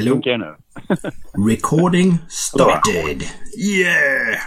Hello. 0.00 0.12
Funkar 0.14 0.38
nu? 0.38 0.56
Recording 1.50 2.18
started. 2.28 3.22
Yeah! 3.70 4.40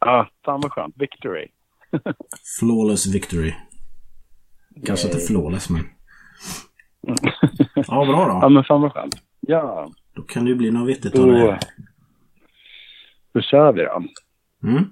Ja, 0.00 0.28
fan 0.44 0.60
vad 0.60 0.72
skönt. 0.72 0.94
Victory. 0.98 1.46
Flawless 2.60 3.06
victory. 3.06 3.54
Kanske 4.86 5.06
inte 5.08 5.20
flawless 5.20 5.70
men... 5.70 5.82
Ja, 7.74 8.04
bra 8.04 8.28
Ja, 8.28 8.40
då. 8.42 8.48
men 8.48 8.64
fan 8.64 8.80
vad 8.80 8.92
skönt. 8.92 9.14
Ja, 9.40 9.90
Då 10.14 10.22
kan 10.22 10.44
det 10.44 10.50
ju 10.50 10.56
bli 10.56 10.70
något 10.70 10.88
vettigt 10.88 11.18
av 11.18 11.26
då, 11.26 11.32
det 11.32 11.58
då 13.32 13.40
kör 13.40 13.72
vi 13.72 13.82
då. 13.82 14.02
Mm. 14.68 14.84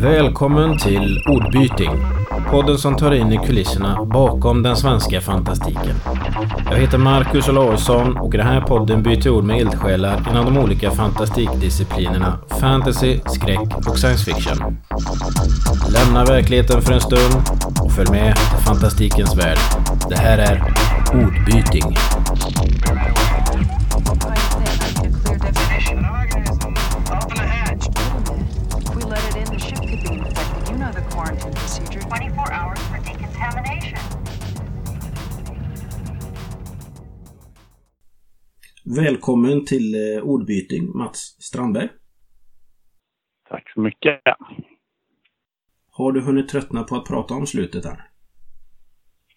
Välkommen 0.00 0.78
till 0.78 1.22
Ordbyting. 1.28 1.90
Podden 2.50 2.78
som 2.78 2.96
tar 2.96 3.12
in 3.12 3.32
i 3.32 3.38
kulisserna 3.46 4.04
bakom 4.04 4.62
den 4.62 4.76
svenska 4.76 5.20
fantastiken. 5.20 5.94
Jag 6.70 6.76
heter 6.76 6.98
Marcus 6.98 7.48
Olausson 7.48 8.16
och 8.16 8.34
i 8.34 8.36
den 8.36 8.46
här 8.46 8.60
podden 8.60 9.02
byter 9.02 9.28
ord 9.30 9.44
med 9.44 9.60
eldsjälar 9.60 10.26
inom 10.30 10.44
de 10.44 10.58
olika 10.58 10.90
fantastikdisciplinerna 10.90 12.38
fantasy, 12.60 13.20
skräck 13.26 13.76
och 13.88 13.98
science 13.98 14.24
fiction. 14.24 14.76
Lämna 15.92 16.24
verkligheten 16.24 16.82
för 16.82 16.92
en 16.92 17.00
stund 17.00 17.34
och 17.84 17.92
följ 17.92 18.10
med 18.10 18.38
till 18.38 18.58
fantastikens 18.66 19.36
värld. 19.36 19.58
Det 20.08 20.16
här 20.16 20.38
är 20.38 20.74
Ordbyting. 21.14 21.96
Välkommen 38.96 39.64
till 39.64 39.94
eh, 39.94 40.22
ordbyting, 40.22 40.98
Mats 40.98 41.18
Strandberg. 41.18 41.88
Tack 43.48 43.72
så 43.74 43.80
mycket. 43.80 44.20
Har 45.90 46.12
du 46.12 46.20
hunnit 46.20 46.48
tröttna 46.48 46.82
på 46.82 46.96
att 46.96 47.08
prata 47.08 47.34
om 47.34 47.46
slutet 47.46 47.84
än? 47.84 47.96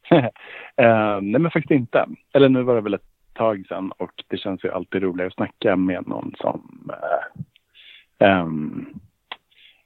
Eh, 0.76 1.22
nej, 1.22 1.42
men 1.42 1.52
faktiskt 1.52 1.72
inte. 1.72 2.06
Eller 2.34 2.50
nu 2.50 2.64
var 2.64 2.76
det 2.76 2.82
väl 2.82 2.94
ett 2.94 3.10
tag 3.34 3.66
sedan 3.68 3.92
och 3.92 4.24
det 4.28 4.38
känns 4.38 4.64
ju 4.64 4.72
alltid 4.72 5.02
roligare 5.02 5.28
att 5.28 5.34
snacka 5.34 5.76
med 5.76 6.08
någon 6.08 6.34
som 6.38 6.90
eh, 6.94 8.28
ehm, 8.28 8.86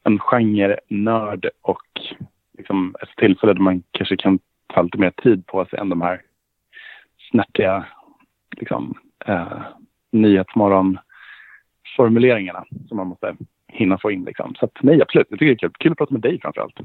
en 0.04 0.20
genre-nörd 0.20 1.50
och 1.62 2.02
liksom 2.58 2.96
ett 3.02 3.18
tillfälle 3.18 3.54
där 3.54 3.62
man 3.62 3.84
kanske 3.92 4.18
kan 4.18 4.40
ta 4.74 4.82
lite 4.82 4.98
mer 4.98 5.12
tid 5.12 5.48
på 5.48 5.66
sig 5.66 5.80
än 5.80 5.90
de 5.90 6.02
här 6.02 6.22
snärtiga 7.32 7.86
liksom, 8.52 8.98
eh, 9.28 9.62
nyhetsmorgon-formuleringarna 10.12 12.66
som 12.88 12.98
man 12.98 13.08
måste 13.08 13.36
hinna 13.68 13.98
få 13.98 14.12
in. 14.12 14.26
Liksom. 14.26 14.56
Så 14.56 14.66
att, 14.66 14.72
nej, 14.82 15.02
absolut. 15.02 15.28
Jag 15.30 15.40
tycker 15.40 15.52
det 15.52 15.54
är 15.54 15.58
kul. 15.58 15.72
Kul 15.80 15.92
att 15.92 15.98
prata 15.98 16.14
med 16.14 16.22
dig 16.22 16.40
framför 16.42 16.62
allt. 16.62 16.80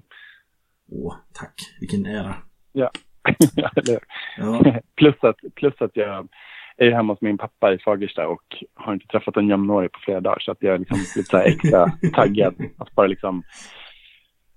Åh, 0.90 1.16
tack. 1.32 1.54
Vilken 1.80 2.06
ära. 2.06 2.34
Ja. 2.72 2.90
Eller? 3.76 3.98
Ja, 4.38 4.80
plus, 4.96 5.14
att, 5.20 5.36
plus 5.54 5.74
att 5.80 5.96
jag 5.96 6.28
är 6.76 6.90
hemma 6.90 7.12
hos 7.12 7.20
min 7.20 7.38
pappa 7.38 7.72
i 7.72 7.78
Fagersta 7.78 8.28
och 8.28 8.42
har 8.74 8.92
inte 8.92 9.06
träffat 9.06 9.36
en 9.36 9.48
jämnårig 9.48 9.92
på 9.92 10.00
flera 10.00 10.20
dagar. 10.20 10.38
Så 10.38 10.52
att 10.52 10.58
jag 10.60 10.74
är 10.74 10.78
liksom 10.78 10.98
lite 10.98 11.22
så 11.22 11.36
extra 11.36 11.92
taggad 12.14 12.54
att 12.78 12.94
bara 12.94 13.06
liksom 13.06 13.42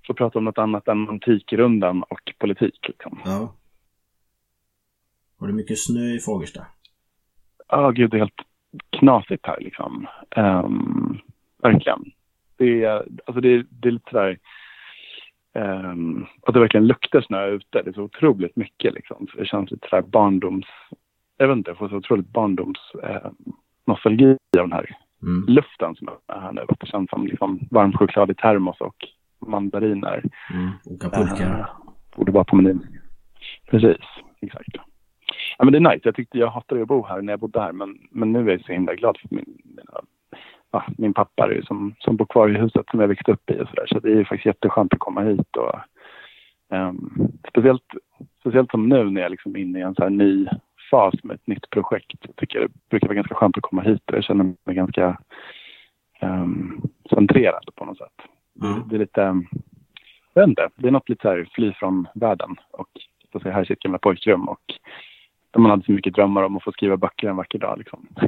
få 0.07 0.13
prata 0.13 0.39
om 0.39 0.45
något 0.45 0.57
annat 0.57 0.87
än 0.87 1.09
Antikrundan 1.09 2.03
och 2.03 2.33
politik. 2.39 2.79
Liksom. 2.87 3.21
ja. 3.25 3.55
Har 5.39 5.47
du 5.47 5.53
mycket 5.53 5.79
snö 5.79 6.15
i 6.15 6.19
Fagersta? 6.19 6.65
Ja, 7.75 7.91
gud, 7.91 8.11
det 8.11 8.17
är 8.17 8.19
helt 8.19 8.41
knasigt 8.89 9.45
här 9.45 9.57
liksom. 9.59 10.07
Ehm, 10.35 11.17
verkligen. 11.63 12.03
Det 12.57 12.84
är, 12.84 13.06
alltså 13.25 13.41
det, 13.41 13.66
det 13.69 13.88
är 13.88 13.91
lite 13.91 14.11
sådär... 14.11 14.38
Um, 15.56 16.25
att 16.41 16.53
det 16.53 16.59
verkligen 16.59 16.88
luktar 16.88 17.22
snö 17.22 17.47
ute. 17.47 17.81
Det 17.81 17.89
är 17.89 17.94
så 17.94 18.03
otroligt 18.03 18.56
mycket 18.56 18.94
liksom. 18.94 19.28
Så 19.31 19.38
det 19.38 19.45
känns 19.45 19.72
lite 19.72 19.89
sådär 19.89 20.01
barndoms... 20.01 20.66
Jag 21.38 21.47
vet 21.47 21.57
inte, 21.57 21.69
jag 21.69 21.78
får 21.78 21.89
så 21.89 21.95
otroligt 21.95 22.28
barndoms... 22.28 22.79
Uh, 23.03 23.31
nostalgi 23.85 24.38
av 24.57 24.69
den 24.69 24.72
här 24.72 24.95
Mm. 25.23 25.45
luften 25.47 25.95
som 25.95 26.07
är 26.28 26.40
här 26.40 26.51
nu. 26.51 26.61
Att 26.67 26.79
det 26.79 26.88
känns 26.88 27.09
som 27.09 27.28
liksom 27.28 27.59
varm 27.72 27.94
choklad 27.94 28.31
i 28.31 28.35
termos 28.35 28.81
och 28.81 28.95
mandariner. 29.47 30.23
Mm. 30.53 30.72
Åka 30.85 31.09
pulka. 31.09 31.44
Eh, 31.44 31.66
borde 32.16 32.31
vara 32.31 32.44
på 32.44 32.55
menyn. 32.55 32.88
Precis, 33.69 34.05
exakt. 34.41 34.75
Ja, 35.58 35.66
men 35.66 35.72
det 35.72 35.78
är 35.78 35.94
nice. 35.94 36.02
Jag 36.03 36.16
tyckte 36.16 36.38
jag 36.38 36.47
hatade 36.47 36.81
att 36.81 36.88
bo 36.88 37.06
här 37.06 37.22
när 37.22 37.34
jag 37.34 37.40
bodde 37.40 37.62
här. 37.62 37.72
Men, 37.72 37.97
men 38.12 38.31
nu 38.31 38.40
är 38.40 38.52
jag 38.52 38.66
så 38.66 38.74
himla 38.74 38.96
glad 38.96 39.18
för 39.18 39.36
min, 39.36 39.58
ja, 40.72 40.86
min 40.97 41.14
pappa 41.14 41.53
är 41.53 41.62
som, 41.62 41.96
som 42.00 42.18
bor 42.18 42.25
kvar 42.25 42.50
i 42.50 42.59
huset 42.59 42.86
som 42.91 43.00
jag 43.00 43.08
växte 43.08 43.31
upp 43.31 43.50
i. 43.50 43.62
Och 43.62 43.68
så, 43.68 43.75
där. 43.75 43.86
så 43.88 44.00
det 44.00 44.12
är 44.12 44.16
ju 44.16 44.25
faktiskt 44.25 44.46
jätteskönt 44.46 44.94
att 44.94 45.00
komma 45.00 45.22
hit. 45.22 45.58
Och, 45.58 45.80
ehm, 46.75 47.28
speciellt, 47.50 47.94
speciellt 48.40 48.72
som 48.72 48.90
nu 48.90 49.03
när 49.03 49.22
jag 49.22 49.31
liksom 49.31 49.56
är 49.56 49.59
inne 49.59 49.80
i 49.80 49.81
en 49.81 49.96
så 49.96 50.03
här 50.03 50.09
ny 50.09 50.47
fas 50.91 51.14
med 51.24 51.36
ett 51.36 51.47
nytt 51.47 51.70
projekt. 51.70 52.12
Jag 52.22 52.35
tycker 52.35 52.59
det 52.59 52.90
brukar 52.90 53.08
vara 53.08 53.16
ganska 53.16 53.35
skönt 53.35 53.58
att 53.58 53.64
komma 53.64 53.81
hit. 53.81 54.09
Och 54.12 54.18
jag 54.18 54.24
känner 54.24 54.44
mig 54.44 54.75
ganska 54.75 55.18
um, 56.22 56.81
centrerad 57.09 57.66
på 57.75 57.85
något 57.85 57.97
sätt. 57.97 58.22
Ja. 58.53 58.84
Det 58.90 58.96
är 58.96 59.00
lite, 59.00 59.22
jag 60.34 60.41
vet 60.41 60.50
inte, 60.50 60.70
det 60.75 60.88
är 60.88 60.91
något 60.91 61.09
lite 61.09 61.22
så 61.22 61.30
här 61.30 61.50
fly 61.53 61.74
från 61.74 62.08
världen 62.16 62.56
och 62.72 62.90
så 63.41 63.50
här 63.50 63.66
sitt 63.66 63.80
gamla 63.80 63.97
pojkrum 63.97 64.50
och 64.50 64.62
där 65.53 65.59
man 65.59 65.72
hade 65.72 65.84
så 65.84 65.91
mycket 65.91 66.14
drömmar 66.14 66.44
om 66.44 66.58
att 66.58 66.64
få 66.64 66.72
skriva 66.72 66.97
böcker 66.97 67.28
en 67.28 67.36
vacker 67.36 67.59
dag. 67.59 67.78
Liksom. 67.78 68.08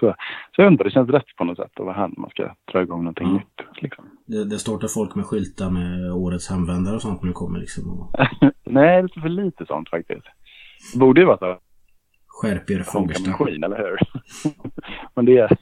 så, 0.00 0.14
så 0.56 0.62
jag 0.62 0.72
inte, 0.72 0.84
det 0.84 0.90
känns 0.90 1.10
rätt 1.10 1.36
på 1.36 1.44
något 1.44 1.56
sätt 1.56 1.70
att 1.80 1.84
vara 1.86 1.96
här 1.96 2.08
när 2.08 2.20
man 2.20 2.30
ska 2.30 2.54
dra 2.72 2.82
igång 2.82 3.04
någonting 3.04 3.26
Ja. 3.26 3.32
nytt. 3.34 3.82
Liksom. 3.82 4.04
Det, 4.26 4.44
det 4.44 4.58
står 4.58 4.78
till 4.78 4.88
folk 4.88 5.14
med 5.14 5.24
skyltar 5.26 5.70
med 5.70 6.12
årets 6.12 6.50
hemvändare 6.50 6.94
och 6.94 7.02
sånt 7.02 7.22
när 7.22 7.28
det 7.28 7.34
kommer 7.34 7.58
liksom. 7.58 7.90
Och 8.00 8.12
Nej, 8.64 9.02
det 9.02 9.16
är 9.16 9.20
för 9.20 9.28
lite 9.28 9.66
sånt 9.66 9.90
faktiskt. 9.90 10.26
Det 10.92 10.98
borde 10.98 11.20
ju 11.20 11.26
vara 11.26 11.38
så. 11.38 11.58
skärp 12.26 12.70
er 12.70 12.82
Fagersta. 12.82 13.30
Homecoming, 13.30 13.62
eller 13.62 13.76
hur? 13.78 13.98
Men 15.14 15.24
det 15.24 15.38
är, 15.38 15.58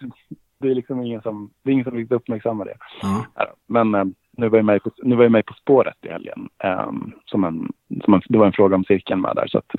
det 0.60 0.68
är 0.70 0.74
liksom 0.74 1.02
ingen 1.02 1.22
som, 1.22 1.50
det 1.64 1.70
är 1.70 1.72
ingen 1.72 1.84
som 1.84 2.06
uppmärksammar 2.10 2.64
det. 2.64 2.76
Ja. 3.02 3.24
Men 3.68 3.94
eh, 3.94 4.04
nu 4.36 4.48
var 4.48 4.58
jag 4.58 4.64
med 4.64 4.82
på, 4.82 4.90
nu 5.02 5.16
var 5.16 5.22
jag 5.22 5.32
med 5.32 5.46
på 5.46 5.54
spåret 5.54 5.96
i 6.02 6.08
helgen. 6.08 6.48
ehm, 6.64 7.12
som 7.24 7.44
en, 7.44 7.72
som 8.04 8.14
en, 8.14 8.20
det 8.28 8.38
var 8.38 8.46
en 8.46 8.52
fråga 8.52 8.76
om 8.76 8.84
cirkeln 8.84 9.20
med 9.20 9.36
där. 9.36 9.46
Så 9.46 9.58
att 9.58 9.70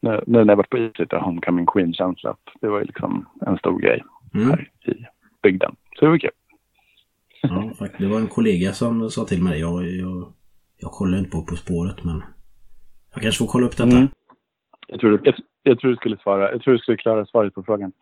nu, 0.00 0.22
nu 0.26 0.38
när 0.44 0.52
jag 0.52 0.56
varit 0.56 0.70
på 0.70 0.78
is 0.78 0.98
lite 0.98 1.16
Homecoming 1.16 1.66
Queen-känsla. 1.66 2.36
Det 2.60 2.68
var 2.68 2.78
ju 2.78 2.84
liksom 2.84 3.28
en 3.46 3.58
stor 3.58 3.80
grej 3.80 4.04
Mm. 4.34 4.48
här 4.50 4.70
i 4.86 5.04
bygden. 5.42 5.76
Så 5.98 6.04
det 6.04 6.10
var 6.10 6.18
kul. 6.18 6.30
Ja. 7.42 7.72
Det 7.98 8.06
var 8.06 8.20
en 8.20 8.26
kollega 8.26 8.72
som 8.72 9.10
sa 9.10 9.24
till 9.24 9.42
mig. 9.42 9.60
Jag, 9.60 9.86
jag, 9.90 10.32
jag 10.76 10.90
kollar 10.90 11.18
inte 11.18 11.30
på 11.30 11.42
På 11.42 11.56
spåret 11.56 12.04
men 12.04 12.22
jag 13.14 13.22
kanske 13.22 13.38
får 13.38 13.52
kolla 13.52 13.66
upp 13.66 13.76
detta. 13.76 13.96
Mm. 13.96 14.08
Jag, 14.88 15.00
tror, 15.00 15.20
jag, 15.24 15.34
jag 15.62 15.78
tror 15.80 15.90
du 15.90 15.96
skulle 15.96 16.16
svara. 16.18 16.52
Jag 16.52 16.62
tror 16.62 16.72
du 16.74 16.78
skulle 16.78 16.96
klara 16.96 17.26
svaret 17.26 17.54
på 17.54 17.62
frågan. 17.62 17.92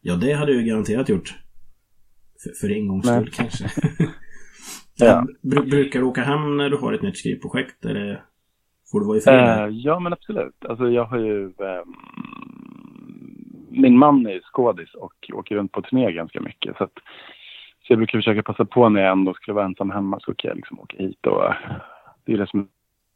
Ja, 0.00 0.14
det 0.16 0.32
hade 0.32 0.52
jag 0.52 0.60
ju 0.62 0.68
garanterat 0.68 1.08
gjort. 1.08 1.34
För, 2.42 2.50
för 2.60 2.74
en 2.76 2.88
gångs 2.88 3.06
skull 3.06 3.30
kanske. 3.30 3.64
Ja. 5.02 5.26
Bru- 5.42 5.70
brukar 5.70 6.00
du 6.00 6.06
åka 6.06 6.22
hem 6.22 6.56
när 6.56 6.70
du 6.70 6.76
har 6.76 6.92
ett 6.92 7.02
nytt 7.02 7.16
skrivprojekt? 7.18 7.84
Eller 7.84 8.24
får 8.92 9.00
du 9.00 9.06
vara 9.06 9.18
i 9.18 9.20
fred? 9.20 9.68
Eh, 9.68 9.68
ja, 9.68 9.98
men 9.98 10.12
absolut. 10.12 10.64
Alltså, 10.68 10.90
jag 10.90 11.04
har 11.04 11.18
ju... 11.18 11.44
ehm, 11.44 11.94
min 13.70 13.98
man 13.98 14.26
är 14.26 14.30
ju 14.30 14.40
skådis 14.40 14.94
och 14.94 15.30
åker 15.32 15.54
runt 15.54 15.72
på 15.72 15.82
turné 15.82 16.12
ganska 16.12 16.40
mycket. 16.40 16.76
Så, 16.76 16.84
att, 16.84 16.94
så 17.86 17.92
jag 17.92 17.98
brukar 17.98 18.18
försöka 18.18 18.42
passa 18.42 18.64
på 18.64 18.88
när 18.88 19.00
jag 19.00 19.12
ändå 19.12 19.34
skulle 19.34 19.54
vara 19.54 19.64
ensam 19.64 19.90
hemma 19.90 20.20
så 20.20 20.34
kan 20.34 20.48
jag 20.48 20.56
liksom 20.56 20.80
åka 20.80 20.96
hit. 20.96 21.26
Och, 21.26 21.54
det 22.24 22.32
är 22.32 22.38
det 22.38 22.46
som 22.46 22.60
är 22.60 22.66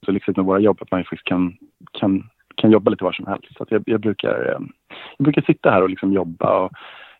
så 0.07 0.12
lyxigt 0.12 0.37
med 0.37 0.47
våra 0.47 0.59
jobb, 0.59 0.79
att 0.81 0.91
man 0.91 1.05
faktiskt 1.05 1.25
kan, 1.25 1.56
kan, 1.93 2.31
kan 2.55 2.70
jobba 2.70 2.91
lite 2.91 3.05
var 3.05 3.12
som 3.12 3.27
helst. 3.27 3.56
Så 3.56 3.62
att 3.62 3.70
jag, 3.70 3.82
jag, 3.87 4.00
brukar, 4.00 4.53
eh, 4.53 4.67
jag 5.17 5.25
brukar 5.25 5.43
sitta 5.43 5.70
här 5.70 5.82
och 5.82 5.91
liksom 5.91 6.12
jobba. 6.12 6.59
Och, 6.59 6.73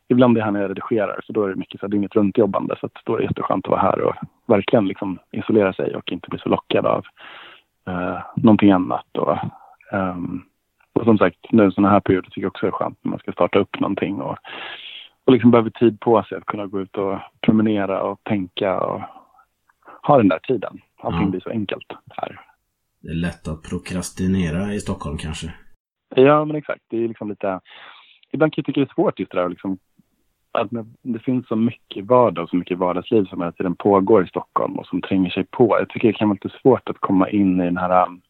ibland 0.09 0.37
är 0.37 0.41
jag 0.41 0.45
här 0.45 0.53
när 0.53 0.61
jag 0.61 0.71
redigerar, 0.71 1.21
så 1.27 1.33
då 1.33 1.45
är 1.45 1.49
det 1.49 1.57
mycket 1.57 1.81
så 1.81 1.87
här 1.87 1.91
dygnet 1.91 2.15
runt 2.15 2.39
jobbande. 2.39 2.77
Så 2.81 2.87
att 2.87 2.93
då 3.05 3.15
är 3.15 3.19
det 3.19 3.25
jätteskönt 3.25 3.67
att 3.67 3.71
vara 3.71 3.81
här 3.81 4.01
och 4.01 4.15
verkligen 4.47 4.89
liksom 4.89 5.19
isolera 5.33 5.73
sig 5.73 5.97
och 5.97 6.13
inte 6.13 6.31
bli 6.31 6.39
så 6.39 6.49
lockad 6.49 6.87
av 6.87 7.05
uh, 7.89 8.21
någonting 8.37 8.71
annat. 8.71 9.07
Och, 9.19 9.39
ehm, 9.93 10.43
och 10.93 11.05
som 11.05 11.19
sagt, 11.19 11.39
nu 11.51 11.71
sådana 11.71 11.91
här 11.93 12.01
perioder 12.01 12.29
tycker 12.29 12.41
jag 12.43 12.51
också 12.51 12.67
är 12.67 12.71
skönt 12.71 12.99
när 13.03 13.11
man 13.11 13.19
ska 13.19 13.33
starta 13.33 13.59
upp 13.59 13.81
någonting 13.81 14.21
och, 14.21 14.37
och 15.25 15.33
liksom 15.33 15.51
behöver 15.51 15.71
tid 15.71 16.01
på 16.01 16.23
sig 16.23 16.39
att 16.39 16.47
kunna 16.47 16.67
gå 16.67 16.81
ut 16.81 16.97
och 16.97 17.19
promenera 17.41 18.03
och 18.03 18.21
tänka 18.25 18.81
och 18.81 19.01
ha 20.03 20.17
den 20.17 20.29
där 20.29 20.39
tiden. 20.39 20.81
Allting 21.03 21.23
Ja. 21.23 21.29
blir 21.29 21.41
så 21.41 21.51
enkelt 21.51 21.87
här. 22.11 22.41
Det 23.03 23.09
är 23.11 23.15
lätt 23.15 23.49
att 23.49 23.63
prokrastinera 23.63 24.73
i 24.73 24.81
Stockholm 24.81 25.19
kanske. 25.19 25.55
Ja, 26.17 26.45
men 26.45 26.57
exakt. 26.57 26.83
Det 26.91 27.05
är 27.05 27.09
liksom 27.09 27.29
lite... 27.29 27.61
Ibland 28.33 28.53
kan 28.53 28.63
jag 28.63 28.67
tycka 28.67 28.81
det 28.81 28.91
är 28.91 28.95
svårt 28.95 29.19
just 29.19 29.33
det 29.33 29.39
där 29.39 29.45
att 29.45 29.51
liksom 29.51 29.79
att 30.55 30.69
det 31.03 31.19
finns 31.19 31.49
så 31.49 31.57
mycket 31.57 32.05
vardag 32.05 32.43
och 32.43 32.51
så 32.51 32.57
mycket 32.57 32.79
vardagsliv 32.79 33.25
som 33.25 33.41
hela 33.41 33.53
tiden 33.53 33.77
pågår 33.77 34.25
i 34.25 34.29
Stockholm 34.29 34.79
och 34.79 34.87
som 34.87 35.03
tränger 35.03 35.31
sig 35.31 35.45
på. 35.45 35.77
Jag 35.79 35.89
tycker 35.89 36.09
det 36.09 36.15
kan 36.15 36.29
vara 36.29 36.39
lite 36.43 36.59
svårt 36.63 36.89
att 36.89 36.99
komma 36.99 37.29
in 37.29 37.61
i 37.61 37.65
den 37.65 37.77
här 37.77 38.07
um, 38.07 38.21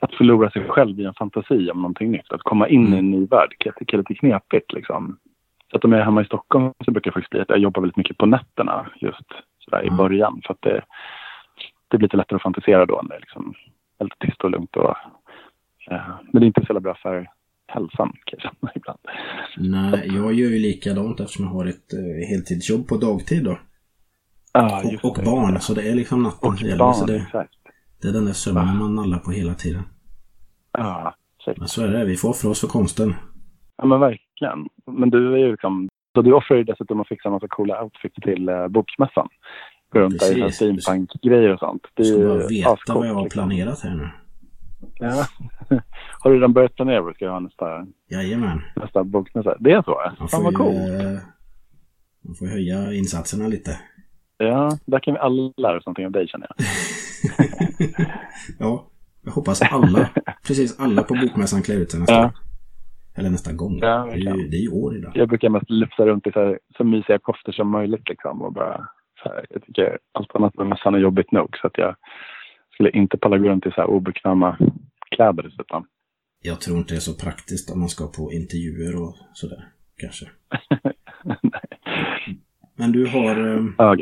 att 0.00 0.14
förlora 0.14 0.50
sig 0.50 0.68
själv 0.68 1.00
i 1.00 1.04
en 1.04 1.14
fantasi 1.14 1.70
om 1.70 1.82
någonting 1.82 2.10
nytt. 2.10 2.32
Att 2.32 2.42
komma 2.42 2.68
in 2.68 2.94
i 2.94 2.98
en 2.98 3.10
ny 3.10 3.26
värld 3.26 3.54
kan 3.58 3.70
jag 3.70 3.76
tycka 3.76 3.96
är 3.96 3.98
lite 3.98 4.14
knepigt 4.14 4.72
liksom. 4.72 5.18
Så 5.70 5.76
att 5.76 5.84
om 5.84 5.92
jag 5.92 6.00
är 6.00 6.04
hemma 6.04 6.22
i 6.22 6.24
Stockholm 6.24 6.72
så 6.84 6.90
brukar 6.90 7.10
det 7.10 7.14
faktiskt 7.14 7.30
bli 7.30 7.40
att 7.40 7.48
jag 7.48 7.58
jobbar 7.58 7.80
väldigt 7.82 7.96
mycket 7.96 8.18
på 8.18 8.26
nätterna 8.26 8.86
just 8.96 9.32
sådär 9.58 9.82
i 9.82 9.86
Mm. 9.86 9.96
början. 9.96 10.40
För 10.46 10.54
att 10.54 10.62
det, 10.62 10.82
det 11.88 11.98
blir 11.98 12.06
lite 12.06 12.16
lättare 12.16 12.36
att 12.36 12.42
fantisera 12.42 12.86
då 12.86 13.00
när 13.02 13.08
det 13.08 13.16
är 13.16 13.20
liksom 13.20 13.54
lite 14.00 14.16
tyst 14.18 14.44
och 14.44 14.50
lugnt. 14.50 14.76
Och, 14.76 14.96
eh, 15.90 16.10
men 16.32 16.40
det 16.40 16.44
är 16.44 16.46
inte 16.46 16.60
så 16.60 16.66
jävla 16.66 16.80
bra 16.80 16.94
för 16.94 17.28
hälsan 17.74 18.12
kan 18.24 18.38
jag 18.38 18.40
känna 18.42 18.72
ibland. 18.74 18.98
Nej, 19.58 20.06
jag 20.16 20.32
gör 20.34 20.50
ju 20.50 20.58
likadant 20.58 21.20
eftersom 21.20 21.44
jag 21.44 21.52
har 21.52 21.66
ett 21.66 21.92
eh, 21.92 22.28
heltidsjobb 22.28 22.88
på 22.88 22.96
dagtid 22.96 23.44
då. 23.44 23.58
Ja, 24.52 24.82
Och, 25.02 25.10
och 25.10 25.16
det. 25.18 25.24
barn, 25.24 25.60
så 25.60 25.74
det 25.74 25.88
är 25.90 25.94
liksom 25.94 26.22
natten 26.22 26.48
Och 26.50 26.62
gäller. 26.62 26.92
Så 26.92 27.06
barn, 27.06 27.06
det, 27.06 27.16
exakt. 27.16 27.54
det 28.02 28.08
är 28.08 28.12
den 28.12 28.24
där 28.24 28.32
sömnen 28.32 28.76
man 28.76 28.94
nallar 28.94 29.18
på 29.18 29.30
hela 29.30 29.54
tiden. 29.54 29.82
Ja, 30.78 31.14
exakt. 31.38 31.58
Men 31.58 31.68
så 31.68 31.82
är 31.84 31.88
det, 31.88 32.04
vi 32.04 32.16
får 32.16 32.28
offra 32.28 32.50
oss 32.50 32.60
för 32.60 32.68
konsten. 32.68 33.14
Ja, 33.76 33.84
men 33.86 34.00
verkligen. 34.00 34.68
Men 34.98 35.10
du 35.10 35.32
är 35.34 35.38
ju 35.38 35.50
liksom... 35.50 35.88
Så 36.14 36.22
du 36.22 36.32
offrar 36.32 36.56
ju 36.56 36.64
dessutom 36.64 37.00
att 37.00 37.08
fixa 37.08 37.28
en 37.28 37.32
massa 37.32 37.48
coola 37.48 37.82
outfits 37.82 38.14
till 38.14 38.48
uh, 38.48 38.68
bokmässan. 38.68 39.28
Gå 39.92 39.98
runt 39.98 40.20
där 40.20 40.48
i 40.48 40.52
steampunk-grejer 40.52 41.52
och 41.52 41.58
sånt. 41.58 41.82
Det 41.94 42.02
Du 42.02 42.08
är 42.08 42.12
ska 42.12 42.18
ju 42.20 42.28
bara 42.28 42.46
veta 42.48 42.94
vad 42.94 43.06
jag 43.08 43.14
har 43.14 43.24
liksom. 43.24 43.38
planerat 43.40 43.80
här 43.80 43.94
nu. 43.94 44.08
Ja. 45.00 45.26
Har 46.20 46.30
du 46.30 46.36
redan 46.36 46.52
börjat 46.52 46.74
planera 46.74 47.00
vad 47.00 47.10
du 47.10 47.14
ska 47.14 47.28
ha 47.30 47.40
nästa, 47.40 47.86
Jajamän. 48.10 48.60
nästa 48.76 49.04
bokmässa? 49.04 49.56
Det 49.60 49.72
är 49.72 49.82
så? 49.82 50.00
Man 50.18 50.28
Fan 50.28 50.44
vad 50.44 50.54
coolt. 50.54 50.76
eh, 50.76 51.18
man 52.24 52.34
får 52.34 52.46
höja 52.46 52.92
insatserna 52.92 53.46
lite. 53.48 53.80
Ja, 54.38 54.78
där 54.86 54.98
kan 55.00 55.14
vi 55.14 55.20
alla 55.20 55.52
lära 55.56 55.76
oss 55.78 55.86
någonting 55.86 56.06
av 56.06 56.12
dig 56.12 56.28
känner 56.28 56.46
jag. 56.48 56.66
ja, 58.58 58.86
jag 59.24 59.32
hoppas 59.32 59.62
alla, 59.62 60.10
precis 60.46 60.80
alla 60.80 61.02
på 61.02 61.14
bokmässan 61.14 61.62
klär 61.62 61.76
ut 61.76 61.90
sig 61.90 62.00
nästa 62.00 62.14
Ja. 62.14 62.32
Eller 63.14 63.30
nästa 63.30 63.52
gång. 63.52 63.78
Ja, 63.78 64.04
det, 64.04 64.12
är 64.12 64.16
ju, 64.16 64.24
verkligen. 64.24 64.50
det 64.50 64.56
är 64.56 64.60
ju 64.60 64.68
år 64.70 64.96
idag. 64.96 65.12
Jag 65.14 65.28
brukar 65.28 65.48
mest 65.48 65.70
lyfta 65.70 66.06
runt 66.06 66.26
i 66.26 66.32
så, 66.32 66.40
här, 66.40 66.58
så 66.76 66.84
mysiga 66.84 67.18
koftor 67.18 67.52
som 67.52 67.68
möjligt 67.70 68.08
liksom. 68.08 68.42
Och 68.42 68.52
bara, 68.52 68.88
så 69.22 69.28
här, 69.28 69.46
jag 69.50 69.62
tycker 69.62 69.98
allt 70.12 70.34
annat 70.34 70.56
med 70.56 70.66
mässan 70.66 70.94
är 70.94 70.98
jobbigt 70.98 71.32
nog. 71.32 71.56
Så 71.60 71.66
att 71.66 71.78
jag 71.78 71.94
skulle 72.74 72.90
inte 72.90 73.16
palla 73.18 73.36
runt 73.38 73.66
i 73.66 73.70
så 73.70 73.80
här 73.80 73.86
obekväma 73.90 74.58
kläder 75.20 75.42
dessutom. 75.42 75.86
Jag 76.42 76.60
tror 76.60 76.78
inte 76.78 76.94
det 76.94 76.98
är 76.98 77.00
så 77.00 77.14
praktiskt 77.14 77.70
om 77.70 77.80
man 77.80 77.88
ska 77.88 78.06
på 78.06 78.32
intervjuer 78.32 79.02
och 79.02 79.14
sådär. 79.32 79.64
Kanske. 79.96 80.26
Men 82.76 82.92
du 82.92 83.06
har, 83.06 83.56
eh, 83.56 83.64
Ja, 83.78 83.96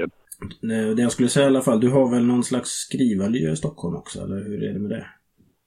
det 0.97 1.03
jag 1.03 1.13
skulle 1.13 1.29
säga 1.29 1.45
i 1.45 1.49
alla 1.49 1.61
fall, 1.61 1.81
du 1.81 1.91
har 1.91 2.11
väl 2.11 2.27
någon 2.27 2.45
slags 2.45 2.71
skrivarmiljö 2.71 3.53
i 3.53 3.57
Stockholm 3.57 3.97
också? 3.97 4.21
Eller 4.21 4.37
hur 4.37 4.63
är 4.63 4.73
det 4.73 4.79
med 4.79 4.91
det? 4.91 5.07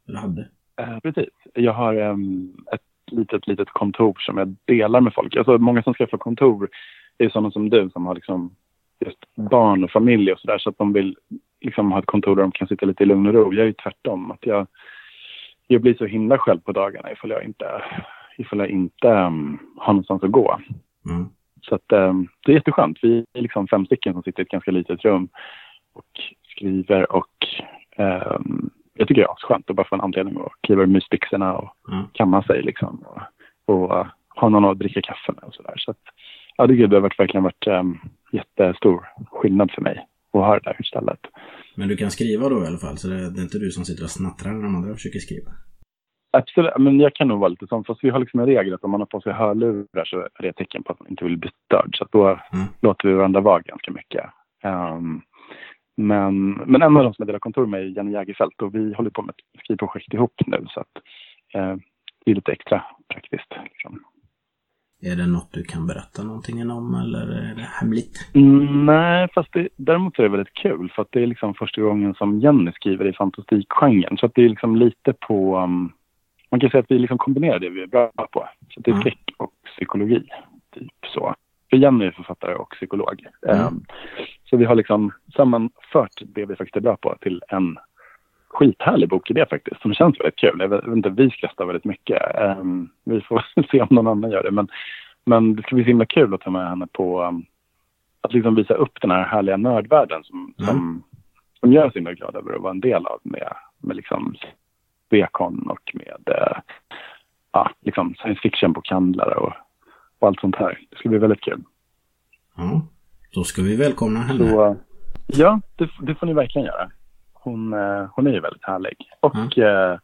Eller 0.07 0.19
hade? 0.19 0.49
Eh, 0.81 0.99
precis. 0.99 1.29
Jag 1.53 1.73
har 1.73 1.95
em, 1.95 2.53
ett 2.73 3.11
litet, 3.11 3.47
litet 3.47 3.69
kontor 3.69 4.17
som 4.19 4.37
jag 4.37 4.55
delar 4.65 5.01
med 5.01 5.13
folk. 5.13 5.35
Alltså, 5.35 5.57
många 5.57 5.83
som 5.83 5.93
skaffar 5.93 6.17
kontor 6.17 6.69
är 7.17 7.29
sådana 7.29 7.51
som 7.51 7.69
du 7.69 7.89
som 7.89 8.05
har 8.05 8.15
liksom 8.15 8.55
just 9.05 9.35
barn 9.35 9.83
och 9.83 9.91
familj 9.91 10.31
och 10.31 10.39
sådär. 10.39 10.57
Så 10.57 10.69
att 10.69 10.77
de 10.77 10.93
vill 10.93 11.15
liksom 11.61 11.91
ha 11.91 11.99
ett 11.99 12.05
kontor 12.05 12.35
där 12.35 12.43
de 12.43 12.51
kan 12.51 12.67
sitta 12.67 12.85
lite 12.85 13.03
i 13.03 13.05
lugn 13.05 13.27
och 13.27 13.33
ro. 13.33 13.53
Jag 13.53 13.63
är 13.63 13.67
ju 13.67 13.73
tvärtom. 13.73 14.31
Att 14.31 14.45
jag, 14.45 14.67
jag 15.71 15.81
blir 15.81 15.93
så 15.93 16.05
himla 16.05 16.37
själv 16.37 16.59
på 16.59 16.71
dagarna 16.71 17.11
ifall 17.11 17.29
jag 17.29 17.43
inte, 17.43 17.81
ifall 18.37 18.59
jag 18.59 18.69
inte 18.69 19.07
um, 19.07 19.59
har 19.77 19.93
någonstans 19.93 20.23
att 20.23 20.31
gå. 20.31 20.59
Mm. 21.09 21.29
Så 21.61 21.75
att, 21.75 21.91
em, 21.91 22.27
det 22.45 22.51
är 22.51 22.55
jätteskönt. 22.55 22.97
Vi 23.01 23.25
är 23.33 23.41
liksom 23.41 23.67
fem 23.67 23.85
stycken 23.85 24.13
som 24.13 24.23
sitter 24.23 24.39
i 24.39 24.43
ett 24.43 24.49
ganska 24.49 24.71
litet 24.71 25.05
rum 25.05 25.29
och 25.93 26.21
skriver 26.49 27.11
och 27.11 27.47
um, 27.97 28.69
jag 28.93 29.07
tycker 29.07 29.21
det 29.21 29.27
är 29.27 29.47
skönt 29.47 29.69
att 29.69 29.75
bara 29.75 29.87
få 29.87 29.95
en 29.95 30.01
anledning 30.01 30.37
att 30.37 30.51
kliva 30.61 30.81
ur 30.81 30.87
mysbyxorna 30.87 31.57
och 31.57 31.75
Ja. 31.87 32.03
kamma 32.13 32.43
sig 32.43 32.61
liksom. 32.61 33.05
Och, 33.05 33.21
och 33.75 33.99
uh, 33.99 34.07
ha 34.35 34.49
någon 34.49 34.65
att 34.65 34.79
dricka 34.79 35.01
kaffe 35.01 35.31
med 35.31 35.43
och 35.43 35.53
sådär. 35.53 35.73
Så 35.77 35.91
att, 35.91 36.01
ja, 36.57 36.67
det, 36.67 36.95
har 36.95 37.01
verkligen 37.01 37.43
varit 37.43 37.67
um, 37.67 37.99
jättestor 38.31 39.07
skillnad 39.31 39.71
för 39.71 39.81
mig 39.81 40.05
att 40.33 40.41
ha 40.41 40.53
det 40.53 40.63
där 40.63 40.77
istället. 40.79 41.19
Men 41.75 41.87
du 41.87 41.97
kan 41.97 42.11
skriva 42.11 42.49
då 42.49 42.63
i 42.63 42.67
alla 42.67 42.77
fall? 42.77 42.97
Så 42.97 43.07
det, 43.07 43.15
det 43.33 43.39
är 43.39 43.43
inte 43.43 43.59
du 43.59 43.71
som 43.71 43.85
sitter 43.85 44.03
och 44.03 44.09
snattrar 44.09 44.51
när 44.51 44.63
de 44.63 44.75
andra 44.75 44.93
försöker 44.93 45.19
skriva? 45.19 45.51
Absolut, 46.37 46.71
men 46.79 46.99
jag 46.99 47.13
kan 47.15 47.27
nog 47.27 47.39
vara 47.39 47.49
lite 47.49 47.67
sån. 47.67 47.83
Fast 47.83 48.03
vi 48.03 48.09
har 48.09 48.19
liksom 48.19 48.39
en 48.39 48.45
regel 48.45 48.73
att 48.73 48.83
om 48.83 48.91
man 48.91 49.01
har 49.01 49.05
på 49.05 49.21
sig 49.21 49.33
hörlurar 49.33 50.05
så 50.05 50.17
är 50.19 50.41
det 50.41 50.47
ett 50.49 50.55
tecken 50.55 50.83
på 50.83 50.91
att 50.91 50.99
man 50.99 51.09
inte 51.09 51.23
vill 51.25 51.37
bli 51.37 51.49
störd. 51.65 51.95
Så 51.97 52.07
då 52.11 52.27
Mm. 52.27 52.65
låter 52.81 53.07
vi 53.07 53.13
varandra 53.13 53.41
vara 53.41 53.59
ganska 53.61 53.91
mycket. 53.91 54.25
Ehm, 54.63 55.21
men, 55.97 56.51
men 56.51 56.81
en 56.81 56.97
av 56.97 57.03
de 57.03 57.13
som 57.13 57.15
jag 57.23 57.27
delar 57.27 57.39
kontor 57.39 57.65
med 57.65 57.79
är 57.81 57.85
Jenny 57.85 58.11
Jägerfelt 58.11 58.61
och 58.61 58.75
vi 58.75 58.93
håller 58.93 59.09
på 59.09 59.21
med 59.21 59.29
ett 59.29 59.61
skrivprojekt 59.63 60.13
ihop 60.13 60.33
nu. 60.45 60.65
Så 60.69 60.79
att 60.79 60.95
eh, 61.53 61.75
det 62.25 62.31
är 62.31 62.35
lite 62.35 62.51
extra 62.51 62.83
praktiskt. 63.13 63.53
Liksom. 63.63 64.03
Är 65.03 65.15
det 65.15 65.27
något 65.27 65.51
du 65.51 65.63
kan 65.63 65.87
berätta 65.87 66.23
någonting 66.23 66.71
om 66.71 66.95
eller 66.95 67.27
är 67.27 67.55
det 67.55 67.67
hemligt? 67.81 68.29
Mm, 68.33 68.85
nej, 68.85 69.27
fast 69.35 69.53
det, 69.53 69.69
däremot 69.75 70.19
är 70.19 70.23
det 70.23 70.29
väldigt 70.29 70.53
kul 70.53 70.91
för 70.95 71.01
att 71.01 71.11
det 71.11 71.23
är 71.23 71.27
liksom 71.27 71.53
första 71.53 71.81
gången 71.81 72.13
som 72.13 72.39
Jenny 72.39 72.71
skriver 72.71 73.05
i 73.07 73.13
fantastikgenren. 73.13 74.17
Så 74.17 74.25
att 74.25 74.35
det 74.35 74.45
är 74.45 74.49
liksom 74.49 74.75
lite 74.75 75.13
på... 75.13 75.57
um, 75.57 75.93
man 76.51 76.59
kan 76.59 76.69
säga 76.69 76.81
att 76.81 76.91
vi 76.91 76.99
liksom 76.99 77.17
kombinerar 77.17 77.59
det 77.59 77.69
vi 77.69 77.81
är 77.83 77.87
bra 77.87 78.11
på. 78.31 78.49
Så 78.73 78.79
att 78.79 78.85
det 78.85 78.91
är 78.91 78.93
Mm. 78.93 79.01
skräck 79.01 79.23
och 79.37 79.51
psykologi. 79.75 80.23
Typ 80.73 80.91
så. 81.13 81.35
För 81.69 81.77
Jenny 81.77 82.05
är 82.05 82.11
författare 82.11 82.55
och 82.55 82.69
psykolog. 82.69 83.25
Mm. 83.47 83.67
Um, 83.67 83.85
så 84.49 84.57
vi 84.57 84.65
har 84.65 84.75
liksom 84.75 85.11
sammanfört 85.35 86.21
det 86.25 86.45
vi 86.45 86.55
faktiskt 86.55 86.75
är 86.75 86.81
bra 86.81 86.97
på 86.97 87.15
till 87.21 87.41
en 87.49 87.77
skithärlig 88.53 89.09
bokidé 89.09 89.45
faktiskt. 89.49 89.81
Som 89.81 89.93
känns 89.93 90.19
väldigt 90.19 90.35
kul. 90.35 90.55
Jag 90.59 90.67
vet 90.67 90.83
jag 90.85 90.97
inte, 90.97 91.09
vi 91.09 91.29
skrattar 91.29 91.65
väldigt 91.65 91.85
mycket. 91.85 92.21
Um, 92.59 92.89
vi 93.03 93.21
får 93.21 93.45
se 93.71 93.81
om 93.81 93.87
någon 93.89 94.07
annan 94.07 94.31
gör 94.31 94.43
det. 94.43 94.51
Men, 94.51 94.67
men 95.25 95.55
det 95.55 95.63
ska 95.63 95.75
bli 95.75 95.83
så 95.83 95.87
himla 95.87 96.05
kul 96.05 96.33
att 96.33 96.41
ta 96.41 96.49
med 96.49 96.69
henne 96.69 96.87
på 96.91 97.23
um, 97.23 97.45
att 98.21 98.33
liksom 98.33 98.55
visa 98.55 98.73
upp 98.73 99.01
den 99.01 99.11
här 99.11 99.23
härliga 99.23 99.57
nördvärlden 99.57 100.23
som, 100.23 100.53
Mm. 100.59 100.67
som, 100.67 101.03
som 101.59 101.73
gör 101.73 101.85
oss 101.85 101.93
så 101.93 101.99
himla 101.99 102.13
glada 102.13 102.39
över 102.39 102.53
att 102.53 102.61
vara 102.61 102.71
en 102.71 102.79
del 102.79 103.05
av 103.05 103.19
med, 103.23 103.53
med 103.79 103.95
liksom 103.95 104.35
Bekon 105.09 105.69
och 105.69 105.91
med 105.93 106.35
eh, 106.35 106.57
ja, 107.51 107.71
liksom 107.81 108.15
science 108.15 108.41
fiction-bokhandlare 108.41 109.35
och, 109.35 109.53
och 110.19 110.27
allt 110.27 110.39
sånt 110.39 110.55
här. 110.55 110.79
Det 110.89 110.97
ska 110.97 111.09
bli 111.09 111.17
väldigt 111.17 111.41
kul. 111.41 111.63
Ja. 112.57 112.81
Då 113.33 113.43
ska 113.43 113.61
vi 113.61 113.75
välkomna 113.75 114.19
henne. 114.19 114.49
Så, 114.49 114.77
ja, 115.27 115.61
det, 115.75 115.89
det 116.01 116.15
får 116.15 116.27
ni 116.27 116.33
verkligen 116.33 116.65
göra. 116.65 116.91
Hon, 117.43 117.73
eh, 117.73 118.05
hon 118.15 118.27
är 118.27 118.31
ju 118.31 118.39
väldigt 118.39 118.65
härlig. 118.65 118.97
Och, 119.19 119.57
eh, 119.57 119.97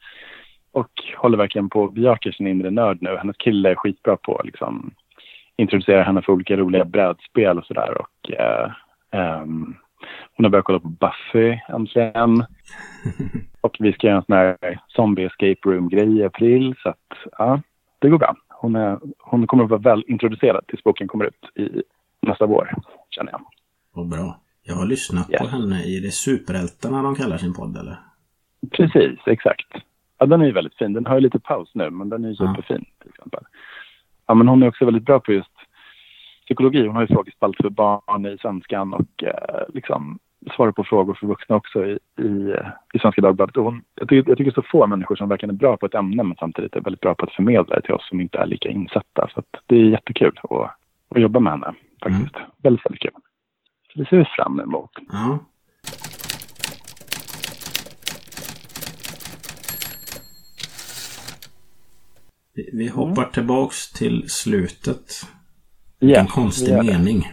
och 0.72 0.91
håller 1.17 1.38
verkligen 1.38 1.70
på 1.70 1.84
att 1.84 1.94
bejaka 1.94 2.32
sin 2.32 2.48
inre 2.48 2.72
nörd 2.72 2.98
nu. 3.01 3.17
Hennes 3.17 3.38
kille 3.38 3.72
är 3.72 3.75
skitbra 3.75 4.17
på 4.17 4.36
att 4.36 4.46
liksom, 4.46 4.91
introducera 5.58 6.03
henne 6.03 6.22
för 6.22 6.34
olika 6.34 6.58
roliga 6.58 6.86
brädspel 6.86 7.58
och 7.58 7.65
sådär. 7.65 7.98
Och, 8.01 8.32
eh, 8.32 8.72
ehm, 9.12 9.75
hon 10.36 10.46
har 10.46 10.50
börjat 10.50 10.65
kolla 10.65 10.79
på 10.79 10.88
Buffy 10.88 11.60
äntligen. 11.70 12.46
och 13.62 13.77
vi 13.79 13.94
ska 13.94 14.08
göra 14.08 14.17
en 14.17 14.24
sån 14.24 14.36
här 14.36 14.79
zombie 14.88 15.25
escape 15.25 15.70
room-grej 15.70 16.17
i 16.17 16.24
april. 16.24 16.75
Så 16.84 16.89
att, 16.89 17.13
ja, 17.38 17.62
det 18.00 18.10
går 18.10 18.17
bra. 18.17 18.36
Hon, 18.50 18.75
är, 18.75 19.00
hon 19.20 19.48
kommer 19.48 19.63
att 19.63 19.70
vara 19.70 19.82
väl 19.82 20.03
introducerad 20.08 20.67
tills 20.67 20.84
boken 20.84 21.08
kommer 21.08 21.25
ut 21.25 21.51
i 21.56 21.84
nästa 22.22 22.46
vår, 22.46 22.74
känner 23.10 23.32
jag. 23.32 23.41
Vad 23.94 24.08
bra. 24.08 24.39
Jag 24.67 24.75
har 24.75 24.86
lyssnat 24.86 25.27
Ja. 25.29 25.39
på 25.39 25.47
henne 25.47 25.83
i 25.83 26.00
det 26.00 26.12
Superhjältarna 26.12 27.01
de 27.01 27.15
kallar 27.15 27.38
sin 27.38 27.53
podd 27.53 27.77
eller? 27.77 27.95
Precis, 28.71 29.19
exakt. 29.25 29.67
Ja, 30.17 30.25
den 30.25 30.41
är 30.41 30.45
ju 30.45 30.51
väldigt 30.51 30.75
fin. 30.77 30.93
Den 30.93 31.05
har 31.05 31.15
ju 31.15 31.21
lite 31.21 31.39
paus 31.39 31.71
nu, 31.74 31.89
men 31.89 32.09
den 32.09 32.24
är 32.25 32.29
ju 32.29 32.36
Ja. 32.39 32.47
superfin 32.55 32.86
till 33.01 33.09
exempel. 33.09 33.43
Ja, 34.27 34.33
men 34.33 34.47
hon 34.47 34.63
är 34.63 34.67
också 34.67 34.86
väldigt 34.86 35.05
bra 35.05 35.19
på 35.19 35.33
just 35.33 35.51
psykologi. 36.45 36.86
Hon 36.88 36.95
har 36.95 37.01
ju 37.01 37.07
frågespalt 37.07 37.57
för 37.57 37.69
barn 37.69 38.25
i 38.25 38.38
svenskan 38.41 38.93
och 38.93 39.24
eh, 39.24 39.63
liksom 39.74 40.19
svarar 40.55 40.71
på 40.71 40.83
frågor 40.83 41.13
för 41.13 41.27
vuxna 41.27 41.55
också 41.55 41.86
i, 41.86 42.00
i, 42.21 42.55
i 42.93 43.00
Svenska 43.00 43.21
Dagbladet. 43.21 43.57
Och 43.57 43.63
hon, 43.63 43.81
jag, 43.95 44.09
tycker, 44.09 44.29
jag 44.31 44.38
tycker 44.38 44.51
så 44.51 44.62
få 44.62 44.88
människor 44.88 45.15
som 45.15 45.29
verkligen 45.29 45.55
är 45.55 45.59
bra 45.59 45.77
på 45.77 45.86
ett 45.86 45.95
ämne 45.95 46.24
men 46.24 46.38
samtidigt 46.39 46.75
är 46.75 46.81
väldigt 46.81 47.01
bra 47.01 47.15
på 47.15 47.25
att 47.25 47.33
förmedla 47.33 47.75
det 47.75 47.81
till 47.81 47.93
oss 47.93 48.09
som 48.09 48.21
inte 48.21 48.38
är 48.38 48.45
lika 48.45 48.69
insatta. 48.69 49.29
Så 49.33 49.43
det 49.65 49.75
är 49.75 49.83
jättekul 49.83 50.39
att, 50.43 50.51
att 51.15 51.21
jobba 51.21 51.39
med 51.39 51.53
henne 51.53 51.74
faktiskt. 52.03 52.36
Väldigt, 52.63 52.86
väldigt 52.86 53.01
kul. 53.01 53.12
Det 53.98 54.06
ser 54.10 54.18
vi 54.18 54.25
fram 54.38 54.60
emot. 54.60 54.92
Ja. 55.12 55.39
Vi- 62.56 62.70
Vi 62.74 62.88
hoppar 62.88 63.25
tillbaks 63.25 63.92
till 63.92 64.30
slutet. 64.30 65.25
Ja, 66.00 66.20
en 66.20 66.27
konstig 66.27 66.74
det. 66.74 66.84
mening. 66.84 67.32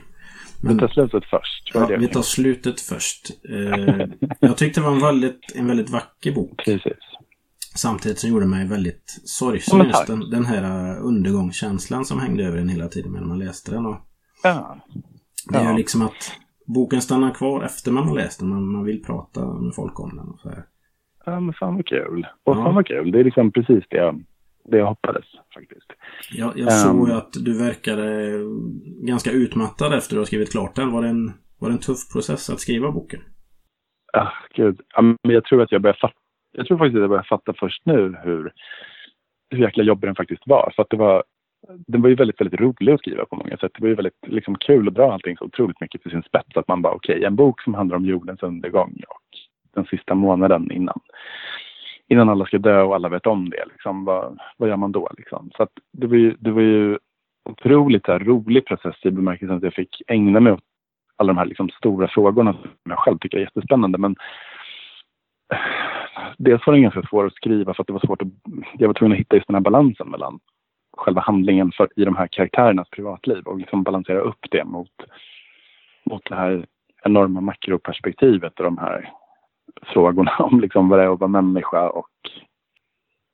Vi 0.63 0.79
tar 0.79 0.89
slutet 0.89 1.25
först. 1.31 1.71
Ja, 1.75 1.87
vi 1.87 2.09
tar 2.09 2.23
slutet 2.23 2.81
först. 2.81 3.31
Eh, 3.49 4.07
jag 4.41 4.57
tyckte 4.57 4.81
det 4.81 4.85
var 4.87 4.93
en 4.93 5.01
väldigt, 5.01 5.53
en 5.55 5.67
väldigt 5.67 5.91
vacker 5.91 6.33
bok. 6.33 6.65
Precis. 6.65 6.99
Samtidigt 7.75 8.19
som 8.19 8.31
gjorde 8.31 8.47
mig 8.47 8.67
väldigt 8.67 9.15
Ja, 9.17 9.23
sorgsen. 9.25 9.79
men 9.79 9.87
Just 9.87 9.99
tack. 9.99 10.07
den, 10.07 10.31
den 10.31 10.45
här 10.47 10.91
eh, 10.93 11.05
undergångskänslan 11.05 12.05
som 12.05 12.21
hängde 12.21 12.45
över 12.45 12.59
en 12.59 12.69
hela 12.69 12.89
tiden 12.89 13.13
medan 13.13 13.29
man 13.29 13.39
läste 13.39 13.71
den. 13.71 13.87
Och 13.87 13.97
Ja. 14.43 14.77
det 15.51 15.59
är 15.59 15.65
Ja. 15.65 15.77
liksom 15.77 16.03
att 16.03 16.33
boken 16.67 17.01
stannar 17.01 17.35
kvar 17.35 17.63
efter 17.65 17.93
man 17.93 18.09
har 18.09 18.15
läst 18.15 18.41
den. 18.41 18.49
Man, 18.49 18.73
man 18.73 18.85
vill 18.85 19.03
prata 19.03 19.47
med 19.47 19.75
folk 19.75 20.01
om 20.01 20.17
den. 20.17 20.29
Och 20.29 20.41
så 20.41 20.49
här. 20.49 20.65
ja 21.27 21.41
men 21.41 21.55
fan 21.55 21.75
vad 21.75 21.87
kul. 21.87 22.27
Och 22.45 22.57
Ja. 22.57 22.65
fan 22.65 22.75
vad 22.75 22.87
kul. 22.87 23.13
Det 23.13 23.21
är 23.21 23.25
liksom 23.25 23.53
precis 23.53 23.85
det 23.91 23.97
jag, 23.97 24.25
det 24.65 24.79
jag 24.79 24.87
hoppades 24.87 25.25
faktiskt. 25.55 25.93
Jag, 26.33 26.53
jag 26.59 26.73
såg 26.73 27.09
ju 27.09 27.15
att 27.15 27.33
du 27.33 27.59
verkade 27.59 28.39
ganska 29.07 29.31
utmattad 29.31 29.95
efter 29.95 29.99
att 29.99 30.11
du 30.11 30.19
har 30.19 30.25
skrivit 30.25 30.53
klart 30.53 30.75
den. 30.75 30.93
Var 30.93 31.03
det 31.03 31.09
en, 31.09 31.33
var 31.59 31.69
det 31.69 31.75
en 31.75 31.79
tuff 31.81 32.13
process 32.13 32.51
att 32.51 32.61
skriva 32.61 32.91
boken? 32.93 33.21
Ah, 34.13 34.33
gud. 34.55 34.81
Ja, 34.95 35.03
men 35.03 35.19
jag 35.23 35.45
tror 35.45 35.63
att 35.63 35.73
jag 35.73 35.83
börjar 35.83 35.99
fatta, 36.01 36.15
jag 36.53 36.67
tror 36.67 36.79
faktiskt 36.79 36.97
att 36.97 37.01
jag 37.01 37.11
börjar 37.11 37.27
fatta 37.29 37.55
först 37.59 37.83
nu 37.87 38.17
hur, 38.25 38.53
hur 39.51 39.59
jäkla 39.59 39.85
jobbig 39.85 40.09
den 40.09 40.15
faktiskt 40.17 40.43
var. 40.47 40.73
För 40.77 40.83
att 40.83 40.91
det 40.91 40.97
var, 40.97 41.25
den 41.69 42.03
var 42.03 42.09
ju 42.09 42.15
väldigt, 42.15 42.41
väldigt 42.41 42.61
rolig 42.61 42.93
att 42.93 43.01
skriva 43.01 43.25
på 43.25 43.37
många 43.37 43.57
sätt. 43.57 43.73
Det 43.75 43.83
var 43.83 43.89
ju 43.89 43.95
väldigt 43.95 44.27
liksom, 44.27 44.55
kul 44.59 44.89
att 44.89 44.95
dra 44.95 45.13
allting 45.13 45.37
så 45.37 45.45
otroligt 45.45 45.81
mycket 45.81 46.03
till 46.03 46.11
sin 46.11 46.23
spets. 46.23 46.57
Att 46.57 46.69
man 46.69 46.83
bara, 46.83 46.95
okej, 46.95 47.25
en 47.25 47.37
bok 47.37 47.63
som 47.63 47.75
handlar 47.75 47.97
om 47.97 48.05
jordens 48.05 48.43
undergång 48.43 49.03
och 49.09 49.39
den 49.75 49.85
sista 49.85 50.15
månaden 50.15 50.71
innan, 50.71 51.01
innan 52.09 52.29
alla 52.29 52.47
ska 52.47 52.59
dö 52.59 52.83
och 52.83 52.95
alla 52.95 53.09
vet 53.09 53.27
om 53.27 53.51
det. 53.51 53.65
Liksom, 53.73 54.05
vad, 54.05 54.39
vad 54.57 54.69
gör 54.69 54.77
man 54.77 54.93
då? 54.93 55.11
Liksom? 55.19 55.51
Så 55.57 55.63
att 55.63 55.73
det 55.93 56.07
var 56.07 56.17
ju, 56.17 56.37
det 56.39 56.51
var 56.51 56.63
ju 56.63 56.99
otroligt 57.45 58.07
här, 58.07 58.19
rolig 58.19 58.67
process 58.67 58.97
i 59.03 59.11
bemärkelsen 59.11 59.57
att 59.57 59.63
jag 59.63 59.75
fick 59.75 60.03
ägna 60.07 60.41
mig 60.41 60.53
åt 60.53 60.61
alla 61.17 61.33
de 61.33 61.39
här 61.39 61.47
liksom, 61.47 61.69
stora 61.69 62.09
frågorna 62.09 62.53
som 62.53 62.71
jag 62.91 62.99
själv 62.99 63.19
tycker 63.19 63.39
är 63.39 63.43
jättespännande. 63.43 63.99
Men 63.99 64.17
dels 66.39 66.67
var 66.67 66.73
den 66.73 66.83
ganska 66.83 67.03
svår 67.03 67.27
att 67.27 67.35
skriva 67.35 67.75
för 67.75 67.83
att 67.83 67.87
det 67.87 67.93
var 67.93 68.07
svårt 68.07 68.23
att, 68.23 68.29
jag 68.79 68.89
var 68.89 68.95
tvungen 68.95 69.13
att 69.13 69.21
hitta 69.21 69.37
just 69.37 69.47
den 69.47 69.55
här 69.55 69.61
balansen 69.61 70.11
mellan 70.11 70.41
själva 70.97 71.21
handlingen 71.21 71.73
för, 71.73 71.89
i 71.97 72.05
de 72.05 72.17
här 72.17 72.27
karaktärernas 72.27 72.91
privatliv 72.91 73.45
och 73.45 73.59
liksom 73.59 73.83
balansera 73.83 74.21
upp 74.21 74.47
det 74.51 74.65
mot, 74.65 74.93
mot 76.05 76.23
det 76.25 76.37
här 76.37 76.67
enorma 77.05 77.41
makroperspektivet 77.41 78.59
och 78.59 78.65
de 78.65 78.79
här 78.79 79.11
frågorna 79.83 80.37
om 80.39 80.61
liksom 80.61 80.89
vad 80.89 80.99
det 80.99 81.05
är 81.05 81.13
att 81.13 81.21
vara 81.21 81.29
människa 81.29 81.89
och, 81.89 82.11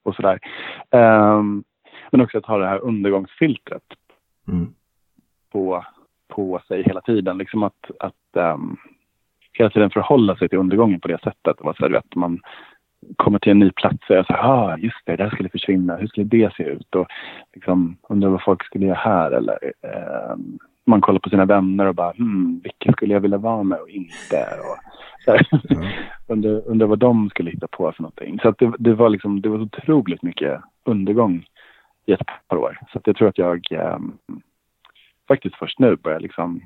och 0.02 0.14
sådär. 0.14 0.38
Ehm, 0.90 1.64
men 2.10 2.20
också 2.20 2.38
att 2.38 2.46
ha 2.46 2.58
det 2.58 2.68
här 2.68 2.78
undergångsfiltret 2.78 3.82
Mm. 4.48 4.74
på, 5.52 5.84
på 6.28 6.60
sig 6.68 6.82
hela 6.82 7.00
tiden. 7.00 7.38
Liksom 7.38 7.62
att, 7.62 7.90
att 7.98 8.36
ehm, 8.36 8.76
hela 9.52 9.70
tiden 9.70 9.90
förhålla 9.90 10.36
sig 10.36 10.48
till 10.48 10.58
undergången 10.58 11.00
på 11.00 11.08
det 11.08 11.18
sättet. 11.18 11.58
Det 11.58 11.64
var 11.64 11.74
så 11.74 11.82
här, 11.82 11.90
vet, 11.90 12.14
man 12.14 12.40
kommer 13.16 13.38
till 13.38 13.50
en 13.50 13.58
ny 13.58 13.70
plats 13.70 14.10
och 14.10 14.16
är 14.16 14.22
så 14.22 14.32
ah, 14.34 14.76
just 14.76 14.96
det, 15.04 15.16
det 15.16 15.22
här 15.22 15.30
skulle 15.30 15.48
försvinna. 15.48 15.96
Hur 15.96 16.06
skulle 16.06 16.26
det 16.26 16.54
se 16.56 16.62
ut? 16.62 16.94
Och 16.94 17.06
liksom 17.54 17.96
undrar 18.08 18.28
vad 18.28 18.42
folk 18.42 18.64
skulle 18.64 18.86
göra 18.86 18.98
här. 18.98 19.30
Eller 19.30 19.58
ehm, 19.82 20.58
man 20.86 21.00
kollar 21.00 21.20
på 21.20 21.30
sina 21.30 21.44
vänner 21.44 21.86
och 21.86 21.94
bara, 21.94 22.12
hmm, 22.12 22.60
vilka 22.62 22.92
skulle 22.92 23.14
jag 23.14 23.20
vilja 23.20 23.38
vara 23.38 23.62
med 23.62 23.78
och 23.80 23.88
inte? 23.88 24.46
Och, 24.60 24.76
så 25.24 25.30
här, 25.30 25.46
undrar, 26.26 26.68
undrar 26.68 26.86
vad 26.86 26.98
de 26.98 27.30
skulle 27.30 27.50
hitta 27.50 27.68
på 27.68 27.92
för 27.92 28.02
någonting. 28.02 28.38
Så 28.42 28.54
det, 28.58 28.72
det 28.78 28.94
var 28.94 29.08
liksom, 29.08 29.40
det 29.40 29.48
var 29.48 29.60
otroligt 29.60 30.22
mycket 30.22 30.60
undergång 30.84 31.44
i 32.06 32.12
ett 32.12 32.26
par 32.48 32.56
år. 32.56 32.78
Så 32.92 33.00
jag 33.04 33.16
tror 33.16 33.28
att 33.28 33.38
jag 33.38 33.72
ehm, 33.72 34.12
faktiskt 35.28 35.56
först 35.56 35.78
nu 35.78 35.96
börjar 35.96 36.20
liksom 36.20 36.60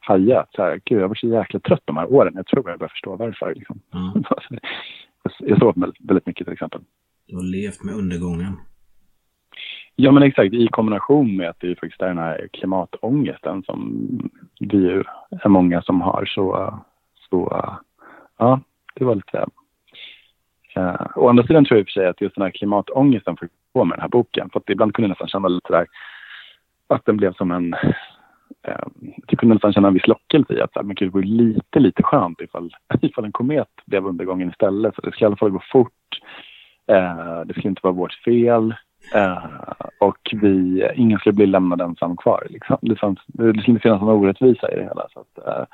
haja 0.00 0.46
så 0.50 0.62
här, 0.62 0.80
gud 0.84 1.00
jag 1.00 1.08
varit 1.08 1.18
så 1.18 1.26
jäkla 1.26 1.60
trött 1.60 1.82
de 1.84 1.96
här 1.96 2.12
åren. 2.12 2.32
Jag 2.36 2.46
tror 2.46 2.70
jag 2.70 2.78
börjar 2.78 2.88
förstå 2.88 3.16
varför. 3.16 3.54
Liksom. 3.54 3.80
Ja. 3.90 4.12
Jag 5.38 5.58
sov 5.58 5.74
väldigt, 5.98 6.26
mycket 6.26 6.46
till 6.46 6.52
exempel. 6.52 6.80
Du 7.26 7.36
har 7.36 7.42
levt 7.42 7.84
med 7.84 7.94
undergången. 7.94 8.56
Ja 9.96 10.12
men 10.12 10.22
exakt, 10.22 10.54
i 10.54 10.68
kombination 10.68 11.36
med 11.36 11.48
att 11.48 11.60
det 11.60 11.70
är 11.70 11.74
faktiskt 11.74 12.02
är 12.02 12.08
den 12.08 12.18
här 12.18 12.48
klimatångesten 12.52 13.62
som 13.62 14.08
vi 14.60 14.88
är 14.88 15.48
många 15.48 15.82
som 15.82 16.00
har 16.00 16.24
så, 16.26 16.78
så 17.30 17.70
ja, 18.38 18.60
det 18.94 19.04
var 19.04 19.14
lite... 19.14 19.46
Uh, 20.76 21.06
å 21.16 21.28
andra 21.28 21.46
sidan 21.46 21.64
tror 21.64 21.78
jag 21.78 21.80
i 21.80 21.84
och 21.84 21.86
för 21.86 21.92
sig 21.92 22.06
att 22.06 22.20
just 22.20 22.34
den 22.34 22.42
här 22.42 22.50
klimatångesten 22.50 23.36
får 23.36 23.48
på 23.72 23.84
med 23.84 23.98
den 23.98 24.02
här 24.02 24.08
boken. 24.08 24.50
För 24.50 24.60
att 24.60 24.70
ibland 24.70 24.94
kunde 24.94 25.06
jag 25.06 25.10
nästan 25.10 25.28
känna 25.28 25.48
lite 25.48 25.72
där 25.72 25.86
att 26.86 27.04
den 27.04 27.16
blev 27.16 27.32
som 27.32 27.50
en... 27.50 27.74
Uh, 28.68 29.08
jag 29.26 29.38
kunde 29.38 29.54
nästan 29.54 29.72
känna 29.72 29.88
en 29.88 29.94
viss 29.94 30.06
lockelse 30.06 30.54
i 30.54 30.60
att 30.60 30.74
men 30.74 30.94
gud, 30.94 31.08
det 31.08 31.14
vore 31.14 31.26
lite, 31.26 31.80
lite 31.80 32.02
skönt 32.02 32.40
ifall, 32.40 32.74
ifall 33.00 33.24
en 33.24 33.32
komet 33.32 33.68
blev 33.86 34.06
undergången 34.06 34.50
istället. 34.50 34.94
Så 34.94 35.00
det 35.00 35.12
skulle 35.12 35.24
i 35.24 35.26
alla 35.26 35.36
fall 35.36 35.50
gå 35.50 35.62
fort. 35.72 35.92
Uh, 36.90 37.40
det 37.46 37.52
skulle 37.52 37.68
inte 37.68 37.80
vara 37.82 37.94
vårt 37.94 38.14
fel. 38.24 38.74
Uh, 39.14 39.72
och 39.98 40.18
vi, 40.32 40.86
ingen 40.94 41.18
skulle 41.18 41.32
bli 41.32 41.46
lämnad 41.46 41.80
ensam 41.80 42.16
kvar. 42.16 42.46
Liksom. 42.50 42.76
Det, 42.80 42.96
fanns, 42.96 43.18
det 43.26 43.60
skulle 43.62 43.80
finnas 43.80 44.00
någon 44.00 44.22
orättvisa 44.22 44.72
i 44.72 44.76
det 44.76 44.82
hela. 44.82 45.06
Så 45.12 45.20
att, 45.20 45.46
uh, 45.46 45.64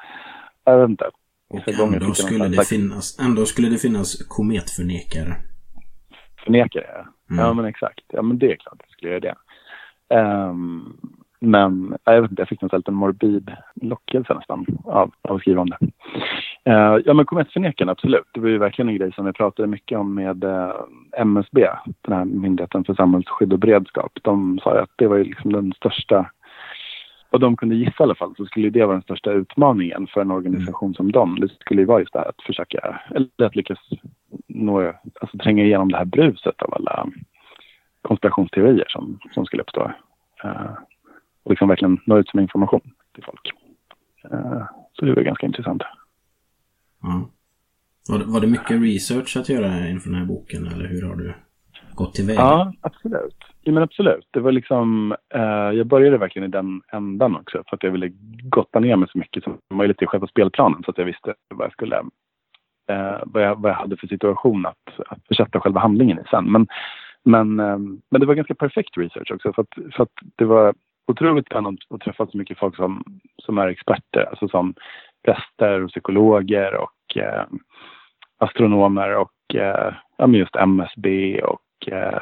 jag 0.64 0.78
vet 0.78 0.90
inte. 0.90 1.10
Och 1.48 1.94
ändå 1.94 2.14
skulle, 2.14 2.48
det 2.48 2.68
finnas, 2.68 3.18
ändå 3.20 3.44
skulle 3.44 3.68
det 3.68 3.78
finnas 3.78 4.28
kometförnekare. 4.28 5.34
Förnekare. 6.44 7.06
Mm. 7.30 7.44
Ja, 7.44 7.52
men 7.52 7.64
exakt. 7.64 8.04
Ja, 8.08 8.22
men 8.22 8.38
det 8.38 8.52
är 8.52 8.56
klart 8.56 8.74
att 8.74 8.86
jag 8.86 8.90
skulle 8.90 9.10
göra 9.10 9.20
det. 9.20 9.34
Ehm, 10.14 10.96
men 11.40 11.96
jag 12.04 12.22
vet 12.22 12.30
inte, 12.30 12.40
jag 12.40 12.48
fick 12.48 12.62
en 12.62 12.68
liten 12.72 12.94
morbid 12.94 13.50
lockelse 13.74 14.34
nästan 14.34 14.66
av, 14.84 15.10
av 15.22 15.36
att 15.36 15.40
skriva 15.40 15.60
om 15.60 15.70
det. 15.70 15.78
Eh, 16.64 16.98
ja, 17.04 17.14
men 17.14 17.26
kometförnekarna, 17.26 17.92
absolut. 17.92 18.28
Det 18.32 18.40
var 18.40 18.48
ju 18.48 18.58
verkligen 18.58 18.88
en 18.88 18.96
grej 18.96 19.12
som 19.12 19.24
vi 19.24 19.32
pratade 19.32 19.68
mycket 19.68 19.98
om 19.98 20.14
med 20.14 20.44
eh, 20.44 20.50
uh, 20.50 20.72
MSB, 21.16 21.68
den 22.02 22.14
här 22.14 22.24
Myndigheten 22.24 22.84
för 22.84 22.94
samhällsskydd 22.94 23.52
och 23.52 23.58
beredskap. 23.58 24.12
De 24.22 24.58
sa 24.62 24.74
ju 24.74 24.80
att 24.80 24.92
det 24.96 25.06
var 25.06 25.16
ju 25.16 25.24
liksom 25.24 25.52
den 25.52 25.72
största 25.72 26.30
och 27.30 27.40
de 27.40 27.56
kunde 27.56 27.74
gissa 27.74 27.96
i 28.00 28.02
alla 28.02 28.14
fall 28.14 28.34
så 28.36 28.46
skulle 28.46 28.70
det 28.70 28.84
vara 28.84 28.96
den 28.96 29.02
största 29.02 29.30
utmaningen 29.32 30.06
för 30.06 30.20
en 30.20 30.30
organisation 30.30 30.94
som 30.94 31.12
dem. 31.12 31.40
Det 31.40 31.48
skulle 31.48 31.82
ju 31.82 31.86
vara 31.86 32.00
just 32.00 32.12
det 32.12 32.18
här 32.18 32.28
att 32.28 32.42
försöka, 32.42 33.00
eller 33.14 33.46
att 33.46 33.56
lyckas 33.56 33.78
nå, 34.48 34.92
alltså 35.20 35.38
tränga 35.38 35.64
igenom 35.64 35.92
det 35.92 35.98
här 35.98 36.04
bruset 36.04 36.62
av 36.62 36.74
alla 36.74 37.06
konspirationsteorier 38.02 38.86
som, 38.88 39.18
som 39.30 39.46
skulle 39.46 39.62
uppstå. 39.62 39.92
Uh, 40.44 40.72
och 41.44 41.50
liksom 41.50 41.68
verkligen 41.68 42.00
nå 42.06 42.18
ut 42.18 42.28
som 42.28 42.40
information 42.40 42.80
till 43.14 43.24
folk. 43.24 43.50
Eh, 44.30 44.62
så 44.92 45.04
det 45.04 45.14
var 45.14 45.22
ganska 45.22 45.46
intressant. 45.46 45.82
Ja. 47.02 47.28
Var, 48.08 48.18
det, 48.18 48.24
var 48.24 48.40
det 48.40 48.46
mycket 48.46 48.82
research 48.82 49.36
att 49.36 49.48
göra 49.48 49.88
inför 49.88 50.10
den 50.10 50.18
här 50.18 50.26
boken 50.26 50.66
eller 50.66 50.86
hur 50.86 51.02
har 51.02 51.16
du 51.16 51.34
gått 51.94 52.14
tillväga? 52.14 52.40
Ja, 52.40 52.72
absolut. 52.80 53.36
Ja, 53.62 53.72
men 53.72 53.82
absolut. 53.82 54.28
Det 54.30 54.40
var 54.40 54.52
liksom, 54.52 55.16
eh, 55.34 55.70
jag 55.78 55.86
började 55.86 56.18
verkligen 56.18 56.48
i 56.48 56.52
den 56.52 56.82
ändan 56.92 57.36
också 57.36 57.62
för 57.68 57.76
att 57.76 57.82
jag 57.82 57.90
ville 57.90 58.08
gotta 58.42 58.80
ner 58.80 58.96
mig 58.96 59.08
så 59.12 59.18
mycket 59.18 59.44
som 59.44 59.58
möjligt 59.70 60.02
i 60.02 60.06
själva 60.06 60.26
spelplanen 60.26 60.82
så 60.84 60.90
att 60.90 60.98
jag 60.98 61.04
visste 61.04 61.34
vad 61.54 61.64
jag 61.64 61.72
skulle 61.72 61.96
eh, 62.90 63.18
vad, 63.26 63.42
jag, 63.42 63.60
vad 63.60 63.70
jag 63.70 63.76
hade 63.76 63.96
för 63.96 64.06
situation 64.06 64.66
att, 64.66 65.00
att 65.06 65.26
försätta 65.28 65.60
själva 65.60 65.80
handlingen 65.80 66.18
i 66.18 66.22
sen. 66.30 66.52
Men, 66.52 66.66
men, 67.22 67.60
eh, 67.60 67.78
men 68.10 68.20
det 68.20 68.26
var 68.26 68.34
ganska 68.34 68.54
perfekt 68.54 68.96
research 68.96 69.32
också 69.32 69.52
för 69.52 69.62
att, 69.62 69.94
för 69.94 70.02
att 70.02 70.12
det 70.36 70.44
var 70.44 70.74
otroligt 71.06 71.46
spännande 71.46 71.80
att 71.90 72.00
träffa 72.00 72.26
så 72.26 72.38
mycket 72.38 72.58
folk 72.58 72.76
som, 72.76 73.04
som 73.42 73.58
är 73.58 73.68
experter, 73.68 74.24
alltså 74.30 74.48
som 74.48 74.74
präster 75.24 75.82
och 75.82 75.90
psykologer 75.90 76.74
och 76.74 77.16
eh, 77.16 77.44
astronomer 78.38 79.16
och 79.16 79.54
eh, 79.54 79.94
ja, 80.16 80.26
men 80.26 80.40
just 80.40 80.56
MSB 80.56 81.40
och 81.42 81.88
eh, 81.92 82.20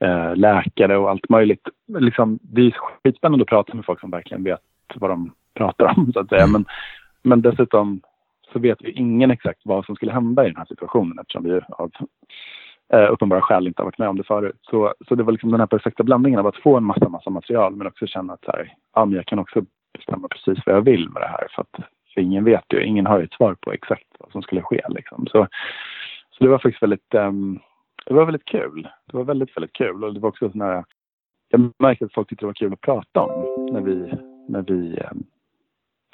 eh, 0.00 0.36
läkare 0.36 0.96
och 0.96 1.10
allt 1.10 1.28
möjligt. 1.28 1.68
Liksom, 1.98 2.38
det 2.42 2.60
är 2.60 2.70
skitspännande 2.70 3.42
att 3.42 3.48
prata 3.48 3.74
med 3.74 3.84
folk 3.84 4.00
som 4.00 4.10
verkligen 4.10 4.44
vet 4.44 4.60
vad 4.94 5.10
de 5.10 5.32
pratar 5.54 5.94
om 5.96 6.12
så 6.12 6.20
att 6.20 6.28
säga. 6.28 6.46
Men, 6.46 6.64
men 7.22 7.42
dessutom 7.42 8.00
så 8.52 8.58
vet 8.58 8.82
ju 8.82 8.90
ingen 8.90 9.30
exakt 9.30 9.60
vad 9.64 9.84
som 9.84 9.96
skulle 9.96 10.12
hända 10.12 10.44
i 10.44 10.48
den 10.48 10.56
här 10.56 10.64
situationen 10.64 11.18
eftersom 11.18 11.44
vi 11.44 11.60
av 11.68 11.90
eh, 12.92 13.12
uppenbara 13.12 13.40
skäl 13.40 13.66
inte 13.66 13.82
har 13.82 13.84
varit 13.84 13.98
med 13.98 14.08
om 14.08 14.16
det 14.16 14.24
förut. 14.24 14.58
Så, 14.62 14.94
så 15.08 15.14
det 15.14 15.22
var 15.22 15.32
liksom 15.32 15.50
den 15.50 15.60
här 15.60 15.66
perfekta 15.66 16.02
blandningen 16.02 16.40
av 16.40 16.46
att 16.46 16.56
få 16.56 16.76
en 16.76 16.84
massa, 16.84 17.08
massa 17.08 17.30
material 17.30 17.76
men 17.76 17.86
också 17.86 18.06
känna 18.06 18.32
att 18.32 18.44
så 18.44 18.50
här, 18.50 18.74
ja, 18.94 19.04
men 19.04 19.16
jag 19.16 19.26
kan 19.26 19.38
också 19.38 19.64
bestämma 19.98 20.28
precis 20.28 20.66
vad 20.66 20.76
jag 20.76 20.82
vill 20.82 21.10
med 21.10 21.22
det 21.22 21.28
här. 21.28 21.46
För 21.50 21.62
att 21.62 21.84
för 22.14 22.20
ingen 22.20 22.44
vet 22.44 22.64
ju, 22.72 22.84
ingen 22.84 23.06
har 23.06 23.18
ju 23.18 23.24
ett 23.24 23.32
svar 23.32 23.54
på 23.54 23.72
exakt 23.72 24.06
vad 24.18 24.32
som 24.32 24.42
skulle 24.42 24.62
ske. 24.62 24.82
Liksom. 24.88 25.26
Så, 25.26 25.46
så 26.30 26.44
det 26.44 26.50
var 26.50 26.58
faktiskt 26.58 26.82
väldigt, 26.82 27.14
um, 27.14 27.60
det 28.06 28.14
var 28.14 28.24
väldigt 28.24 28.44
kul. 28.44 28.88
Det 29.06 29.16
var 29.16 29.24
väldigt, 29.24 29.56
väldigt 29.56 29.72
kul. 29.72 30.04
Och 30.04 30.14
det 30.14 30.20
var 30.20 30.28
också 30.28 30.50
sån 30.50 30.60
här, 30.60 30.84
jag 31.48 31.72
märkte 31.78 32.04
att 32.04 32.14
folk 32.14 32.28
tyckte 32.28 32.42
det 32.42 32.46
var 32.46 32.54
kul 32.54 32.72
att 32.72 32.80
prata 32.80 33.20
om 33.20 33.46
när 33.72 33.80
vi, 33.80 34.12
när 34.48 34.62
vi, 34.62 34.98
um, 35.10 35.22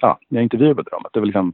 ja, 0.02 0.18
när 0.28 0.38
jag 0.38 0.42
intervjuade 0.42 0.90
dem. 0.90 1.02
Att 1.04 1.12
det 1.12 1.20
var 1.20 1.26
liksom, 1.26 1.52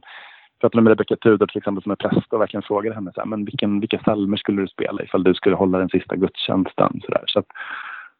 pratade 0.63 0.81
med 0.81 0.91
Rebecka 0.91 1.15
Tudor 1.15 1.47
till 1.47 1.57
exempel 1.57 1.83
som 1.83 1.91
är 1.91 1.95
präst 1.95 2.33
och 2.33 2.41
verkligen 2.41 2.63
frågade 2.63 2.95
henne 2.95 3.11
så 3.15 3.21
här, 3.21 3.27
men 3.27 3.45
vilken, 3.45 3.79
vilka 3.79 3.97
psalmer 3.97 4.37
skulle 4.37 4.61
du 4.61 4.67
spela 4.67 5.03
ifall 5.03 5.23
du 5.23 5.33
skulle 5.33 5.55
hålla 5.55 5.77
den 5.77 5.89
sista 5.89 6.15
gudstjänsten? 6.15 7.01
Så, 7.05 7.11
där. 7.11 7.23
så 7.27 7.39
att, 7.39 7.45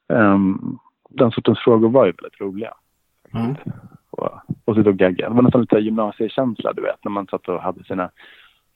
um, 0.08 0.80
den 1.10 1.32
sortens 1.32 1.60
frågor 1.60 1.90
var 1.90 2.06
ju 2.06 2.12
väldigt 2.12 2.42
roliga. 2.42 2.74
Ja. 3.32 3.56
Och, 4.10 4.30
och 4.66 4.76
sitta 4.76 4.90
och 4.90 4.98
gagga. 4.98 5.30
Det 5.30 5.36
var 5.36 5.42
nästan 5.42 5.62
lite 5.62 5.78
gymnasiekänsla, 5.78 6.74
du 6.74 6.82
vet, 6.82 7.04
när 7.04 7.12
man 7.12 7.28
satt 7.28 7.48
och 7.50 7.62
hade 7.62 7.84
sina 7.84 8.12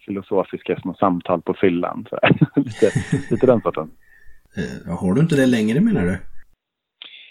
filosofiska 0.05 0.79
små 0.79 0.93
samtal 0.93 1.41
på 1.41 1.53
fyllan. 1.53 2.05
Så 2.09 2.19
lite, 2.55 2.91
lite 3.31 3.45
den 3.45 3.62
sorten. 3.62 3.91
Eh, 4.57 4.97
Har 4.97 5.13
du 5.13 5.21
inte 5.21 5.36
det 5.36 5.45
längre 5.45 5.79
menar 5.79 6.01
du? 6.01 6.17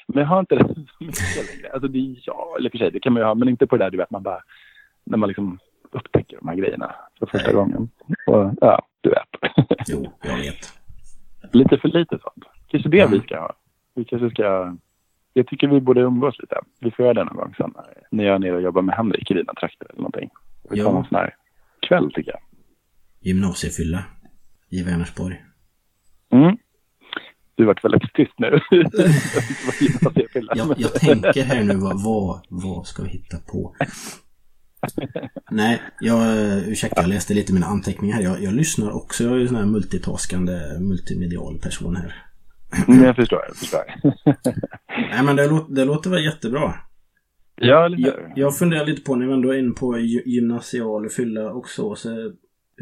Men 0.07 0.23
jag 0.23 0.28
har 0.28 0.40
inte 0.40 0.55
det 0.55 0.64
så 0.64 1.05
mycket 1.05 1.37
längre. 1.37 1.73
Alltså 1.73 1.88
det 1.88 1.99
ja, 2.26 2.57
eller 2.59 2.71
för 2.71 2.78
sig, 2.78 2.90
det 2.90 3.00
kan 3.00 3.12
man 3.12 3.21
ju 3.21 3.26
ha, 3.26 3.35
men 3.35 3.49
inte 3.49 3.66
på 3.66 3.76
det 3.76 3.85
där 3.85 3.90
du 3.90 3.99
vet, 3.99 4.11
man 4.11 4.23
bara, 4.23 4.40
när 5.05 5.19
man 5.19 5.28
liksom 5.28 5.59
upptäcker 5.93 6.37
de 6.37 6.49
här 6.49 6.57
grejerna 6.57 6.95
för 7.19 7.26
första 7.26 7.47
Nej. 7.49 7.55
gången. 7.57 7.88
Och 8.26 8.55
ja, 8.61 8.87
du 9.00 9.11
vet. 9.11 9.28
Jo, 9.88 10.12
jag 10.23 10.37
vet. 10.37 10.73
Lite 11.52 11.78
för 11.78 11.88
lite 11.88 12.19
sånt. 12.23 12.45
Kanske 12.66 12.88
det 12.88 13.00
Mm. 13.00 13.12
vi 13.12 13.21
ska 13.21 13.40
ha. 13.40 13.52
Vi 13.95 14.05
kanske 14.05 14.31
ska... 14.31 14.76
Jag 15.33 15.47
tycker 15.47 15.69
vi 15.69 15.81
borde 15.81 16.00
umgås 16.00 16.38
lite. 16.38 16.61
Vi 16.81 16.90
får 16.90 17.05
göra 17.05 17.14
det 17.14 17.25
någon 17.25 17.37
gång 17.37 17.55
sen. 17.57 17.75
När 18.11 18.25
jag 18.25 18.35
är 18.35 18.38
nere 18.38 18.55
och 18.57 18.62
jobbar 18.62 18.83
med 18.83 18.95
Henrik 18.95 19.31
i 19.31 19.35
dina 19.35 19.55
trakter 19.55 19.87
eller 19.90 19.97
någonting. 19.99 20.31
Vi 20.71 20.83
tar 20.83 20.93
någon 20.93 21.05
sån 21.05 21.16
här 21.19 21.35
kväll 21.88 22.12
tycker 22.14 22.31
jag. 22.31 22.40
Gymnasiefylla. 23.21 24.05
I 24.71 24.83
Vänersborg. 24.83 25.45
Mm. 26.33 26.57
Du 27.55 27.62
har 27.62 27.66
varit 27.66 27.85
väldigt 27.85 28.12
tyst 28.14 28.33
nu. 28.38 28.61
Jag, 30.55 30.75
jag 30.78 30.95
tänker 30.95 31.43
här 31.43 31.64
nu, 31.64 31.75
vad, 31.76 32.05
vad, 32.05 32.47
vad 32.49 32.87
ska 32.87 33.02
vi 33.02 33.09
hitta 33.09 33.37
på? 33.52 33.75
Nej, 35.50 35.80
jag, 36.00 36.23
ursäkta, 36.68 37.00
jag 37.00 37.09
läste 37.09 37.35
lite 37.35 37.52
mina 37.54 37.66
anteckningar. 37.66 38.21
Jag, 38.21 38.42
jag 38.42 38.54
lyssnar 38.54 38.90
också. 38.90 39.25
Jag 39.25 39.33
är 39.33 39.37
ju 39.37 39.42
en 39.42 39.49
sån 39.49 39.56
här 39.56 39.66
multitaskande, 39.66 40.52
multimedial 40.80 41.59
person 41.59 41.97
här. 41.97 42.14
Mm, 42.88 43.04
jag 43.04 43.16
förstår. 43.16 43.40
Jag 43.49 43.56
förstår. 43.56 43.83
Nej, 45.11 45.23
men 45.25 45.37
det, 45.37 45.49
låter, 45.49 45.75
det 45.75 45.85
låter 45.85 46.11
väl 46.11 46.25
jättebra. 46.25 46.75
ja, 47.56 47.88
Jag, 47.97 48.33
jag 48.37 48.59
funderar 48.59 48.87
lite 48.87 49.02
på, 49.02 49.14
när 49.16 49.26
vi 49.26 49.33
ändå 49.33 49.50
är 49.50 49.59
inne 49.59 49.75
på 49.75 49.97
gy- 49.97 50.23
gymnasial 50.26 51.09
fylla 51.09 51.52
och 51.52 51.68
så, 51.68 51.95
så 51.95 52.33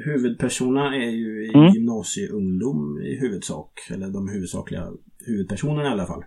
huvudpersonerna 0.05 0.97
är 0.97 1.11
ju 1.11 1.47
i 1.47 1.55
Mm. 1.55 1.73
gymnasieungdom 1.73 3.01
i 3.03 3.19
huvudsak. 3.21 3.73
Eller 3.91 4.09
de 4.09 4.29
huvudsakliga 4.29 4.89
huvudpersonerna 5.27 5.89
i 5.89 5.93
alla 5.93 6.07
fall. 6.07 6.25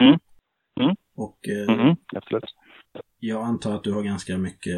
Mm. 0.00 0.18
Mm. 0.80 0.96
Och 1.16 1.38
eh, 1.48 1.74
Mm, 1.80 1.96
absolut 2.16 2.44
jag 3.18 3.44
antar 3.44 3.74
att 3.74 3.84
du 3.84 3.92
har 3.92 4.02
ganska 4.02 4.38
mycket 4.38 4.76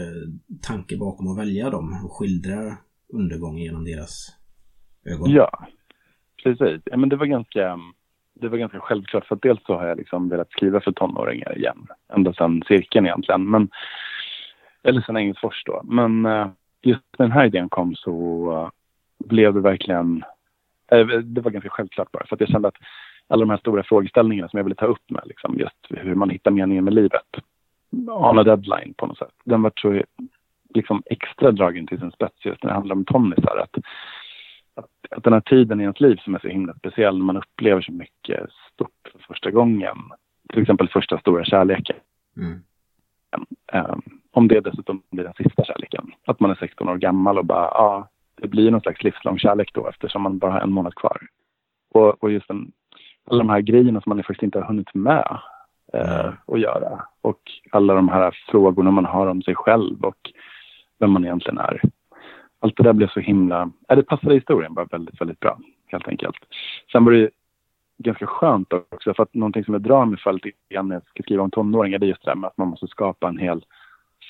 tanke 0.63 0.97
bakom 0.97 1.29
att 1.29 1.39
välja 1.39 1.71
dem 1.71 2.05
och 2.05 2.13
skildra 2.13 2.77
undergången 3.13 3.63
genom 3.63 3.85
deras 3.85 4.37
ögon. 5.05 5.31
Ja, 5.31 5.67
precis. 6.43 6.83
Ja, 6.85 6.97
men 6.97 7.09
det 7.09 7.17
var 7.17 7.27
ganska... 7.27 7.79
Det 8.41 8.49
var 8.49 8.59
ganska 8.59 8.81
självklart 8.81 9.27
för 9.27 9.35
att 9.35 9.43
dels 9.43 9.61
så 9.67 9.75
har 9.75 9.87
jag 9.87 9.99
liksom 9.99 10.29
velat 10.29 10.51
skriva 10.51 10.81
för 10.81 10.93
tonåringar 10.93 11.59
igen. 11.59 11.87
Ända 12.13 12.33
sedan 12.33 12.63
cirkeln 12.69 13.07
egentligen. 13.07 13.51
Men, 13.51 13.69
eller 14.83 15.01
sedan 15.01 15.17
Engelsfors 15.17 15.63
då. 15.67 15.81
Men 15.85 16.27
eh, 16.27 16.49
just 16.83 17.03
när 17.19 17.27
den 17.27 17.33
här 17.33 17.47
idén 17.47 17.69
kom 17.69 17.95
så 17.95 18.13
eh, 18.53 18.71
blev 19.29 19.55
det 19.55 19.61
verkligen... 19.61 20.25
Eh, 20.93 21.07
det 21.07 21.41
var 21.41 21.51
ganska 21.51 21.71
självklart 21.71 22.13
bara. 22.13 22.27
För 22.27 22.37
att 22.37 22.41
jag 22.41 22.51
kände 22.51 22.69
att 22.69 22.77
alla 23.29 23.41
de 23.41 23.51
här 23.51 23.59
stora 23.59 23.83
frågeställningarna 23.83 24.49
som 24.49 24.59
jag 24.59 24.65
ville 24.65 24.75
ta 24.75 24.87
upp 24.87 25.11
med, 25.11 25.23
liksom, 25.27 25.59
just 25.59 25.77
hur 25.89 26.15
man 26.15 26.31
hittar 26.31 26.51
meningen 26.51 26.85
med 26.85 26.95
livet. 26.95 27.29
On 28.09 28.39
a 28.39 28.43
deadline 28.43 28.95
på 28.97 29.07
något 29.07 29.19
sätt. 29.19 29.35
Den 29.45 29.63
var 29.63 29.73
så 29.77 30.03
liksom 30.75 31.03
extra 31.07 31.53
dragen 31.53 31.87
till 31.87 31.99
sin 31.99 32.11
spets 32.11 32.45
just 32.45 32.63
när 32.63 32.71
det 32.71 32.75
handlar 32.75 32.97
om 32.97 33.05
tonnisar. 33.05 33.57
Att, 33.57 33.79
att, 34.75 34.91
att 35.11 35.25
den 35.25 35.33
här 35.33 35.41
tiden 35.41 35.81
i 35.81 35.83
ens 35.83 36.01
liv 36.01 36.17
som 36.17 36.35
är 36.35 36.39
så 36.39 36.49
himla 36.49 36.75
speciell 36.75 37.19
när 37.19 37.25
man 37.25 37.37
upplever 37.37 37.81
så 37.81 37.93
mycket 37.93 38.51
stort 38.73 39.09
för 39.13 39.19
första 39.19 39.51
gången. 39.51 39.97
Till 40.49 40.63
exempel 40.63 40.89
första 40.89 41.19
stora 41.19 41.45
kärleken. 41.45 41.97
Mm. 42.37 42.63
Um, 43.73 44.03
om 44.31 44.49
det 44.49 44.61
dessutom 44.61 45.03
blir 45.11 45.25
den 45.25 45.35
sista 45.35 45.65
kärleken. 45.65 46.13
Att 46.27 46.41
man 46.41 46.51
är 46.51 46.55
16 46.55 46.89
år 46.89 46.97
gammal 46.97 47.39
och 47.39 47.45
bara, 47.45 47.65
ja, 47.65 48.09
det 48.35 48.49
blir 48.49 48.71
någon 48.71 48.81
slags 48.81 49.03
livslång 49.03 49.39
kärlek 49.39 49.71
då 49.75 49.89
eftersom 49.89 50.23
man 50.23 50.39
bara 50.39 50.53
har 50.53 50.61
en 50.61 50.73
månad 50.73 50.95
kvar. 50.95 51.19
Och, 51.91 52.23
och 52.23 52.31
just 52.31 52.49
den, 52.49 52.73
alla 53.25 53.39
de 53.39 53.49
här 53.49 53.61
grejerna 53.61 54.01
som 54.01 54.11
man 54.11 54.19
faktiskt 54.19 54.43
inte 54.43 54.59
har 54.59 54.67
hunnit 54.67 54.95
med 54.95 55.39
eh, 55.93 56.33
att 56.47 56.61
göra. 56.61 57.05
Och 57.21 57.41
alla 57.71 57.95
de 57.95 58.09
här 58.09 58.37
frågorna 58.49 58.91
man 58.91 59.05
har 59.05 59.27
om 59.27 59.43
sig 59.43 59.55
själv 59.55 60.05
och 60.05 60.33
vem 60.99 61.11
man 61.11 61.25
egentligen 61.25 61.59
är. 61.59 61.81
Allt 62.61 62.77
det 62.77 62.83
där 62.83 62.93
blev 62.93 63.09
så 63.09 63.21
himla... 63.21 63.71
Ja, 63.89 63.95
det 63.95 64.03
passade 64.03 64.35
historien 64.35 64.75
bara 64.75 64.85
väldigt, 64.85 65.21
väldigt 65.21 65.41
bra, 65.41 65.59
helt 65.87 66.09
enkelt. 66.09 66.37
Sen 66.93 67.05
var 67.05 67.13
det 67.13 67.31
ganska 67.99 68.27
skönt 68.27 68.73
också, 68.73 69.15
för 69.15 69.23
att 69.23 69.35
någonting 69.35 69.65
som 69.65 69.75
jag 69.75 69.83
drar 69.83 70.05
mig 70.05 70.19
för 70.19 70.33
lite 70.33 70.51
grann 70.71 70.89
när 70.89 70.97
jag 70.97 71.07
ska 71.07 71.23
skriva 71.23 71.43
om 71.43 71.51
tonåringar, 71.51 71.99
det 71.99 72.07
är 72.07 72.09
just 72.09 72.25
det 72.25 72.31
där 72.31 72.37
med 72.37 72.49
att 72.49 72.59
man 72.59 72.69
måste 72.69 72.87
skapa 72.87 73.29
en 73.29 73.39
hel 73.39 73.65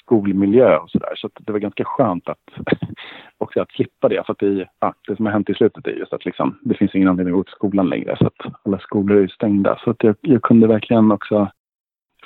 skolmiljö 0.08 0.76
och 0.76 0.90
sådär. 0.90 1.12
Så 1.14 1.28
så 1.36 1.42
det 1.44 1.52
var 1.52 1.58
ganska 1.58 1.84
skönt 1.84 2.28
att 2.28 2.48
också 3.38 3.60
att 3.60 3.70
slippa 3.70 4.08
det. 4.08 4.26
För 4.26 4.32
att 4.32 4.38
det, 4.38 4.68
ja, 4.80 4.94
det 5.08 5.16
som 5.16 5.26
har 5.26 5.32
hänt 5.32 5.50
i 5.50 5.54
slutet 5.54 5.86
är 5.86 5.90
just 5.90 6.12
att 6.12 6.24
liksom, 6.24 6.58
det 6.62 6.74
finns 6.74 6.94
ingen 6.94 7.08
anledning 7.08 7.34
att 7.34 7.38
gå 7.38 7.44
till 7.44 7.52
skolan 7.52 7.88
längre. 7.88 8.16
Så 8.16 8.26
att 8.26 8.52
alla 8.62 8.78
skolor 8.78 9.16
är 9.16 9.20
ju 9.20 9.28
stängda. 9.28 9.78
Så 9.84 9.90
att 9.90 10.04
jag, 10.04 10.16
jag 10.20 10.42
kunde 10.42 10.66
verkligen 10.66 11.12
också 11.12 11.50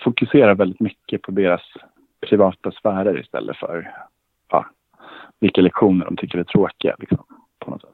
fokusera 0.04 0.54
väldigt 0.54 0.80
mycket 0.80 1.22
på 1.22 1.30
deras 1.30 1.62
privata 2.28 2.72
sfärer 2.72 3.20
istället 3.20 3.56
för 3.56 3.94
ja, 4.48 4.66
vilka 5.40 5.60
lektioner 5.60 6.04
de 6.04 6.16
tycker 6.16 6.38
är 6.38 6.44
tråkiga. 6.44 6.96
Liksom, 6.98 7.24
på 7.58 7.70
något 7.70 7.80
sätt. 7.80 7.90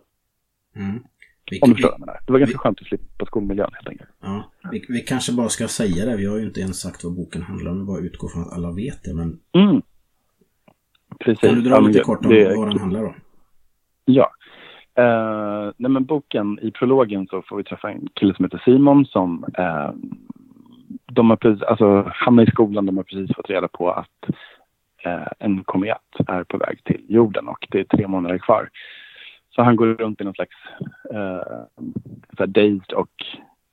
Mm. 0.77 1.03
Vi, 1.51 1.61
Om 1.61 1.69
du 1.71 1.75
förstår 1.75 1.89
vad 1.91 1.95
jag 1.95 2.01
menar. 2.01 2.21
Det 2.27 2.33
var 2.33 2.39
ganska 2.39 2.55
vi- 2.55 2.59
skönt 2.59 2.81
att 2.81 2.87
slippa 2.87 3.27
skolmiljön 3.27 3.71
helt 3.75 3.89
enkelt. 3.89 4.11
ja, 4.23 4.51
vi, 4.73 4.85
vi 4.89 5.01
kanske 5.01 5.33
bara 5.33 5.49
ska 5.49 5.69
säga 5.69 6.05
det. 6.07 6.17
Vi 6.17 6.27
har 6.27 6.37
ju 6.39 6.45
inte 6.45 6.61
ens 6.61 6.81
sagt 6.81 7.05
vad 7.05 7.15
boken 7.17 7.43
handlar 7.43 7.71
om. 7.71 7.79
Vi 7.81 7.85
bara 7.85 8.01
utgår 8.01 8.29
från 8.29 8.43
att 8.43 8.53
alla 8.53 8.71
vet 8.73 9.05
det. 9.05 9.15
Men 9.15 9.39
Mm. 9.53 9.83
Precis. 11.21 11.41
kan 11.41 11.55
du 11.55 11.61
dra 11.63 11.71
Ja, 11.71 11.81
lite 11.81 12.01
kort 12.01 12.25
om 12.25 12.31
det- 12.31 12.57
vad 12.57 12.69
den 12.69 12.79
handlar 12.79 13.05
om? 13.05 13.15
Ja. 14.05 14.31
Eh, 14.95 15.73
nej 15.77 15.91
men 15.91 16.05
boken, 16.05 16.59
i 16.63 16.71
prologen 16.71 17.27
så 17.27 17.43
får 17.43 17.57
vi 17.57 17.65
träffa 17.65 17.91
en 17.91 18.09
kille 18.15 18.35
som 18.35 18.45
heter 18.45 18.63
Simon 18.65 19.07
som 19.07 19.45
eh, 19.59 19.91
de 21.13 21.31
har 21.31 21.37
precis, 21.37 21.63
alltså 21.63 22.11
hamnar 22.15 22.43
i 22.43 22.51
skolan, 22.51 22.87
de 22.87 22.97
har 22.97 23.05
precis 23.05 23.37
fått 23.37 23.51
reda 23.51 23.69
på 23.69 23.91
att 23.91 24.31
eh, 25.05 25.29
en 25.39 25.65
komet 25.65 25.99
är 26.27 26.45
på 26.45 26.59
väg 26.59 26.85
till 26.85 27.05
jorden 27.09 27.49
och 27.49 27.67
det 27.71 27.81
är 27.81 27.85
tre 27.85 28.07
månader 28.09 28.39
kvar. 28.39 28.69
Så 29.59 29.63
han 29.63 29.77
går 29.77 29.87
runt 29.87 30.21
i 30.21 30.25
någon 30.25 30.35
slags 30.35 30.57
eh, 31.11 31.43
så 32.37 32.47
här 32.47 32.81
och 32.95 33.11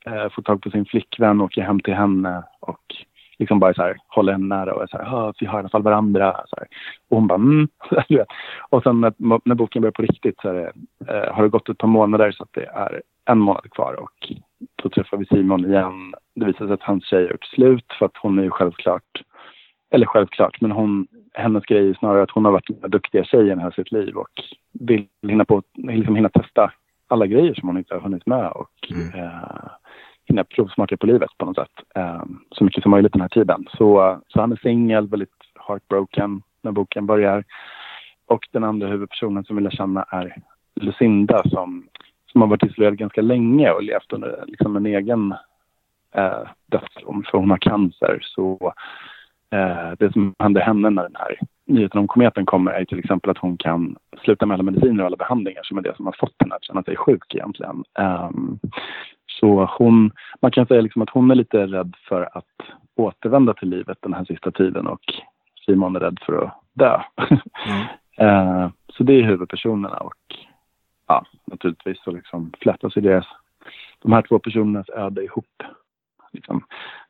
eh, 0.06 0.30
får 0.30 0.42
tag 0.42 0.62
på 0.62 0.70
sin 0.70 0.86
flickvän 0.86 1.40
och 1.42 1.46
åker 1.46 1.62
hem 1.62 1.80
till 1.80 1.94
henne 1.94 2.44
och 2.60 2.96
liksom 3.40 3.60
bara 3.60 3.74
så 3.74 3.82
här 3.82 3.98
håller 4.08 4.32
henne 4.32 4.56
nära 4.56 4.74
och 4.74 4.84
är 4.84 4.88
så 4.88 4.98
här, 4.98 5.06
ah, 5.06 5.34
vi 5.40 5.46
har 5.46 5.58
i 5.58 5.60
alla 5.60 5.70
fall 5.70 5.82
varandra. 5.82 6.42
Så 6.46 6.56
här. 6.58 6.68
Och 7.10 7.18
hon 7.18 7.28
bara, 7.28 7.36
mm. 7.36 7.68
Och 8.70 8.84
sen 8.84 9.02
när, 9.02 9.14
när 9.48 9.56
boken 9.56 9.82
börjar 9.82 9.92
på 9.92 10.02
riktigt 10.02 10.40
så 10.42 10.50
är 10.50 10.54
det, 10.54 10.72
eh, 11.14 11.34
har 11.34 11.44
det 11.44 11.50
gått 11.50 11.70
ett 11.70 11.78
par 11.78 11.88
månader 11.88 12.32
så 12.32 12.44
att 12.44 12.54
det 12.54 12.66
är 12.66 13.02
en 13.26 13.40
månad 13.40 13.72
kvar 13.72 13.94
och 13.94 14.34
då 14.84 14.90
träffar 14.90 15.18
vi 15.18 15.26
Simon 15.26 15.66
igen. 15.66 16.14
Det 16.36 16.46
visar 16.46 16.66
sig 16.66 16.74
att 16.74 16.84
hans 16.84 17.06
tjej 17.06 17.24
har 17.24 17.32
gjort 17.32 17.46
slut 17.46 17.94
för 18.00 18.06
att 18.06 18.18
hon 18.22 18.40
är 18.40 18.44
ju 18.44 18.50
självklart, 18.50 19.22
eller 19.90 20.06
självklart, 20.06 20.62
men 20.62 20.72
hon, 20.72 21.08
hennes 21.36 21.66
grej 21.66 21.90
är 21.90 21.94
snarare 21.94 22.24
att 22.24 22.32
hon 22.32 22.46
har 22.46 22.52
varit 22.52 22.82
den 22.82 22.92
duktiga 22.92 23.24
tjejen 23.24 23.60
hela 23.60 23.72
sitt 23.72 23.92
liv 23.92 24.16
och 24.16 24.30
vill 24.74 25.08
hinna, 25.28 25.46
på, 25.46 25.64
liksom 25.74 26.16
hinna 26.16 26.30
testa 26.30 26.72
alla 27.08 27.26
grejer 27.28 27.54
som 27.54 27.68
hon 27.68 27.78
inte 27.78 27.94
har 27.94 28.02
hunnit 28.02 28.26
med 28.26 28.52
och 28.52 28.70
Mm. 28.92 29.24
eh, 29.24 29.70
hinna 30.28 30.44
provsmaka 30.44 30.98
på 30.98 31.06
livet 31.06 31.30
på 31.38 31.46
något 31.46 31.56
sätt. 31.56 31.72
Eh, 31.96 32.24
så 32.52 32.64
mycket 32.64 32.84
som 32.84 32.92
möjligt 32.92 33.14
den 33.14 33.22
här 33.22 33.30
tiden. 33.30 33.66
Så, 33.78 34.20
så 34.28 34.42
han 34.42 34.52
är 34.52 34.56
singel, 34.56 35.08
väldigt 35.08 35.30
heartbroken 35.68 36.42
när 36.62 36.72
boken 36.72 37.06
börjar. 37.06 37.44
Och 38.26 38.48
den 38.52 38.64
andra 38.64 38.88
huvudpersonen 38.88 39.44
som 39.44 39.56
vi 39.56 39.62
lär 39.62 39.70
känna 39.72 40.04
är 40.04 40.36
Lucinda 40.76 41.44
som, 41.50 41.88
som 42.32 42.42
har 42.42 42.48
varit 42.48 42.64
isolerad 42.64 42.98
ganska 42.98 43.22
länge 43.22 43.72
och 43.72 43.84
levt 43.84 44.14
under 44.14 44.44
liksom 44.48 44.76
en 44.76 44.86
egen 44.86 45.36
eh, 46.16 46.48
dödsdom 46.66 47.24
för 47.32 47.38
hon 47.38 47.50
har 47.50 47.58
cancer. 47.58 48.20
Så 48.22 48.74
det 50.00 50.14
som 50.14 50.34
händer 50.40 50.62
henne 50.62 50.90
när 50.90 51.04
den 51.04 51.16
här 51.16 51.40
nyheten 51.66 52.00
om 52.00 52.08
kometen 52.08 52.46
kommer 52.46 52.72
är 52.72 52.86
till 52.86 53.00
exempel 53.00 53.32
att 53.32 53.38
hon 53.38 53.58
kan 53.58 53.96
sluta 54.24 54.46
med 54.46 54.54
alla 54.54 54.64
mediciner 54.64 55.00
och 55.00 55.08
alla 55.08 55.18
behandlingar 55.18 55.64
som 55.64 55.78
är 55.78 55.82
det 55.82 55.96
som 55.96 56.06
har 56.06 56.16
fått 56.20 56.36
henne 56.40 56.56
att 56.56 56.64
känna 56.64 56.84
sig 56.84 56.96
sjuk 56.96 57.36
egentligen. 57.36 57.84
Ehm, 58.00 58.60
så 59.28 59.70
hon, 59.78 60.12
man 60.42 60.52
kan 60.52 60.66
säga 60.66 60.82
liksom 60.82 61.02
att 61.02 61.10
hon 61.10 61.32
är 61.32 61.36
lite 61.36 61.68
rädd 61.68 61.96
för 62.08 62.38
att 62.38 62.56
återvända 62.96 63.54
till 63.54 63.70
livet 63.70 63.98
den 64.02 64.14
här 64.14 64.26
sista 64.26 64.52
tiden 64.52 64.88
och 64.88 65.02
Simon 65.66 65.96
är 65.96 66.00
rädd 66.00 66.20
för 66.26 66.44
att 66.44 66.62
dö. 66.74 67.00
Ja. 67.16 67.28
Eh, 68.18 68.70
så 68.88 69.04
det 69.04 69.14
är 69.14 69.24
huvudpersonerna 69.24 69.98
och 69.98 70.36
ja, 71.08 71.26
naturligtvis 71.46 72.04
så 72.04 72.12
liksom 72.12 72.52
flätas 72.62 72.98
ju 72.98 73.02
deras, 73.02 73.26
de 74.00 74.14
här 74.14 74.22
två 74.22 74.40
personernas 74.40 74.90
öde 74.90 75.24
ihop. 75.24 75.64
Liksom. 76.32 76.64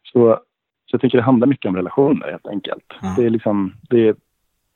Så, 0.03 0.39
så 0.85 0.93
jag 0.93 1.01
tycker 1.01 1.17
det 1.17 1.23
handlar 1.23 1.47
mycket 1.47 1.69
om 1.69 1.75
relationer 1.75 2.31
helt 2.31 2.47
enkelt. 2.47 2.93
Ja. 3.01 3.13
Det, 3.17 3.25
är 3.25 3.29
liksom, 3.29 3.73
det, 3.89 4.17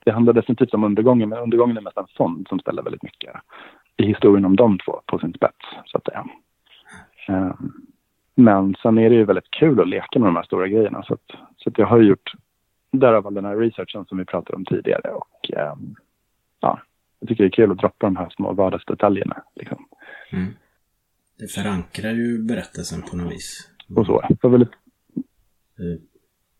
det 0.04 0.10
handlar 0.10 0.32
definitivt 0.32 0.74
om 0.74 0.84
undergången, 0.84 1.28
men 1.28 1.38
undergången 1.38 1.76
är 1.76 1.80
mest 1.80 1.96
en 1.96 2.06
fond 2.16 2.46
som 2.48 2.58
ställer 2.58 2.82
väldigt 2.82 3.02
mycket 3.02 3.34
i 3.96 4.06
historien 4.06 4.44
om 4.44 4.56
de 4.56 4.78
två 4.78 5.00
på 5.06 5.18
sin 5.18 5.32
spets, 5.32 5.66
så 5.86 5.98
att 5.98 6.04
säga. 6.04 6.26
Eh, 7.28 7.54
men 8.34 8.74
sen 8.82 8.98
är 8.98 9.10
det 9.10 9.16
ju 9.16 9.24
väldigt 9.24 9.50
kul 9.50 9.80
att 9.80 9.88
leka 9.88 10.18
med 10.18 10.28
de 10.28 10.36
här 10.36 10.42
stora 10.42 10.68
grejerna. 10.68 11.02
Så, 11.02 11.14
att, 11.14 11.30
så 11.56 11.68
att 11.68 11.78
jag 11.78 11.86
har 11.86 12.00
gjort 12.00 12.32
därav 12.92 13.26
all 13.26 13.34
den 13.34 13.44
här 13.44 13.56
researchen 13.56 14.04
som 14.04 14.18
vi 14.18 14.24
pratade 14.24 14.56
om 14.56 14.64
tidigare. 14.64 15.10
Och 15.10 15.50
ehm, 15.52 15.94
ja, 16.60 16.80
jag 17.20 17.28
tycker 17.28 17.44
det 17.44 17.48
är 17.48 17.50
kul 17.50 17.70
att 17.70 17.78
droppa 17.78 18.06
de 18.06 18.16
här 18.16 18.28
små 18.30 18.52
vardagsdetaljerna. 18.52 19.42
Liksom. 19.54 19.86
Mm. 20.32 20.46
Det 21.38 21.48
förankrar 21.48 22.10
ju 22.10 22.42
berättelsen 22.42 23.02
på 23.02 23.16
något 23.16 23.32
vis. 23.32 23.70
Och 23.96 24.06
så. 24.06 24.24
Det 24.28 24.42
var 24.42 24.50
väldigt, 24.50 24.72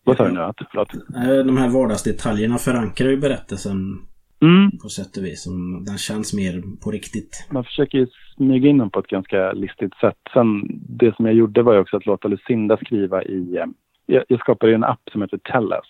vad 0.04 0.16
sa 0.16 0.24
du 0.28 0.32
nu? 0.32 0.52
Förlåt. 0.70 0.94
eh, 0.94 1.44
De 1.46 1.56
här 1.56 1.68
vardagsdetaljerna 1.68 2.58
förankrar 2.58 3.08
ju 3.08 3.16
berättelsen 3.16 3.98
Mm. 4.42 4.70
På 4.82 4.88
sätt 4.88 5.16
och 5.16 5.24
vis. 5.24 5.42
Som, 5.42 5.84
den 5.84 5.98
känns 5.98 6.34
mer 6.34 6.62
på 6.84 6.90
riktigt. 6.90 7.46
Man 7.50 7.64
försöker 7.64 7.98
ju 7.98 8.06
smyga 8.36 8.68
in 8.68 8.78
den 8.78 8.90
på 8.90 9.00
ett 9.00 9.06
ganska 9.06 9.52
listigt 9.52 9.94
sätt. 9.94 10.16
Sen 10.32 10.62
det 10.88 11.16
som 11.16 11.26
jag 11.26 11.34
gjorde 11.34 11.62
var 11.62 11.74
ju 11.74 11.80
också 11.80 11.96
att 11.96 12.06
låta 12.06 12.28
Lucinda 12.28 12.76
skriva 12.76 13.22
i... 13.22 13.56
eh, 13.56 13.64
Jag, 14.06 14.24
jag 14.28 14.40
skapade 14.40 14.74
en 14.74 14.84
app 14.84 15.00
som 15.12 15.22
heter 15.22 15.38
Tellas. 15.38 15.86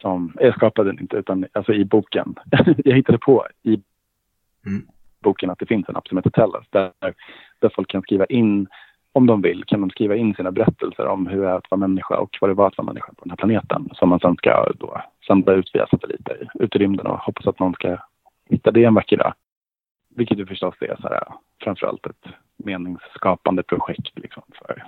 Som, 0.00 0.32
jag 0.40 0.54
skapade 0.54 0.90
den 0.90 1.00
inte, 1.00 1.16
utan 1.16 1.46
alltså 1.52 1.72
i 1.72 1.84
boken. 1.84 2.34
jag 2.84 2.96
hittade 2.96 3.18
på 3.18 3.46
i 3.62 3.80
Mm. 4.66 4.86
boken 5.22 5.50
att 5.50 5.58
det 5.58 5.66
finns 5.66 5.88
en 5.88 5.96
app 5.96 6.08
som 6.08 6.18
heter 6.18 6.30
Tellas. 6.30 6.64
Där, 6.70 6.92
där 7.58 7.70
folk 7.74 7.90
kan 7.90 8.02
skriva 8.02 8.26
in, 8.26 8.66
om 9.16 9.26
de 9.26 9.42
vill, 9.42 9.64
kan 9.64 9.80
de 9.80 9.90
skriva 9.90 10.16
in 10.16 10.34
sina 10.34 10.52
berättelser 10.52 11.06
om 11.06 11.26
hur 11.26 11.42
det 11.42 11.48
är 11.48 11.54
att 11.54 11.70
vara 11.70 11.78
människa 11.78 12.16
och 12.16 12.38
vad 12.40 12.50
det 12.50 12.54
var 12.54 12.66
att 12.66 12.78
vara 12.78 12.86
människa 12.86 13.08
på 13.08 13.24
den 13.24 13.30
här 13.30 13.36
planeten. 13.36 13.88
Som 13.92 14.08
man 14.08 14.20
sen 14.20 14.36
ska 14.36 14.72
då 14.78 15.02
sända 15.26 15.52
ut 15.52 15.70
via 15.74 15.86
satelliter 15.86 16.48
ut 16.54 16.76
i 16.76 16.78
rymden 16.78 17.06
och 17.06 17.18
hoppas 17.18 17.46
att 17.46 17.58
någon 17.58 17.74
ska 17.74 17.96
hitta 18.50 18.70
det 18.70 18.84
en 18.84 18.94
vacker 18.94 19.16
dag. 19.16 19.34
Vilket 20.16 20.38
ju 20.38 20.46
förstås 20.46 20.74
är 20.80 20.96
så 21.00 21.08
här, 21.08 21.24
framförallt 21.62 22.06
ett 22.06 22.26
meningsskapande 22.56 23.62
projekt 23.62 24.18
liksom 24.18 24.42
för, 24.54 24.84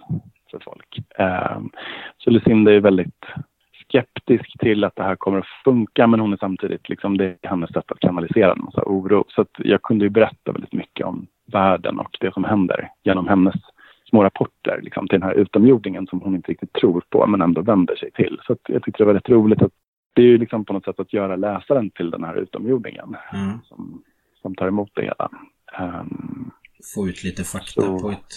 för 0.50 0.58
folk. 0.64 0.98
Ehm, 1.18 1.70
så 2.18 2.30
Lucinda 2.30 2.72
är 2.72 2.80
väldigt 2.80 3.24
skeptisk 3.88 4.58
till 4.58 4.84
att 4.84 4.96
det 4.96 5.02
här 5.02 5.16
kommer 5.16 5.38
att 5.38 5.62
funka 5.64 6.06
men 6.06 6.20
hon 6.20 6.32
är 6.32 6.36
samtidigt, 6.36 6.88
liksom, 6.88 7.18
det 7.18 7.24
är 7.24 7.48
hennes 7.48 7.70
sätt 7.70 7.92
att 7.92 8.00
kanalisera 8.00 8.52
en 8.52 8.64
massa 8.64 8.82
oro. 8.86 9.24
Så 9.28 9.42
att 9.42 9.56
jag 9.58 9.82
kunde 9.82 10.04
ju 10.04 10.10
berätta 10.10 10.52
väldigt 10.52 10.72
mycket 10.72 11.06
om 11.06 11.26
världen 11.52 11.98
och 11.98 12.16
det 12.20 12.34
som 12.34 12.44
händer 12.44 12.90
genom 13.04 13.28
hennes 13.28 13.54
små 14.08 14.24
rapporter 14.24 14.80
liksom, 14.82 15.08
till 15.08 15.20
den 15.20 15.28
här 15.28 15.34
utomjordingen 15.34 16.06
som 16.06 16.20
hon 16.20 16.34
inte 16.34 16.50
riktigt 16.52 16.72
tror 16.72 17.02
på 17.10 17.26
men 17.26 17.42
ändå 17.42 17.60
vänder 17.62 17.96
sig 17.96 18.10
till. 18.10 18.40
Så 18.46 18.56
jag 18.68 18.82
tyckte 18.82 19.02
det 19.02 19.06
var 19.06 19.12
väldigt 19.12 19.28
roligt 19.28 19.62
att 19.62 19.72
det 20.12 20.22
är 20.22 20.26
ju 20.26 20.38
liksom 20.38 20.64
på 20.64 20.72
något 20.72 20.84
sätt 20.84 21.00
att 21.00 21.12
göra 21.12 21.36
läsaren 21.36 21.90
till 21.90 22.10
den 22.10 22.24
här 22.24 22.34
utomjordingen 22.34 23.16
Mm. 23.32 23.58
som, 23.64 24.02
som 24.42 24.54
tar 24.54 24.68
emot 24.68 24.90
det 24.94 25.02
hela. 25.02 25.30
Ehm, 25.78 26.50
Få 26.94 27.08
ut 27.08 27.24
lite 27.24 27.44
fakta 27.44 27.80
Så- 27.82 27.98
på 28.00 28.10
ett, 28.10 28.32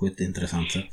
på 0.00 0.06
ett 0.06 0.20
intressant 0.20 0.70
sätt. 0.70 0.88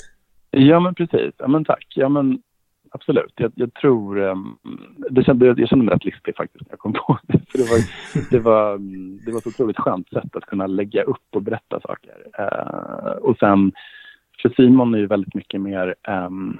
Ja, 0.52 0.80
men 0.80 0.96
precis. 0.96 1.34
Ja, 1.38 1.48
men 1.48 1.66
tack. 1.66 1.86
Ja, 1.96 2.10
men 2.10 2.42
absolut. 2.91 3.34
Jag, 3.36 3.52
jag 3.56 3.73
tror... 3.73 4.17
Um, 4.17 4.58
det 5.10 5.23
kände, 5.23 5.45
jag 5.45 5.69
kände 5.69 5.86
mig 5.86 5.95
rätt 5.95 6.06
listig 6.06 6.36
faktiskt 6.36 6.65
när 6.65 6.71
jag 6.71 6.80
kom 6.80 6.93
på 6.93 7.19
det. 7.23 7.39
För 7.49 7.58
det, 7.58 7.63
var, 7.63 7.80
det, 8.32 8.39
var, 8.39 8.75
mm, 8.75 9.19
det 9.25 9.32
var 9.32 9.38
ett 9.39 9.47
otroligt 9.47 9.78
skönt 9.78 10.10
sätt 10.10 10.36
att 10.36 10.45
kunna 10.45 10.67
lägga 10.67 11.04
upp 11.04 11.36
och 11.36 11.41
berätta 11.41 11.80
saker. 11.80 12.13
Eh, 12.39 13.12
och 13.12 13.38
sen, 13.38 13.71
för 14.41 14.49
Simon 14.49 14.93
är 14.93 14.99
ju 14.99 15.08
väldigt 15.08 15.36
mycket 15.36 15.62
mer 15.62 15.95
ehm, 16.04 16.58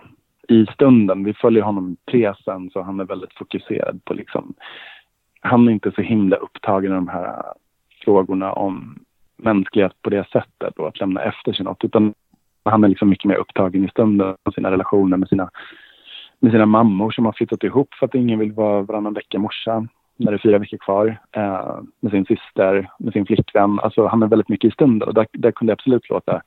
i 0.48 0.66
stunden. 0.74 1.24
Vi 1.24 1.34
följer 1.34 1.64
honom 1.64 1.92
i 1.92 2.12
presen 2.12 2.70
så 2.70 2.82
han 2.82 3.00
är 3.00 3.06
väldigt 3.06 3.34
fokuserad 3.34 4.06
på 4.06 4.14
liksom... 4.14 4.54
Han 5.42 5.68
är 5.68 5.72
inte 5.72 5.92
så 5.92 6.02
himla 6.02 6.36
upptagen 6.36 6.92
av 6.92 6.96
de 6.96 7.08
här 7.08 7.44
frågorna 8.04 8.54
om 8.54 9.00
mänsklighet 9.38 10.02
på 10.02 10.10
det 10.10 10.28
sättet 10.30 10.78
och 10.78 10.88
att 10.88 11.00
lämna 11.00 11.22
efter 11.22 11.54
sig 11.54 11.66
något. 11.66 11.84
Utan 11.84 12.14
han 12.64 12.84
är 12.84 12.88
liksom 12.88 13.10
mycket 13.10 13.26
mer 13.26 13.36
upptagen 13.36 13.86
i 13.86 13.90
stunden 13.90 14.36
och 14.44 14.54
sina 14.54 14.72
relationer 14.72 15.18
med 15.18 15.30
sina, 15.30 15.50
med 16.40 16.52
sina 16.52 16.66
mammor 16.66 17.12
som 17.12 17.26
har 17.26 17.34
flyttat 17.34 17.64
ihop 17.64 17.94
för 17.94 18.06
att 18.06 18.16
ingen 18.16 18.40
vill 18.40 18.52
vara 18.52 18.82
varannan 18.82 19.14
vecka 19.14 19.40
morsa 19.40 19.88
när 20.18 20.32
det 20.32 20.36
är 20.36 20.42
fyra 20.42 20.58
veckor 20.58 20.78
kvar. 20.78 21.20
Eh, 21.32 21.80
med 22.00 22.12
sin 22.12 22.26
syster, 22.26 22.92
med 23.00 23.14
sin 23.14 23.26
flickvän. 23.26 23.80
Alltså 23.80 24.08
han 24.08 24.24
är 24.24 24.28
väldigt 24.28 24.50
mycket 24.50 24.68
i 24.68 24.74
stunden 24.74 25.08
och 25.08 25.14
där, 25.14 25.28
där 25.34 25.52
kunde 25.52 25.72
jag 25.72 25.76
absolut 25.76 26.10
låta, 26.10 26.42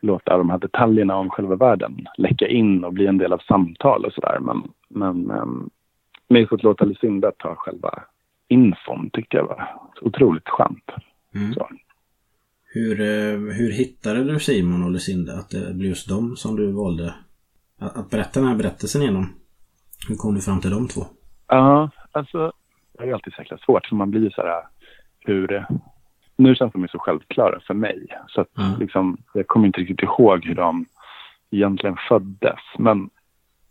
låta 0.00 0.38
de 0.38 0.50
här 0.50 0.58
detaljerna 0.58 1.16
om 1.16 1.30
själva 1.30 1.56
världen 1.56 2.06
läcka 2.18 2.48
in 2.48 2.84
och 2.84 2.92
bli 2.92 3.06
en 3.06 3.18
del 3.18 3.32
av 3.32 3.38
samtal 3.38 4.04
och 4.04 4.12
sådär. 4.12 4.38
Men, 4.40 4.62
men 4.88 5.30
ehm, 5.30 5.70
med 6.28 6.52
att 6.52 6.62
låta 6.62 6.84
Lucinda 6.84 7.32
ta 7.38 7.54
själva 7.54 8.02
infon 8.48 9.10
tyckte 9.12 9.36
jag 9.36 9.44
var 9.44 9.76
otroligt 10.00 10.48
skönt. 10.48 10.90
Mm. 11.34 11.54
Hur, 12.72 13.00
eh, 13.00 13.38
hur 13.54 13.72
hittade 13.72 14.24
du 14.24 14.40
Simon 14.40 14.84
och 14.84 14.90
Lucinda? 14.90 15.32
Att 15.32 15.50
det 15.50 15.74
blev 15.74 15.88
just 15.88 16.08
dem 16.08 16.36
som 16.36 16.56
du 16.56 16.72
valde 16.72 17.14
att, 17.80 18.10
berätta 18.10 18.40
den 18.40 18.48
här 18.48 18.56
berättelsen 18.56 19.02
genom? 19.02 19.26
Hur 20.08 20.16
kom 20.16 20.34
du 20.34 20.40
fram 20.40 20.60
till 20.60 20.70
de 20.70 20.88
två? 20.88 21.00
Ja, 21.48 21.90
alltså 22.12 22.52
det 22.98 23.04
är 23.04 23.14
alltid 23.14 23.32
så 23.32 23.40
jäkla 23.40 23.58
svårt 23.58 23.86
för 23.86 23.96
man 23.96 24.10
blir 24.10 24.30
så 24.30 24.42
här 24.42 24.62
hur... 25.20 25.66
Nu 26.36 26.54
känns 26.54 26.72
de 26.72 26.82
ju 26.82 26.88
så 26.88 26.98
självklara 26.98 27.60
för 27.66 27.74
mig 27.74 28.06
så 28.28 28.40
att 28.40 28.58
Mm. 28.58 28.78
liksom, 28.80 29.16
jag 29.34 29.46
kommer 29.46 29.66
inte 29.66 29.80
riktigt 29.80 30.02
ihåg 30.02 30.44
hur 30.44 30.54
de 30.54 30.86
egentligen 31.50 31.96
föddes. 32.08 32.60
Men, 32.78 33.10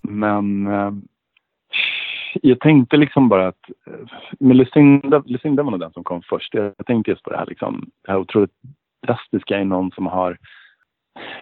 men 0.01 0.67
eh, 0.67 0.91
jag 2.41 2.59
tänkte 2.59 2.97
liksom 2.97 3.29
bara 3.29 3.47
att 3.47 3.69
eh, 3.87 4.07
men 4.39 4.57
Lucinda, 4.57 5.23
Lucinda 5.25 5.63
var 5.63 5.71
nog 5.71 5.79
den 5.79 5.91
som 5.91 6.03
kom 6.03 6.21
först. 6.29 6.53
Jag, 6.53 6.73
jag 6.77 6.85
tänkte 6.85 7.11
just 7.11 7.23
på 7.23 7.29
det 7.29 7.37
här, 7.37 7.45
liksom, 7.45 7.89
det 8.05 8.11
här 8.11 8.19
otroligt 8.19 8.53
drastiska 9.07 9.59
i 9.61 9.65
någon 9.65 9.91
som 9.91 10.05
har 10.05 10.37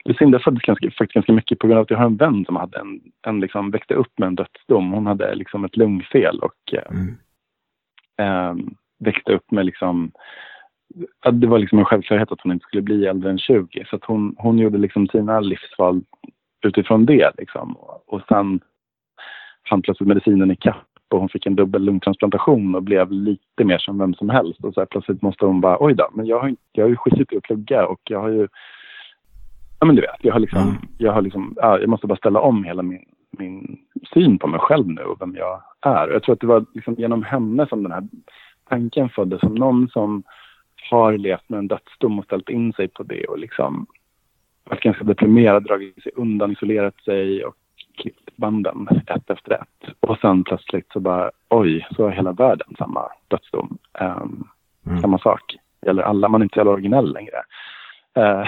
Lucinda 0.05 0.39
föddes 0.39 0.61
ganska, 0.61 0.91
faktiskt 0.91 1.13
ganska 1.13 1.33
mycket 1.33 1.59
på 1.59 1.67
grund 1.67 1.77
av 1.77 1.83
att 1.83 1.89
jag 1.89 1.97
har 1.97 2.05
en 2.05 2.17
vän 2.17 2.45
som 2.45 2.55
hade 2.55 2.79
en, 2.79 3.01
en 3.27 3.39
liksom, 3.39 3.71
växte 3.71 3.93
upp 3.93 4.19
med 4.19 4.27
en 4.27 4.35
dödsdom. 4.35 4.91
Hon 4.91 5.07
hade 5.07 5.35
liksom 5.35 5.65
ett 5.65 5.77
lungfel 5.77 6.39
och 6.39 6.73
eh, 6.73 6.91
Mm. 6.91 7.17
eh, 8.17 8.65
växte 8.99 9.33
upp 9.33 9.51
med 9.51 9.65
liksom 9.65 10.11
det 11.31 11.47
var 11.47 11.59
liksom 11.59 11.79
en 11.79 11.85
självklarhet 11.85 12.31
att 12.31 12.41
hon 12.41 12.51
inte 12.51 12.63
skulle 12.63 12.81
bli 12.81 13.05
äldre 13.05 13.29
än 13.29 13.37
20. 13.37 13.85
Så 13.89 13.95
att 13.95 14.05
hon, 14.05 14.35
hon 14.37 14.59
gjorde 14.59 14.77
liksom 14.77 15.07
sina 15.07 15.39
livsval 15.39 16.01
utifrån 16.65 17.05
det. 17.05 17.31
Liksom. 17.37 17.75
Och 18.07 18.21
sen 18.27 18.59
hann 19.63 19.81
plötsligt 19.81 20.07
medicinen 20.07 20.51
ikapp 20.51 20.87
och 21.09 21.19
hon 21.19 21.29
fick 21.29 21.45
en 21.45 21.55
dubbel 21.55 21.83
lungtransplantation 21.83 22.75
och 22.75 22.83
blev 22.83 23.11
lite 23.11 23.63
mer 23.63 23.77
som 23.77 23.97
vem 23.97 24.13
som 24.13 24.29
helst. 24.29 24.63
Och 24.63 24.73
så 24.73 24.81
här, 24.81 24.85
plötsligt 24.85 25.21
måste 25.21 25.45
hon 25.45 25.61
bara, 25.61 25.77
oj 25.79 25.93
då, 25.93 26.09
men 26.13 26.25
jag 26.25 26.39
har, 26.39 26.47
inte, 26.47 26.61
jag 26.71 26.83
har 26.83 26.89
ju 26.89 26.95
skitit 26.95 27.33
i 27.33 27.37
att 27.37 27.43
plugga 27.43 27.85
och 27.85 28.01
jag 28.03 28.21
har 28.21 28.29
ju, 28.29 28.47
ja 29.79 29.85
men 29.87 29.95
du 29.95 30.01
vet, 30.01 30.15
jag 30.21 30.33
har 30.33 30.39
liksom, 30.39 30.61
Mm. 30.61 30.75
jag 30.97 31.11
har 31.13 31.21
liksom, 31.21 31.53
ja, 31.61 31.79
jag 31.79 31.89
måste 31.89 32.07
bara 32.07 32.17
ställa 32.17 32.39
om 32.39 32.63
hela 32.63 32.83
min, 32.83 33.05
min 33.31 33.77
syn 34.13 34.39
på 34.39 34.47
mig 34.47 34.59
själv 34.59 34.87
nu 34.87 35.01
och 35.01 35.21
vem 35.21 35.35
jag 35.35 35.61
är. 35.81 36.07
Jag 36.07 36.23
tror 36.23 36.33
att 36.33 36.39
det 36.39 36.47
var 36.47 36.65
liksom 36.73 36.93
genom 36.97 37.23
henne 37.23 37.67
som 37.67 37.83
den 37.83 37.91
här 37.91 38.03
tanken 38.69 39.09
föddes, 39.09 39.39
som 39.39 39.55
någon 39.55 39.89
som 39.89 40.23
har 40.91 41.17
levt 41.17 41.49
med 41.49 41.57
en 41.59 41.67
dödsdom 41.67 42.19
och 42.19 42.25
ställt 42.25 42.49
in 42.49 42.73
sig 42.73 42.87
på 42.87 43.03
det 43.03 43.25
och 43.25 43.39
liksom 43.39 43.85
varit 44.63 44.83
ganska 44.83 45.03
deprimerad, 45.03 45.63
dragit 45.63 46.03
sig 46.03 46.11
undan, 46.15 46.51
isolerat 46.51 46.95
sig 47.03 47.45
och 47.45 47.55
klippt 47.97 48.35
banden 48.37 48.87
ett 49.07 49.29
efter 49.29 49.51
ett. 49.53 49.93
Och 49.99 50.17
sen 50.17 50.43
plötsligt 50.43 50.91
så 50.93 50.99
bara, 50.99 51.31
oj, 51.49 51.87
så 51.95 52.03
har 52.03 52.11
hela 52.11 52.31
världen 52.31 52.67
samma 52.77 53.01
dödsdom. 53.27 53.77
Ehm, 53.99 54.43
Mm. 54.87 55.01
Samma 55.01 55.19
sak. 55.19 55.55
Gäller 55.85 56.03
alla, 56.03 56.29
man 56.29 56.41
är 56.41 56.45
inte 56.45 56.63
så 56.63 56.69
originell 56.69 57.13
längre. 57.13 57.37
Eh, 58.15 58.47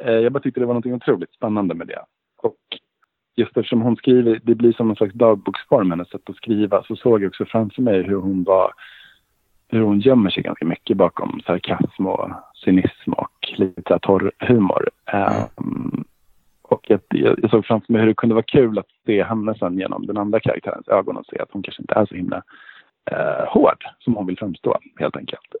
jag 0.00 0.32
bara 0.32 0.42
tyckte 0.42 0.60
det 0.60 0.66
var 0.66 0.74
något 0.74 0.86
otroligt 0.86 1.32
spännande 1.32 1.74
med 1.74 1.86
det. 1.86 2.00
Och 2.36 2.56
just 3.36 3.56
eftersom 3.56 3.82
hon 3.82 3.96
skriver, 3.96 4.40
det 4.42 4.54
blir 4.54 4.72
som 4.72 4.90
en 4.90 4.96
slags 4.96 5.14
dagboksform, 5.14 5.90
hennes 5.90 6.08
sätt 6.08 6.30
att 6.30 6.36
skriva, 6.36 6.82
så 6.82 6.96
såg 6.96 7.22
jag 7.22 7.28
också 7.28 7.44
framför 7.44 7.82
mig 7.82 8.02
hur 8.02 8.16
hon 8.16 8.44
var 8.44 8.72
hur 9.68 9.80
hon 9.80 10.00
gömmer 10.00 10.30
sig 10.30 10.42
ganska 10.42 10.64
mycket 10.64 10.96
bakom 10.96 11.40
sarkasm 11.46 12.06
och 12.06 12.30
cynism 12.54 13.12
och 13.12 13.32
lite 13.56 13.98
torr 14.02 14.32
humor. 14.38 14.90
Ehm, 15.06 16.04
och 16.62 16.90
jag, 16.90 17.00
jag 17.08 17.38
jag 17.42 17.50
såg 17.50 17.66
framför 17.66 17.92
mig 17.92 18.00
hur 18.00 18.08
det 18.08 18.14
kunde 18.14 18.34
vara 18.34 18.44
kul 18.44 18.78
att 18.78 18.86
se 19.06 19.22
henne 19.22 19.54
sen 19.58 19.78
genom 19.78 20.06
den 20.06 20.16
andra 20.16 20.40
karaktärens 20.40 20.88
ögon 20.88 21.16
och 21.16 21.26
se 21.26 21.38
att 21.38 21.50
hon 21.52 21.62
kanske 21.62 21.82
inte 21.82 21.94
är 21.94 22.06
så 22.06 22.14
himla 22.14 22.42
eh, 23.10 23.46
hård 23.48 23.84
som 23.98 24.14
hon 24.14 24.26
vill 24.26 24.38
framstå 24.38 24.78
helt 24.96 25.16
enkelt. 25.16 25.54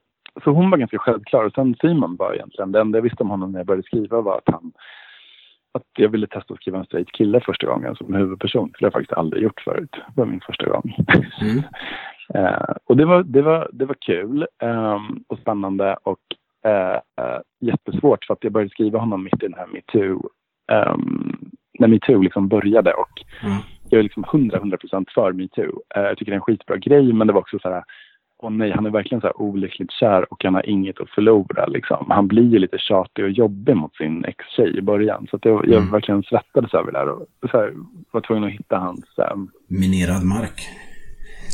Så 0.44 0.50
hon 0.50 0.70
var 0.70 0.78
ganska 0.78 0.98
självklar 0.98 1.44
och 1.44 1.52
sen 1.52 1.74
Simon 1.80 2.16
var 2.16 2.34
egentligen, 2.34 2.72
det 2.72 2.80
enda 2.80 2.98
jag 2.98 3.02
visste 3.02 3.22
om 3.22 3.30
honom 3.30 3.52
när 3.52 3.58
jag 3.58 3.66
började 3.66 3.86
skriva 3.86 4.20
var 4.20 4.36
att 4.38 4.54
han 4.54 4.72
att 5.74 5.86
jag 5.98 6.08
ville 6.08 6.26
testa 6.26 6.54
att 6.54 6.60
skriva 6.60 6.78
en 6.78 6.84
straight 6.84 7.12
kille 7.12 7.40
första 7.40 7.66
gången 7.66 7.96
som 7.96 8.14
huvudperson. 8.14 8.68
Det 8.68 8.76
har 8.80 8.86
jag 8.86 8.92
faktiskt 8.92 9.12
aldrig 9.18 9.42
gjort 9.42 9.60
förut. 9.60 9.90
Det 9.90 10.20
var 10.20 10.26
min 10.26 10.40
första 10.40 10.66
gång. 10.66 10.96
Mm. 11.40 11.62
Eh, 12.34 12.74
och 12.84 12.96
det 12.96 13.04
var, 13.04 13.22
det 13.22 13.42
var, 13.42 13.70
det 13.72 13.84
var 13.84 13.96
kul 14.00 14.46
ehm, 14.62 15.24
och 15.28 15.38
spännande 15.38 15.96
och 16.02 16.18
eh, 16.64 16.94
eh, 16.94 17.40
jättesvårt 17.60 18.24
för 18.24 18.34
att 18.34 18.44
jag 18.44 18.52
började 18.52 18.70
skriva 18.70 18.98
honom 18.98 19.24
mitt 19.24 19.42
i 19.42 19.46
den 19.46 19.54
här 19.54 19.66
metoo. 19.66 20.28
Um, 20.72 21.50
när 21.78 21.88
metoo 21.88 22.22
liksom 22.22 22.48
började 22.48 22.92
och 22.92 23.24
Mm. 23.42 23.56
jag 23.90 23.98
är 23.98 24.02
liksom 24.02 24.24
100-100% 24.24 25.10
för 25.14 25.32
metoo. 25.32 25.82
Eh, 25.94 26.02
jag 26.02 26.18
tycker 26.18 26.32
det 26.32 26.34
är 26.34 26.36
en 26.36 26.40
skitbra 26.40 26.76
grej 26.76 27.12
men 27.12 27.26
det 27.26 27.32
var 27.32 27.40
också 27.40 27.58
så 27.58 27.68
här 27.68 27.84
Åh 28.44 28.50
nej, 28.50 28.70
han 28.70 28.86
är 28.86 28.90
verkligen 28.90 29.20
så 29.20 29.26
här 29.26 29.40
olyckligt 29.42 29.90
kär 29.92 30.32
och 30.32 30.44
han 30.44 30.54
har 30.54 30.68
inget 30.68 31.00
att 31.00 31.10
förlora. 31.10 31.66
Liksom. 31.66 32.06
Han 32.10 32.28
blir 32.28 32.48
ju 32.52 32.58
lite 32.58 32.78
tjatig 32.78 33.24
och 33.24 33.30
jobbig 33.30 33.76
mot 33.76 33.96
sin 33.96 34.24
ex-tjej 34.24 34.78
i 34.78 34.82
början. 34.82 35.26
Så 35.30 35.38
jag, 35.42 35.68
jag 35.68 35.78
Mm. 35.78 35.90
verkligen 35.90 36.22
svettades 36.22 36.74
över 36.74 36.92
det 36.92 36.98
här 36.98 37.08
och 37.08 37.26
här, 37.52 37.72
var 38.10 38.20
tvungen 38.20 38.44
att 38.44 38.50
hitta 38.50 38.76
hans 38.78 39.18
ehm, 39.18 39.48
Minerad 39.68 40.24
mark. 40.24 40.60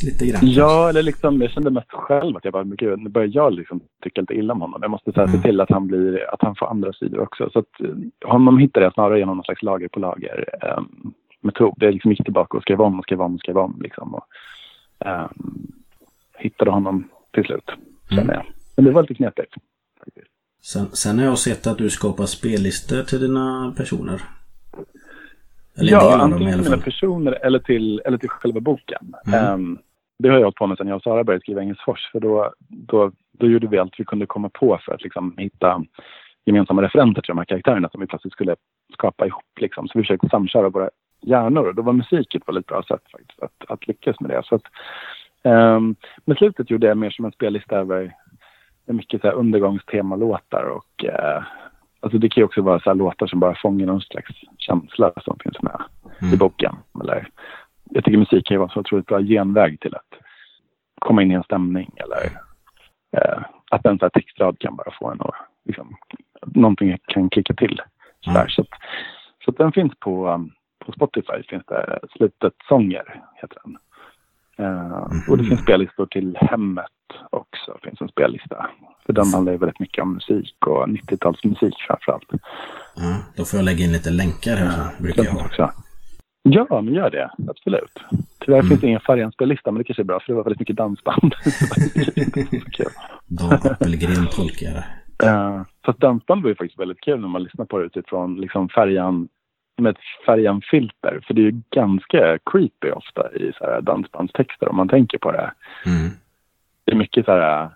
Lite 0.05 0.25
grann. 0.25 0.39
Ja, 0.43 0.89
eller 0.89 1.03
liksom, 1.03 1.41
jag 1.41 1.51
kände 1.51 1.69
mest 1.71 1.91
själv 1.91 2.37
att 2.37 2.45
jag 2.45 2.53
bara, 2.53 2.63
gud, 2.63 2.99
nu 2.99 3.09
börjar 3.09 3.29
jag 3.33 3.53
liksom 3.53 3.79
tycka 4.03 4.21
lite 4.21 4.33
illa 4.33 4.53
om 4.53 4.61
honom. 4.61 4.79
Jag 4.81 4.91
måste 4.91 5.11
så 5.11 5.19
här, 5.19 5.27
se 5.27 5.33
Mm. 5.33 5.43
till 5.43 5.61
att 5.61 5.69
han, 5.71 5.87
blir, 5.87 6.33
att 6.33 6.41
han 6.41 6.55
får 6.55 6.65
andra 6.69 6.93
sidor 6.93 7.19
också. 7.19 7.49
Så 7.53 7.59
att 7.59 7.81
eh, 7.83 8.29
honom 8.29 8.57
hittade 8.57 8.85
jag 8.85 8.93
snarare 8.93 9.19
genom 9.19 9.37
någon 9.37 9.43
slags 9.45 9.63
lager 9.63 9.87
på 9.87 9.99
lager 9.99 10.45
um, 10.77 11.13
metod. 11.41 11.73
Jag 11.79 11.93
liksom 11.93 12.11
gick 12.11 12.23
tillbaka 12.23 12.57
och 12.57 12.63
skrev 12.63 12.81
om 12.81 12.99
och 12.99 13.05
skrev 13.05 13.21
om 13.21 13.33
och 13.33 13.39
skrev 13.39 13.57
om. 13.57 13.79
Liksom, 13.83 14.15
och, 14.15 14.23
ehm, 15.05 15.71
hittade 16.39 16.71
honom 16.71 17.09
till 17.33 17.43
slut. 17.43 17.71
Känner 18.09 18.33
jag. 18.33 18.45
Men 18.75 18.85
det 18.85 18.91
var 18.91 19.01
lite 19.01 19.13
knepigt. 19.13 19.53
Sen, 20.61 20.85
sen 20.85 21.19
har 21.19 21.25
jag 21.25 21.37
sett 21.37 21.67
att 21.67 21.77
du 21.77 21.89
skapar 21.89 22.25
spellistor 22.25 23.03
till 23.03 23.19
dina 23.19 23.73
personer. 23.77 24.21
Eller 25.79 25.91
Ja, 25.91 26.17
antingen 26.21 26.53
till 26.53 26.71
mina 26.71 26.83
personer 26.83 27.31
eller 27.31 27.59
till, 27.59 28.01
eller 28.05 28.17
till 28.17 28.29
själva 28.29 28.59
boken. 28.59 29.15
Mm. 29.27 29.45
Ehm, 29.45 29.77
det 30.19 30.29
har 30.29 30.35
jag 30.35 30.43
hållit 30.43 30.55
på 30.55 30.67
med 30.67 30.77
sedan 30.77 30.87
jag 30.87 30.95
och 30.95 31.03
Sara 31.03 31.23
började 31.23 31.41
skriva 31.41 31.61
Engelsfors. 31.61 32.11
För 32.11 32.19
då, 32.19 32.53
då, 32.67 33.11
då 33.31 33.47
gjorde 33.47 33.67
vi 33.67 33.77
allt 33.77 33.93
vi 33.97 34.05
kunde 34.05 34.25
komma 34.25 34.49
på 34.49 34.79
för 34.85 34.93
att 34.93 35.03
liksom 35.03 35.37
hitta 35.37 35.83
gemensamma 36.45 36.81
referenser 36.81 37.21
till 37.21 37.27
de 37.27 37.37
här 37.37 37.45
karaktärerna 37.45 37.89
som 37.89 38.01
vi 38.01 38.07
plötsligt 38.07 38.33
skulle 38.33 38.55
skapa 38.93 39.27
ihop. 39.27 39.59
Liksom. 39.59 39.87
Så 39.87 39.97
vi 39.97 40.03
försökte 40.03 40.29
samköra 40.29 40.69
våra 40.69 40.89
hjärnor 41.21 41.67
och 41.67 41.75
då 41.75 41.81
var 41.81 41.93
musik 41.93 42.35
ett 42.35 42.47
väldigt 42.47 42.67
bra 42.67 42.83
sätt 42.83 43.03
faktiskt 43.11 43.43
att, 43.43 43.71
att 43.71 43.87
lyckas 43.87 44.19
med 44.19 44.29
det. 44.29 44.41
Så 44.45 44.55
att, 44.55 44.63
ehm, 45.43 45.95
men 46.25 46.37
slutet 46.37 46.69
gjorde 46.69 46.87
jag 46.87 46.97
mer 46.97 47.09
som 47.09 47.25
en 47.25 47.31
spellista 47.31 47.75
över 47.75 48.15
mycket 48.85 49.21
så 49.21 49.27
här 49.27 49.33
undergångstemalåtar 49.33 50.63
och 50.63 51.05
eh, 51.05 51.43
alltså 51.99 52.17
det 52.17 52.29
kan 52.29 52.41
ju 52.41 52.45
också 52.45 52.61
vara 52.61 52.79
så 52.79 52.89
här 52.89 52.95
låtar 52.95 53.27
som 53.27 53.39
bara 53.39 53.55
fångar 53.55 53.85
någon 53.85 54.01
slags 54.01 54.31
känsla 54.57 55.11
som 55.21 55.37
finns 55.43 55.61
med 55.61 55.81
i 56.21 56.25
Mm. 56.25 56.37
boken. 56.37 56.75
Eller, 57.01 57.27
jag 57.83 58.03
tycker 58.03 58.17
musik 58.17 58.45
kan 58.45 58.55
ju 58.55 58.59
vara 58.59 58.69
så 58.69 58.79
otroligt 58.79 59.05
bra 59.05 59.21
genväg 59.21 59.79
till 59.79 59.95
att 59.95 60.13
komma 60.99 61.21
in 61.21 61.31
i 61.31 61.35
en 61.35 61.43
stämning 61.43 61.91
eller 61.95 62.25
eh, 63.17 63.43
att 63.71 63.85
en 63.85 63.99
så 63.99 64.05
här 64.05 64.09
textrad 64.09 64.59
kan 64.59 64.75
bara 64.75 64.91
få 64.99 65.11
en 65.11 65.21
att 65.21 65.35
liksom, 65.65 65.95
någonting 66.45 66.97
kan 67.07 67.29
klicka 67.29 67.53
till. 67.53 67.81
Så. 68.19 68.29
Mm. 68.31 68.49
så, 68.49 68.61
att, 68.61 68.67
så 69.45 69.51
att 69.51 69.57
den 69.57 69.71
finns 69.71 69.93
på, 69.99 70.27
um, 70.27 70.51
på 70.85 70.91
Spotify, 70.91 71.43
finns 71.49 71.65
det 71.65 71.99
Slutet 72.17 72.53
sånger, 72.67 73.21
heter 73.35 73.57
den. 73.63 73.77
Eh, 74.59 75.29
Och 75.29 75.37
det 75.37 75.43
finns 75.43 75.61
spellistor 75.61 76.05
till 76.05 76.37
hemmet 76.41 76.85
också, 77.29 77.77
finns 77.83 78.01
en 78.01 78.07
spellista. 78.09 78.65
För 79.05 79.13
den 79.13 79.27
handlar 79.33 79.51
ju 79.51 79.57
väldigt 79.57 79.79
mycket 79.79 80.01
om 80.01 80.13
musik 80.13 80.55
och 80.67 80.87
90-talsmusik 80.87 81.73
framförallt. 81.87 82.29
Ja, 82.95 83.17
då 83.35 83.45
får 83.45 83.57
jag 83.57 83.65
lägga 83.65 83.85
in 83.85 83.91
lite 83.91 84.09
länkar 84.09 84.55
här. 84.55 84.89
Så 84.97 85.03
brukar 85.03 85.23
jag 85.23 85.35
också. 85.37 85.71
Ja, 86.43 86.81
men 86.81 86.93
gör 86.93 87.09
det. 87.09 87.31
Absolut. 87.49 87.99
Tyvärr 88.39 88.57
Mm. 88.59 88.69
finns 88.69 88.81
det 88.81 88.87
ingen 88.87 88.99
Färjan-spellista, 88.99 89.71
men 89.71 89.77
det 89.77 89.83
kanske 89.83 90.01
är 90.01 90.05
bra 90.05 90.19
för 90.19 90.27
det 90.27 90.33
var 90.37 90.43
väldigt 90.43 90.59
mycket 90.59 90.75
dansband. 90.77 91.33
Dan 93.27 93.53
Appelgren 93.53 94.27
tolkar 94.31 94.65
jag 94.67 94.75
det. 94.75 94.85
Uh, 95.25 95.61
fast 95.85 95.99
dansband 95.99 96.41
var 96.43 96.49
ju 96.49 96.55
faktiskt 96.55 96.79
väldigt 96.79 97.01
kul 97.01 97.19
när 97.19 97.27
man 97.27 97.43
lyssnar 97.43 97.65
på 97.65 97.79
det 97.79 97.85
utifrån 97.85 98.35
liksom 98.41 98.69
färjan 98.69 99.27
med 99.79 99.89
ett 99.91 100.25
färjan-filter. 100.25 101.23
För 101.27 101.33
det 101.33 101.41
är 101.41 101.45
ju 101.51 101.61
ganska 101.75 102.39
creepy 102.51 102.91
ofta 102.91 103.31
i 103.33 103.53
så 103.57 103.63
här 103.65 103.81
dansbandstexter 103.81 104.69
om 104.69 104.75
man 104.75 104.89
tänker 104.89 105.17
på 105.17 105.31
det. 105.31 105.51
Mm. 105.85 106.09
Det 106.85 106.91
är 106.91 106.95
mycket 106.95 107.25
så 107.25 107.31
här 107.31 107.69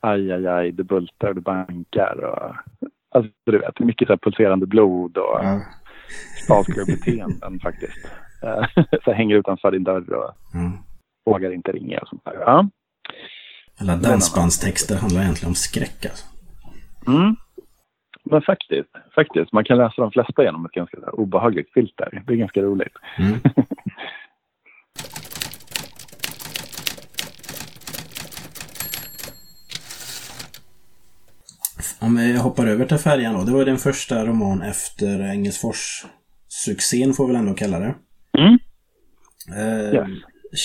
aj, 0.00 0.32
aj, 0.32 0.46
aj, 0.46 0.72
det 0.72 0.84
bultar 0.84 1.28
och 1.28 1.34
det 1.34 1.40
bankar 1.40 2.24
och 2.24 2.54
alltså 3.14 3.32
du 3.46 3.58
vet, 3.58 3.74
det 3.76 3.84
är 3.84 3.86
mycket 3.86 4.08
så 4.08 4.12
här 4.12 4.18
pulserande 4.18 4.66
blod 4.66 5.16
och 5.16 5.40
Ja. 5.42 5.60
stalker 6.44 6.86
beteenden 6.86 7.60
faktiskt. 7.62 8.08
Eh, 8.42 8.84
så 9.04 9.12
hänger 9.12 9.36
utanför 9.36 9.70
din 9.70 9.84
dörr 9.84 10.12
och 10.12 10.34
Ja. 10.52 10.72
vågar 11.32 11.50
inte 11.50 11.72
ringa 11.72 11.98
och 11.98 12.08
sånt 12.08 12.24
där. 12.24 12.34
Ja. 12.40 12.68
Alla 13.80 13.96
dansbandstexter 13.96 14.96
handlar 14.96 15.22
egentligen 15.22 15.50
om 15.50 15.54
skräck 15.54 16.04
alltså. 16.06 16.26
Mm. 17.06 17.36
Men 18.30 18.42
faktiskt, 18.42 18.88
faktiskt, 19.14 19.52
man 19.52 19.64
kan 19.64 19.78
läsa 19.78 20.02
de 20.02 20.10
flesta 20.10 20.42
genom 20.44 20.66
ett 20.66 20.72
ganska 20.72 20.96
obehagligt 21.12 21.72
filter. 21.74 22.22
Det 22.26 22.32
är 22.32 22.36
ganska 22.36 22.62
roligt. 22.62 22.92
Mm. 23.18 23.38
Om 32.00 32.16
jag 32.16 32.40
hoppar 32.40 32.66
över 32.66 32.84
till 32.86 32.98
färjan 32.98 33.34
då. 33.34 33.44
Det 33.44 33.52
var 33.52 33.64
din 33.64 33.78
första 33.78 34.26
roman 34.26 34.62
efter 34.62 35.20
Engelsfors-succén 35.32 37.12
får 37.12 37.26
vi 37.26 37.32
väl 37.32 37.40
ändå 37.42 37.54
kalla 37.54 37.78
det. 37.78 37.94
Mm. 38.38 38.58
Eh, 39.56 39.94
Yes. 39.94 40.08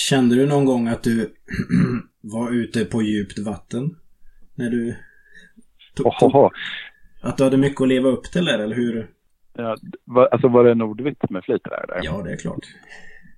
Kände 0.08 0.36
du 0.36 0.46
någon 0.46 0.64
gång 0.64 0.88
att 0.88 1.02
du 1.02 1.34
var 2.20 2.50
ute 2.50 2.84
på 2.84 3.02
djupt 3.02 3.38
vatten? 3.38 3.96
När 4.54 4.70
du... 4.70 4.94
tog- 5.94 6.06
Ohoho. 6.06 6.50
Att 7.22 7.36
du 7.36 7.44
hade 7.44 7.56
mycket 7.56 7.80
att 7.80 7.88
leva 7.88 8.08
upp 8.08 8.24
till 8.24 8.44
där, 8.44 8.58
eller 8.58 8.76
hur? 8.76 9.08
Ja, 9.52 9.76
var, 10.04 10.28
alltså 10.32 10.48
var 10.48 10.64
det 10.64 10.74
Nordvitt 10.74 11.30
med 11.30 11.44
flit 11.44 11.64
där? 11.64 11.84
där? 11.88 12.00
Ja, 12.02 12.22
det 12.24 12.32
är 12.32 12.36
klart. 12.36 12.66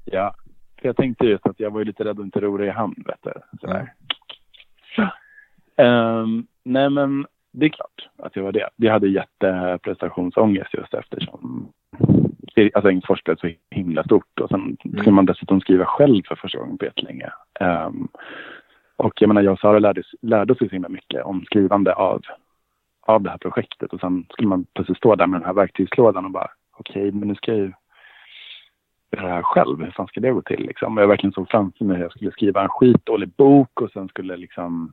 Ja. 0.04 0.34
För 0.80 0.88
jag 0.88 0.96
tänkte 0.96 1.26
just 1.26 1.46
att 1.46 1.60
jag 1.60 1.70
var 1.70 1.78
ju 1.78 1.84
lite 1.84 2.04
rädd 2.04 2.18
att 2.18 2.24
inte 2.24 2.40
ro 2.40 2.64
i 2.64 2.70
hamn, 2.70 3.04
vet 3.06 3.22
du. 3.22 3.32
Sådär. 3.60 3.92
Ehm, 5.76 6.46
nej, 6.64 6.90
men 6.90 7.26
det 7.52 7.66
är 7.66 7.70
klart 7.70 8.08
att 8.16 8.36
jag 8.36 8.42
var 8.42 8.52
det. 8.52 8.68
Vi 8.76 8.88
hade 8.88 9.08
jätteprestationsångest 9.08 10.74
just 10.74 10.94
eftersom 10.94 11.72
alltså 12.74 12.88
Engelsfors 12.88 13.24
blev 13.24 13.36
så 13.36 13.50
himla 13.70 14.04
stort 14.04 14.40
och 14.40 14.48
sen 14.48 14.76
skulle 14.98 15.10
man 15.10 15.26
dessutom 15.26 15.60
skriva 15.60 15.84
själv 15.84 16.22
för 16.28 16.36
första 16.36 16.58
gången 16.58 16.78
på 16.78 16.84
jättelänge. 16.84 17.30
Um, 17.60 18.08
och 18.96 19.12
jag 19.20 19.28
menar, 19.28 19.42
jag 19.42 19.52
och 19.52 19.58
Sara 19.58 19.78
lärde, 19.78 20.02
lärde 20.22 20.52
oss 20.52 20.58
så 20.58 20.64
himla 20.64 20.88
mycket 20.88 21.24
om 21.24 21.44
skrivande 21.44 21.94
av, 21.94 22.22
av 23.06 23.22
det 23.22 23.30
här 23.30 23.38
projektet 23.38 23.92
och 23.92 24.00
sen 24.00 24.26
skulle 24.30 24.48
man 24.48 24.66
plötsligt 24.74 24.98
stå 24.98 25.14
där 25.14 25.26
med 25.26 25.40
den 25.40 25.46
här 25.46 25.54
verktygslådan 25.54 26.24
och 26.24 26.30
bara 26.30 26.50
okej, 26.78 27.12
men 27.12 27.28
nu 27.28 27.34
ska 27.34 27.50
jag 27.50 27.60
ju 27.60 27.72
göra 29.16 29.26
det 29.26 29.32
här 29.32 29.42
själv. 29.42 29.84
Hur 29.84 29.90
fan 29.90 30.06
ska 30.06 30.20
det 30.20 30.30
gå 30.30 30.42
till 30.42 30.66
liksom? 30.66 30.96
Jag 30.96 31.08
verkligen 31.08 31.32
såg 31.32 31.48
framför 31.50 31.84
mig 31.84 31.96
hur 31.96 32.02
jag 32.02 32.12
skulle 32.12 32.30
skriva 32.30 32.62
en 32.62 32.68
skitdålig 32.68 33.28
bok 33.28 33.80
och 33.80 33.90
sen 33.90 34.08
skulle 34.08 34.36
liksom 34.36 34.92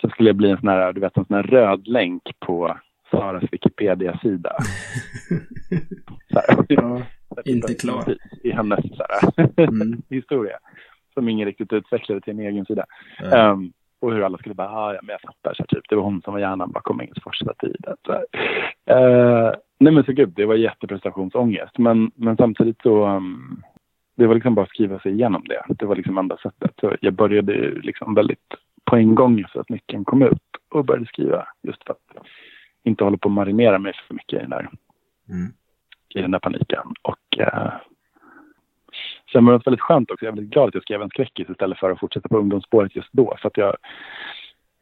Sen 0.00 0.10
skulle 0.10 0.28
jag 0.28 0.36
bli 0.36 0.50
en 0.50 0.58
sån 0.58 0.68
här, 0.68 0.92
du 0.92 1.00
vet, 1.00 1.16
en 1.16 1.24
sån 1.24 1.36
här 1.36 1.42
röd 1.42 1.88
länk 1.88 2.22
på 2.38 2.78
Saras 3.10 3.44
Wikipedia-sida. 3.52 4.56
Ja, 6.68 7.02
inte 7.44 7.74
klar. 7.74 8.16
I 8.42 8.50
hennes 8.50 8.80
så 8.96 9.04
här, 9.08 9.48
Mm. 9.56 10.02
historia. 10.10 10.58
Som 11.14 11.28
ingen 11.28 11.46
riktigt 11.46 11.72
utvecklade 11.72 12.20
till 12.20 12.32
en 12.32 12.40
egen 12.40 12.64
sida. 12.64 12.84
Ja. 13.18 13.36
Ehm, 13.36 13.72
och 14.00 14.12
hur 14.12 14.22
alla 14.22 14.38
skulle 14.38 14.54
bara, 14.54 14.68
ah, 14.70 14.94
ja 14.94 15.00
men 15.02 15.12
jag 15.12 15.20
fattar, 15.20 15.54
så 15.54 15.62
här, 15.62 15.66
typ. 15.66 15.88
Det 15.88 15.96
var 15.96 16.02
hon 16.02 16.22
som 16.22 16.32
var 16.32 16.40
hjärnan 16.40 16.72
bakom 16.72 17.00
Engelsfors 17.00 17.42
hela 17.42 17.54
tiden. 17.54 17.96
Så. 18.06 18.12
Eh, 18.92 19.52
nej 19.80 19.92
men 19.92 20.04
så 20.04 20.12
gud, 20.12 20.32
det 20.36 20.46
var 20.46 20.54
jätteprestationsångest. 20.54 21.78
Men, 21.78 22.10
men 22.14 22.36
samtidigt 22.36 22.82
så, 22.82 23.06
um, 23.06 23.62
det 24.16 24.26
var 24.26 24.34
liksom 24.34 24.54
bara 24.54 24.62
att 24.62 24.68
skriva 24.68 24.98
sig 24.98 25.12
igenom 25.12 25.44
det. 25.48 25.62
Det 25.68 25.86
var 25.86 25.96
liksom 25.96 26.18
enda 26.18 26.36
sättet. 26.36 26.70
Så 26.80 26.96
jag 27.00 27.14
började 27.14 27.70
liksom 27.70 28.14
väldigt 28.14 28.54
på 28.84 28.96
en 28.96 29.14
gång 29.14 29.40
efter 29.40 29.60
att 29.60 29.68
nyckeln 29.68 30.04
kom 30.04 30.22
ut 30.22 30.42
och 30.70 30.84
började 30.84 31.06
skriva. 31.06 31.46
Just 31.62 31.84
för 31.84 31.92
att 31.92 32.26
inte 32.84 33.04
hålla 33.04 33.16
på 33.16 33.28
att 33.28 33.34
marinera 33.34 33.78
mig 33.78 33.92
för 34.06 34.14
mycket 34.14 34.38
i 34.38 34.40
den 34.40 34.50
där, 34.50 34.68
Mm. 35.28 35.52
i 36.14 36.22
den 36.22 36.30
där 36.30 36.38
paniken. 36.38 36.94
Och 37.02 37.38
eh, 37.38 37.72
sen 39.32 39.44
var 39.44 39.52
det 39.52 39.66
väldigt 39.66 39.80
skönt 39.80 40.10
också. 40.10 40.24
Jag 40.24 40.32
är 40.32 40.36
väldigt 40.36 40.52
glad 40.52 40.68
att 40.68 40.74
jag 40.74 40.82
skrev 40.82 41.02
en 41.02 41.08
skräckis 41.08 41.50
istället 41.50 41.78
för 41.78 41.90
att 41.90 42.00
fortsätta 42.00 42.28
på 42.28 42.38
ungdomsspåret 42.38 42.96
just 42.96 43.08
då. 43.12 43.36
För 43.42 43.48
att 43.48 43.56
jag, 43.56 43.76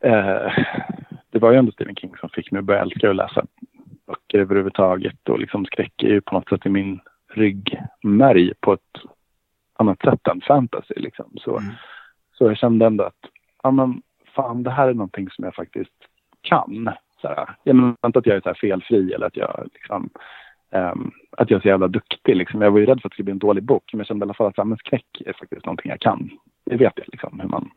eh, 0.05 0.53
det 1.31 1.39
var 1.39 1.53
ju 1.53 1.59
ändå 1.59 1.73
Stephen 1.73 1.97
King 1.97 2.17
som 2.21 2.29
fick 2.29 2.51
mig 2.51 2.59
att 2.59 2.65
börja 2.65 2.81
älska 2.81 3.11
att 3.11 3.17
läsa 3.17 3.47
böcker 4.07 4.39
överhuvudtaget. 4.39 5.29
Och 5.29 5.39
liksom 5.39 5.65
skräck 5.67 6.03
är 6.03 6.09
ju 6.09 6.21
på 6.21 6.35
något 6.35 6.49
sätt 6.49 6.67
i 6.67 6.69
min 6.69 7.01
ryggmärg 7.35 8.53
på 8.61 8.73
ett 8.73 8.81
annat 9.77 10.01
sätt 10.01 10.27
än 10.29 10.41
fantasy. 10.41 10.95
Liksom. 10.97 11.33
Så, 11.41 11.59
Mm. 11.59 11.73
så 12.33 12.45
jag 12.45 12.57
kände 12.59 12.87
ändå 12.87 13.05
att, 13.05 13.21
ja 13.63 13.71
men 13.71 14.03
fan 14.35 14.63
det 14.63 14.71
här 14.71 14.89
är 14.89 14.95
någonting 14.95 15.31
som 15.31 15.45
jag 15.45 15.55
faktiskt 15.55 15.95
kan. 16.41 16.91
Så 17.23 17.29
här, 17.29 17.49
jag 17.63 17.77
menar 17.77 17.97
inte 18.07 18.19
att 18.19 18.27
jag 18.27 18.37
är 18.37 18.41
så 18.41 18.55
felfri 18.55 19.13
eller 19.13 19.27
att 19.27 19.37
jag 19.37 19.69
liksom, 19.75 20.11
ehm, 20.73 21.11
att 21.37 21.51
jag 21.51 21.59
är 21.59 21.63
så 21.63 21.69
jävla 21.69 21.89
duktig. 21.89 22.37
Liksom. 22.37 22.63
Jag 22.63 22.71
var 22.71 22.79
ju 22.79 22.87
rädd 22.87 23.01
för 23.01 23.09
att 23.09 23.13
det 23.13 23.15
skulle 23.15 23.25
bli 23.25 23.33
en 23.33 23.39
dålig 23.39 23.65
bok, 23.65 23.85
men 23.93 23.99
jag 23.99 24.07
kände 24.07 24.23
i 24.23 24.27
alla 24.27 24.35
fall 24.35 24.53
att 24.57 24.79
skräck 24.79 25.23
är 25.27 25.33
faktiskt 25.33 25.67
någonting 25.67 25.91
jag 25.91 26.01
kan. 26.01 26.31
Det 26.71 26.77
vet 26.77 26.93
jag 26.97 27.07
liksom 27.13 27.41
hur 27.41 27.49
man, 27.49 27.71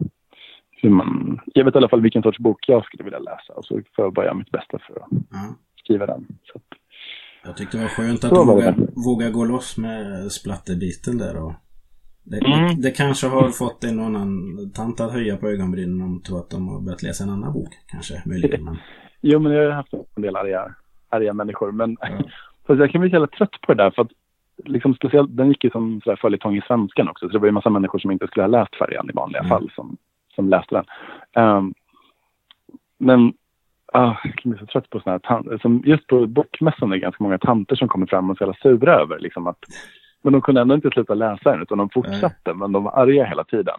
hur 0.82 0.90
man, 0.90 1.40
jag 1.46 1.66
vet 1.66 1.76
i 1.76 1.78
alla 1.78 1.90
fall 1.90 2.02
vilken 2.02 2.24
sorts 2.24 2.40
bok 2.40 2.66
jag 2.68 2.86
skulle 2.86 3.04
vilja 3.04 3.20
läsa 3.20 3.54
och 3.54 3.66
så 3.66 3.82
får 3.96 4.06
jag 4.06 4.14
bara 4.14 4.26
göra 4.26 4.36
mitt 4.36 4.52
bästa 4.52 4.80
för 4.80 4.94
att 5.00 5.08
Ja. 5.32 5.56
skriva 5.84 6.06
den. 6.06 6.28
Så 6.44 6.60
Jag 7.44 7.58
tyckte 7.58 7.78
det 7.78 7.84
var 7.84 7.90
skönt 7.90 8.24
att 8.24 8.30
det. 8.76 8.88
vågar 9.06 9.32
gå 9.32 9.46
loss 9.46 9.78
med 9.78 10.32
splatterbiten 10.32 11.18
där. 11.18 11.44
Och 11.44 11.54
det, 12.24 12.38
Mm. 12.46 12.68
det, 12.76 12.82
det 12.82 12.92
kanske 12.92 13.28
har 13.28 13.50
fått 13.50 13.84
en 13.84 14.00
och 14.00 14.06
annan 14.06 14.32
tant 14.76 15.00
att 15.00 15.12
höja 15.14 15.38
på 15.38 15.48
ögonbrynen 15.50 16.02
om 16.02 16.22
tror 16.22 16.40
att 16.40 16.50
de 16.50 16.68
har 16.68 16.82
börjat 16.82 17.04
läsa 17.04 17.24
en 17.24 17.30
annan 17.30 17.54
bok. 17.54 17.70
Kanske, 17.88 18.22
möjligen. 18.26 18.64
Men, 18.64 18.78
Jo, 19.22 19.40
men 19.40 19.52
jag 19.52 19.64
har 19.66 19.72
haft 19.72 19.94
en 20.16 20.22
del 20.22 20.36
arga, 20.36 20.76
arga 21.10 21.34
människor. 21.34 21.72
Men 21.72 21.98
fast 22.74 22.80
jag 22.80 22.92
kan 22.92 23.02
bli 23.02 23.10
så 23.10 23.14
jävla 23.14 23.28
trött 23.28 23.62
på 23.62 23.74
det 23.74 23.84
där. 23.84 23.92
För 23.92 24.02
att 24.02 24.12
liksom 24.66 24.94
speciellt, 24.96 25.38
den 25.38 25.48
gick 25.48 25.64
ju 25.64 25.70
som 25.70 26.02
följetong 26.22 26.58
i 26.58 26.62
svenskan 26.62 27.10
också. 27.10 27.28
Så 27.28 27.32
det 27.34 27.40
var 27.40 27.46
ju 27.46 27.50
en 27.50 27.54
massa 27.54 27.70
människor 27.70 28.00
som 28.00 28.12
inte 28.12 28.28
skulle 28.28 28.44
ha 28.44 28.48
läst 28.48 28.76
färjan 28.76 29.10
i 29.10 29.14
vanliga 29.14 29.40
Mm. 29.42 29.50
fall 29.50 29.72
som, 29.76 29.98
som 30.36 30.50
läste 30.50 30.76
den. 30.76 30.86
Ehm, 31.44 31.74
men 32.98 33.34
ah, 33.94 34.16
jag 34.24 34.36
kan 34.36 34.52
bli 34.52 34.60
så 34.60 34.66
trött 34.66 34.90
på 34.90 35.00
sådana 35.00 35.14
här 35.24 35.36
tanter. 35.36 35.58
Som 35.58 35.82
just 35.86 36.08
på 36.08 36.28
bokmässan 36.28 36.90
är 36.92 36.96
det 36.96 37.00
ganska 37.00 37.24
många 37.24 37.38
tanter 37.38 37.76
som 37.76 37.88
kommer 37.88 38.06
fram 38.06 38.30
och 38.30 38.36
är 38.36 38.38
så 38.38 38.44
jävla 38.44 38.78
sura 38.80 38.94
över 38.96 39.20
liksom 39.20 39.48
att 39.48 39.60
men 40.22 40.34
de 40.34 40.42
kunde 40.42 40.62
ändå 40.62 40.76
inte 40.76 40.90
sluta 40.90 41.14
läsa 41.14 41.52
den 41.52 41.62
utan 41.62 41.78
de 41.78 41.90
fortsatte 41.90 42.54
men 42.54 42.72
de 42.72 42.84
var 42.84 42.92
arga 42.92 43.26
hela 43.26 43.44
tiden. 43.44 43.76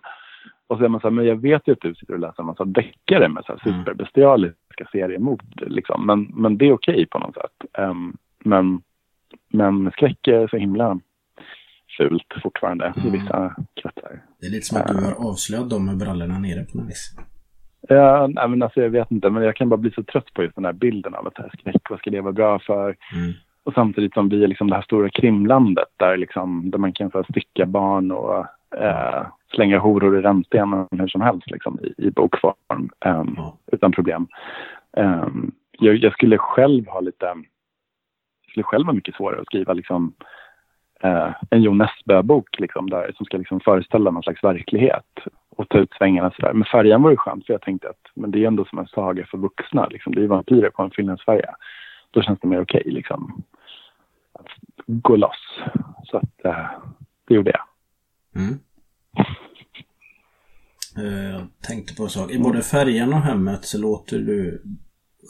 Och 0.66 0.78
så 0.78 0.84
är 0.84 0.88
man 0.88 1.00
så 1.00 1.06
här, 1.06 1.12
men 1.12 1.26
jag 1.26 1.36
vet 1.36 1.68
ju 1.68 1.72
att 1.72 1.80
du 1.80 1.94
sitter 1.94 2.14
och 2.14 2.20
läser 2.20 2.42
en 2.42 2.46
massa 2.46 2.64
deckare 2.64 3.28
med 3.28 3.44
så 3.44 3.52
här 3.52 3.60
Mm. 3.66 3.78
superbestialiska 3.80 4.84
seriemord. 4.92 5.42
Liksom. 5.56 6.06
Men, 6.06 6.22
men 6.34 6.58
det 6.58 6.68
är 6.68 6.72
okej 6.72 7.06
på 7.06 7.18
något 7.18 7.34
sätt. 7.34 7.64
Ehm, 7.78 8.16
men, 8.44 8.82
men 9.52 9.90
skräck 9.90 10.28
är 10.28 10.48
så 10.48 10.56
himla 10.56 11.00
fult 11.98 12.34
fortfarande 12.42 12.92
i 12.96 13.00
Mm. 13.08 13.12
vissa 13.20 13.54
kretsar. 13.82 14.22
Det 14.40 14.46
är 14.46 14.50
lite 14.50 14.66
som 14.66 14.80
att 14.80 14.88
du 14.88 14.94
har 15.04 15.28
avslöjat 15.30 15.70
dem 15.70 15.86
med 15.86 15.98
brallorna 15.98 16.38
nere 16.38 16.64
på 16.64 16.78
något 16.78 16.88
vis. 16.88 17.16
Ja, 17.88 18.26
nej, 18.26 18.48
men 18.48 18.62
alltså, 18.62 18.80
jag 18.82 18.90
vet 18.90 19.10
inte, 19.10 19.30
men 19.30 19.42
jag 19.42 19.56
kan 19.56 19.68
bara 19.68 19.76
bli 19.76 19.90
så 19.90 20.02
trött 20.02 20.34
på 20.34 20.42
just 20.42 20.54
den 20.54 20.64
här 20.64 20.72
bilden 20.72 21.14
av 21.14 21.26
att 21.26 21.38
här 21.38 21.50
skräck, 21.58 21.90
vad 21.90 21.98
ska 21.98 22.10
det 22.10 22.20
vara 22.20 22.32
bra 22.32 22.58
för? 22.58 22.84
Mm. 23.14 23.32
Och 23.64 23.74
samtidigt 23.74 24.14
som 24.14 24.28
vi 24.28 24.44
är 24.44 24.48
liksom 24.48 24.68
det 24.70 24.74
här 24.74 24.82
stora 24.82 25.10
krimlandet 25.10 25.88
där, 25.96 26.16
liksom, 26.16 26.70
där 26.70 26.78
man 26.78 26.92
kan 26.92 27.10
så 27.10 27.18
här, 27.18 27.26
stycka 27.30 27.66
barn 27.66 28.10
och 28.10 28.46
eh, 28.76 29.26
slänga 29.54 29.78
horor 29.78 30.18
i 30.18 30.22
rännstenen 30.22 30.86
hur 30.90 31.08
som 31.08 31.20
helst 31.20 31.50
liksom, 31.50 31.78
i, 31.82 32.06
i 32.06 32.10
bokform 32.10 32.90
ehm, 33.04 33.34
Ja. 33.36 33.58
utan 33.72 33.92
problem. 33.92 34.26
Ehm, 34.96 35.50
jag, 35.78 35.96
jag 35.96 36.12
skulle 36.12 36.38
själv 36.38 36.86
ha 36.88 37.00
lite, 37.00 37.34
skulle 38.50 38.64
själv 38.64 38.86
vara 38.86 38.94
mycket 38.94 39.14
svårare 39.14 39.40
att 39.40 39.46
skriva 39.46 39.72
liksom, 39.72 40.14
eh, 41.02 41.32
en 41.50 41.62
Jo 41.62 41.74
Nesbø-bok 41.74 42.58
liksom, 42.58 42.90
där, 42.90 43.12
som 43.16 43.26
ska 43.26 43.36
liksom, 43.36 43.60
föreställa 43.60 44.10
någon 44.10 44.22
slags 44.22 44.44
verklighet 44.44 45.26
och 45.56 45.68
ta 45.68 45.78
ut 45.78 45.92
svängarna 45.98 46.30
sådär. 46.30 46.52
Men 46.52 46.64
färjan 46.64 47.02
var 47.02 47.10
ju 47.10 47.16
skönt 47.16 47.46
för 47.46 47.52
jag 47.52 47.62
tänkte 47.62 47.88
att 47.88 48.06
men 48.14 48.30
det 48.30 48.38
är 48.38 48.46
ändå 48.46 48.64
som 48.64 48.78
en 48.78 48.86
saga 48.86 49.26
för 49.26 49.38
vuxna. 49.38 49.86
Liksom. 49.86 50.14
Det 50.14 50.20
är 50.20 50.22
ju 50.22 50.28
vampyrer 50.28 50.70
på 50.70 50.82
en 50.82 50.90
finlandsfärja. 50.90 51.54
Då 52.10 52.22
känns 52.22 52.40
det 52.40 52.48
mer 52.48 52.62
okej 52.62 52.82
liksom. 52.86 53.42
Att 54.32 54.48
gå 54.86 55.16
loss. 55.16 55.60
Så 56.04 56.16
att 56.16 56.44
eh, 56.44 56.70
det 57.28 57.34
gjorde 57.34 57.50
jag. 57.50 57.62
Mm. 58.42 58.58
Eh, 60.96 61.30
jag 61.30 61.46
tänkte 61.68 61.94
på 61.94 62.02
en 62.02 62.08
sak. 62.08 62.30
I 62.30 62.38
både 62.38 62.62
färjan 62.62 63.14
och 63.14 63.20
hemmet 63.20 63.64
så 63.64 63.78
låter 63.78 64.18
du 64.18 64.62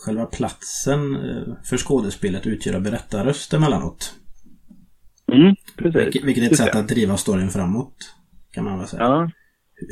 själva 0.04 0.26
platsen 0.26 1.14
eh, 1.14 1.54
för 1.64 1.76
skådespelet 1.76 2.46
utgöra 2.46 2.80
berättarröst 2.80 3.54
emellanåt. 3.54 4.14
Mm, 5.32 5.54
precis. 5.76 6.24
Vilket, 6.24 6.44
är 6.44 6.50
ett 6.50 6.56
sätt 6.56 6.76
att 6.76 6.88
driva 6.88 7.16
storyn 7.16 7.48
framåt. 7.48 8.14
Kan 8.52 8.64
man 8.64 8.78
väl 8.78 8.88
säga. 8.88 9.02
Ja. 9.02 9.30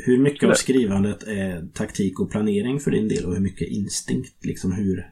Hur 0.05 0.17
mycket 0.17 0.43
av 0.43 0.49
Det. 0.49 0.55
skrivandet 0.55 1.23
är 1.23 1.67
taktik 1.73 2.19
och 2.19 2.31
planering 2.31 2.79
för 2.79 2.91
din 2.91 3.07
del 3.07 3.25
och 3.25 3.33
hur 3.33 3.41
mycket 3.41 3.67
instinkt? 3.67 4.45
Liksom 4.45 4.71
hur, 4.71 5.09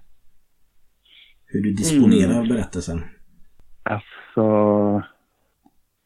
hur 1.45 1.61
du 1.63 1.73
disponerar 1.73 2.37
Mm. 2.37 2.47
berättelsen. 2.47 3.01
Alltså, 3.83 4.43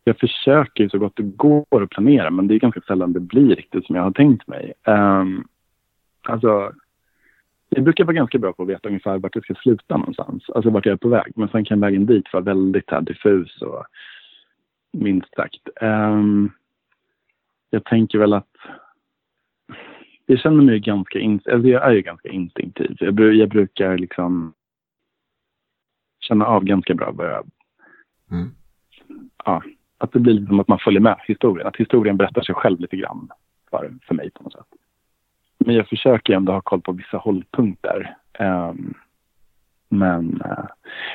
jag 0.04 0.20
försöker 0.20 0.90
så 0.90 1.00
gott 1.00 1.14
det 1.16 1.24
går 1.24 1.84
att 1.84 1.90
planera, 1.90 2.32
men 2.32 2.48
det 2.48 2.56
är 2.56 2.60
ganska 2.60 2.82
sällan 2.82 3.14
det 3.14 3.20
blir 3.20 3.56
riktigt 3.56 3.86
som 3.86 3.96
jag 3.96 4.04
har 4.04 4.12
tänkt 4.12 4.48
mig. 4.48 4.74
Um, 4.88 5.48
alltså, 6.22 6.72
jag 7.76 7.84
brukar 7.84 8.04
vara 8.04 8.14
ganska 8.14 8.38
bra 8.38 8.54
på 8.54 8.64
att 8.64 8.70
veta 8.70 8.88
ungefär 8.88 9.18
vart 9.18 9.34
det 9.34 9.42
ska 9.42 9.54
sluta 9.54 9.98
någonstans, 9.98 10.50
alltså 10.50 10.70
vart 10.70 10.86
jag 10.86 10.94
är 10.94 10.98
på 10.98 11.10
väg. 11.10 11.34
Men 11.36 11.50
sen 11.50 11.66
kan 11.66 11.80
vägen 11.80 12.06
dit 12.06 12.34
vara 12.34 12.44
väldigt 12.44 12.92
här, 12.92 13.02
diffus 13.02 13.62
och 13.62 13.86
minst 14.94 15.36
sagt. 15.36 15.70
Ehm, 15.82 16.52
jag 17.70 17.86
tänker 17.86 18.20
väl 18.20 18.34
att 18.34 18.56
jag 20.26 20.40
känner 20.40 20.64
mig 20.64 20.80
ganska, 20.80 21.20
in, 21.20 21.42
alltså 21.52 21.68
jag 21.68 21.86
är 21.88 21.92
ju 21.92 22.02
ganska 22.02 22.30
instinktiv. 22.30 22.98
Jag, 23.00 23.34
jag 23.34 23.50
brukar 23.50 23.98
liksom 23.98 24.54
känna 26.20 26.46
av 26.46 26.64
ganska 26.64 26.94
bra 26.94 27.12
vad 27.12 27.28
jag 27.28 27.46
Mm. 28.32 28.50
ja, 29.46 29.64
att 29.98 30.12
det 30.12 30.20
blir 30.20 30.46
som 30.46 30.60
att 30.60 30.68
man 30.68 30.80
följer 30.80 31.02
med 31.02 31.20
historien. 31.28 31.68
Att 31.68 31.76
historien 31.76 32.18
berättar 32.18 32.42
sig 32.42 32.56
själv 32.56 32.80
lite 32.80 32.98
grann 32.98 33.30
för, 33.70 33.94
för 34.08 34.16
mig 34.16 34.32
på 34.32 34.44
något 34.44 34.54
sätt. 34.54 34.68
Men 35.66 35.76
jag 35.76 35.88
försöker 35.88 36.34
ändå 36.34 36.52
ha 36.52 36.62
koll 36.62 36.82
på 36.82 36.92
vissa 36.92 37.18
hållpunkter. 37.18 38.16
Um, 38.40 38.94
men, 39.90 40.42
uh, 40.46 40.66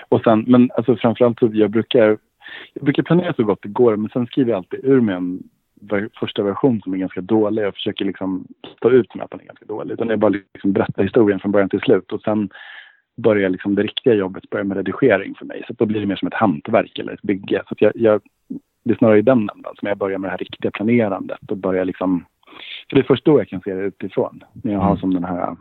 och 0.08 0.20
sen, 0.22 0.44
men 0.48 0.70
alltså 0.76 0.96
framförallt 0.96 1.38
så 1.38 1.50
jag 1.52 1.70
brukar, 1.70 2.18
jag 2.74 2.84
brukar 2.84 3.02
planera 3.02 3.32
så 3.32 3.44
gott 3.44 3.62
det 3.62 3.68
går 3.68 3.96
men 3.96 4.10
sen 4.10 4.26
skriver 4.26 4.50
jag 4.50 4.56
alltid 4.56 4.84
ur 4.84 5.00
mig 5.00 5.14
en 5.14 5.42
ver- 5.80 6.10
första 6.20 6.42
version 6.42 6.80
som 6.80 6.94
är 6.94 6.98
ganska 6.98 7.20
dålig. 7.20 7.62
Jag 7.62 7.74
försöker 7.74 8.04
liksom 8.04 8.46
stå 8.76 8.90
ut 8.90 9.14
med 9.14 9.24
att 9.24 9.30
den 9.30 9.40
är 9.40 9.44
ganska 9.44 9.64
dålig. 9.64 9.94
Utan 9.94 10.08
jag 10.08 10.18
bara 10.18 10.28
liksom 10.54 10.72
berättar 10.72 11.02
historien 11.02 11.40
från 11.40 11.52
början 11.52 11.68
till 11.68 11.80
slut 11.80 12.12
och 12.12 12.22
sen 12.22 12.50
börjar 13.16 13.48
liksom 13.48 13.74
det 13.74 13.82
riktiga 13.82 14.14
jobbet 14.14 14.50
börja 14.50 14.64
med 14.64 14.76
redigering 14.76 15.34
för 15.34 15.46
mig. 15.46 15.64
Så 15.66 15.72
då 15.72 15.86
blir 15.86 16.00
det 16.00 16.06
mer 16.06 16.16
som 16.16 16.28
ett 16.28 16.34
hantverk 16.34 16.98
eller 16.98 17.12
ett 17.12 17.22
bygge. 17.22 17.62
Så 17.68 17.74
att 17.74 17.80
jag, 17.80 17.92
jag, 17.94 18.20
det 18.84 18.92
är 18.92 18.98
snarare 18.98 19.18
i 19.18 19.22
den 19.22 19.50
ändan 19.54 19.74
som 19.78 19.88
jag 19.88 19.98
börjar 19.98 20.18
med 20.18 20.28
det 20.28 20.32
här 20.32 20.38
riktiga 20.38 20.70
planerandet 20.70 21.50
och 21.50 21.56
börjar 21.56 21.84
liksom... 21.84 22.24
För 22.88 22.96
det 22.96 23.00
är 23.00 23.06
först 23.06 23.24
då 23.24 23.40
jag 23.40 23.48
kan 23.48 23.60
se 23.60 23.74
det 23.74 23.82
utifrån. 23.82 24.44
När 24.52 24.72
jag 24.72 24.80
har 24.80 24.86
Mm. 24.90 24.98
som 25.00 25.14
den 25.14 25.24
här 25.24 25.56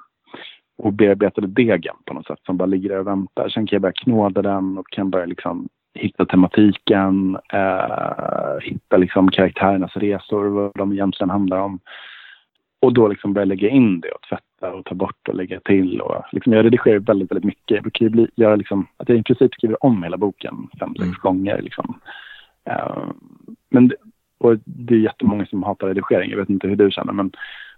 obearbetade 0.77 1.47
degen 1.47 1.95
på 2.05 2.13
något 2.13 2.27
sätt 2.27 2.39
som 2.45 2.57
bara 2.57 2.65
ligger 2.65 2.89
där 2.89 2.99
och 2.99 3.07
väntar. 3.07 3.49
Sen 3.49 3.67
kan 3.67 3.75
jag 3.75 3.81
börja 3.81 3.93
knåda 3.93 4.41
den 4.41 4.77
och 4.77 4.87
kan 4.89 5.09
börja 5.09 5.25
liksom 5.25 5.69
hitta 5.93 6.25
tematiken, 6.25 7.37
eh, 7.53 8.57
hitta 8.61 8.97
liksom 8.97 9.31
karaktärernas 9.31 9.97
resor, 9.97 10.45
vad 10.49 10.71
de 10.75 10.91
egentligen 10.93 11.29
handlar 11.29 11.59
om. 11.59 11.79
Och 12.81 12.93
då 12.93 13.07
liksom 13.07 13.33
börja 13.33 13.45
lägga 13.45 13.69
in 13.69 13.99
det 13.99 14.11
och 14.11 14.21
tvätta 14.29 14.73
och 14.73 14.85
ta 14.85 14.95
bort 14.95 15.27
och 15.29 15.35
lägga 15.35 15.59
till. 15.59 16.01
Och 16.01 16.23
liksom 16.31 16.53
jag 16.53 16.65
redigerar 16.65 16.99
väldigt, 16.99 17.31
väldigt 17.31 17.43
mycket. 17.45 17.71
Jag 17.75 17.81
brukar 17.83 18.09
bli, 18.09 18.27
göra 18.35 18.55
liksom, 18.55 18.87
att 18.97 19.09
jag 19.09 19.17
i 19.17 19.23
princip 19.23 19.53
skriver 19.53 19.85
om 19.85 20.03
hela 20.03 20.17
boken 20.17 20.67
fem, 20.79 20.89
sex 20.95 21.01
Mm. 21.03 21.15
gånger. 21.21 21.61
Liksom. 21.61 21.99
Eh, 22.69 23.03
men 23.69 23.87
det, 23.87 23.95
och 24.45 24.57
det 24.65 24.95
är 24.95 24.99
jättemånga 24.99 25.45
som 25.45 25.63
hatar 25.63 25.87
redigering. 25.87 26.31
Jag 26.31 26.37
vet 26.37 26.49
inte 26.49 26.67
hur 26.67 26.75
du 26.75 26.91
känner. 26.91 27.13
Men, 27.13 27.31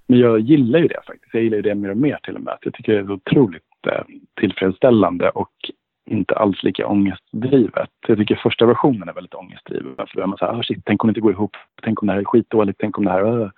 men 0.08 0.19
jag 0.19 0.39
gillar 0.39 0.80
ju 0.80 0.88
det 0.88 1.01
faktiskt. 1.08 1.34
Jag 1.34 1.43
gillar 1.43 1.56
ju 1.56 1.62
det 1.62 1.75
mer 1.75 1.89
och 1.89 1.97
mer 1.97 2.19
till 2.23 2.36
och 2.36 2.41
med. 2.41 2.58
Jag 2.62 2.73
tycker 2.73 2.93
det 2.93 2.99
är 2.99 3.12
otroligt 3.12 3.63
eh, 3.88 4.03
tillfredsställande 4.39 5.30
och 5.30 5.51
inte 6.10 6.36
alls 6.36 6.63
lika 6.63 6.88
ångestdrivet. 6.88 7.89
Jag 8.08 8.17
tycker 8.17 8.36
första 8.36 8.65
versionen 8.65 9.10
är 9.10 9.13
väldigt 9.13 9.34
ångestdriven. 9.34 9.95
För 9.97 10.15
då 10.15 10.21
är 10.21 10.27
man 10.27 10.38
så 10.38 10.45
här, 10.45 10.60
"Ah, 10.60 10.63
shit, 10.63 10.82
tänk 10.86 11.03
om 11.03 11.08
det 11.08 11.12
inte 11.12 11.21
går 11.21 11.32
ihop. 11.32 11.56
Tänk 11.84 12.01
om 12.01 12.08
det 12.08 12.13
här 12.13 12.19
är 12.19 12.25
skitdåligt. 12.25 12.80
Tänk 12.80 12.97
om 12.97 13.06
det 13.06 13.12
här... 13.12 13.41
Uh. 13.41 13.49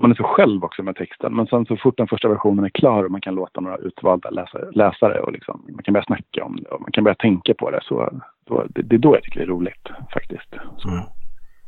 Man 0.00 0.10
är 0.10 0.14
så 0.14 0.22
själv 0.22 0.64
också 0.64 0.82
med 0.82 0.96
texten. 0.96 1.36
Men 1.36 1.46
sen 1.46 1.66
så 1.66 1.76
fort 1.76 1.96
den 1.96 2.08
första 2.08 2.28
versionen 2.28 2.64
är 2.64 2.68
klar 2.68 3.04
och 3.04 3.10
man 3.10 3.20
kan 3.20 3.34
låta 3.34 3.60
några 3.60 3.76
utvalda 3.76 4.30
läsare, 4.30 4.70
läsare 4.72 5.20
och 5.20 5.32
liksom, 5.32 5.62
man 5.68 5.82
kan 5.82 5.92
börja 5.94 6.04
snacka 6.04 6.44
om 6.44 6.56
det 6.56 6.68
och 6.68 6.80
man 6.80 6.92
kan 6.92 7.04
börja 7.04 7.14
tänka 7.14 7.54
på 7.54 7.70
det. 7.70 7.80
Så 7.82 8.20
då, 8.46 8.66
det, 8.68 8.82
det 8.82 8.96
är 8.96 8.98
då 8.98 9.14
jag 9.16 9.22
tycker 9.22 9.40
det 9.40 9.44
är 9.44 9.48
roligt 9.48 9.88
faktiskt. 10.12 10.54
Så. 10.76 10.88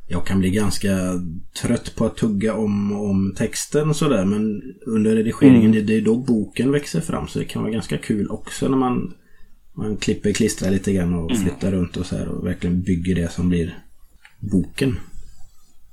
Ja. 0.08 0.16
Jag 0.16 0.26
kan 0.26 0.38
bli 0.38 0.50
ganska 0.50 0.88
trött 1.62 1.94
på 1.96 2.04
att 2.04 2.16
tugga 2.16 2.54
om, 2.54 2.92
om 2.92 3.34
texten 3.36 3.88
och 3.88 3.96
sådär 3.96 4.24
men 4.24 4.62
under 4.86 5.16
redigeringen 5.16 5.70
Mm. 5.72 5.86
det, 5.86 5.94
är 5.96 6.00
då 6.00 6.16
boken 6.16 6.72
växer 6.72 7.00
fram 7.00 7.28
så 7.28 7.38
det 7.38 7.44
kan 7.44 7.62
vara 7.62 7.72
ganska 7.72 7.98
kul 7.98 8.30
också 8.30 8.68
när 8.68 8.76
man, 8.76 9.14
man 9.76 9.96
klipper, 9.96 10.32
klistrar 10.32 10.70
lite 10.70 10.92
grann 10.92 11.14
och 11.14 11.30
Mm. 11.30 11.42
flyttar 11.42 11.72
runt 11.72 11.96
och 11.96 12.06
så 12.06 12.16
här 12.16 12.28
och 12.28 12.46
verkligen 12.46 12.82
bygger 12.82 13.14
det 13.14 13.28
som 13.28 13.48
blir 13.48 13.78
boken. 14.52 14.96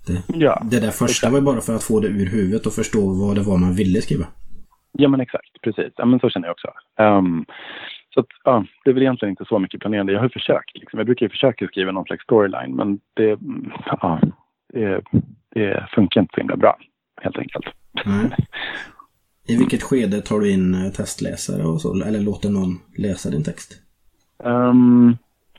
Det, 0.07 0.21
Ja, 0.27 0.63
det 0.71 0.79
där 0.79 0.91
första 0.91 1.29
var 1.29 1.39
ju 1.39 1.45
bara 1.45 1.61
för 1.61 1.75
att 1.75 1.83
få 1.83 1.99
det 1.99 2.07
ur 2.07 2.25
huvudet 2.25 2.65
och 2.65 2.73
förstå 2.73 3.13
vad 3.13 3.35
det 3.35 3.41
var 3.43 3.57
man 3.57 3.75
ville 3.75 4.01
skriva. 4.01 4.25
Ja, 4.97 5.07
men 5.09 5.21
exakt. 5.21 5.61
Precis. 5.63 5.93
Ja, 5.97 6.05
men 6.05 6.19
så 6.19 6.29
känner 6.29 6.47
jag 6.47 6.53
också. 6.53 6.67
Ehm, 6.99 7.45
så 8.15 8.21
att, 8.21 8.27
ja, 8.43 8.65
det 8.83 8.89
är 8.89 8.93
väl 8.93 9.03
egentligen 9.03 9.29
inte 9.29 9.45
så 9.45 9.59
mycket 9.59 9.79
planerande. 9.79 10.13
Jag 10.13 10.19
har 10.19 10.25
ju 10.25 10.29
försökt. 10.29 10.77
Liksom. 10.77 10.99
Jag 10.99 11.05
brukar 11.05 11.25
ju 11.25 11.29
försöka 11.29 11.67
skriva 11.67 11.91
någon 11.91 12.05
slags 12.05 12.23
storyline, 12.23 12.75
men 12.75 12.99
det, 13.13 13.31
mm, 13.31 13.71
ja, 13.85 14.19
det, 14.73 15.01
det 15.49 15.87
funkar 15.95 16.21
inte 16.21 16.33
så 16.35 16.41
himla 16.41 16.57
bra, 16.57 16.77
helt 17.21 17.37
enkelt. 17.37 17.65
Nej. 18.05 18.35
I 19.47 19.57
vilket 19.57 19.83
skede 19.83 20.21
tar 20.21 20.39
du 20.39 20.51
in 20.51 20.73
eh, 20.73 20.91
testläsare 20.91 21.63
och 21.63 21.81
så? 21.81 22.03
Eller 22.03 22.19
låter 22.19 22.49
någon 22.49 22.79
läsa 22.97 23.29
din 23.29 23.43
text? 23.43 23.81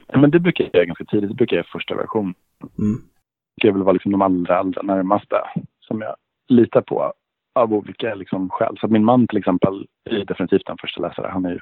Ja, 0.08 0.18
men 0.18 0.30
det 0.30 0.40
brukar 0.40 0.64
jag 0.64 0.74
göra 0.74 0.84
ganska 0.84 1.04
tidigt. 1.04 1.30
Det 1.30 1.36
brukar 1.36 1.56
jag 1.56 1.62
göra 1.62 1.72
första 1.72 1.94
version. 1.94 2.34
Mm. 2.78 3.00
Det 3.62 3.70
vill 3.70 3.82
vara 3.82 3.92
liksom 3.92 4.12
de 4.12 4.22
allra, 4.22 4.58
allra 4.58 4.82
närmaste 4.82 5.36
som 5.80 6.00
jag 6.00 6.16
litar 6.48 6.80
på 6.80 7.12
av 7.54 7.74
olika 7.74 8.14
liksom, 8.14 8.50
skäl. 8.50 8.76
Så 8.80 8.86
att 8.86 8.92
min 8.92 9.04
man 9.04 9.26
till 9.26 9.38
exempel 9.38 9.86
är 10.10 10.24
definitivt 10.24 10.66
den 10.66 10.76
första 10.80 11.00
läsare. 11.00 11.30
Han 11.32 11.44
är 11.44 11.50
ju 11.50 11.60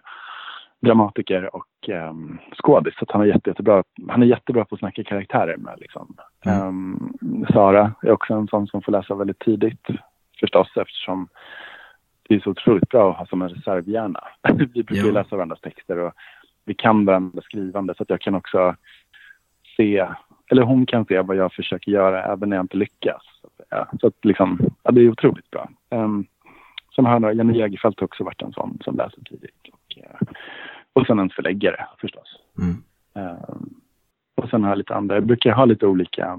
dramatiker 0.85 1.57
och 1.57 1.89
um, 1.89 2.39
skådis. 2.63 2.95
Så 2.99 3.07
han, 3.09 3.23
är 3.23 3.27
jätte, 3.27 3.51
jättebra, 3.51 3.83
han 4.09 4.23
är 4.23 4.27
jättebra 4.27 4.65
på 4.65 4.75
att 4.75 4.79
snacka 4.79 5.05
karaktärer 5.05 5.57
med. 5.57 5.75
Liksom. 5.81 6.17
Mm. 6.47 6.61
Ehm, 6.61 7.47
Sara 7.53 7.93
är 8.03 8.11
också 8.11 8.35
en 8.35 8.49
sån 8.49 8.67
som 8.67 8.83
får 8.83 8.93
läsa 8.93 9.15
väldigt 9.15 9.39
tidigt 9.39 9.87
förstås 10.41 10.77
eftersom 10.77 11.29
det 12.29 12.35
är 12.35 12.41
så 12.41 12.51
otroligt 12.51 12.89
bra 12.89 13.11
att 13.11 13.17
ha 13.17 13.27
som 13.27 13.43
en 13.43 13.49
reservhjärna. 13.49 14.21
vi 14.55 14.83
brukar 14.83 15.07
Ja. 15.07 15.13
läsa 15.13 15.37
varandras 15.37 15.61
texter 15.61 15.99
och 15.99 16.13
vi 16.65 16.75
kan 16.75 17.05
varandras 17.05 17.45
skrivande 17.45 17.95
så 17.95 18.03
att 18.03 18.11
jag 18.11 18.21
kan 18.21 18.35
också 18.35 18.77
se, 19.77 20.07
eller 20.51 20.63
hon 20.63 20.87
kan 20.87 21.05
se 21.05 21.21
vad 21.21 21.37
jag 21.37 21.53
försöker 21.53 21.93
göra 21.93 22.25
även 22.25 22.49
när 22.49 22.57
jag 22.57 22.65
inte 22.65 22.77
lyckas. 22.77 23.23
Så 23.41 23.47
att, 23.47 23.69
säga. 23.69 23.89
så 24.01 24.07
att 24.07 24.25
liksom, 24.25 24.59
ja, 24.83 24.91
det 24.91 25.01
är 25.01 25.11
otroligt 25.11 25.51
bra. 25.51 25.69
Um, 25.91 26.27
sen 26.95 27.07
har 27.07 27.21
jag 27.21 27.35
Jenny 27.35 27.59
Jägerfeldt 27.59 28.03
också 28.03 28.25
varit 28.25 28.43
en 28.43 28.53
sån 28.53 28.79
som 28.85 28.97
läser 28.97 29.23
tidigt. 29.23 29.69
Och, 29.73 29.99
eh, 29.99 30.29
och 30.95 31.07
sen 31.07 31.19
en 31.19 31.31
förläggare 31.31 31.87
förstås. 32.01 32.39
Mm. 32.59 32.83
Ehm, 33.15 33.71
och 34.35 34.49
sen 34.51 34.63
har 34.63 34.71
jag 34.71 34.79
lite 34.79 34.95
andra, 34.95 35.15
jag 35.15 35.27
brukar 35.27 35.53
ha 35.53 35.65
lite 35.65 35.87
olika 35.87 36.39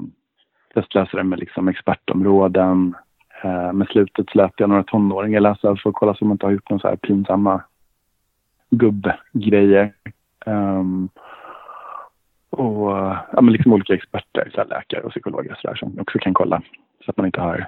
testläsare 0.73 1.23
med 1.23 1.39
liksom 1.39 1.67
expertområden. 1.67 2.95
Eh, 3.43 3.73
med 3.73 3.87
slutet 3.87 4.29
så 4.29 4.37
lät 4.37 4.53
jag 4.57 4.69
några 4.69 4.83
tonåringar 4.83 5.39
läsa 5.39 5.75
för 5.75 5.89
att 5.89 5.95
kolla 5.95 6.15
så 6.15 6.25
man 6.25 6.31
inte 6.35 6.45
har 6.45 6.51
gjort 6.51 6.69
några 6.69 6.81
så 6.81 6.87
här 6.87 6.95
pinsamma 6.95 7.63
gubbgrejer. 8.69 9.93
Um, 10.45 11.09
och 12.49 12.91
ja, 13.31 13.41
men 13.41 13.53
liksom 13.53 13.73
olika 13.73 13.93
experter, 13.93 14.51
så 14.55 14.63
läkare 14.63 15.01
och 15.01 15.11
psykologer 15.11 15.51
och 15.51 15.57
så 15.57 15.67
där, 15.67 15.75
som 15.75 15.99
också 15.99 16.19
kan 16.19 16.33
kolla. 16.33 16.61
Så 17.05 17.11
att 17.11 17.17
man 17.17 17.25
inte 17.25 17.41
har 17.41 17.67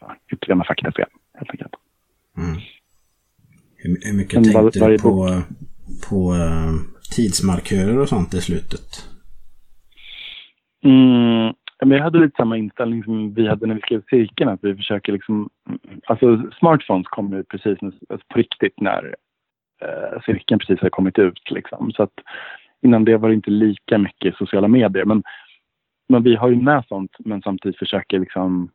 ja, 0.00 0.16
ytterligare 0.32 0.64
faktafel 0.64 1.06
helt 1.34 1.50
enkelt. 1.50 1.74
Mm. 2.36 2.56
Hur, 3.76 3.98
hur 4.04 4.16
mycket 4.16 4.40
Men 4.40 4.52
var- 4.52 4.62
tänkte 4.62 4.80
varje 4.80 4.96
du 4.96 5.02
på, 5.02 5.42
på 6.08 6.34
eh, 6.34 6.72
tidsmarkörer 7.16 7.98
och 7.98 8.08
sånt 8.08 8.34
i 8.34 8.40
slutet? 8.40 9.08
Mm, 10.84 11.54
men 11.84 11.96
jag 11.96 12.04
hade 12.04 12.18
lite 12.18 12.36
samma 12.36 12.56
inställning 12.56 13.04
som 13.04 13.34
vi 13.34 13.48
hade 13.48 13.66
när 13.66 13.74
vi 13.74 13.80
skrev 13.80 14.02
cirkeln. 14.10 14.50
Att 14.50 14.64
vi 14.64 14.76
försöker 14.76 15.12
liksom... 15.12 15.50
Alltså 16.06 16.50
smartphones 16.58 17.06
kom 17.06 17.32
ju 17.32 17.44
precis 17.44 17.78
alltså 17.82 18.26
på 18.28 18.38
riktigt 18.38 18.80
när 18.80 19.14
eh, 19.82 20.22
cirkeln 20.26 20.58
precis 20.58 20.78
hade 20.78 20.90
kommit 20.90 21.18
ut. 21.18 21.50
Liksom. 21.50 21.92
Så 21.92 22.02
att 22.02 22.12
innan 22.82 23.04
det 23.04 23.16
var 23.16 23.28
det 23.28 23.34
inte 23.34 23.50
lika 23.50 23.98
mycket 23.98 24.36
sociala 24.36 24.68
medier. 24.68 25.04
Men, 25.04 25.22
men 26.08 26.22
vi 26.22 26.36
har 26.36 26.48
ju 26.48 26.56
med 26.56 26.84
sånt 26.88 27.16
men 27.18 27.42
samtidigt 27.42 27.78
försöker 27.78 28.18
liksom 28.18 28.70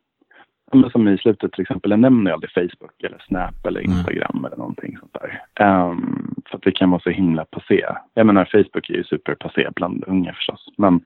men 0.73 0.89
Som 0.89 1.07
i 1.07 1.17
slutet 1.17 1.51
till 1.51 1.61
exempel, 1.61 1.91
jag 1.91 1.99
nämner 1.99 2.31
aldrig 2.31 2.51
Facebook 2.51 3.03
eller 3.03 3.23
Snap 3.27 3.65
eller 3.65 3.79
Mm. 3.79 3.91
Instagram 3.91 4.45
eller 4.45 4.57
någonting 4.57 4.97
sånt 4.97 5.13
där. 5.13 5.41
Ehm, 5.65 6.35
för 6.49 6.57
att 6.57 6.63
det 6.63 6.71
kan 6.71 6.89
vara 6.89 7.01
så 7.01 7.09
himla 7.09 7.45
passé. 7.45 7.85
Jag 8.13 8.25
menar 8.25 8.45
Facebook 8.45 8.89
är 8.89 8.93
ju 8.93 9.03
superpassé 9.03 9.69
bland 9.75 10.03
unga 10.07 10.33
förstås. 10.33 10.69
Men 10.77 11.01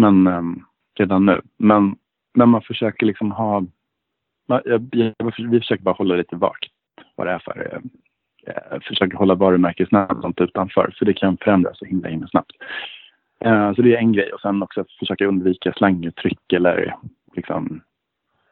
men 0.00 0.26
ehm, 0.26 0.64
redan 0.98 1.26
nu. 1.26 1.40
Men, 1.56 1.96
men 2.34 2.48
man 2.48 2.62
försöker 2.62 3.06
liksom 3.06 3.32
ha... 3.32 3.60
Man, 4.48 4.60
jag, 4.64 4.88
jag, 4.92 5.32
vi 5.38 5.60
försöker 5.60 5.84
bara 5.84 5.94
hålla 5.94 6.14
lite 6.14 6.36
vakt 6.36 6.72
vad 7.14 7.26
det 7.26 7.32
är 7.32 7.38
för... 7.38 7.72
Eh, 7.72 8.54
eh, 8.54 8.80
försöker 8.80 9.16
hålla 9.16 9.34
varumärkesnamn 9.34 10.34
utanför. 10.36 10.94
För 10.98 11.06
det 11.06 11.14
kan 11.14 11.36
förändras 11.36 11.78
så 11.78 11.84
himla, 11.84 12.08
himla 12.08 12.28
snabbt. 12.28 12.52
Eh, 13.44 13.74
så 13.74 13.82
det 13.82 13.94
är 13.94 13.98
en 13.98 14.12
grej. 14.12 14.32
Och 14.32 14.40
sen 14.40 14.62
också 14.62 14.84
försöka 14.98 15.26
undvika 15.26 15.72
slanguttryck 15.72 16.52
eller 16.52 16.94
liksom... 17.36 17.80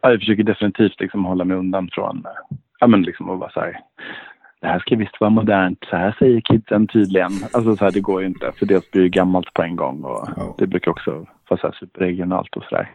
Ja, 0.00 0.10
jag 0.10 0.20
försöker 0.20 0.42
definitivt 0.42 1.00
liksom 1.00 1.24
hålla 1.24 1.44
mig 1.44 1.56
undan 1.56 1.88
från... 1.92 2.24
Ja, 2.80 2.86
men 2.86 3.02
liksom 3.02 3.30
att 3.30 3.38
vara 3.38 3.50
så 3.50 3.60
här... 3.60 3.80
Det 4.60 4.66
här 4.66 4.78
ska 4.78 4.96
visst 4.96 5.20
vara 5.20 5.30
modernt. 5.30 5.84
Så 5.90 5.96
här 5.96 6.16
säger 6.18 6.40
kidsen 6.40 6.86
tydligen. 6.86 7.30
Alltså 7.52 7.76
så 7.76 7.84
här, 7.84 7.92
det 7.92 8.00
går 8.00 8.20
ju 8.20 8.26
inte. 8.26 8.52
För 8.52 8.66
dels 8.66 8.90
blir 8.90 9.02
det 9.02 9.08
gammalt 9.08 9.54
på 9.54 9.62
en 9.62 9.76
gång. 9.76 10.04
Och 10.04 10.28
Ja. 10.36 10.54
det 10.58 10.66
brukar 10.66 10.90
också 10.90 11.26
vara 11.48 11.60
så 11.60 11.66
här 11.66 11.74
superregionalt 11.80 12.56
och 12.56 12.64
sådär. 12.64 12.90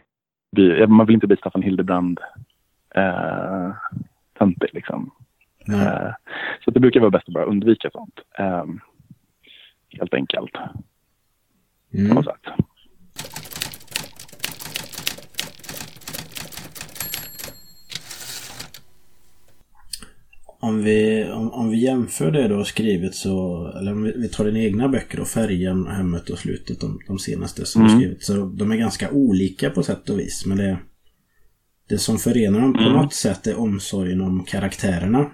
Man 0.86 1.06
vill 1.06 1.14
inte 1.14 1.26
bli 1.26 1.36
Staffan 1.36 1.62
Hildebrand 1.62 2.20
eh, 2.94 3.70
töntig 4.38 4.68
liksom. 4.72 5.10
Nej. 5.66 5.86
Eh, 5.86 6.12
så 6.64 6.70
det 6.70 6.80
brukar 6.80 7.00
vara 7.00 7.10
bäst 7.10 7.28
att 7.28 7.34
bara 7.34 7.44
undvika 7.44 7.90
sånt. 7.90 8.20
Eh, 8.38 8.64
helt 9.98 10.14
enkelt. 10.14 10.52
På 10.52 10.60
Mm. 11.98 12.14
något 12.14 12.24
sätt. 12.24 12.46
Om 20.68 20.82
vi, 20.82 21.24
om, 21.32 21.52
om 21.52 21.70
vi 21.70 21.76
jämför 21.84 22.30
det 22.30 22.48
du 22.48 22.54
har 22.54 22.64
skrivit 22.64 23.14
så, 23.14 23.66
eller 23.78 23.92
om 23.92 24.02
vi, 24.02 24.12
vi 24.16 24.28
tar 24.28 24.44
dina 24.44 24.58
egna 24.58 24.88
böcker 24.88 25.20
och 25.20 25.28
Färjan, 25.28 25.86
Hemmet 25.86 26.30
och 26.30 26.38
Slutet, 26.38 26.80
de, 26.80 26.98
de 27.06 27.18
senaste 27.18 27.66
som 27.66 27.82
du 27.82 27.88
Mm. 27.88 28.00
skrivit. 28.00 28.22
Så 28.24 28.32
de 28.46 28.72
är 28.72 28.76
ganska 28.76 29.10
olika 29.10 29.70
på 29.70 29.82
sätt 29.82 30.10
och 30.10 30.18
vis. 30.18 30.46
Men 30.46 30.58
det, 30.58 30.78
det 31.88 31.98
som 31.98 32.18
förenar 32.18 32.60
dem 32.60 32.72
på 32.72 32.80
Mm. 32.80 32.92
något 32.92 33.12
sätt 33.14 33.46
är 33.46 33.58
omsorgen 33.60 34.20
om 34.20 34.44
karaktärerna. 34.44 35.30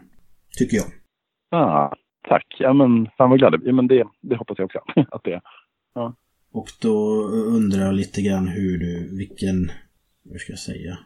Tycker 0.59 0.76
jag. 0.76 0.87
Ah, 1.51 1.95
tack. 2.28 2.47
Ja 2.59 2.72
men 2.72 3.07
fan 3.18 3.31
vad 3.31 3.39
glad 3.39 3.61
ja, 3.64 3.72
men 3.72 3.87
det, 3.87 4.05
det 4.22 4.37
hoppas 4.37 4.59
jag 4.59 4.64
också 4.64 4.78
att 5.11 5.24
det 5.24 5.33
är. 5.33 5.41
Och 6.53 6.68
då 6.83 7.22
undrar 7.28 7.81
jag 7.87 7.95
lite 7.95 8.22
grann 8.22 8.49
hur 8.49 8.78
du, 8.78 9.16
vilken, 9.18 9.70
hur 10.31 10.39
ska 10.39 10.53
jag 10.53 10.59
säga? 10.59 10.99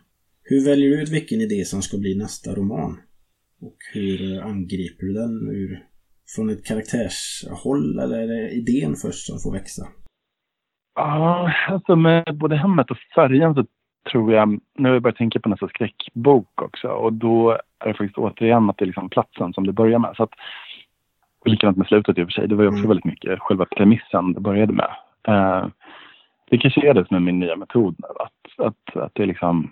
Hur 0.42 0.64
väljer 0.64 0.90
du 0.90 1.02
ut 1.02 1.08
vilken 1.08 1.40
idé 1.40 1.64
som 1.64 1.82
ska 1.82 1.98
bli 1.98 2.14
nästa 2.14 2.54
roman? 2.54 2.98
Och 3.66 3.76
hur 3.94 4.42
angriper 4.42 5.06
du 5.06 5.12
den 5.12 5.48
ur, 5.50 5.82
från 6.34 6.50
ett 6.50 6.64
karaktärshåll 6.66 7.98
eller 7.98 8.18
är 8.18 8.26
det 8.26 8.50
idén 8.50 8.94
först 9.02 9.26
som 9.26 9.38
får 9.38 9.52
växa? 9.52 9.82
Ja, 10.94 11.52
alltså 11.68 11.96
med 11.96 12.36
både 12.38 12.56
hemmet 12.56 12.90
och 12.90 12.98
färgen 13.14 13.54
så 13.54 13.66
tror 14.10 14.32
jag, 14.32 14.48
nu 14.78 14.88
har 14.88 14.94
jag 14.94 15.02
börjat 15.02 15.16
tänka 15.16 15.40
på 15.40 15.48
nästa 15.48 15.68
skräckbok 15.68 16.62
också 16.62 16.88
och 16.88 17.12
då 17.12 17.50
är 17.78 17.88
det 17.88 17.94
faktiskt 17.94 18.18
återigen 18.18 18.70
att 18.70 18.78
det 18.78 18.84
är 18.84 18.86
liksom 18.86 19.08
platsen 19.08 19.52
som 19.52 19.66
det 19.66 19.72
börjar 19.72 19.98
med. 19.98 20.12
Så 20.16 20.22
att, 20.22 20.32
och 21.40 21.48
likadant 21.48 21.76
med 21.76 21.86
slutet 21.86 22.18
i 22.18 22.22
och 22.22 22.26
för 22.26 22.32
sig, 22.32 22.48
det 22.48 22.54
var 22.54 22.62
ju 22.62 22.68
också 22.68 22.78
Mm. 22.78 22.88
väldigt 22.88 23.04
mycket 23.04 23.38
själva 23.40 23.64
premissen 23.64 24.32
det 24.32 24.40
började 24.40 24.72
med. 24.72 24.90
Eh, 25.28 25.66
det 26.50 26.58
kanske 26.58 26.88
är 26.88 26.94
det 26.94 27.06
som 27.06 27.16
är 27.16 27.20
min 27.20 27.38
nya 27.40 27.56
metod 27.56 27.94
nu, 27.98 28.08
att, 28.08 28.66
att, 28.66 28.96
att 28.96 29.14
det 29.14 29.22
är 29.22 29.26
liksom 29.26 29.70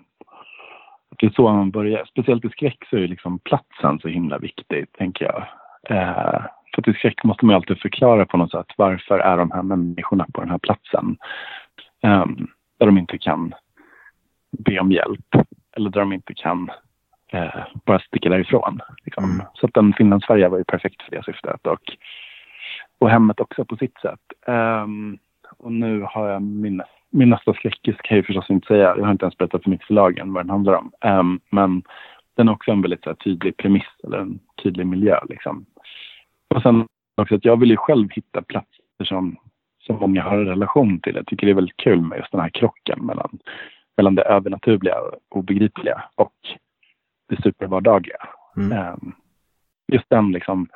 det 1.23 1.27
är 1.27 1.31
så 1.31 1.51
man 1.51 1.71
börjar. 1.71 2.05
Speciellt 2.05 2.45
i 2.45 2.49
skräck 2.49 2.77
så 2.89 2.97
är 2.97 3.07
liksom 3.07 3.39
platsen 3.39 3.99
så 3.99 4.07
himla 4.07 4.37
viktig, 4.37 4.85
tänker 4.91 5.25
jag. 5.25 5.45
Eh, 5.89 6.41
för 6.73 6.81
att 6.81 6.87
i 6.87 6.93
skräck 6.93 7.23
måste 7.23 7.45
man 7.45 7.55
alltid 7.55 7.79
förklara 7.79 8.25
på 8.25 8.37
något 8.37 8.51
sätt 8.51 8.65
varför 8.77 9.19
är 9.19 9.37
de 9.37 9.51
här 9.51 9.63
människorna 9.63 10.25
på 10.33 10.41
den 10.41 10.49
här 10.49 10.57
platsen. 10.57 11.17
Ehm, 12.01 12.47
där 12.79 12.85
de 12.85 12.97
inte 12.97 13.17
kan 13.17 13.53
be 14.51 14.79
om 14.79 14.91
hjälp 14.91 15.35
eller 15.75 15.89
där 15.89 15.99
de 15.99 16.13
inte 16.13 16.33
kan 16.33 16.71
eh, 17.31 17.65
bara 17.85 17.99
sticka 17.99 18.29
därifrån. 18.29 18.79
Liksom. 19.05 19.23
Mm. 19.23 19.45
Så 19.53 19.65
att 19.65 19.73
den 19.73 19.93
Finlandsfärja 19.93 20.49
var 20.49 20.57
ju 20.57 20.63
perfekt 20.63 21.01
för 21.01 21.11
det 21.11 21.23
syftet. 21.23 21.67
Och, 21.67 21.95
och 22.99 23.09
hemmet 23.09 23.39
också 23.39 23.65
på 23.65 23.77
sitt 23.77 23.97
sätt. 23.97 24.47
Ehm, 24.47 25.17
och 25.57 25.71
nu 25.71 26.05
har 26.09 26.29
jag 26.29 26.41
min, 26.41 26.81
min 27.13 27.29
nästa 27.29 27.53
skräckis 27.53 27.95
kan 27.95 28.17
jag 28.17 28.17
ju 28.17 28.23
förstås 28.23 28.49
inte 28.49 28.67
säga. 28.67 28.95
Jag 28.97 29.05
har 29.05 29.11
inte 29.11 29.25
ens 29.25 29.37
berättat 29.37 29.63
för 29.63 29.69
mitt 29.69 29.83
förlag 29.83 30.17
än 30.17 30.33
vad 30.33 30.43
den 30.43 30.49
handlar 30.49 30.73
om. 30.73 30.91
Ehm, 31.01 31.39
men 31.49 31.83
den 32.35 32.47
är 32.47 32.51
också 32.51 32.71
en 32.71 32.81
väldigt 32.81 33.05
här, 33.05 33.13
tydlig 33.13 33.57
premiss 33.57 33.87
eller 34.03 34.17
en 34.17 34.39
tydlig 34.63 34.87
miljö. 34.87 35.19
Liksom. 35.29 35.65
Och 36.55 36.61
sen 36.61 36.87
också 37.21 37.35
att 37.35 37.45
jag 37.45 37.59
vill 37.59 37.69
ju 37.69 37.77
själv 37.77 38.09
hitta 38.11 38.41
platser 38.41 39.03
som, 39.03 39.35
som 39.79 39.95
många 39.95 40.23
har 40.23 40.37
en 40.37 40.45
relation 40.45 40.99
till. 40.99 41.15
Jag 41.15 41.27
tycker 41.27 41.47
det 41.47 41.51
är 41.51 41.55
väldigt 41.55 41.77
kul 41.77 42.01
med 42.01 42.17
just 42.17 42.31
den 42.31 42.41
här 42.41 42.49
krocken 42.49 43.05
mellan, 43.05 43.39
mellan 43.97 44.15
det 44.15 44.21
övernaturliga 44.21 44.95
och 44.99 45.37
obegripliga 45.37 46.03
och 46.15 46.33
det 47.29 47.41
supervardagliga. 47.41 48.17
Mm. 48.57 48.71
Ehm, 48.71 49.11
just 49.87 50.09
den 50.09 50.31
liksom, 50.31 50.67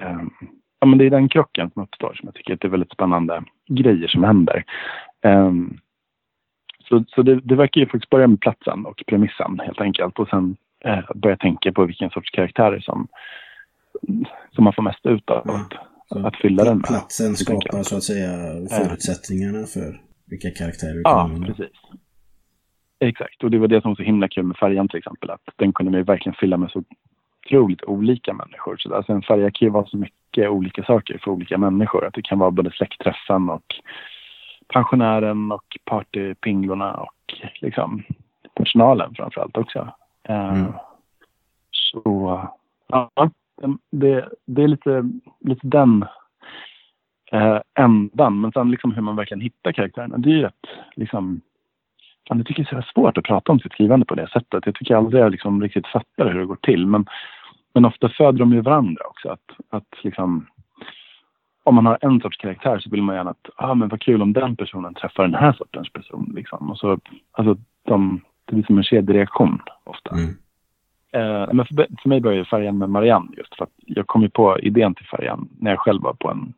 ehm, 0.00 0.30
ja 0.80 0.86
men 0.86 0.98
det 0.98 1.06
är 1.06 1.10
den 1.10 1.28
krocken 1.28 1.70
som 1.70 1.82
uppstår 1.82 2.14
som 2.14 2.26
jag 2.26 2.34
tycker 2.34 2.54
att 2.54 2.60
det 2.60 2.68
är 2.68 2.70
väldigt 2.70 2.92
spännande 2.92 3.44
grejer 3.68 4.08
som 4.08 4.24
händer. 4.24 4.64
Ehm, 5.22 5.76
så 6.88 7.04
så 7.08 7.22
det, 7.22 7.40
det 7.40 7.54
verkar 7.54 7.80
ju 7.80 7.86
faktiskt 7.86 8.10
börja 8.10 8.26
med 8.26 8.40
platsen 8.40 8.86
och 8.86 9.02
premissen 9.06 9.60
helt 9.64 9.80
enkelt 9.80 10.18
och 10.18 10.28
sen 10.28 10.56
eh, 10.84 10.98
börja 11.14 11.36
tänka 11.36 11.72
på 11.72 11.84
vilken 11.84 12.10
sorts 12.10 12.30
karaktärer 12.30 12.80
som, 12.80 13.08
som 14.54 14.64
man 14.64 14.72
får 14.72 14.82
mest 14.82 15.06
ut 15.06 15.30
av 15.30 15.42
Ja. 15.46 15.66
att, 16.10 16.24
att 16.24 16.36
fylla 16.36 16.64
den 16.64 16.76
med. 16.78 16.86
Platsen 16.86 17.36
skapar 17.36 17.82
så 17.82 17.96
att 17.96 18.02
säga 18.02 18.28
förutsättningarna 18.70 19.66
för 19.66 20.00
vilka 20.26 20.50
karaktärer 20.50 20.94
du 20.94 21.00
Ja, 21.04 21.10
kan 21.10 21.20
använda. 21.20 21.46
precis. 21.46 21.76
Exakt, 23.00 23.44
och 23.44 23.50
det 23.50 23.58
var 23.58 23.68
det 23.68 23.80
som 23.82 23.90
var 23.90 23.96
så 23.96 24.02
himla 24.02 24.28
kul 24.28 24.44
med 24.44 24.56
färjan 24.56 24.88
till 24.88 24.98
exempel. 24.98 25.30
Att 25.30 25.40
den 25.56 25.72
kunde 25.72 25.92
man 25.92 25.98
ju 26.00 26.04
verkligen 26.04 26.36
fylla 26.40 26.56
med 26.56 26.70
så 26.70 26.82
otroligt 27.46 27.82
olika 27.84 28.32
människor. 28.32 28.76
Så 28.76 28.94
alltså 28.94 29.12
en 29.12 29.22
färja 29.22 29.50
kan 29.50 29.66
ju 29.66 29.72
vara 29.72 29.86
så 29.86 29.96
mycket 29.96 30.48
olika 30.50 30.82
saker 30.84 31.18
för 31.24 31.30
olika 31.30 31.58
människor. 31.58 32.06
Att 32.06 32.14
det 32.14 32.22
kan 32.22 32.38
vara 32.38 32.50
både 32.50 32.70
släktträffen 32.70 33.50
och 33.50 33.64
pensionären 34.72 35.52
och 35.52 35.78
partypinglorna 35.84 36.94
och 36.94 37.34
liksom 37.60 38.02
personalen 38.54 39.14
framförallt 39.14 39.56
också. 39.56 39.88
Eh, 40.28 40.48
Mm. 40.48 40.72
Så 41.70 42.48
ja, 42.88 43.10
det, 43.90 44.28
det 44.46 44.62
är 44.62 44.68
lite, 44.68 45.10
lite 45.40 45.66
den 45.66 46.04
eh, 47.32 47.60
ändan. 47.74 48.40
Men 48.40 48.52
sen 48.52 48.70
liksom 48.70 48.92
hur 48.92 49.02
man 49.02 49.16
verkligen 49.16 49.40
hittar 49.40 49.72
karaktärerna. 49.72 50.18
Det 50.18 50.28
är 50.28 50.34
ju 50.34 50.42
rätt 50.42 50.66
liksom 50.96 51.40
Fan, 52.28 52.38
jag 52.38 52.46
tycker 52.46 52.62
det 52.70 52.76
är 52.76 52.82
så 52.82 52.88
svårt 52.94 53.18
att 53.18 53.24
prata 53.24 53.52
om 53.52 53.60
sitt 53.60 53.72
skrivande 53.72 54.06
på 54.06 54.14
det 54.14 54.28
sättet. 54.28 54.66
Jag 54.66 54.74
tycker 54.74 54.96
aldrig 54.96 55.22
jag 55.22 55.32
liksom 55.32 55.62
riktigt 55.62 55.86
fattar 55.86 56.32
hur 56.32 56.40
det 56.40 56.46
går 56.46 56.58
till. 56.62 56.86
Men, 56.86 57.06
men 57.74 57.84
ofta 57.84 58.08
föder 58.08 58.38
de 58.38 58.52
ju 58.52 58.60
varandra 58.60 59.04
också. 59.06 59.28
Att, 59.28 59.50
att 59.70 60.04
liksom, 60.04 60.46
om 61.64 61.74
man 61.74 61.86
har 61.86 61.98
en 62.00 62.20
sorts 62.20 62.36
karaktär 62.36 62.78
så 62.78 62.90
vill 62.90 63.02
man 63.02 63.16
gärna 63.16 63.30
att, 63.30 63.50
ah, 63.56 63.74
men 63.74 63.88
vad 63.88 64.00
kul 64.00 64.22
om 64.22 64.32
den 64.32 64.56
personen 64.56 64.94
träffar 64.94 65.22
den 65.22 65.34
här 65.34 65.52
sortens 65.52 65.92
person. 65.92 66.32
Liksom. 66.34 66.70
Och 66.70 66.78
så, 66.78 66.98
alltså, 67.32 67.56
de, 67.82 68.20
det 68.44 68.54
blir 68.54 68.64
som 68.64 68.78
en 68.78 68.84
kedjereaktion 68.84 69.62
ofta. 69.84 70.10
Mm. 70.10 70.36
Eh, 71.12 71.54
men 71.54 71.66
för, 71.66 71.74
för 72.02 72.08
mig 72.08 72.20
började 72.20 72.44
färjan 72.44 72.78
med 72.78 72.90
Marianne 72.90 73.28
just 73.36 73.56
för 73.56 73.64
att 73.64 73.72
jag 73.76 74.06
kom 74.06 74.22
ju 74.22 74.30
på 74.30 74.58
idén 74.58 74.94
till 74.94 75.06
färjan 75.06 75.48
när 75.58 75.70
jag 75.70 75.80
själv 75.80 76.02
var 76.02 76.14
på 76.14 76.30
en, 76.30 76.54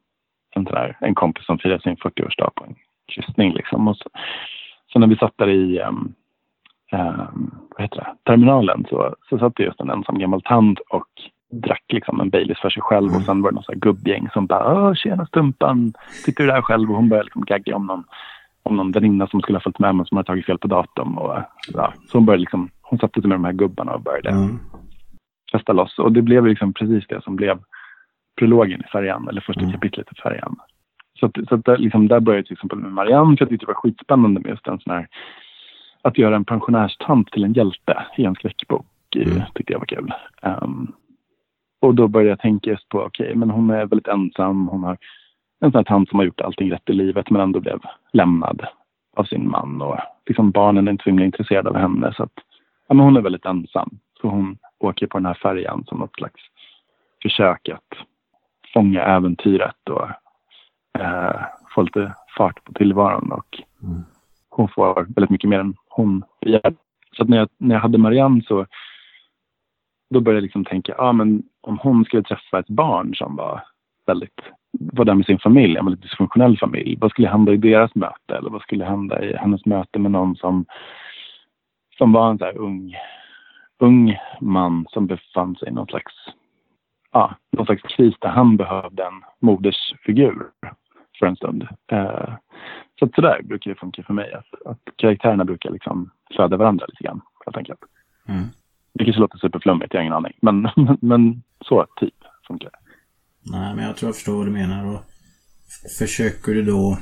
en, 0.54 0.64
sån 0.64 0.74
där, 0.74 0.96
en 1.00 1.14
kompis 1.14 1.46
som 1.46 1.58
firade 1.58 1.82
sin 1.82 1.96
40-årsdag 1.96 2.50
på 2.54 2.64
en 2.64 2.74
kryssning. 3.06 3.52
Liksom. 3.52 3.88
Och 3.88 3.96
så, 3.96 4.10
så 4.92 4.98
när 4.98 5.06
vi 5.06 5.16
satt 5.16 5.38
där 5.38 5.48
i, 5.48 5.80
um, 5.80 6.14
ehm, 6.92 7.50
vad 7.70 7.82
heter 7.82 7.96
det, 7.96 8.14
terminalen 8.24 8.86
så, 8.88 9.14
så 9.28 9.38
satt 9.38 9.56
det 9.56 9.62
just 9.62 9.80
en 9.80 9.90
ensam 9.90 10.18
gammal 10.18 10.42
tant 10.42 10.78
och 10.78 11.08
drack 11.60 11.84
liksom 11.88 12.20
en 12.20 12.30
Baileys 12.30 12.60
för 12.60 12.70
sig 12.70 12.82
själv 12.82 13.14
och 13.16 13.22
sen 13.22 13.42
var 13.42 13.50
det 13.50 13.54
någon 13.54 13.64
sån 13.64 13.72
här 13.74 13.80
gubbgäng 13.80 14.28
som 14.32 14.46
bara 14.46 14.74
Åh, 14.88 14.94
tjena 14.94 15.26
Stumpan, 15.26 15.92
sitter 16.24 16.44
du 16.44 16.50
där 16.50 16.62
själv? 16.62 16.90
Och 16.90 16.96
hon 16.96 17.08
började 17.08 17.24
liksom 17.24 17.44
gagga 17.44 17.76
om 17.76 17.86
någon, 17.86 18.04
om 18.62 18.76
någon 18.76 18.92
väninna 18.92 19.26
som 19.26 19.40
skulle 19.40 19.56
ha 19.58 19.62
följt 19.62 19.78
med 19.78 19.94
men 19.94 20.06
som 20.06 20.16
hade 20.16 20.26
tagit 20.26 20.46
fel 20.46 20.58
på 20.58 20.68
datorn. 20.68 21.18
Och, 21.18 21.38
ja, 21.74 21.92
så 22.08 22.18
hon 22.18 22.26
började 22.26 22.40
liksom, 22.40 22.70
hon 22.82 22.98
satte 22.98 23.20
sig 23.20 23.28
med 23.28 23.34
de 23.38 23.44
här 23.44 23.52
gubbarna 23.52 23.92
och 23.92 24.00
började 24.02 24.30
Ja. 24.30 24.48
festa 25.52 25.72
loss. 25.72 25.98
Och 25.98 26.12
det 26.12 26.22
blev 26.22 26.46
liksom 26.46 26.72
precis 26.72 27.06
det 27.08 27.22
som 27.24 27.36
blev 27.36 27.58
prologen 28.38 28.80
i 28.80 28.88
färjan, 28.92 29.28
eller 29.28 29.40
första 29.40 29.60
Mm. 29.62 29.72
kapitlet 29.72 30.06
i 30.12 30.20
färjan. 30.20 30.56
Så, 31.20 31.26
att, 31.26 31.32
så 31.48 31.54
att 31.54 31.64
där, 31.64 31.78
liksom, 31.78 32.08
där 32.08 32.20
började 32.20 32.38
jag 32.38 32.46
till 32.46 32.52
exempel 32.52 32.78
med 32.78 32.92
Marianne, 32.92 33.36
för 33.36 33.42
jag 33.44 33.48
tyckte 33.50 33.66
det 33.66 33.72
var 33.72 33.80
skitspännande 33.80 34.40
med 34.40 34.50
just 34.50 34.66
en 34.66 34.78
sån 34.80 34.92
här, 34.92 35.06
att 36.02 36.18
göra 36.18 36.36
en 36.36 36.44
pensionärstant 36.44 37.30
till 37.32 37.44
en 37.44 37.52
hjälte 37.52 38.06
i 38.16 38.24
en 38.24 38.34
skräckbok. 38.34 38.86
Mm. 39.16 39.42
tyckte 39.54 39.72
jag 39.72 39.78
var 39.80 39.86
kul. 39.86 40.12
Ehm, 40.42 40.92
och 41.84 41.94
då 41.94 42.08
började 42.08 42.30
jag 42.30 42.40
tänka 42.40 42.70
just 42.70 42.88
på, 42.88 43.00
okej, 43.02 43.34
men 43.34 43.50
hon 43.50 43.70
är 43.70 43.86
väldigt 43.86 44.08
ensam, 44.08 44.68
hon 44.68 44.84
har 44.84 44.98
en 45.60 45.70
sån 45.72 45.78
här 45.78 45.84
tant 45.84 46.08
som 46.08 46.18
har 46.18 46.26
gjort 46.26 46.40
allting 46.40 46.72
rätt 46.72 46.90
i 46.90 46.92
livet 46.92 47.30
men 47.30 47.40
ändå 47.40 47.60
blev 47.60 47.80
lämnad 48.12 48.66
av 49.16 49.24
sin 49.24 49.50
man 49.50 49.82
och 49.82 49.98
liksom 50.26 50.50
barnen 50.50 50.88
är 50.88 50.92
inte 50.92 51.02
så 51.04 51.10
himla 51.10 51.24
intresserade 51.24 51.68
av 51.68 51.76
henne 51.76 52.14
så 52.16 52.22
att 52.22 52.32
ja, 52.88 52.94
men 52.94 53.04
hon 53.04 53.16
är 53.16 53.20
väldigt 53.20 53.46
ensam. 53.46 53.98
Så 54.20 54.28
hon 54.28 54.58
åker 54.78 55.06
på 55.06 55.18
den 55.18 55.26
här 55.26 55.34
färjan 55.34 55.84
som 55.86 55.98
något 55.98 56.14
slags 56.14 56.40
försök 57.22 57.68
att 57.68 57.98
fånga 58.72 59.02
äventyret 59.02 59.88
och 59.90 60.08
eh, 61.00 61.40
få 61.74 61.82
lite 61.82 62.14
fart 62.36 62.64
på 62.64 62.72
tillvaron 62.72 63.32
och 63.32 63.62
Mm. 63.82 64.04
hon 64.48 64.68
får 64.68 64.94
väldigt 64.94 65.30
mycket 65.30 65.50
mer 65.50 65.58
än 65.58 65.74
hon 65.88 66.24
begär. 66.40 66.74
Så 67.16 67.24
när 67.24 67.36
jag, 67.36 67.48
när 67.58 67.74
jag 67.74 67.82
hade 67.82 67.98
Marianne 67.98 68.42
så 68.42 68.66
då 70.14 70.20
började 70.20 70.36
jag 70.36 70.42
liksom 70.42 70.64
tänka, 70.64 70.94
ja 70.98 71.12
men 71.12 71.42
om 71.60 71.78
hon 71.78 72.04
skulle 72.04 72.22
träffa 72.22 72.58
ett 72.58 72.68
barn 72.68 73.14
som 73.14 73.36
var 73.36 73.62
väldigt, 74.06 74.40
var 74.72 75.04
där 75.04 75.14
med 75.14 75.26
sin 75.26 75.38
familj, 75.38 75.76
en 75.76 75.84
väldigt 75.84 76.02
dysfunktionell 76.02 76.58
familj. 76.58 76.96
Vad 77.00 77.10
skulle 77.10 77.28
hända 77.28 77.52
i 77.52 77.56
deras 77.56 77.94
möte? 77.94 78.36
Eller 78.36 78.50
vad 78.50 78.62
skulle 78.62 78.84
hända 78.84 79.24
i 79.24 79.36
hennes 79.36 79.66
möte 79.66 79.98
med 79.98 80.10
någon 80.10 80.36
som, 80.36 80.64
som 81.98 82.12
var 82.12 82.30
en 82.30 82.38
så 82.38 82.44
här 82.44 82.58
ung, 82.58 82.96
ung 83.78 84.18
man 84.40 84.86
som 84.90 85.06
befann 85.06 85.56
sig 85.56 85.68
i 85.68 85.72
någon 85.72 85.86
slags, 85.86 86.14
ja, 87.12 87.34
någon 87.52 87.66
slags 87.66 87.82
kris 87.82 88.14
där 88.18 88.28
han 88.28 88.56
behövde 88.56 89.04
en 89.04 89.22
modersfigur 89.40 90.46
för 91.18 91.26
en 91.26 91.36
stund. 91.36 91.68
Eh, 91.92 92.34
så 92.98 93.04
att 93.04 93.14
sådär 93.14 93.40
brukar 93.42 93.70
det 93.70 93.80
funka 93.80 94.02
för 94.02 94.14
mig. 94.14 94.32
Att, 94.32 94.66
att 94.66 94.96
karaktärerna 94.96 95.44
brukar 95.44 95.70
liksom 95.70 96.10
föda 96.36 96.56
varandra 96.56 96.86
lite 96.86 97.04
grann, 97.04 97.20
helt 97.44 97.56
enkelt. 97.56 97.80
Mm. 98.28 98.44
Det 98.94 99.04
kanske 99.04 99.20
låter 99.20 99.38
superflummigt, 99.38 99.94
jag 99.94 100.00
har 100.00 100.02
ingen 100.02 100.12
aning. 100.16 100.32
Men, 100.42 100.68
men 101.00 101.42
så 101.60 101.86
typ 102.00 102.14
funkar 102.46 102.70
det. 102.70 102.78
Nej, 103.52 103.74
men 103.74 103.84
jag 103.84 103.96
tror 103.96 104.08
jag 104.08 104.14
förstår 104.14 104.36
vad 104.36 104.46
du 104.46 104.50
menar. 104.52 104.94
Och 104.94 105.00
försöker 105.98 106.54
du 106.54 106.62
då... 106.62 106.98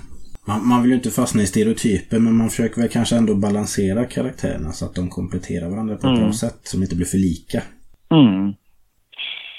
Man, 0.48 0.68
man 0.68 0.82
vill 0.82 0.90
ju 0.90 0.96
inte 0.96 1.10
fastna 1.10 1.42
i 1.42 1.46
stereotyper, 1.46 2.18
men 2.18 2.36
man 2.36 2.48
försöker 2.48 2.80
väl 2.80 2.90
kanske 2.90 3.16
ändå 3.16 3.34
balansera 3.34 4.04
karaktärerna 4.04 4.72
så 4.72 4.84
att 4.84 4.94
de 4.94 5.08
kompletterar 5.08 5.70
varandra 5.70 5.94
på 5.96 6.06
ett 6.06 6.12
Mm. 6.12 6.20
bra 6.22 6.32
sätt. 6.32 6.60
Som 6.62 6.82
inte 6.82 6.96
blir 6.96 7.06
för 7.06 7.18
lika. 7.18 7.62
Mm. 8.10 8.54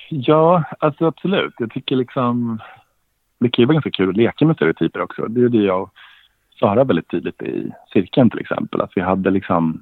Ja, 0.10 0.64
alltså 0.80 1.06
absolut. 1.06 1.54
Jag 1.58 1.72
tycker 1.72 1.96
liksom... 1.96 2.60
Det 3.40 3.50
kan 3.50 3.62
ju 3.64 3.66
vara 3.66 3.74
ganska 3.76 3.92
kul 3.92 4.10
att 4.10 4.18
leka 4.18 4.46
med 4.46 4.56
stereotyper 4.56 5.02
också. 5.02 5.28
Det 5.28 5.40
gjorde 5.42 5.58
jag 5.58 5.82
och 5.82 5.90
Sara 6.60 6.84
väldigt 6.84 7.10
tydligt 7.10 7.42
i 7.42 7.72
cirkeln 7.94 8.30
till 8.30 8.40
exempel. 8.40 8.82
Att 8.82 8.92
vi 8.96 9.02
hade 9.02 9.30
liksom 9.30 9.82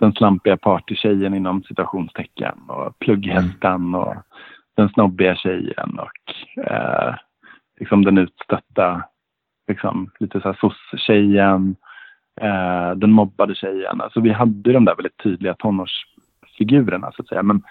den 0.00 0.12
slampiga 0.12 0.56
partytjejen 0.56 1.34
inom 1.34 1.62
citationstecken 1.62 2.58
och 2.68 2.98
plugghästen 2.98 3.94
och 3.94 4.14
den 4.76 4.88
snobbiga 4.88 5.36
tjejen 5.36 5.98
och 5.98 6.64
eh, 6.64 7.14
liksom 7.80 8.04
den 8.04 8.18
utstötta, 8.18 9.02
liksom 9.68 10.10
lite 10.18 10.40
så 10.40 10.48
här 10.48 10.58
soc-tjejen, 10.60 11.76
eh, 12.40 12.90
den 12.90 13.12
mobbade 13.12 13.54
tjejen. 13.54 14.00
Alltså 14.00 14.20
vi 14.20 14.30
hade 14.32 14.72
de 14.72 14.84
där 14.84 14.94
väldigt 14.94 15.22
tydliga 15.22 15.54
tonårsfigurerna 15.54 17.12
så 17.12 17.22
att 17.22 17.28
säga. 17.28 17.42
Men, 17.42 17.62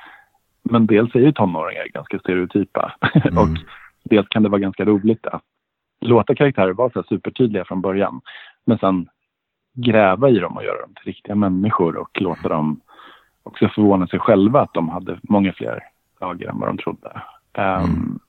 men 0.63 0.85
dels 0.85 1.15
är 1.15 1.19
ju 1.19 1.31
tonåringar 1.31 1.87
ganska 1.93 2.19
stereotypa 2.19 2.95
Mm. 3.25 3.37
och 3.37 3.57
dels 4.03 4.27
kan 4.27 4.43
det 4.43 4.49
vara 4.49 4.61
ganska 4.61 4.85
roligt 4.85 5.27
att 5.27 5.41
låta 6.01 6.35
karaktärer 6.35 6.73
vara 6.73 6.89
så 6.89 6.99
här 6.99 7.05
supertydliga 7.09 7.65
från 7.65 7.81
början. 7.81 8.21
Men 8.65 8.77
sen 8.77 9.09
gräva 9.75 10.29
i 10.29 10.39
dem 10.39 10.57
och 10.57 10.63
göra 10.63 10.81
dem 10.81 10.93
till 10.95 11.05
riktiga 11.05 11.35
människor 11.35 11.95
och 11.95 12.21
låta 12.21 12.49
dem 12.49 12.81
också 13.43 13.69
förvåna 13.69 14.07
sig 14.07 14.19
själva 14.19 14.61
att 14.61 14.73
de 14.73 14.89
hade 14.89 15.19
många 15.23 15.53
fler 15.53 15.83
dagar 16.19 16.49
än 16.49 16.59
vad 16.59 16.69
de 16.69 16.77
trodde. 16.77 17.21
Ehm, 17.53 17.83
Mm. 17.83 18.19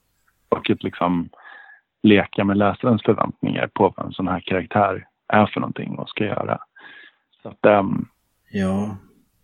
Och 0.48 0.70
att 0.70 0.82
liksom 0.82 1.28
leka 2.02 2.44
med 2.44 2.56
läsarens 2.56 3.02
förväntningar 3.02 3.70
på 3.74 3.94
vad 3.96 4.06
en 4.06 4.12
sån 4.12 4.28
här 4.28 4.40
karaktär 4.40 5.06
är 5.28 5.46
för 5.46 5.60
någonting 5.60 5.98
och 5.98 6.08
ska 6.08 6.24
göra. 6.24 6.58
Så 7.42 7.48
att, 7.48 7.66
ehm, 7.66 8.06
Ja. 8.50 8.96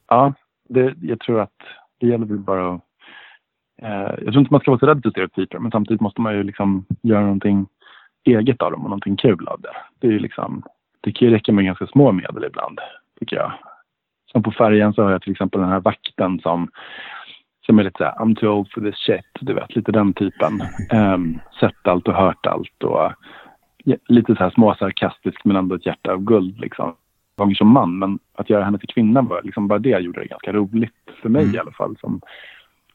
ja, 0.09 0.33
det, 0.69 0.95
jag 1.03 1.21
tror 1.21 1.41
att 1.41 1.63
det 1.99 2.07
gäller 2.07 2.27
väl 2.27 2.39
bara 2.39 2.75
att... 2.75 2.81
Eh, 3.83 3.91
jag 4.25 4.33
tror 4.33 4.39
inte 4.39 4.53
man 4.53 4.61
ska 4.61 4.71
vara 4.71 4.79
så 4.79 4.87
rädd 4.87 5.03
för 5.03 5.11
stereotyper, 5.11 5.59
men 5.59 5.71
samtidigt 5.71 6.01
måste 6.01 6.21
man 6.21 6.35
ju 6.35 6.43
liksom 6.43 6.85
göra 7.03 7.21
någonting 7.21 7.67
eget 8.25 8.63
av 8.63 8.71
dem 8.73 8.83
och 8.83 8.91
någonting 8.91 9.17
kul 9.17 9.49
av 9.49 9.61
det. 9.61 9.77
Det 9.99 10.07
är 10.07 10.11
ju 10.11 10.19
liksom, 10.19 10.63
det 11.03 11.13
kan 11.13 11.29
ju 11.29 11.35
räcka 11.35 11.53
med 11.53 11.65
ganska 11.65 11.87
små 11.87 12.13
medel 12.13 12.45
ibland, 12.45 12.79
tycker 13.21 13.37
jag. 13.37 13.53
Som 14.33 14.43
på 14.43 14.53
färjan 14.53 14.95
så 14.95 15.03
har 15.03 15.11
jag 15.11 15.23
till 15.23 15.33
exempel 15.33 15.61
den 15.61 15.71
här 15.71 15.81
vakten 15.81 16.41
som, 16.41 16.69
som 17.67 17.79
är 17.79 17.85
lite 17.85 17.99
så 17.99 18.05
här, 18.05 18.13
I'm 18.13 18.35
too 18.35 18.51
old 18.51 18.73
for 18.73 18.81
this 18.81 18.99
shit, 18.99 19.27
du 19.41 19.55
vet, 19.55 19.77
lite 19.77 19.93
den 19.93 20.13
typen. 20.13 20.63
Um, 20.93 21.41
sett 21.61 21.89
allt 21.89 22.09
och 22.09 22.15
hört 22.15 22.47
allt 22.47 22.83
och 22.83 23.13
ja, 23.85 23.97
lite 24.09 24.35
så 24.35 24.43
här 24.43 24.51
småsarkastisk 24.51 25.45
men 25.45 25.57
ändå 25.57 25.75
ett 25.75 25.87
hjärta 25.87 26.13
av 26.13 26.25
guld 26.25 26.61
liksom. 26.61 26.95
Gånger 27.37 27.55
som 27.55 27.69
man, 27.69 27.99
men 27.99 28.19
att 28.35 28.51
göra 28.51 28.65
henne 28.65 28.79
till 28.79 28.89
kvinna 28.89 29.23
var 29.23 29.43
liksom 29.43 29.69
bara 29.69 29.79
det 29.79 30.01
gjorde 30.01 30.21
det 30.21 30.27
ganska 30.27 30.53
roligt 30.53 30.93
för 31.23 31.29
mig 31.29 31.43
Mm. 31.43 31.55
i 31.55 31.59
alla 31.59 31.73
fall 31.73 31.97
som, 32.01 32.21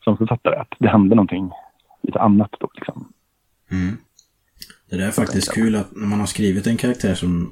som 0.03 0.17
författare. 0.17 0.55
Att 0.55 0.73
det 0.79 0.89
hände 0.89 1.15
någonting 1.15 1.51
lite 2.03 2.19
annat 2.19 2.55
då 2.59 2.69
liksom. 2.75 3.13
Mm. 3.71 3.97
Det 4.89 4.97
där 4.97 5.07
är 5.07 5.11
faktiskt 5.11 5.53
kul 5.53 5.75
att 5.75 5.95
när 5.95 6.07
man 6.07 6.19
har 6.19 6.27
skrivit 6.27 6.67
en 6.67 6.77
karaktär 6.77 7.13
som 7.13 7.51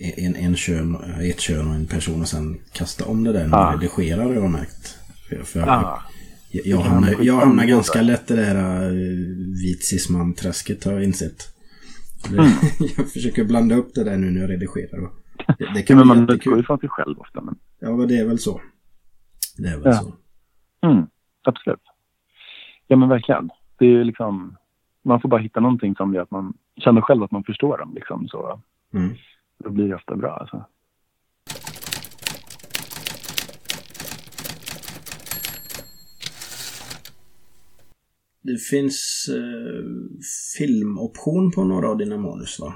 en, 0.00 0.36
en 0.36 0.56
kön, 0.56 0.96
ett 1.30 1.40
kön 1.40 1.68
och 1.68 1.74
en 1.74 1.86
person 1.86 2.20
och 2.20 2.28
sen 2.28 2.60
kasta 2.72 3.04
om 3.04 3.24
det 3.24 3.32
där 3.32 3.42
när 3.42 3.48
man 3.48 3.72
Ja. 3.72 3.78
redigerar 3.78 4.24
har 4.24 4.34
jag 4.34 4.50
märkt. 4.50 4.98
För, 5.28 5.42
för 5.42 5.60
Ja. 5.60 6.02
jag, 6.50 6.66
jag, 6.66 6.78
hamnar, 6.80 7.14
jag 7.20 7.34
hamnar 7.34 7.64
ganska 7.64 8.02
lätt 8.02 8.30
i 8.30 8.36
det 8.36 8.44
här 8.44 8.90
uh, 8.90 8.92
vit 9.62 9.84
cisman-träsket 9.84 10.84
har 10.84 10.92
jag 10.92 11.04
insett. 11.04 11.42
Mm. 12.30 12.44
jag 12.96 13.12
försöker 13.12 13.44
blanda 13.44 13.74
upp 13.74 13.94
det 13.94 14.04
där 14.04 14.16
nu 14.16 14.30
när 14.30 14.40
jag 14.40 14.50
redigerar. 14.50 15.10
Det, 15.58 15.72
det 15.74 15.82
kan 15.82 15.96
Men 15.96 16.06
bli 16.08 16.08
man 16.08 16.18
utgår 16.22 16.34
jättekul. 16.36 16.60
ifrån 16.60 16.78
sig 16.78 16.88
själv 16.88 17.18
ofta. 17.18 17.40
Men, 17.40 17.54
Ja, 17.80 17.96
men 17.96 18.08
det 18.08 18.16
är 18.18 18.26
väl 18.26 18.38
så. 18.38 18.60
Det 19.58 19.68
är 19.68 19.76
väl 19.76 19.82
Ja. 19.84 19.92
så. 19.92 20.14
mm, 20.86 21.06
absolut. 21.42 21.80
Ja 22.86 22.96
men 22.96 23.08
verkligen. 23.08 23.50
Det 23.78 23.84
är 23.84 23.88
ju 23.88 24.04
liksom, 24.04 24.56
man 25.04 25.20
får 25.20 25.28
bara 25.28 25.40
hitta 25.40 25.60
någonting 25.60 25.94
som 25.94 26.14
gör 26.14 26.22
att 26.22 26.30
man 26.30 26.52
känner 26.76 27.00
själv 27.00 27.22
att 27.22 27.30
man 27.30 27.44
förstår 27.44 27.78
dem 27.78 27.92
liksom. 27.94 28.28
Så 28.28 28.60
Mm. 28.94 29.10
Då 29.64 29.70
blir 29.70 29.88
det 29.88 29.94
ofta 29.94 30.16
bra 30.16 30.36
alltså. 30.36 30.64
Det 38.42 38.56
finns 38.70 39.28
eh, 39.36 39.84
filmoption 40.58 41.50
på 41.50 41.64
några 41.64 41.88
av 41.88 41.96
dina 41.98 42.16
manus 42.16 42.60
va? 42.60 42.74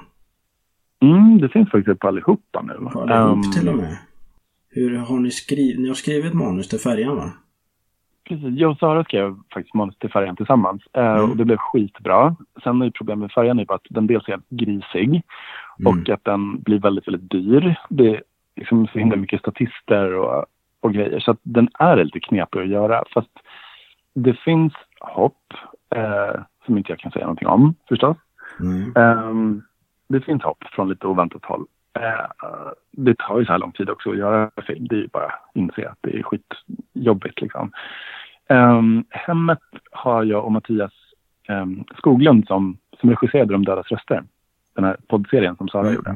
Mm, 1.01 1.37
det 1.41 1.49
finns 1.49 1.71
faktiskt 1.71 1.99
på 1.99 2.07
allihopa 2.07 2.61
nu. 2.61 2.73
På 2.93 3.01
allihop 3.01 3.45
Ehm, 3.45 3.51
till 3.51 3.69
och 3.69 3.75
med. 3.77 3.97
Hur 4.69 4.97
har 4.97 5.19
ni 5.19 5.31
skrivit? 5.31 5.79
Ni 5.79 5.87
har 5.87 5.95
skrivit 5.95 6.33
manus 6.33 6.69
till 6.69 6.79
färjan 6.79 7.15
va? 7.15 7.31
Precis. 8.27 8.59
Jag 8.59 8.71
och 8.71 8.77
Sara 8.77 9.03
skrev 9.03 9.35
faktiskt 9.53 9.73
manus 9.73 9.97
till 9.97 10.09
färjan 10.11 10.35
tillsammans 10.35 10.81
eh, 10.93 11.05
Mm. 11.15 11.29
och 11.31 11.37
det 11.37 11.45
blev 11.45 11.57
skitbra. 11.57 12.35
Sen 12.63 12.81
är 12.81 12.89
problemet 12.91 13.21
med 13.21 13.31
färjan 13.31 13.59
är 13.59 13.65
bara 13.65 13.75
att 13.75 13.87
den 13.89 14.07
dels 14.07 14.27
är 14.29 14.41
grisig 14.49 15.21
Mm. 15.79 16.01
och 16.01 16.09
att 16.09 16.23
den 16.23 16.61
blir 16.61 16.79
väldigt, 16.79 17.07
väldigt 17.07 17.31
dyr. 17.31 17.75
Det 17.89 18.09
är 18.09 18.21
liksom 18.55 18.87
så 18.87 18.99
himla 18.99 19.15
mycket 19.15 19.39
statister 19.39 20.13
och, 20.13 20.45
och 20.79 20.93
grejer 20.93 21.19
så 21.19 21.31
att 21.31 21.39
den 21.43 21.69
är 21.79 22.03
lite 22.03 22.19
knepig 22.19 22.59
att 22.59 22.67
göra. 22.67 23.03
Fast 23.13 23.31
det 24.13 24.33
finns 24.33 24.73
hopp 24.99 25.53
eh, 25.95 26.41
som 26.65 26.77
inte 26.77 26.91
jag 26.91 26.99
kan 26.99 27.11
säga 27.11 27.25
någonting 27.25 27.47
om 27.47 27.75
förstås. 27.89 28.17
Mm. 28.59 28.93
Ehm, 28.95 29.61
det 30.07 30.21
finns 30.21 30.43
hopp 30.43 30.63
från 30.63 30.89
lite 30.89 31.07
oväntat 31.07 31.45
håll. 31.45 31.65
Eh, 31.99 32.71
det 32.91 33.17
tar 33.17 33.39
ju 33.39 33.45
så 33.45 33.51
här 33.51 33.59
lång 33.59 33.71
tid 33.71 33.89
också 33.89 34.09
att 34.11 34.17
göra 34.17 34.51
film. 34.67 34.87
Det 34.87 34.95
är 34.95 34.99
ju 34.99 35.07
bara 35.07 35.25
att 35.25 35.51
inse 35.53 35.89
att 35.89 35.97
det 36.01 36.19
är 36.19 36.23
skitjobbigt 36.23 37.41
liksom. 37.41 37.71
Um, 38.49 39.05
hemmet 39.09 39.59
har 39.91 40.23
jag 40.23 40.45
och 40.45 40.51
Mattias 40.51 40.93
um, 41.49 41.83
Skoglund 41.97 42.47
som, 42.47 42.77
som 42.99 43.09
regisserade 43.09 43.53
De 43.53 43.65
dödas 43.65 43.91
röster. 43.91 44.23
Den 44.75 44.83
här 44.83 44.97
poddserien 45.07 45.55
som 45.55 45.67
Sara 45.67 45.81
Mm. 45.81 45.93
gjorde. 45.95 46.15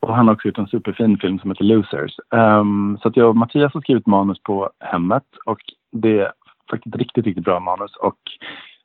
Och 0.00 0.16
han 0.16 0.26
har 0.28 0.34
också 0.34 0.48
gjort 0.48 0.58
en 0.58 0.66
superfin 0.66 1.18
film 1.18 1.38
som 1.38 1.50
heter 1.50 1.64
Losers. 1.64 2.12
Ehm, 2.34 2.98
så 3.02 3.08
att 3.08 3.16
jag 3.16 3.28
och 3.28 3.36
Mattias 3.36 3.74
har 3.74 3.80
skrivit 3.80 4.06
manus 4.06 4.42
på 4.42 4.70
Hemmet 4.80 5.24
och 5.46 5.60
det 5.92 6.20
är 6.20 6.32
faktiskt 6.70 6.96
riktigt, 6.96 7.24
riktigt 7.26 7.44
bra 7.44 7.60
manus. 7.60 7.96
Och 7.96 8.18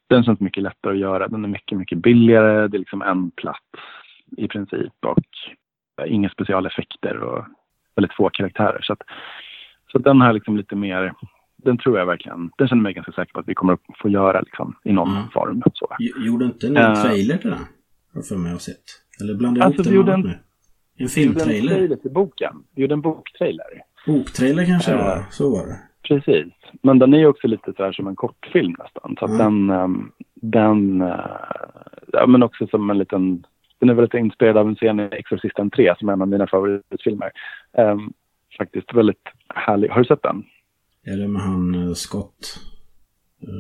den 0.08 0.24
känns 0.24 0.40
mycket 0.40 0.64
lättare 0.64 0.94
att 0.94 1.00
göra. 1.00 1.28
Den 1.28 1.44
är 1.44 1.50
mycket, 1.50 1.78
mycket 1.78 1.98
billigare. 1.98 2.68
Det 2.68 2.78
är 2.78 2.80
liksom 2.80 3.02
en 3.02 3.32
plats 3.32 3.60
i 4.38 4.48
princip 4.48 4.94
och 5.06 5.20
inga 6.08 6.30
specialeffekter 6.30 7.18
och 7.18 7.46
väldigt 7.96 8.14
få 8.14 8.30
karaktärer. 8.30 8.80
Så, 8.82 8.94
att, 8.94 9.02
så 9.92 9.98
den 9.98 10.22
har 10.22 10.34
liksom 10.34 10.58
lite 10.58 10.76
mer, 10.76 11.14
den 11.58 11.78
tror 11.78 12.00
jag 12.00 12.06
verkligen, 12.06 12.50
den 12.58 12.68
känner 12.68 12.82
mig 12.84 12.94
ganska 12.94 13.12
säker 13.12 13.34
på 13.34 13.40
att 13.40 13.48
vi 13.48 13.54
kommer 13.56 13.74
att 13.74 13.80
få 14.02 14.10
göra 14.10 14.42
liksom 14.42 14.76
i 14.84 14.94
någon 14.94 15.10
Mm. 15.12 15.30
form. 15.30 15.62
Så. 15.74 15.88
Gjorde 16.26 16.46
inte 16.46 16.70
ni 16.70 16.80
Eh. 16.80 16.90
en 16.90 16.96
trailer 16.96 17.38
till 17.38 17.50
den? 17.50 17.60
Har 18.16 18.20
jag 18.22 18.28
för 18.28 18.36
mig 18.36 18.50
att 18.50 18.56
ha 18.56 18.60
sett. 18.60 18.84
Eller 19.22 19.34
blandade 19.36 19.66
jag 19.66 19.78
Alltså, 19.78 19.94
ihop 19.94 20.06
det 20.06 20.12
med 20.12 20.20
en- 20.20 20.22
nu? 20.32 20.38
En 20.98 21.08
Vi 21.16 21.24
gjorde 21.24 21.40
en 21.44 21.46
filmtrailer? 21.50 21.96
till 21.96 22.12
boken. 22.12 22.54
Vi 22.76 22.82
gjorde 22.82 22.94
en 22.94 23.02
boktrailer. 23.02 23.82
Boktrailer 24.06 24.66
kanske 24.66 24.92
Eh. 24.92 24.98
var? 24.98 25.26
Så 25.32 25.50
var 25.52 25.66
det. 25.68 25.80
Precis. 26.08 26.54
Men 26.84 27.00
den 27.00 27.14
är 27.14 27.18
ju 27.18 27.28
också 27.28 27.48
lite 27.48 27.74
så 27.78 27.84
här 27.84 27.92
som 27.92 28.08
en 28.08 28.16
kortfilm 28.16 28.76
nästan. 28.80 29.16
Så 29.20 29.26
Mm. 29.26 29.38
den, 29.38 29.70
ehm, 29.80 30.12
den, 30.36 31.02
eh, 31.02 31.20
ja 32.14 32.28
men 32.28 32.44
också 32.44 32.68
som 32.68 32.90
en 32.90 32.98
liten, 32.98 33.46
den 33.80 33.90
är 33.90 33.94
väldigt 33.94 34.14
inspirerad 34.20 34.58
av 34.58 34.68
en 34.68 34.76
scen 34.76 35.00
i 35.00 35.04
Exorcisten 35.12 35.70
3 35.70 35.96
som 36.00 36.10
är 36.10 36.14
en 36.14 36.22
av 36.22 36.28
mina 36.28 36.48
favoritfilmer. 36.48 37.32
Ehm, 37.78 38.14
faktiskt 38.58 38.94
väldigt 38.94 39.24
härlig. 39.56 39.90
Har 39.90 40.00
du 40.00 40.06
sett 40.06 40.24
den? 40.24 40.44
Är 41.06 41.18
det 41.18 41.28
med 41.28 41.42
han 41.42 41.76
eh, 41.76 41.94
Scott? 41.94 42.60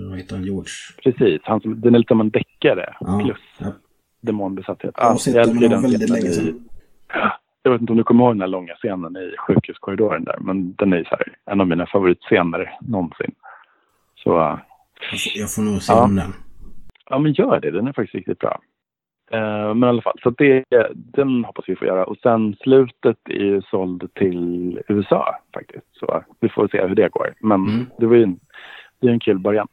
Vad 0.10 0.18
heter 0.18 0.36
han? 0.36 0.46
George? 0.46 0.72
Precis. 1.04 1.42
Han 1.44 1.62
som, 1.62 1.82
den 1.82 1.96
är 1.96 2.00
lite 2.00 2.08
som 2.08 2.20
en 2.22 2.30
deckare 2.30 2.96
Ja. 3.00 3.22
plus 3.24 3.38
Ja. 3.60 3.66
Demonbesatthet. 4.26 4.94
Jag 4.98 5.04
har 5.04 5.16
sett 5.16 5.34
den, 5.34 5.82
väldigt 5.82 6.10
länge 6.10 6.30
sedan. 6.30 6.70
Jag 7.64 7.72
vet 7.72 7.82
inte 7.82 7.94
om 7.94 7.98
du 7.98 8.04
kommer 8.04 8.24
ihåg 8.24 8.34
den 8.34 8.42
här 8.42 8.48
långa 8.48 8.74
scenen 8.74 9.18
i 9.18 9.36
sjukhuskorridoren 9.48 10.24
där. 10.24 10.38
Men 10.40 10.74
den 10.76 10.94
är 10.94 11.04
så 11.04 11.10
här, 11.10 11.24
en 11.46 11.62
av 11.62 11.68
mina 11.68 11.86
favoritscener 11.86 12.78
någonsin. 12.82 13.32
Så 14.16 14.38
uh, 14.40 14.58
Jag 15.12 15.20
får, 15.50 15.56
får 15.56 15.62
nog 15.72 15.82
se 15.82 15.94
Ja. 15.94 16.04
om 16.04 16.16
den. 16.16 16.34
Ja, 17.10 17.20
men 17.20 17.34
gör 17.34 17.60
det. 17.60 17.72
Den 17.72 17.88
är 17.88 17.94
faktiskt 17.94 18.16
riktigt 18.16 18.40
bra. 18.40 18.60
Eh, 19.32 19.74
men 19.74 19.84
i 19.84 19.88
alla 19.90 20.02
fall, 20.02 20.20
så 20.24 20.30
det, 20.30 20.64
den 20.94 21.46
hoppas 21.46 21.66
vi 21.68 21.76
få 21.76 21.86
göra. 21.86 22.06
Och 22.06 22.18
sen 22.18 22.56
slutet 22.56 23.18
är 23.30 23.34
ju 23.44 23.62
såld 23.62 24.14
till 24.14 24.80
USA 24.88 25.36
faktiskt. 25.54 25.86
Så 25.94 26.24
vi 26.40 26.50
får 26.50 26.68
se 26.68 26.88
hur 26.88 26.96
det 26.96 27.12
går. 27.12 27.34
Men 27.40 27.68
Mm. 27.68 27.86
det 27.98 28.06
var 28.06 28.16
ju 28.16 28.24
en, 28.24 28.40
det 29.02 29.08
är 29.08 29.12
en 29.12 29.20
kul 29.20 29.40
början. 29.40 29.68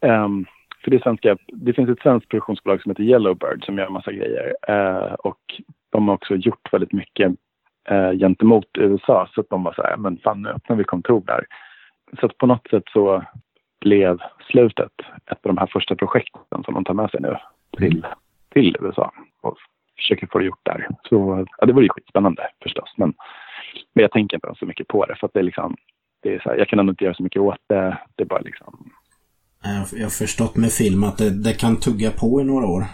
Ehm, 0.00 0.44
för 0.84 0.90
det, 0.90 1.02
svenska, 1.02 1.36
det 1.46 1.72
finns 1.72 1.90
ett 1.90 2.02
svenskt 2.02 2.28
produktionsbolag 2.28 2.82
som 2.82 2.90
heter 2.90 3.02
Yellowbird 3.02 3.64
som 3.64 3.78
gör 3.78 3.86
en 3.86 3.92
massa 3.92 4.12
grejer. 4.12 4.54
Eh, 4.68 5.12
och 5.12 5.60
de 5.90 6.08
har 6.08 6.14
också 6.14 6.36
gjort 6.36 6.72
väldigt 6.72 6.92
mycket 6.92 7.32
eh, 7.88 8.12
gentemot 8.12 8.66
USA. 8.78 9.28
Så 9.34 9.40
att 9.40 9.50
de 9.50 9.62
var 9.62 9.72
så 9.72 9.82
här, 9.82 9.96
men 9.96 10.18
fan 10.18 10.42
nu 10.42 10.48
öppnar 10.48 10.76
vi 10.76 10.84
kontor 10.84 11.22
där. 11.26 11.46
Så 12.20 12.26
att 12.26 12.38
på 12.38 12.46
något 12.46 12.68
sätt 12.68 12.84
så 12.92 13.24
blev 13.80 14.18
slutet 14.50 14.92
ett 15.26 15.46
av 15.46 15.54
de 15.54 15.58
här 15.58 15.66
första 15.66 15.96
projekten 15.96 16.64
som 16.64 16.74
de 16.74 16.84
tar 16.84 16.94
med 16.94 17.10
sig 17.10 17.20
nu 17.20 17.36
till, 17.78 18.06
till 18.52 18.76
USA 18.80 19.12
och 19.40 19.56
försöker 19.96 20.26
få 20.26 20.38
det 20.38 20.44
gjort 20.44 20.60
där. 20.62 20.88
Så 21.08 21.46
ja, 21.58 21.66
det 21.66 21.72
vore 21.72 21.84
ju 21.84 21.88
skitspännande 21.88 22.48
förstås. 22.62 22.94
Men, 22.96 23.14
men 23.94 24.02
jag 24.02 24.10
tänker 24.10 24.36
inte 24.36 24.54
så 24.58 24.66
mycket 24.66 24.88
på 24.88 25.06
det 25.06 25.16
för 25.16 25.26
att 25.26 25.34
det 25.34 25.40
är 25.40 25.44
liksom, 25.44 25.76
det 26.22 26.34
är 26.34 26.38
så 26.38 26.48
här, 26.48 26.56
jag 26.58 26.68
kan 26.68 26.78
ändå 26.78 26.90
inte 26.90 27.04
göra 27.04 27.14
så 27.14 27.22
mycket 27.22 27.42
åt 27.42 27.60
det. 27.68 27.98
Det 28.16 28.22
är 28.22 28.26
bara 28.26 28.40
liksom, 28.40 28.90
jag, 29.62 29.86
jag 30.00 30.06
har 30.06 30.10
förstått 30.10 30.56
med 30.56 30.70
film 30.72 31.04
att 31.04 31.18
det, 31.18 31.30
det 31.42 31.52
kan 31.52 31.76
tugga 31.80 32.10
på 32.10 32.40
i 32.40 32.44
några 32.44 32.66
år. 32.66 32.84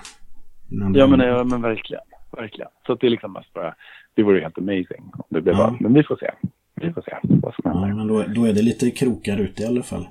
Ja 0.95 1.07
men, 1.07 1.21
ja, 1.21 1.45
men 1.45 1.62
verkligen, 1.62 2.03
verkligen. 2.37 2.71
Så 2.87 2.95
det 2.95 3.07
är 3.07 3.11
liksom 3.11 3.33
mest 3.33 3.53
bara, 3.55 3.75
det 4.14 4.23
vore 4.23 4.37
ju 4.37 4.43
helt 4.43 4.59
amazing 4.59 5.11
om 5.12 5.25
det 5.29 5.41
blev 5.41 5.57
Ja. 5.57 5.77
Men 5.81 5.95
vi 5.95 6.03
får 6.03 6.16
se. 6.16 6.31
Vi 6.75 6.93
får 6.93 7.03
se 7.03 7.16
vad 7.23 7.55
som 7.55 7.71
händer. 7.71 7.89
Ja, 7.89 7.95
men 7.95 8.07
då, 8.07 8.23
då 8.23 8.45
är 8.45 8.53
det 8.53 8.62
lite 8.62 8.91
krokar 8.91 9.39
ute 9.39 9.62
i 9.62 9.66
alla 9.66 9.83
fall. 9.83 10.09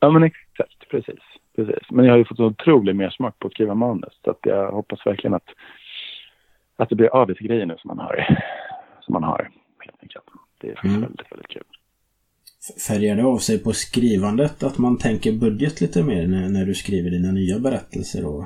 Ja, 0.00 0.10
men 0.10 0.22
exakt. 0.22 0.88
Precis. 0.90 1.20
precis. 1.56 1.90
Men 1.90 2.04
jag 2.04 2.12
har 2.12 2.18
ju 2.18 2.24
fått 2.24 2.38
en 2.38 2.44
otrolig 2.44 2.96
mer 2.96 3.10
smak 3.10 3.38
på 3.38 3.46
att 3.46 3.52
skriva 3.52 3.74
manus. 3.74 4.20
Så 4.24 4.30
att 4.30 4.38
jag 4.42 4.72
hoppas 4.72 5.06
verkligen 5.06 5.34
att, 5.34 5.48
att 6.76 6.88
det 6.88 6.94
blir 6.94 7.08
av 7.08 7.28
lite 7.28 7.44
grejer 7.44 7.66
nu 7.66 7.76
som 7.78 7.88
man 7.88 7.98
har. 7.98 8.38
Som 9.00 9.12
man 9.12 9.22
har, 9.24 9.50
helt 9.78 10.02
enkelt. 10.02 10.24
Det 10.60 10.70
är 10.70 10.84
Mm. 10.84 11.00
väldigt, 11.00 11.32
väldigt 11.32 11.48
kul. 11.48 11.64
Färgar 12.88 13.16
det 13.16 13.24
av 13.24 13.38
sig 13.38 13.62
på 13.64 13.72
skrivandet 13.72 14.62
att 14.62 14.78
man 14.78 14.98
tänker 14.98 15.32
budget 15.32 15.80
lite 15.80 16.02
mer 16.02 16.26
när, 16.26 16.48
när 16.48 16.66
du 16.66 16.74
skriver 16.74 17.10
dina 17.10 17.32
nya 17.32 17.58
berättelser? 17.58 18.26
Och 18.26 18.44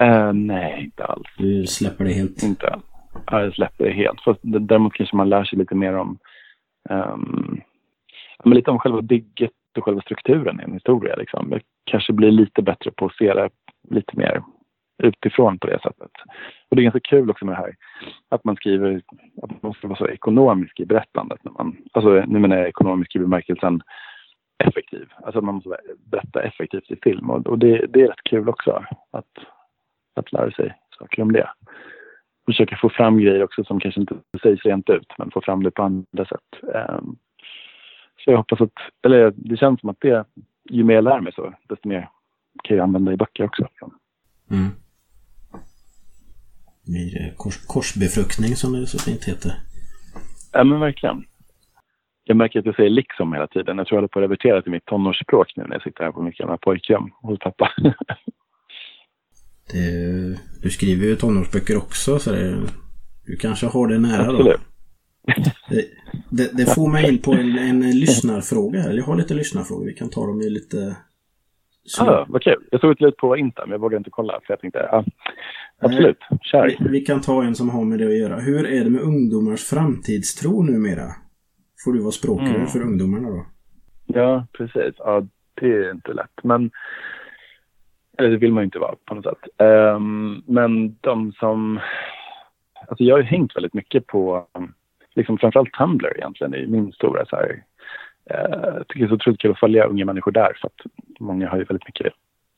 Eh, 0.00 0.32
nej, 0.32 0.84
inte 0.84 1.04
alls. 1.04 1.26
du 1.38 1.66
släpper 1.66 2.04
det 2.04 2.12
helt? 2.12 2.42
Inte 2.42 2.68
alls. 2.68 2.84
Ja, 3.26 3.42
jag 3.42 3.54
släpper 3.54 3.84
det 3.84 3.92
helt. 3.92 4.20
Fast 4.20 4.40
däremot 4.42 4.92
kanske 4.92 5.16
man 5.16 5.28
lär 5.28 5.44
sig 5.44 5.58
lite 5.58 5.74
mer 5.74 5.94
om 5.94 6.18
ja, 6.88 7.18
men 8.44 8.54
lite 8.54 8.70
om 8.70 8.78
själva 8.78 9.02
bygget 9.02 9.50
och 9.78 9.84
själva 9.84 10.00
strukturen 10.00 10.60
i 10.60 10.64
en 10.64 10.72
historia. 10.72 11.16
Liksom. 11.16 11.48
Jag 11.50 11.60
kanske 11.84 12.12
blir 12.12 12.30
lite 12.30 12.62
bättre 12.62 12.90
på 12.90 13.06
att 13.06 13.16
se 13.16 13.34
det 13.34 13.50
lite 13.90 14.16
mer 14.16 14.42
utifrån 14.98 15.58
på 15.58 15.66
det 15.66 15.80
sättet. 15.82 16.10
Och 16.68 16.76
det 16.76 16.80
är 16.80 16.84
ganska 16.84 17.00
kul 17.00 17.30
också 17.30 17.44
med 17.44 17.54
det 17.54 17.58
här 17.58 17.74
att 18.28 18.44
man 18.44 18.56
skriver 18.56 19.02
att 19.42 19.50
man 19.50 19.58
måste 19.62 19.86
vara 19.86 19.98
så 19.98 20.08
ekonomisk 20.08 20.80
i 20.80 20.86
berättandet. 20.86 21.44
När 21.44 21.52
man, 21.52 21.76
alltså, 21.92 22.24
nu 22.26 22.38
menar 22.38 22.56
jag 22.56 22.68
ekonomisk 22.68 23.16
i 23.16 23.18
bemärkelsen 23.18 23.82
effektiv. 24.64 25.08
Alltså 25.22 25.38
att 25.38 25.44
man 25.44 25.54
måste 25.54 25.76
berätta 26.04 26.42
effektivt 26.42 26.90
i 26.90 26.96
film. 27.02 27.30
Och, 27.30 27.46
och 27.46 27.58
det, 27.58 27.86
det 27.86 28.02
är 28.02 28.08
rätt 28.08 28.24
kul 28.24 28.48
också 28.48 28.84
att, 29.10 29.38
att 30.14 30.32
lära 30.32 30.50
sig 30.50 30.74
saker 30.98 31.22
om 31.22 31.32
det. 31.32 31.50
Försöka 32.46 32.76
få 32.76 32.88
fram 32.88 33.18
grejer 33.18 33.42
också 33.42 33.64
som 33.64 33.80
kanske 33.80 34.00
inte 34.00 34.14
sägs 34.42 34.64
rent 34.64 34.90
ut, 34.90 35.12
men 35.18 35.30
få 35.30 35.40
fram 35.40 35.62
det 35.62 35.70
på 35.70 35.82
andra 35.82 36.24
sätt. 36.24 36.74
Ehm, 36.74 37.16
så 38.24 38.30
jag 38.30 38.36
hoppas 38.36 38.60
att, 38.60 38.72
eller 39.02 39.32
det 39.36 39.56
känns 39.56 39.80
som 39.80 39.88
att 39.88 40.00
det, 40.00 40.24
ju 40.70 40.84
mer 40.84 40.94
jag 40.94 41.04
lär 41.04 41.20
mig 41.20 41.32
så, 41.32 41.54
desto 41.68 41.88
mer 41.88 42.08
kan 42.62 42.76
jag 42.76 42.84
använda 42.84 43.12
i 43.12 43.16
böcker 43.16 43.44
också. 43.44 43.68
Mm. 44.50 44.68
Blir 46.88 47.14
det 47.14 47.32
kors, 47.36 47.66
korsbefruktning 47.66 48.56
som 48.56 48.72
det 48.72 48.86
så 48.86 48.98
fint 48.98 49.24
heter. 49.24 49.52
Ja, 50.52 50.64
men 50.64 50.80
verkligen. 50.80 51.24
Jag 52.24 52.36
märker 52.36 52.58
att 52.58 52.66
jag 52.66 52.76
säger 52.76 52.90
liksom 52.90 53.32
hela 53.32 53.46
tiden. 53.46 53.78
Jag 53.78 53.86
tror 53.86 53.96
jag 53.96 54.00
håller 54.00 54.08
på 54.08 54.18
att 54.18 54.22
revertera 54.22 54.62
till 54.62 54.72
mitt 54.72 54.84
tonårsspråk 54.84 55.52
nu 55.56 55.64
när 55.64 55.74
jag 55.74 55.82
sitter 55.82 56.04
här 56.04 56.12
på 56.12 56.22
mitt 56.22 56.36
gamla 56.36 56.58
pojkrum 56.58 57.10
hos 57.22 57.38
pappa. 57.38 57.72
Det, 59.72 60.38
du 60.62 60.70
skriver 60.70 61.06
ju 61.06 61.16
tonårsböcker 61.16 61.76
också 61.76 62.18
så 62.18 62.32
det, 62.32 62.58
du 63.26 63.36
kanske 63.36 63.66
har 63.66 63.88
det 63.88 63.98
nära 63.98 64.24
då. 64.24 64.32
Absolut. 64.32 64.60
Det, 65.68 65.84
det, 66.30 66.56
det 66.56 66.74
får 66.74 66.88
mig 66.92 67.08
in 67.08 67.18
på 67.18 67.32
en, 67.32 67.58
en 67.58 67.90
lyssnarfråga 67.90 68.80
här. 68.80 68.92
Jag 68.92 69.04
har 69.04 69.16
lite 69.16 69.34
lyssnarfrågor. 69.34 69.84
Vi 69.86 69.94
kan 69.94 70.10
ta 70.10 70.26
dem 70.26 70.40
i 70.40 70.50
lite... 70.50 70.96
Ah, 72.00 72.26
vad 72.28 72.42
kul. 72.42 72.64
Jag 72.70 72.80
såg 72.80 72.92
ett 72.92 73.02
ut 73.02 73.16
på 73.16 73.36
Insta, 73.36 73.62
men 73.62 73.72
jag 73.72 73.78
vågade 73.78 73.96
inte 73.96 74.10
kolla. 74.10 74.32
För 74.32 74.52
jag 74.52 74.60
tänkte, 74.60 74.88
ja, 74.92 75.04
absolut, 75.80 76.18
kör. 76.42 76.66
Vi, 76.66 76.76
vi 76.90 77.00
kan 77.00 77.20
ta 77.20 77.44
en 77.44 77.54
som 77.54 77.70
har 77.70 77.84
med 77.84 77.98
det 77.98 78.06
att 78.06 78.18
göra. 78.18 78.36
Hur 78.40 78.66
är 78.66 78.84
det 78.84 78.90
med 78.90 79.00
ungdomars 79.02 79.64
framtidstro 79.64 80.62
numera? 80.62 81.08
Får 81.84 81.92
du 81.92 82.00
vara 82.00 82.12
språkrör 82.12 82.54
Mm. 82.54 82.66
för 82.66 82.82
ungdomarna 82.82 83.28
då? 83.28 83.46
Ja, 84.06 84.46
precis. 84.52 84.94
Ja, 84.98 85.26
det 85.54 85.66
är 85.66 85.90
inte 85.90 86.12
lätt. 86.12 86.40
Men 86.42 86.70
eller 88.18 88.30
det 88.30 88.36
vill 88.36 88.52
man 88.52 88.62
ju 88.62 88.64
inte 88.64 88.78
vara 88.78 88.94
på 89.04 89.14
något 89.14 89.24
sätt. 89.24 89.48
Ehm, 89.58 90.42
men 90.46 90.96
de 91.00 91.32
som... 91.32 91.80
Alltså 92.88 93.04
jag 93.04 93.14
har 93.14 93.20
ju 93.20 93.26
hängt 93.26 93.56
väldigt 93.56 93.74
mycket 93.74 94.06
på, 94.06 94.46
liksom 95.14 95.38
framförallt 95.38 95.72
Tumblr 95.72 96.16
egentligen, 96.16 96.54
i 96.54 96.66
min 96.66 96.92
stora 96.92 97.26
så 97.26 97.36
här... 97.36 97.62
eh, 98.30 98.82
tycker 98.88 99.00
det 99.00 99.04
är 99.04 99.08
så 99.08 99.14
otroligt 99.14 99.40
kul 99.40 99.50
att 99.50 99.60
följa 99.60 99.84
unga 99.84 100.04
människor 100.04 100.32
där 100.32 100.52
för 100.60 100.66
att 100.66 100.92
många 101.20 101.48
har 101.48 101.58
ju 101.58 101.64
väldigt 101.64 101.86
mycket 101.88 102.12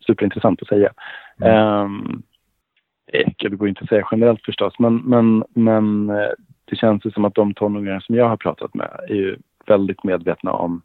superintressant 0.07 0.63
att 0.63 0.69
säga. 0.69 0.93
Mm. 1.43 2.23
Det 3.39 3.57
går 3.57 3.69
inte 3.69 3.83
att 3.83 3.89
säga 3.89 4.09
generellt 4.11 4.45
förstås, 4.45 4.79
men, 4.79 4.97
men, 4.97 5.45
men 5.55 6.11
eh, 6.11 6.31
det 6.65 6.77
känns 6.77 7.05
ju 7.05 7.11
som 7.11 7.25
att 7.25 7.35
de 7.35 7.55
tonåringar 7.55 8.01
som 8.01 8.15
jag 8.15 8.29
har 8.29 8.37
pratat 8.37 8.75
med 8.75 9.01
är 9.09 9.15
ju 9.15 9.37
väldigt 9.67 10.05
medvetna 10.05 10.53
om 10.53 10.83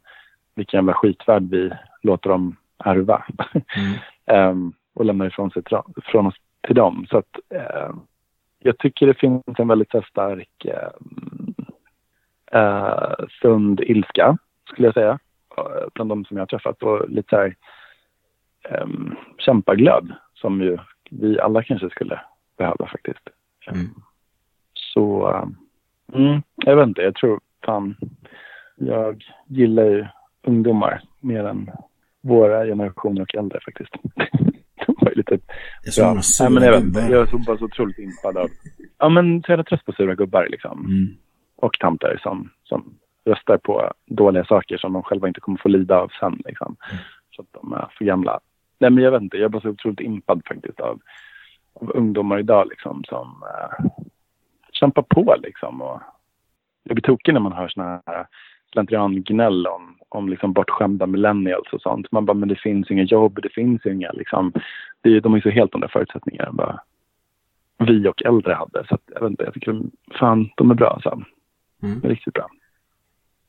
vilken 0.54 0.78
jävla 0.78 0.94
skitvärld 0.94 1.50
vi 1.50 1.70
låter 2.02 2.30
dem 2.30 2.56
ärva. 2.84 3.24
Mm. 3.54 3.92
Ehm, 4.28 4.72
och 4.94 5.04
lämnar 5.04 5.26
ifrån, 5.26 5.50
sig 5.50 5.62
till, 5.62 5.78
från 6.02 6.26
oss 6.26 6.34
till 6.66 6.74
dem. 6.74 7.06
Så 7.10 7.18
att 7.18 7.38
ehm, 7.50 8.00
jag 8.58 8.78
tycker 8.78 9.06
det 9.06 9.14
finns 9.14 9.42
en 9.58 9.68
väldigt 9.68 9.94
stark 10.10 10.64
ehm, 10.64 11.54
eh, 12.52 13.26
sund 13.42 13.80
ilska, 13.80 14.38
skulle 14.70 14.88
jag 14.88 14.94
säga, 14.94 15.18
bland 15.94 16.10
de 16.10 16.24
som 16.24 16.36
jag 16.36 16.42
har 16.42 16.46
träffat. 16.46 16.82
Och 16.82 17.10
lite 17.10 17.28
så 17.28 17.36
här 17.36 17.54
um, 18.82 19.16
kämpaglöd 19.38 20.12
som 20.34 20.60
ju 20.60 20.78
vi 21.20 21.40
alla 21.40 21.62
kanske 21.62 21.90
skulle 21.90 22.20
behöva 22.58 22.86
faktiskt. 22.86 23.28
Mm. 23.72 23.86
Så, 24.74 25.30
eh, 25.30 25.48
mm, 26.18 26.42
jag 26.56 26.76
vet 26.76 26.88
inte, 26.88 27.02
jag 27.02 27.14
tror 27.14 27.40
fan, 27.64 27.96
jag 28.76 29.24
gillar 29.46 29.84
ju 29.84 30.06
ungdomar 30.42 31.00
mer 31.20 31.44
än 31.44 31.70
våra 32.20 32.64
generationer 32.64 33.22
och 33.22 33.34
äldre 33.34 33.60
faktiskt. 33.64 33.92
De 34.86 34.94
var 35.00 35.10
ju 35.10 35.14
lite 35.14 35.38
Det 35.82 35.88
är 35.88 35.90
så 35.90 36.00
Ja, 36.00 36.08
många 36.08 36.20
nej, 36.40 36.50
men 36.50 36.62
jag, 36.62 36.80
vet, 36.80 37.10
jag 37.10 37.22
är 37.22 37.26
så 37.26 37.38
bara 37.38 37.58
så 37.58 37.64
otroligt 37.64 37.98
impad 37.98 38.36
av 38.36 38.48
ja 38.98 39.08
men 39.08 39.42
så 39.42 39.52
jävla 39.52 39.64
trött 39.64 39.84
på 39.84 39.92
sura 39.92 40.14
gubbar 40.14 40.48
liksom. 40.50 40.86
Mm. 40.86 41.16
Och 41.56 41.78
tanter 41.78 42.20
som, 42.22 42.50
som 42.64 42.94
röstar 43.24 43.58
på 43.58 43.92
dåliga 44.06 44.44
saker 44.44 44.76
som 44.76 44.92
de 44.92 45.02
själva 45.02 45.28
inte 45.28 45.40
kommer 45.40 45.58
få 45.58 45.68
lida 45.68 45.98
av 45.98 46.12
sen 46.20 46.42
liksom. 46.44 46.76
Så 47.36 47.42
att 47.42 47.48
de 47.52 47.72
är 47.72 47.88
för 47.98 48.04
gamla. 48.04 48.40
Nej 48.78 48.90
men 48.90 49.04
jag 49.04 49.10
vet 49.10 49.22
inte, 49.22 49.36
jag 49.36 49.44
är 49.44 49.48
bara 49.48 49.62
så 49.62 49.68
otroligt 49.68 50.00
impad 50.00 50.42
faktiskt 50.48 50.80
av, 50.80 51.00
av 51.80 51.90
ungdomar 51.94 52.38
idag 52.38 52.68
liksom 52.68 53.04
som 53.04 53.42
eh, 53.42 53.86
kämpar 54.72 55.02
på 55.02 55.36
liksom. 55.42 55.82
Och 55.82 56.00
jag 56.82 56.94
blir 56.94 57.02
tokig 57.02 57.34
när 57.34 57.40
man 57.40 57.52
hör 57.52 57.68
såna 57.68 58.02
här 58.06 58.26
slentriangnäll 58.72 59.66
om, 59.66 59.96
om 60.08 60.28
liksom 60.28 60.52
bortskämda 60.52 61.06
millennials 61.06 61.72
och 61.72 61.82
sånt. 61.82 62.12
Man 62.12 62.26
bara, 62.26 62.34
men 62.34 62.48
det 62.48 62.60
finns 62.60 62.90
inga 62.90 63.02
jobb, 63.02 63.38
det 63.42 63.52
finns 63.52 63.86
inga 63.86 64.12
liksom. 64.12 64.52
Det, 65.00 65.20
de 65.20 65.34
är 65.34 65.40
så 65.40 65.50
helt 65.50 65.74
andra 65.74 65.88
förutsättningar 65.88 66.46
än 66.46 66.56
vad 66.56 66.78
vi 67.78 68.08
och 68.08 68.22
äldre 68.22 68.54
hade. 68.54 68.86
Så 68.88 68.94
att, 68.94 69.02
jag 69.06 69.20
vet 69.20 69.30
inte, 69.30 69.44
jag 69.44 69.54
tycker 69.54 69.72
de, 69.72 69.90
fan, 70.18 70.50
de 70.56 70.70
är 70.70 70.74
bra 70.74 70.90
alltså. 70.90 71.22
Mm. 71.82 72.00
De 72.00 72.06
är 72.06 72.10
riktigt 72.10 72.34
bra. 72.34 72.48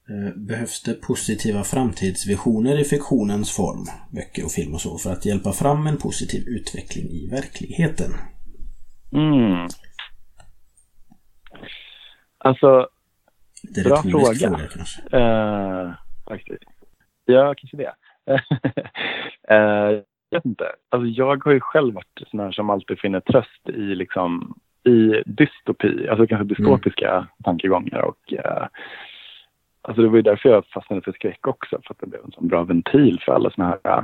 Eh, 0.10 0.34
Behövs 0.36 0.84
det 0.84 0.94
positiva 0.94 1.64
framtidsvisioner 1.64 2.80
i 2.80 2.84
fiktionens 2.84 3.56
form, 3.56 3.86
böcker 4.12 4.46
och 4.46 4.52
film 4.52 4.74
och 4.74 4.82
så, 4.82 4.98
för 4.98 5.10
att 5.12 5.26
hjälpa 5.26 5.52
fram 5.52 5.88
en 5.88 5.98
positiv 5.98 6.44
utveckling 6.48 7.06
i 7.06 7.28
verkligheten? 7.32 8.12
Mm. 9.14 9.68
Alltså, 12.38 12.88
Det 13.76 13.82
är 13.82 13.86
Bra 13.86 14.02
fråga. 14.02 14.34
fråga 14.50 14.68
kanske. 14.76 15.02
Eh, 15.18 15.92
faktiskt. 16.30 16.64
Ja, 17.26 17.56
kanske 17.58 17.78
det. 17.78 17.94
eh, 19.50 20.04
jag 20.30 20.38
vet 20.38 20.46
inte. 20.46 20.66
Alltså, 20.90 21.08
jag 21.08 21.44
har 21.46 21.52
ju 21.52 21.60
själv 21.60 21.94
varit 21.94 22.22
sån 22.32 22.40
här 22.40 22.52
som 22.52 22.70
alltid 22.70 23.00
finner 23.00 23.20
tröst 23.20 23.70
i, 23.70 23.82
liksom, 23.96 24.60
i 24.84 25.24
dystopi, 25.26 26.08
alltså 26.10 26.28
kanske 26.28 26.56
dystopiska 26.56 27.28
tankegångar. 27.44 28.02
Och, 28.02 28.34
eh, 28.34 28.68
alltså, 29.88 30.02
det 30.02 30.08
var 30.10 30.16
ju 30.16 30.22
därför 30.22 30.50
jag 30.50 30.66
fastnade 30.66 31.02
för 31.02 31.12
skräck 31.12 31.48
också, 31.48 31.80
för 31.84 31.94
att 31.94 32.00
det 32.00 32.08
blev 32.08 32.22
en 32.26 32.32
sån 32.32 32.48
bra 32.48 32.64
ventil 32.64 33.22
för 33.26 33.32
alla 33.32 33.50
såna 33.50 33.68
här... 33.68 33.98
Äh, 33.98 34.04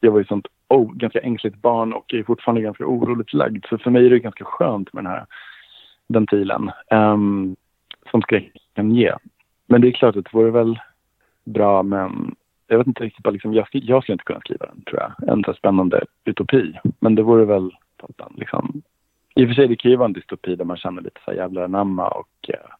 jag 0.00 0.10
var 0.10 0.18
ju 0.18 0.24
sånt 0.24 0.46
oh, 0.68 0.92
ganska 0.92 1.20
ängsligt 1.20 1.62
barn 1.62 1.92
och 1.92 2.14
är 2.14 2.22
fortfarande 2.22 2.62
ganska 2.62 2.86
oroligt 2.86 3.32
lagd. 3.32 3.64
Så 3.68 3.78
för 3.78 3.90
mig 3.90 4.06
är 4.06 4.10
det 4.10 4.18
ganska 4.18 4.44
skönt 4.44 4.92
med 4.92 5.04
den 5.04 5.12
här 5.12 5.26
ventilen 6.08 6.70
um, 6.90 7.56
som 8.10 8.22
skräck 8.22 8.52
kan 8.74 8.94
ge. 8.94 9.14
Men 9.66 9.80
det 9.80 9.88
är 9.88 9.92
klart 9.92 10.16
att 10.16 10.24
det 10.24 10.34
vore 10.34 10.50
väl 10.50 10.80
bra 11.44 11.82
men 11.82 12.34
jag 12.66 12.78
vet 12.78 12.86
inte 12.86 13.04
riktigt, 13.04 13.32
liksom, 13.32 13.54
jag, 13.54 13.66
jag 13.72 14.02
skulle 14.02 14.14
inte 14.14 14.24
kunna 14.24 14.40
skriva 14.40 14.66
den 14.66 14.82
tror 14.84 15.00
jag. 15.00 15.28
En 15.28 15.44
så 15.44 15.50
här 15.50 15.58
spännande 15.58 16.04
utopi. 16.24 16.78
Men 17.00 17.14
det 17.14 17.22
vore 17.22 17.44
väl 17.44 17.70
toppen 17.96 18.32
liksom. 18.36 18.82
I 19.34 19.44
och 19.44 19.48
för 19.48 19.54
sig 19.54 19.68
det 19.68 19.76
kan 19.76 19.90
ju 19.90 19.96
vara 19.96 20.06
en 20.06 20.12
dystopi 20.12 20.56
där 20.56 20.64
man 20.64 20.76
känner 20.76 21.02
lite 21.02 21.20
så 21.24 21.30
här 21.30 21.38
jävla 21.38 21.66
namma 21.66 22.08
och 22.08 22.48
eh, 22.48 22.70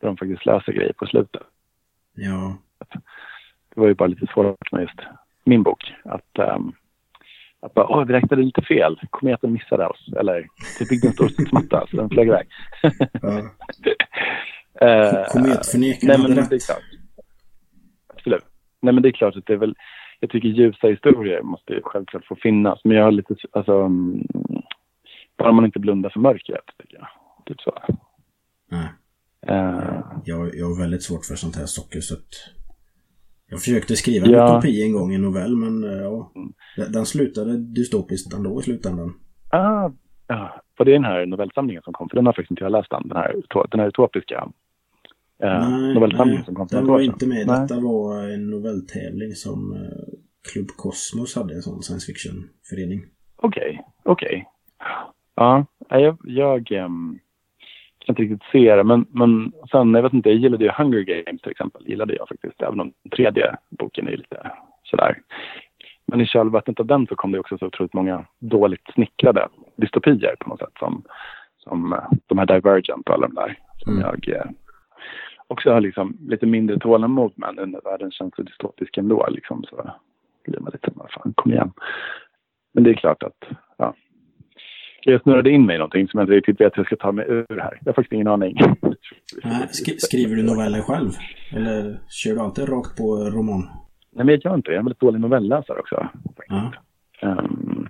där 0.00 0.08
de 0.08 0.16
faktiskt 0.16 0.46
löser 0.46 0.72
grejer 0.72 0.92
på 0.92 1.06
slutet. 1.06 1.42
Ja, 2.20 2.56
Det 3.74 3.80
var 3.80 3.86
ju 3.88 3.94
bara 3.94 4.08
lite 4.08 4.26
svårt 4.26 4.72
med 4.72 4.82
just 4.82 5.00
min 5.44 5.62
bok. 5.62 5.94
Att, 6.04 6.38
ehm, 6.38 6.72
att 7.60 7.74
bara, 7.74 7.86
åh, 7.88 8.04
vi 8.04 8.12
räknade 8.12 8.42
lite 8.42 8.62
fel. 8.62 9.00
Kometen 9.10 9.52
missade 9.52 9.86
oss. 9.86 10.08
Eller, 10.16 10.46
vi 10.80 10.86
byggde 10.86 11.08
en 11.08 11.12
stor 11.14 11.28
studsmatta 11.28 11.86
så 11.90 11.96
den 11.96 12.10
flög 12.10 12.26
iväg. 12.28 12.48
ja. 13.22 13.42
Eh, 14.80 15.24
Kometförnekarna 15.32 16.16
hade 16.16 16.40
rätt. 16.40 16.50
det. 16.50 16.58
Absolut. 18.14 18.44
Nej, 18.80 18.94
men 18.94 19.02
det 19.02 19.08
är 19.08 19.12
klart 19.12 19.36
att 19.36 19.46
det 19.46 19.52
är 19.52 19.56
väl... 19.56 19.74
Jag 20.20 20.30
tycker 20.30 20.48
ljusa 20.48 20.86
historier 20.86 21.42
måste 21.42 21.72
ju 21.72 21.80
självklart 21.84 22.24
få 22.26 22.36
finnas. 22.36 22.80
Men 22.84 22.96
jag 22.96 23.04
har 23.04 23.10
lite... 23.12 23.34
Alltså... 23.52 23.72
mm, 23.72 24.26
Bara 25.36 25.52
man 25.52 25.64
inte 25.64 25.78
blundar 25.78 26.10
för 26.10 26.20
mörkret, 26.20 26.64
tycker 26.78 26.96
jag. 26.98 27.08
Typ 27.46 27.60
så. 27.60 27.78
Nej. 28.70 28.88
Eh, 29.46 30.00
Jag, 30.24 30.54
jag 30.54 30.66
har 30.66 30.80
väldigt 30.80 31.02
svårt 31.02 31.24
för 31.24 31.34
sånt 31.34 31.56
här 31.56 31.66
socker 31.66 32.00
så 32.00 32.14
att 32.14 32.28
jag 33.50 33.60
försökte 33.60 33.96
skriva 33.96 34.26
en 34.26 34.32
Ja. 34.32 34.58
utopi 34.58 34.82
en 34.82 34.92
gång 34.92 35.12
i 35.14 35.18
novell 35.18 35.56
men 35.56 35.84
eh, 35.84 36.02
ja, 36.02 36.32
den, 36.88 37.06
slutade 37.06 37.56
dystopiskt 37.56 38.34
ändå 38.34 38.60
i 38.60 38.62
slutändan. 38.62 39.14
ah, 39.50 39.90
ja. 40.26 40.62
Var 40.78 40.84
det 40.86 40.92
den 40.92 41.04
här 41.04 41.26
novellsamlingen 41.26 41.82
som 41.82 41.92
kom? 41.92 42.08
För 42.08 42.16
den 42.16 42.26
har 42.26 42.32
faktiskt 42.32 42.50
inte 42.50 42.64
jag 42.64 42.72
läst 42.72 42.92
än. 42.92 43.08
Den 43.08 43.16
här, 43.16 43.34
den 43.70 43.80
här 43.80 43.88
utopiska 43.88 44.48
eh, 45.42 45.68
novellsamlingen 45.94 46.44
som 46.44 46.54
kom 46.54 46.68
för 46.68 46.76
den 46.76 46.86
var 46.86 47.00
inte 47.00 47.26
med. 47.26 47.46
Nej. 47.46 47.60
Detta 47.60 47.80
var 47.80 48.28
en 48.28 48.50
novelltävling 48.50 49.32
som 49.34 49.72
eh, 49.72 50.14
Club 50.52 50.66
Cosmos 50.76 51.36
hade, 51.36 51.54
en 51.54 51.62
sån 51.62 51.82
science 51.82 52.06
fiction-förening. 52.06 53.04
Okej, 53.36 53.80
okej. 54.02 54.48
Ja, 55.34 55.66
nej, 55.90 56.02
jag, 56.02 56.18
jag 56.24 56.72
ehm, 56.72 57.18
kan 58.08 58.22
inte 58.22 58.34
riktigt 58.34 58.50
se 58.52 58.76
det. 58.76 58.84
Men, 58.84 59.06
men 59.10 59.52
sen, 59.70 59.94
jag 59.94 60.02
vet 60.02 60.12
inte, 60.12 60.28
jag 60.28 60.38
gillade 60.38 60.64
ju 60.64 60.70
Hunger 60.70 61.00
Games 61.00 61.42
till 61.42 61.50
exempel. 61.50 61.82
Gillade 61.86 62.14
jag 62.14 62.28
faktiskt. 62.28 62.62
Även 62.62 62.80
om 62.80 62.92
den 63.02 63.10
tredje 63.10 63.56
boken 63.70 64.08
är 64.08 64.16
lite 64.16 64.50
sådär. 64.82 65.18
Men 66.06 66.20
i 66.20 66.26
kölvattnet 66.26 66.80
av 66.80 66.86
den 66.86 67.06
så 67.06 67.16
kom 67.16 67.32
det 67.32 67.38
också 67.38 67.58
så 67.58 67.66
otroligt 67.66 67.94
många 67.94 68.24
dåligt 68.38 68.88
snickrade 68.94 69.48
dystopier 69.76 70.34
på 70.40 70.48
något 70.48 70.58
sätt. 70.58 70.72
Som, 70.78 71.02
som 71.58 71.92
eh, 71.92 72.04
de 72.26 72.38
här 72.38 72.46
Divergent 72.46 73.08
och 73.08 73.14
alla 73.14 73.26
de 73.26 73.34
där. 73.34 73.58
Som 73.78 73.92
Mm. 73.92 74.04
jag 74.04 74.36
eh, 74.36 74.50
också 75.46 75.72
har 75.72 75.80
liksom 75.80 76.16
lite 76.28 76.46
mindre 76.46 76.78
tålamod 76.78 77.32
med 77.36 77.54
nu 77.56 77.66
när 77.66 77.80
världen 77.80 78.10
känns 78.10 78.34
så 78.36 78.42
dystopisk 78.42 78.96
ändå. 78.96 79.26
Liksom, 79.30 79.64
så 79.64 79.90
blir 80.44 80.60
man 80.60 80.72
lite, 80.72 80.90
fan, 81.10 81.32
kom 81.36 81.52
igen. 81.52 81.72
Men 82.74 82.84
det 82.84 82.90
är 82.90 82.94
klart 82.94 83.22
att, 83.22 83.44
ja. 83.76 83.94
Jag 85.02 85.22
snurrade 85.22 85.50
in 85.50 85.66
mig 85.66 85.74
i 85.74 85.78
någonting 85.78 86.08
som 86.08 86.18
jag 86.18 86.24
inte 86.24 86.34
riktigt 86.36 86.60
vet 86.60 86.72
hur 86.76 86.80
jag 86.80 86.86
ska 86.86 86.96
ta 86.96 87.12
mig 87.12 87.24
ur 87.28 87.46
här. 87.60 87.78
Jag 87.80 87.86
har 87.86 87.92
faktiskt 87.92 88.12
ingen 88.12 88.28
aning. 88.28 88.56
Nej, 89.44 89.66
sk- 89.66 89.98
skriver 89.98 90.36
du 90.36 90.42
noveller 90.42 90.80
själv? 90.80 91.10
Eller 91.56 91.98
kör 92.10 92.34
du 92.34 92.40
alltid 92.40 92.68
rakt 92.68 92.96
på 92.96 93.04
roman? 93.16 93.60
Nej, 94.12 94.26
men 94.26 94.28
jag 94.28 94.44
gör 94.44 94.54
inte 94.54 94.70
det. 94.70 94.72
Jag 94.72 94.76
är 94.76 94.78
en 94.78 94.84
väldigt 94.84 95.00
dålig 95.00 95.20
novellläsare 95.20 95.78
också. 95.80 96.08
Ja. 96.48 96.72
Ehm, 97.20 97.88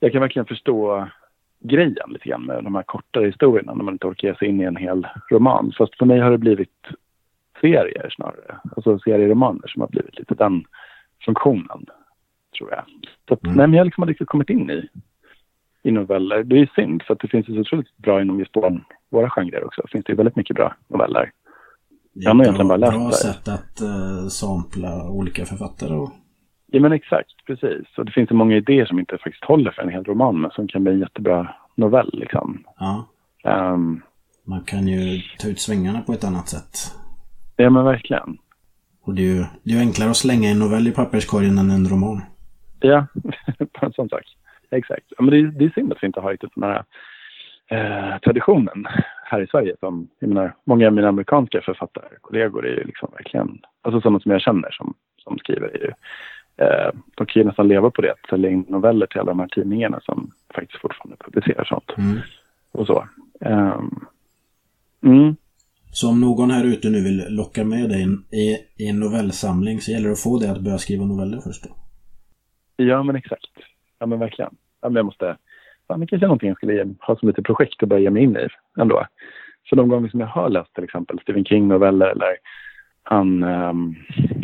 jag 0.00 0.12
kan 0.12 0.20
verkligen 0.20 0.46
förstå 0.46 1.08
grejen 1.60 2.10
lite 2.10 2.28
grann 2.28 2.44
med 2.46 2.64
de 2.64 2.74
här 2.74 2.82
kortare 2.82 3.26
historierna 3.26 3.74
när 3.74 3.84
man 3.84 3.94
inte 3.94 4.06
orkar 4.06 4.28
ge 4.28 4.34
sig 4.34 4.48
in 4.48 4.60
i 4.60 4.64
en 4.64 4.76
hel 4.76 5.06
roman. 5.30 5.72
Fast 5.78 5.98
för 5.98 6.06
mig 6.06 6.20
har 6.20 6.30
det 6.30 6.38
blivit 6.38 6.86
serier 7.60 8.08
snarare. 8.16 8.56
Alltså 8.76 8.98
serieromaner 8.98 9.66
som 9.68 9.80
har 9.80 9.88
blivit 9.88 10.18
lite 10.18 10.34
den 10.34 10.64
funktionen, 11.24 11.86
tror 12.58 12.70
jag. 12.70 12.84
Så 13.28 13.34
att, 13.34 13.44
Mm. 13.44 13.56
nej, 13.56 13.66
men 13.66 13.72
jag 13.74 13.80
har 13.80 13.84
liksom 13.84 14.02
aldrig 14.02 14.14
riktigt 14.14 14.28
kommit 14.28 14.50
in 14.50 14.70
i, 14.70 14.88
i 15.88 15.90
noveller. 15.90 16.44
Det 16.44 16.54
är 16.56 16.58
ju 16.58 16.66
synd, 16.74 17.02
för 17.02 17.14
att 17.14 17.20
det 17.20 17.28
finns 17.28 17.48
ju 17.48 17.54
så 17.54 17.60
otroligt 17.60 17.96
bra 17.96 18.20
inom 18.20 18.38
just 18.38 18.56
vår, 18.56 18.84
våra 19.10 19.30
genrer 19.30 19.64
också. 19.64 19.82
Det 19.82 19.88
finns 19.92 20.04
det 20.04 20.12
ju 20.12 20.16
väldigt 20.16 20.36
mycket 20.36 20.56
bra 20.56 20.74
noveller. 20.88 21.30
Jag 22.12 22.34
har 22.34 22.42
egentligen 22.42 22.68
bara 22.68 22.78
läst 22.78 22.92
bra 22.92 23.10
sätt 23.10 23.48
att 23.48 23.82
uh, 23.82 24.28
sampla 24.28 25.10
olika 25.10 25.44
författare 25.44 25.94
och... 25.94 26.10
Ja 26.66 26.80
men 26.80 26.92
exakt, 26.92 27.46
precis. 27.46 27.98
Och 27.98 28.04
det 28.04 28.12
finns 28.12 28.28
så 28.28 28.34
många 28.34 28.56
idéer 28.56 28.86
som 28.86 28.98
inte 28.98 29.18
faktiskt 29.18 29.44
håller 29.44 29.70
för 29.70 29.82
en 29.82 29.88
hel 29.88 30.04
roman 30.04 30.40
men 30.40 30.50
som 30.50 30.68
kan 30.68 30.84
bli 30.84 30.92
en 30.92 31.00
jättebra 31.00 31.54
novell 31.76 32.10
liksom. 32.12 32.64
Ja, 32.78 33.06
Ehm, 33.46 34.02
man 34.44 34.60
kan 34.64 34.88
ju 34.88 35.20
ta 35.38 35.48
ut 35.48 35.60
svängarna 35.60 36.00
på 36.00 36.12
ett 36.12 36.24
annat 36.24 36.48
sätt. 36.48 36.94
ja 37.56 37.70
men 37.70 37.84
verkligen. 37.84 38.38
Och 39.02 39.14
det 39.14 39.22
är 39.22 39.34
ju 39.34 39.44
det 39.62 39.70
är 39.70 39.74
ju 39.74 39.80
enklare 39.80 40.10
att 40.10 40.16
slänga 40.16 40.50
en 40.50 40.58
novell 40.58 40.88
i 40.88 40.92
papperskorgen 40.92 41.58
än 41.58 41.70
en 41.70 41.88
roman. 41.88 42.22
Ja, 42.80 43.06
på 43.72 43.86
en 43.86 43.92
sån 43.92 44.08
sak. 44.08 44.36
Exakt. 44.70 45.06
Ja, 45.08 45.24
men 45.24 45.30
det, 45.30 45.50
det 45.50 45.64
är 45.64 45.70
synd 45.70 45.92
att 45.92 46.02
vi 46.02 46.06
inte 46.06 46.20
har 46.20 46.30
riktigt 46.30 46.54
den 46.54 46.64
här 46.64 46.84
eh, 47.68 48.18
traditionen 48.18 48.86
här 49.24 49.40
i 49.40 49.46
Sverige. 49.46 49.76
Som, 49.80 50.08
jag 50.18 50.28
menar, 50.28 50.54
många 50.64 50.86
av 50.86 50.92
mina 50.92 51.08
amerikanska 51.08 51.60
författarkollegor 51.60 52.66
är 52.66 52.70
ju 52.70 52.84
liksom 52.84 53.10
verkligen, 53.12 53.58
alltså 53.82 54.00
sådana 54.00 54.20
som 54.20 54.32
jag 54.32 54.40
känner 54.40 54.70
som, 54.70 54.94
som 55.18 55.38
skriver 55.38 55.68
är 55.68 55.78
ju, 55.78 55.92
eh, 56.64 56.90
de 57.14 57.26
kan 57.26 57.42
ju 57.42 57.46
nästan 57.46 57.68
leva 57.68 57.90
på 57.90 58.02
det, 58.02 58.12
att 58.12 58.28
sälja 58.30 58.50
in 58.50 58.64
noveller 58.68 59.06
till 59.06 59.20
alla 59.20 59.30
de 59.30 59.40
här 59.40 59.48
tidningarna 59.48 60.00
som 60.00 60.30
faktiskt 60.54 60.80
fortfarande 60.80 61.16
publicerar 61.24 61.64
sånt. 61.64 61.94
Mm. 61.98 62.18
Och 62.72 62.86
så. 62.86 63.08
Ehm, 63.40 64.06
mm. 65.02 65.36
Så 65.90 66.10
om 66.10 66.20
någon 66.20 66.50
här 66.50 66.64
ute 66.64 66.90
nu 66.90 67.02
vill 67.02 67.24
locka 67.28 67.64
med 67.64 67.88
dig 67.88 68.06
i, 68.32 68.56
i 68.84 68.88
en 68.88 69.00
novellsamling 69.00 69.80
så 69.80 69.92
gäller 69.92 70.06
det 70.06 70.12
att 70.12 70.22
få 70.22 70.38
dig 70.38 70.50
att 70.50 70.60
börja 70.60 70.78
skriva 70.78 71.04
noveller 71.04 71.40
först 71.40 71.64
då. 71.64 71.70
Ja, 72.76 73.02
men 73.02 73.16
exakt. 73.16 73.50
Ja, 73.98 74.06
men 74.06 74.18
verkligen. 74.18 74.54
Ja, 74.80 74.88
men 74.88 74.96
jag 74.96 75.06
måste... 75.06 75.36
Fan, 75.88 76.00
det 76.00 76.06
kanske 76.06 76.26
är 76.26 76.28
någonting 76.28 76.48
jag 76.48 76.56
skulle 76.56 76.94
ha 77.00 77.16
som 77.16 77.28
lite 77.28 77.42
projekt 77.42 77.82
att 77.82 77.88
börja 77.88 78.02
ge 78.02 78.10
mig 78.10 78.22
in 78.22 78.36
i 78.36 78.48
ändå. 78.80 79.06
För 79.68 79.76
de 79.76 79.88
gånger 79.88 80.08
som 80.08 80.20
jag 80.20 80.26
har 80.26 80.48
läst 80.48 80.74
till 80.74 80.84
exempel 80.84 81.18
Stephen 81.22 81.44
King-noveller 81.44 82.06
eller 82.06 82.36
han, 83.02 83.42
ehm, 83.42 83.94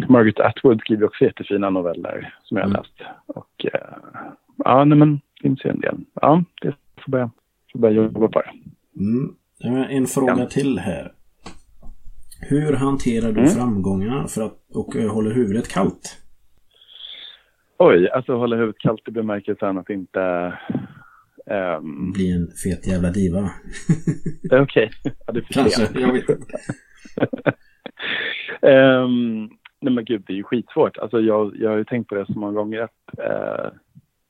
Margaret 0.08 0.40
Atwood 0.40 0.80
skriver 0.80 1.06
också 1.06 1.24
jättefina 1.24 1.70
noveller 1.70 2.34
som 2.42 2.56
jag 2.56 2.64
har 2.64 2.70
Mm. 2.70 2.80
läst. 2.82 3.08
Och 3.26 3.64
eh, 3.74 3.80
ja, 4.56 4.84
nej 4.84 4.98
men 4.98 5.14
det 5.14 5.42
finns 5.42 5.64
ju 5.64 5.70
en 5.70 5.80
del. 5.80 5.98
Ja, 6.14 6.44
det 6.62 6.74
får 7.04 7.10
börja, 7.12 7.30
får 7.72 7.78
börja 7.78 7.94
jobba 7.94 8.28
på 8.28 8.40
det. 8.42 8.50
Mm. 9.00 9.86
En 9.90 10.06
fråga 10.06 10.36
Ja. 10.38 10.46
till 10.46 10.78
här. 10.78 11.12
Hur 12.40 12.72
hanterar 12.72 13.32
du 13.32 13.40
Mm. 13.40 13.50
framgångarna 13.50 14.26
för 14.28 14.42
att, 14.42 14.58
och 14.74 14.96
eh, 14.96 15.12
håller 15.14 15.30
huvudet 15.34 15.68
kallt? 15.68 16.21
Oj, 17.78 18.08
alltså 18.08 18.36
hålla 18.36 18.56
huvudet 18.56 18.78
kallt 18.78 19.08
i 19.08 19.10
bemärkelsen 19.10 19.78
att 19.78 19.90
inte 19.90 20.52
Ehm, 21.46 22.12
Bli 22.12 22.32
en 22.32 22.46
fet 22.64 22.86
jävla 22.86 23.10
diva. 23.10 23.50
Okej, 24.62 24.90
ja, 25.26 25.32
det 25.32 25.40
Kanske, 25.48 26.00
jag 26.00 26.12
vet 26.12 26.28
inte. 26.28 26.58
Ehm, 28.62 29.48
nej 29.80 29.94
men 29.94 30.04
gud, 30.04 30.22
det 30.26 30.32
är 30.32 30.36
ju 30.36 30.42
skitsvårt. 30.42 30.98
Alltså 30.98 31.20
jag, 31.20 31.56
jag 31.56 31.70
har 31.70 31.76
ju 31.76 31.84
tänkt 31.84 32.08
på 32.08 32.14
det 32.14 32.26
så 32.26 32.38
många 32.38 32.52
gånger 32.52 32.80
att 32.80 33.18
eh, 33.18 33.70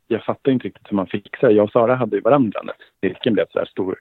jag 0.09 0.25
fattar 0.25 0.53
inte 0.53 0.67
riktigt 0.67 0.87
hur 0.91 0.97
man 0.97 1.07
fixar. 1.07 1.51
Jag 1.51 1.65
och 1.65 1.71
Sara 1.71 1.95
hade 1.95 2.17
ju 2.17 2.23
varandra 2.23 2.61
när 2.65 2.75
cirkeln 3.01 3.35
blev 3.35 3.47
så 3.53 3.59
här 3.59 3.67
stor 3.67 3.97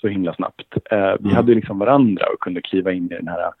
så 0.00 0.08
himla 0.08 0.34
snabbt. 0.34 0.76
Eh, 0.90 1.14
vi 1.20 1.24
Mm. 1.24 1.36
hade 1.36 1.52
ju 1.52 1.54
liksom 1.54 1.78
varandra 1.78 2.26
och 2.34 2.40
kunde 2.40 2.62
kliva 2.62 2.92
in 2.92 3.04
i 3.12 3.14
den 3.16 3.28
här 3.28 3.52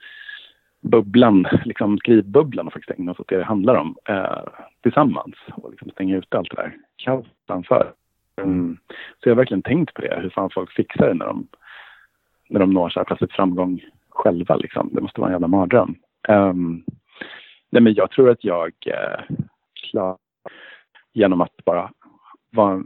bubblan, 0.80 1.46
liksom 1.64 1.98
skrivbubblan 1.98 2.66
och 2.66 2.72
faktiskt 2.72 2.98
ägna 2.98 3.12
oss 3.12 3.20
åt 3.20 3.28
det 3.28 3.36
det 3.36 3.44
handlar 3.44 3.74
om 3.74 3.96
eh, 4.08 4.42
tillsammans 4.82 5.34
och 5.54 5.70
liksom 5.70 5.90
stänga 5.90 6.16
ut 6.16 6.34
allt 6.34 6.50
det 6.50 6.62
där 6.62 6.76
kaoset 6.96 7.32
utanför. 7.44 7.92
Mm. 8.42 8.78
Så 9.22 9.28
jag 9.28 9.30
har 9.30 9.36
verkligen 9.36 9.62
tänkt 9.62 9.94
på 9.94 10.02
det, 10.02 10.20
hur 10.22 10.30
fan 10.30 10.50
folk 10.50 10.72
fixar 10.72 11.06
det 11.06 11.14
när 11.14 11.26
de, 11.26 11.46
när 12.48 12.60
de 12.60 12.70
når 12.70 12.88
så 12.88 13.00
här 13.00 13.04
plötsligt 13.04 13.32
framgång 13.32 13.80
själva. 14.08 14.56
Liksom. 14.56 14.90
Det 14.92 15.00
måste 15.00 15.20
vara 15.20 15.28
en 15.28 15.34
jävla 15.34 15.48
mardröm. 15.48 15.94
Um, 16.28 16.84
nej, 17.70 17.82
men 17.82 17.94
jag 17.94 18.10
tror 18.10 18.30
att 18.30 18.44
jag 18.44 18.72
eh, 18.86 19.36
klarar 19.74 20.16
genom 21.12 21.40
att 21.40 21.64
bara 21.64 21.90
vara... 22.50 22.82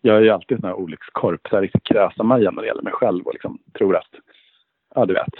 Jag 0.00 0.16
är 0.16 0.20
ju 0.20 0.30
alltid 0.30 0.56
en 0.56 0.60
sån 0.60 0.70
här 0.70 0.76
olyckskorp, 0.76 1.48
så 1.48 1.56
här 1.56 1.62
riktigt 1.62 1.84
kräsa-Maja 1.84 2.50
när 2.50 2.62
det 2.62 2.68
gäller 2.68 2.82
mig 2.82 2.92
själv 2.92 3.26
och 3.26 3.32
liksom 3.32 3.58
tror 3.78 3.96
att, 3.96 4.10
ja 4.94 5.06
du 5.06 5.14
vet, 5.14 5.34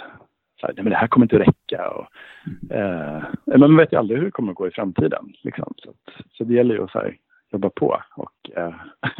här, 0.65 0.73
nej, 0.75 0.83
men 0.83 0.89
det 0.89 0.97
här 0.97 1.07
kommer 1.07 1.25
inte 1.25 1.35
att 1.35 1.47
räcka. 1.47 1.89
Och, 1.89 2.07
eh, 2.75 3.23
men 3.45 3.59
man 3.59 3.77
vet 3.77 3.93
ju 3.93 3.97
aldrig 3.97 4.19
hur 4.19 4.25
det 4.25 4.31
kommer 4.31 4.51
att 4.51 4.57
gå 4.57 4.67
i 4.67 4.71
framtiden. 4.71 5.33
Liksom. 5.43 5.73
Så, 5.77 5.89
att, 5.89 6.25
så 6.31 6.43
det 6.43 6.53
gäller 6.53 6.75
ju 6.75 6.83
att 6.83 6.91
så 6.91 6.99
här, 6.99 7.17
jobba 7.51 7.69
på. 7.69 8.01
Och, 8.15 8.57
eh, 8.57 8.75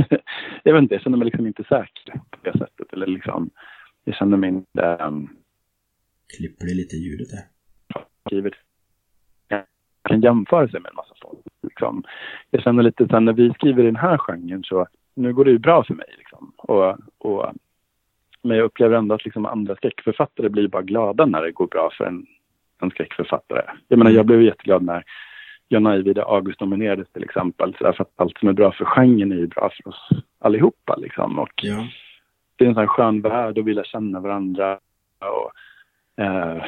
jag 0.63 0.73
vet 0.73 0.81
inte, 0.81 0.95
jag 0.95 1.01
känner 1.01 1.17
mig 1.17 1.25
liksom 1.25 1.47
inte 1.47 1.63
säker 1.63 2.13
på 2.31 2.37
det 2.41 2.57
sättet. 2.57 2.93
Eller 2.93 3.07
liksom, 3.07 3.49
jag 4.03 4.15
känner 4.15 4.37
mig 4.37 4.49
inte 4.49 4.97
um, 5.01 5.29
Klipper 6.37 6.65
det 6.65 6.73
lite 6.73 6.95
ljudet 6.95 7.27
här. 7.31 7.45
skrivet 8.25 8.53
kan 10.05 10.21
jämföra 10.21 10.67
sig 10.67 10.79
med 10.79 10.89
en 10.89 10.95
massa 10.95 11.13
folk. 11.21 11.45
Liksom. 11.63 12.03
Jag 12.51 12.63
känner 12.63 12.83
lite 12.83 13.07
så 13.07 13.11
här, 13.11 13.19
när 13.19 13.33
vi 13.33 13.53
skriver 13.53 13.83
i 13.83 13.85
den 13.85 13.95
här 13.95 14.17
genren 14.17 14.63
så 14.63 14.87
nu 15.15 15.33
går 15.33 15.45
det 15.45 15.51
ju 15.51 15.59
bra 15.59 15.83
för 15.83 15.93
mig. 15.93 16.15
Liksom. 16.17 16.53
Och, 16.57 16.97
och, 17.17 17.53
men 18.45 18.57
jag 18.57 18.65
upplever 18.65 18.97
ändå 18.97 19.15
att 19.15 19.25
liksom 19.25 19.45
andra 19.45 19.75
skräckförfattare 19.75 20.49
blir 20.49 20.67
bara 20.67 20.81
glada 20.81 21.25
när 21.25 21.41
det 21.41 21.51
går 21.51 21.67
bra 21.67 21.89
för 21.97 22.05
en, 22.05 22.25
en 22.81 22.89
skräckförfattare. 22.91 23.61
Jag 23.87 23.97
menar, 23.97 24.11
jag 24.11 24.25
blev 24.25 24.41
jätteglad 24.41 24.83
när 24.83 25.03
John 25.69 25.87
Ajvide 25.87 26.23
August 26.23 26.61
nominerades 26.61 27.11
till 27.11 27.23
exempel. 27.23 27.75
Så 27.77 27.83
därför 27.83 28.01
att 28.03 28.11
allt 28.15 28.37
som 28.37 28.49
är 28.49 28.53
bra 28.53 28.71
för 28.71 28.85
genren 28.85 29.31
är 29.31 29.35
ju 29.35 29.47
bra 29.47 29.69
för 29.69 29.89
oss 29.89 30.09
allihopa. 30.39 30.95
Liksom. 30.95 31.39
Och, 31.39 31.51
Ja. 31.63 31.87
det 32.55 32.65
är 32.65 32.69
en 32.69 32.75
sån 32.75 32.87
skön 32.87 33.21
värld 33.21 33.57
och 33.57 33.67
vilja 33.67 33.83
känna 33.83 34.19
varandra. 34.19 34.79
Och, 35.19 35.51
eh, 36.23 36.63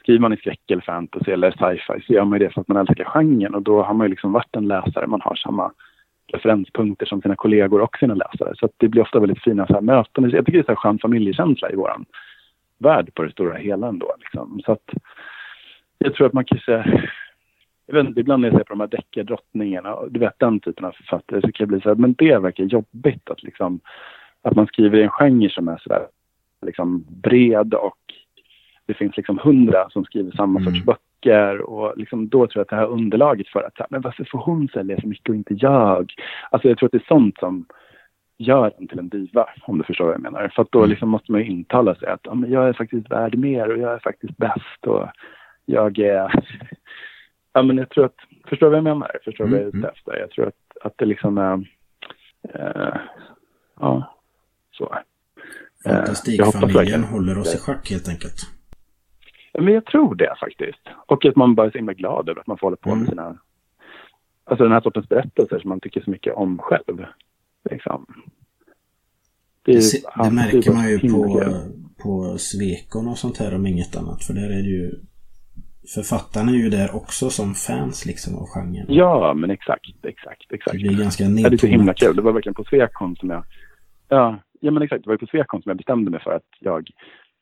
skriver 0.00 0.20
man 0.20 0.32
i 0.32 0.36
skräck 0.36 0.70
eller 0.70 0.82
fantasy 0.82 1.32
eller 1.32 1.50
sci-fi 1.50 2.00
så 2.06 2.12
gör 2.12 2.24
man 2.24 2.38
ju 2.38 2.46
det 2.46 2.54
för 2.54 2.60
att 2.60 2.68
man 2.68 2.76
älskar 2.76 3.04
genren 3.04 3.54
och 3.54 3.62
då 3.62 3.82
har 3.82 3.94
man 3.94 4.04
ju 4.04 4.10
liksom 4.10 4.32
varit 4.32 4.56
en 4.56 4.68
läsare. 4.68 5.06
Man 5.06 5.20
har 5.20 5.34
samma 5.34 5.72
referenspunkter 6.32 7.06
som 7.06 7.22
sina 7.22 7.36
kollegor 7.36 7.80
och 7.80 7.98
sina 7.98 8.14
läsare. 8.14 8.54
Så 8.56 8.68
det 8.76 8.88
blir 8.88 9.02
ofta 9.02 9.20
väldigt 9.20 9.42
fina 9.42 9.66
så 9.66 9.72
här 9.72 9.80
möten. 9.80 10.30
Jag 10.30 10.46
tycker 10.46 10.58
det 10.58 10.68
är 10.68 10.68
här 10.68 10.74
skön 10.74 10.98
familjekänsla 10.98 11.70
i 11.70 11.76
våran 11.76 12.04
värld 12.78 13.14
på 13.14 13.22
det 13.22 13.30
stora 13.30 13.56
hela 13.56 13.88
ändå. 13.88 14.14
Liksom. 14.18 14.60
Så 14.64 14.72
att 14.72 14.90
jag 15.98 16.14
tror 16.14 16.26
att 16.26 16.32
man 16.32 16.44
kanske 16.44 16.84
jag 17.86 17.94
vet 17.94 18.08
inte, 18.08 18.20
ibland 18.20 18.40
när 18.40 18.48
jag 18.48 18.56
ser 18.58 18.64
på 18.64 18.72
de 18.72 18.80
här 18.80 18.86
deckardrottningarna, 18.86 19.96
du 20.10 20.20
vet 20.20 20.38
den 20.38 20.60
typen 20.60 20.84
av 20.84 20.92
författare, 20.92 21.40
så 21.40 21.46
kan 21.46 21.54
jag 21.58 21.68
bli 21.68 21.80
så 21.80 21.88
här, 21.88 21.96
men 21.96 22.14
det 22.18 22.38
verkar 22.38 22.64
jobbigt 22.64 23.30
att 23.30 23.42
liksom, 23.42 23.80
att 24.42 24.56
man 24.56 24.66
skriver 24.66 24.98
i 24.98 25.02
en 25.02 25.10
genre 25.10 25.50
som 25.50 25.68
är 25.68 25.78
så 25.82 25.88
där, 25.88 26.06
liksom 26.66 27.04
bred 27.08 27.74
och 27.74 27.98
det 28.86 28.94
finns 28.94 29.16
liksom 29.16 29.38
hundra 29.38 29.90
som 29.90 30.04
skriver 30.04 30.30
samma 30.30 30.60
Mm. 30.60 30.72
sorts 30.72 30.84
böcker 30.84 31.09
och 31.60 31.96
liksom 31.98 32.28
då 32.28 32.38
tror 32.46 32.50
jag 32.54 32.62
att 32.62 32.68
det 32.68 32.76
här 32.76 32.86
underlaget 32.86 33.48
för 33.48 33.62
att, 33.62 33.90
men 33.90 34.00
varför 34.00 34.24
får 34.24 34.38
hon 34.38 34.68
sälja 34.68 35.00
så 35.00 35.06
mycket 35.06 35.28
och 35.28 35.34
inte 35.34 35.54
jag? 35.54 36.12
Alltså 36.50 36.68
jag 36.68 36.78
tror 36.78 36.86
att 36.86 36.92
det 36.92 36.98
är 36.98 37.04
sånt 37.08 37.38
som 37.38 37.66
gör 38.38 38.72
en 38.78 38.88
till 38.88 38.98
en 38.98 39.08
diva, 39.08 39.46
om 39.62 39.78
du 39.78 39.84
förstår 39.84 40.04
vad 40.04 40.14
jag 40.14 40.22
menar. 40.22 40.48
För 40.54 40.62
att 40.62 40.72
då 40.72 40.78
Mm. 40.78 40.90
liksom 40.90 41.08
måste 41.08 41.32
man 41.32 41.40
ju 41.40 41.46
intala 41.46 41.94
sig 41.94 42.08
att 42.08 42.20
ja, 42.22 42.34
men 42.34 42.50
jag 42.50 42.68
är 42.68 42.72
faktiskt 42.72 43.10
värd 43.10 43.38
mer 43.38 43.70
och 43.72 43.78
jag 43.78 43.92
är 43.92 43.98
faktiskt 43.98 44.36
bäst 44.36 44.86
och 44.86 45.08
jag 45.66 45.98
är... 45.98 46.44
Ja, 47.52 47.62
men 47.62 47.76
jag 47.78 47.88
tror 47.90 48.04
att... 48.04 48.14
Förstår 48.48 48.66
du 48.66 48.70
vad 48.70 48.76
jag 48.76 48.84
menar? 48.84 49.10
Förstår 49.24 49.44
du 49.44 49.50
vad 49.50 49.60
jag 49.60 49.66
är 49.66 49.70
Mm, 49.72 49.78
ute 49.84 49.88
efter? 49.88 50.16
Jag 50.20 50.30
tror 50.30 50.46
att, 50.46 50.86
att 50.86 50.92
det 50.98 51.04
liksom 51.04 51.38
är... 51.38 51.66
Eh, 52.54 52.96
ja, 53.80 54.14
så. 54.72 54.84
Eh, 55.86 55.92
Fantastikfamiljen 55.94 56.74
verkligen- 56.76 57.04
håller 57.04 57.38
oss 57.38 57.54
i 57.54 57.58
schack 57.58 57.90
helt 57.90 58.08
enkelt. 58.08 58.40
Men 59.58 59.74
jag 59.74 59.84
tror 59.86 60.14
det 60.14 60.34
faktiskt. 60.40 60.88
Och 61.06 61.24
att 61.26 61.36
man 61.36 61.54
bara 61.54 61.66
är 61.66 61.70
så 61.70 61.78
himla 61.78 61.92
glad 61.92 62.28
över 62.28 62.40
att 62.40 62.46
man 62.46 62.58
får 62.58 62.66
hålla 62.66 62.76
på 62.76 62.88
med 62.88 62.96
Mm. 62.96 63.08
sina... 63.08 63.38
Alltså 64.44 64.64
den 64.64 64.72
här 64.72 64.80
sortens 64.80 65.08
berättelser 65.08 65.58
som 65.58 65.68
man 65.68 65.80
tycker 65.80 66.00
så 66.00 66.10
mycket 66.10 66.34
om 66.34 66.58
själv. 66.58 67.04
Liksom. 67.70 68.06
Det, 69.64 69.72
det 69.72 70.24
är 70.24 70.30
märker 70.30 70.72
man 70.72 70.88
ju 70.90 70.98
på, 70.98 71.42
på 72.02 72.38
Svekon 72.38 73.08
och 73.08 73.18
sånt 73.18 73.38
här 73.38 73.54
om 73.54 73.66
inget 73.66 73.96
annat. 73.96 74.24
För 74.24 74.34
där 74.34 74.50
är 74.58 74.62
det 74.62 74.68
ju... 74.68 74.90
Författarna 75.94 76.50
är 76.50 76.56
ju 76.56 76.70
där 76.70 76.96
också 76.96 77.30
som 77.30 77.54
fans 77.54 78.06
liksom 78.06 78.34
av 78.36 78.46
genren. 78.46 78.86
Ja, 78.88 79.34
men 79.34 79.50
exakt, 79.50 80.04
exakt, 80.04 80.44
Det 80.48 80.54
exakt. 80.54 80.76
blir 80.76 80.98
ganska 80.98 81.24
Ja, 81.24 81.48
det 81.50 81.56
är 81.56 81.58
så 81.58 81.66
himla 81.66 81.84
nedtonat. 81.84 81.98
kul. 81.98 82.16
Det 82.16 82.22
var 82.22 82.32
verkligen 82.32 82.54
på 82.54 82.64
Swecon 82.64 83.16
som 83.16 83.30
jag... 83.30 83.44
Ja, 84.08 84.38
ja 84.60 84.70
men 84.70 84.82
exakt. 84.82 85.04
Det 85.04 85.08
var 85.08 85.14
ju 85.14 85.18
på 85.18 85.26
Swecon 85.26 85.62
som 85.62 85.70
jag 85.70 85.76
bestämde 85.76 86.10
mig 86.10 86.20
för 86.20 86.30
att 86.32 86.46
jag 86.60 86.90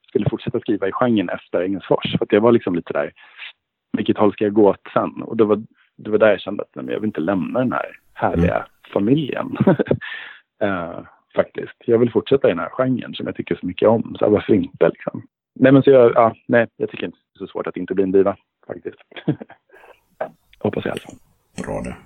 skulle 0.08 0.30
fortsätta 0.30 0.60
skriva 0.60 0.88
i 0.88 0.92
genren 0.92 1.28
efter 1.28 1.62
Engelsfors. 1.62 2.12
För 2.18 2.24
att 2.24 2.30
det 2.30 2.40
var 2.40 2.52
liksom 2.52 2.74
lite 2.74 2.92
där, 2.92 3.12
vilket 3.96 4.18
håll 4.18 4.32
ska 4.32 4.44
jag 4.44 4.54
gå 4.54 4.70
åt 4.70 4.90
sen? 4.92 5.22
Och 5.22 5.36
det 5.36 5.44
var, 5.44 5.62
det 5.96 6.10
var 6.10 6.18
där 6.18 6.30
jag 6.30 6.40
kände 6.40 6.62
att 6.62 6.74
nej, 6.74 6.94
jag 6.94 7.00
vill 7.00 7.08
inte 7.08 7.20
lämna 7.20 7.58
den 7.58 7.72
här 7.72 7.96
härliga 8.14 8.66
familjen. 8.92 9.56
Eh, 10.60 11.00
faktiskt. 11.34 11.74
Jag 11.84 11.98
vill 11.98 12.12
fortsätta 12.12 12.48
i 12.48 12.50
den 12.50 12.58
här 12.58 12.70
genren 12.70 13.14
som 13.14 13.26
jag 13.26 13.36
tycker 13.36 13.54
så 13.54 13.66
mycket 13.66 13.88
om. 13.88 14.16
Så 14.18 14.30
varför 14.30 14.54
inte 14.54 14.88
liksom? 14.88 15.22
Nej, 15.54 15.72
men 15.72 15.82
så 15.82 15.90
jag, 15.90 16.12
ja, 16.14 16.34
nej, 16.48 16.66
jag 16.76 16.90
tycker 16.90 17.06
inte 17.06 17.18
det 17.18 17.36
är 17.36 17.46
så 17.46 17.52
svårt 17.52 17.66
att 17.66 17.76
inte 17.76 17.94
bli 17.94 18.04
en 18.04 18.12
diva 18.12 18.36
faktiskt. 18.66 18.96
Hoppas 20.58 20.84
jag 20.84 20.96
i 20.96 21.00
alla 21.00 21.00
fall. 21.00 21.18
Bra 21.64 21.80
det. 21.82 21.96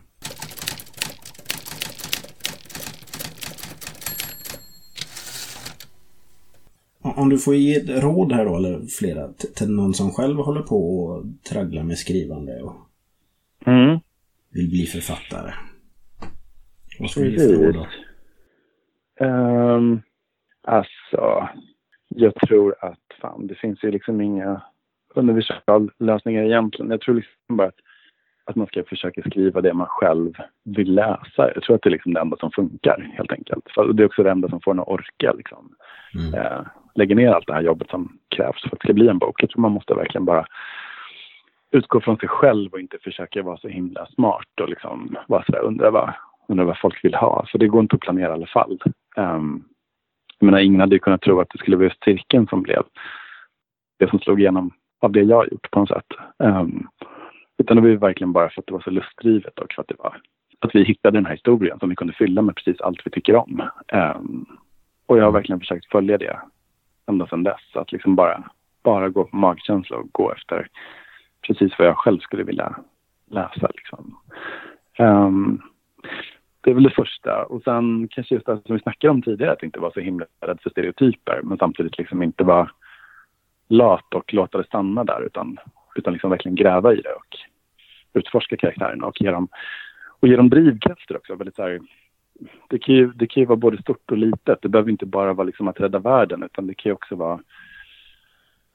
Om- 7.02 7.28
du 7.28 7.38
får 7.38 7.54
ge 7.54 7.74
ett 7.76 8.02
råd 8.02 8.32
här 8.32 8.44
då, 8.44 8.56
eller 8.56 8.80
flera, 8.98 9.28
till 9.32 9.70
någon 9.70 9.94
som 9.94 10.10
själv 10.10 10.36
håller 10.36 10.62
på 10.62 11.04
och 11.04 11.24
tragglar 11.50 11.82
med 11.82 11.98
skrivande 11.98 12.62
och 12.62 12.74
Mm. 13.66 13.98
vill 14.50 14.68
bli 14.68 14.86
författare. 14.86 15.52
Vad 17.00 17.10
skulle 17.10 17.26
du 17.26 17.32
ge 17.32 17.38
för 17.56 17.62
råd 17.64 17.74
då? 17.74 17.86
Um, 19.26 20.02
alltså, 20.62 21.48
jag 22.08 22.34
tror 22.34 22.74
att 22.80 22.98
fan, 23.20 23.46
det 23.46 23.54
finns 23.54 23.84
ju 23.84 23.90
liksom 23.90 24.20
inga 24.20 24.62
universallösningar 25.14 26.42
egentligen. 26.44 26.90
Jag 26.90 27.00
tror 27.00 27.14
liksom 27.14 27.56
bara 27.56 27.68
att, 27.68 27.74
att 28.44 28.56
man 28.56 28.66
ska 28.66 28.84
försöka 28.84 29.22
skriva 29.22 29.60
det 29.60 29.74
man 29.74 29.86
själv 29.90 30.32
vill 30.64 30.94
läsa. 30.94 31.52
Jag 31.54 31.62
tror 31.62 31.76
att 31.76 31.82
det 31.82 31.88
är 31.88 31.90
liksom 31.90 32.14
det 32.14 32.20
enda 32.20 32.36
som 32.36 32.50
funkar 32.50 33.12
helt 33.16 33.32
enkelt. 33.32 33.64
För 33.74 33.92
det 33.92 34.02
är 34.02 34.06
också 34.06 34.22
det 34.22 34.30
enda 34.30 34.48
som 34.48 34.60
får 34.60 34.70
en 34.70 34.80
att 34.80 34.88
orka 34.88 35.32
liksom. 35.32 35.74
Mm. 36.14 36.34
Eh, 36.34 36.60
lägger 36.94 37.14
ner 37.14 37.32
allt 37.32 37.46
det 37.46 37.54
här 37.54 37.62
jobbet 37.62 37.90
som 37.90 38.18
krävs 38.28 38.62
för 38.62 38.68
att 38.68 38.80
det 38.80 38.86
ska 38.86 38.92
bli 38.92 39.08
en 39.08 39.18
bok. 39.18 39.42
Jag 39.42 39.50
tror 39.50 39.60
man 39.60 39.72
måste 39.72 39.94
verkligen 39.94 40.24
bara 40.24 40.46
utgå 41.70 42.00
från 42.00 42.16
sig 42.16 42.28
själv 42.28 42.72
och 42.72 42.80
inte 42.80 42.98
försöka 42.98 43.42
vara 43.42 43.56
så 43.56 43.68
himla 43.68 44.06
smart 44.06 44.60
och 44.60 44.68
liksom 44.68 45.16
vara 45.26 45.44
sådär 45.44 45.60
undra 45.60 45.90
vad, 45.90 46.12
undra 46.48 46.64
vad 46.64 46.78
folk 46.78 47.04
vill 47.04 47.14
ha. 47.14 47.46
Så 47.48 47.58
det 47.58 47.68
går 47.68 47.80
inte 47.80 47.96
att 47.96 48.00
planera 48.00 48.30
i 48.30 48.32
alla 48.32 48.46
fall. 48.46 48.78
Um, 49.16 49.64
jag 50.38 50.46
menar, 50.46 50.58
ingen 50.58 50.80
hade 50.80 50.94
ju 50.94 50.98
kunnat 50.98 51.20
tro 51.20 51.40
att 51.40 51.50
det 51.52 51.58
skulle 51.58 51.76
bli 51.76 51.86
just 51.86 52.04
cirkeln 52.04 52.46
som 52.46 52.62
blev 52.62 52.82
det 53.98 54.10
som 54.10 54.18
slog 54.18 54.40
igenom 54.40 54.70
av 55.00 55.12
det 55.12 55.22
jag 55.22 55.36
har 55.36 55.46
gjort 55.46 55.70
på 55.70 55.80
något 55.80 55.88
sätt. 55.88 56.06
Um, 56.38 56.88
utan 57.58 57.76
det 57.76 57.80
var 57.80 57.88
ju 57.88 57.96
verkligen 57.96 58.32
bara 58.32 58.50
för 58.50 58.60
att 58.60 58.66
det 58.66 58.72
var 58.72 58.80
så 58.80 58.90
lustdrivet 58.90 59.58
och 59.58 59.72
för 59.72 59.82
att 59.82 59.88
det 59.88 59.94
var 59.98 60.16
att 60.58 60.74
vi 60.74 60.84
hittade 60.84 61.18
den 61.18 61.26
här 61.26 61.32
historien 61.32 61.78
som 61.78 61.88
vi 61.88 61.96
kunde 61.96 62.12
fylla 62.12 62.42
med 62.42 62.56
precis 62.56 62.80
allt 62.80 63.00
vi 63.04 63.10
tycker 63.10 63.36
om. 63.36 63.62
Um, 63.92 64.46
och 65.06 65.18
jag 65.18 65.24
har 65.24 65.32
verkligen 65.32 65.60
försökt 65.60 65.90
följa 65.90 66.18
det 66.18 66.40
ända 67.12 67.26
sedan 67.26 67.42
dess. 67.42 67.60
Att 67.74 67.92
liksom 67.92 68.16
bara, 68.16 68.42
bara 68.82 69.08
gå 69.08 69.24
på 69.24 69.36
magkänsla 69.36 69.96
och 69.96 70.12
gå 70.12 70.32
efter 70.32 70.68
precis 71.46 71.78
vad 71.78 71.88
jag 71.88 71.98
själv 71.98 72.18
skulle 72.18 72.42
vilja 72.42 72.76
läsa. 73.30 73.70
Liksom. 73.74 74.16
Um, 74.98 75.62
det 76.60 76.70
är 76.70 76.74
väl 76.74 76.82
det 76.82 76.90
första. 76.90 77.44
Och 77.44 77.62
sen 77.62 78.08
kanske 78.08 78.34
just 78.34 78.46
det 78.46 78.60
som 78.66 78.76
vi 78.76 78.82
snackade 78.82 79.10
om 79.10 79.22
tidigare, 79.22 79.52
att 79.52 79.62
inte 79.62 79.80
vara 79.80 79.92
så 79.92 80.00
himla 80.00 80.26
rädd 80.40 80.58
för 80.62 80.70
stereotyper, 80.70 81.40
men 81.42 81.58
samtidigt 81.58 81.98
liksom 81.98 82.22
inte 82.22 82.44
vara 82.44 82.70
lat 83.68 84.14
och 84.14 84.34
låta 84.34 84.58
det 84.58 84.64
stanna 84.64 85.04
där, 85.04 85.22
utan, 85.22 85.56
utan 85.94 86.12
liksom 86.12 86.30
verkligen 86.30 86.56
gräva 86.56 86.92
i 86.92 86.96
det 86.96 87.12
och 87.12 87.36
utforska 88.12 88.56
karaktärerna 88.56 89.06
och 89.06 89.20
ge 89.20 89.30
dem, 89.30 89.48
och 90.20 90.28
ge 90.28 90.36
dem 90.36 90.50
drivkrafter 90.50 91.16
också. 91.16 91.34
Väldigt 91.34 91.56
så 91.56 91.62
här, 91.62 91.80
det 92.68 92.78
kan, 92.78 92.94
ju, 92.94 93.12
det 93.12 93.26
kan 93.26 93.40
ju 93.40 93.46
vara 93.46 93.56
både 93.56 93.82
stort 93.82 94.10
och 94.10 94.18
litet. 94.18 94.58
Det 94.62 94.68
behöver 94.68 94.90
inte 94.90 95.06
bara 95.06 95.32
vara 95.32 95.46
liksom 95.46 95.68
att 95.68 95.80
rädda 95.80 95.98
världen 95.98 96.42
utan 96.42 96.66
det 96.66 96.74
kan 96.74 96.90
ju 96.90 96.94
också 96.94 97.16
vara 97.16 97.40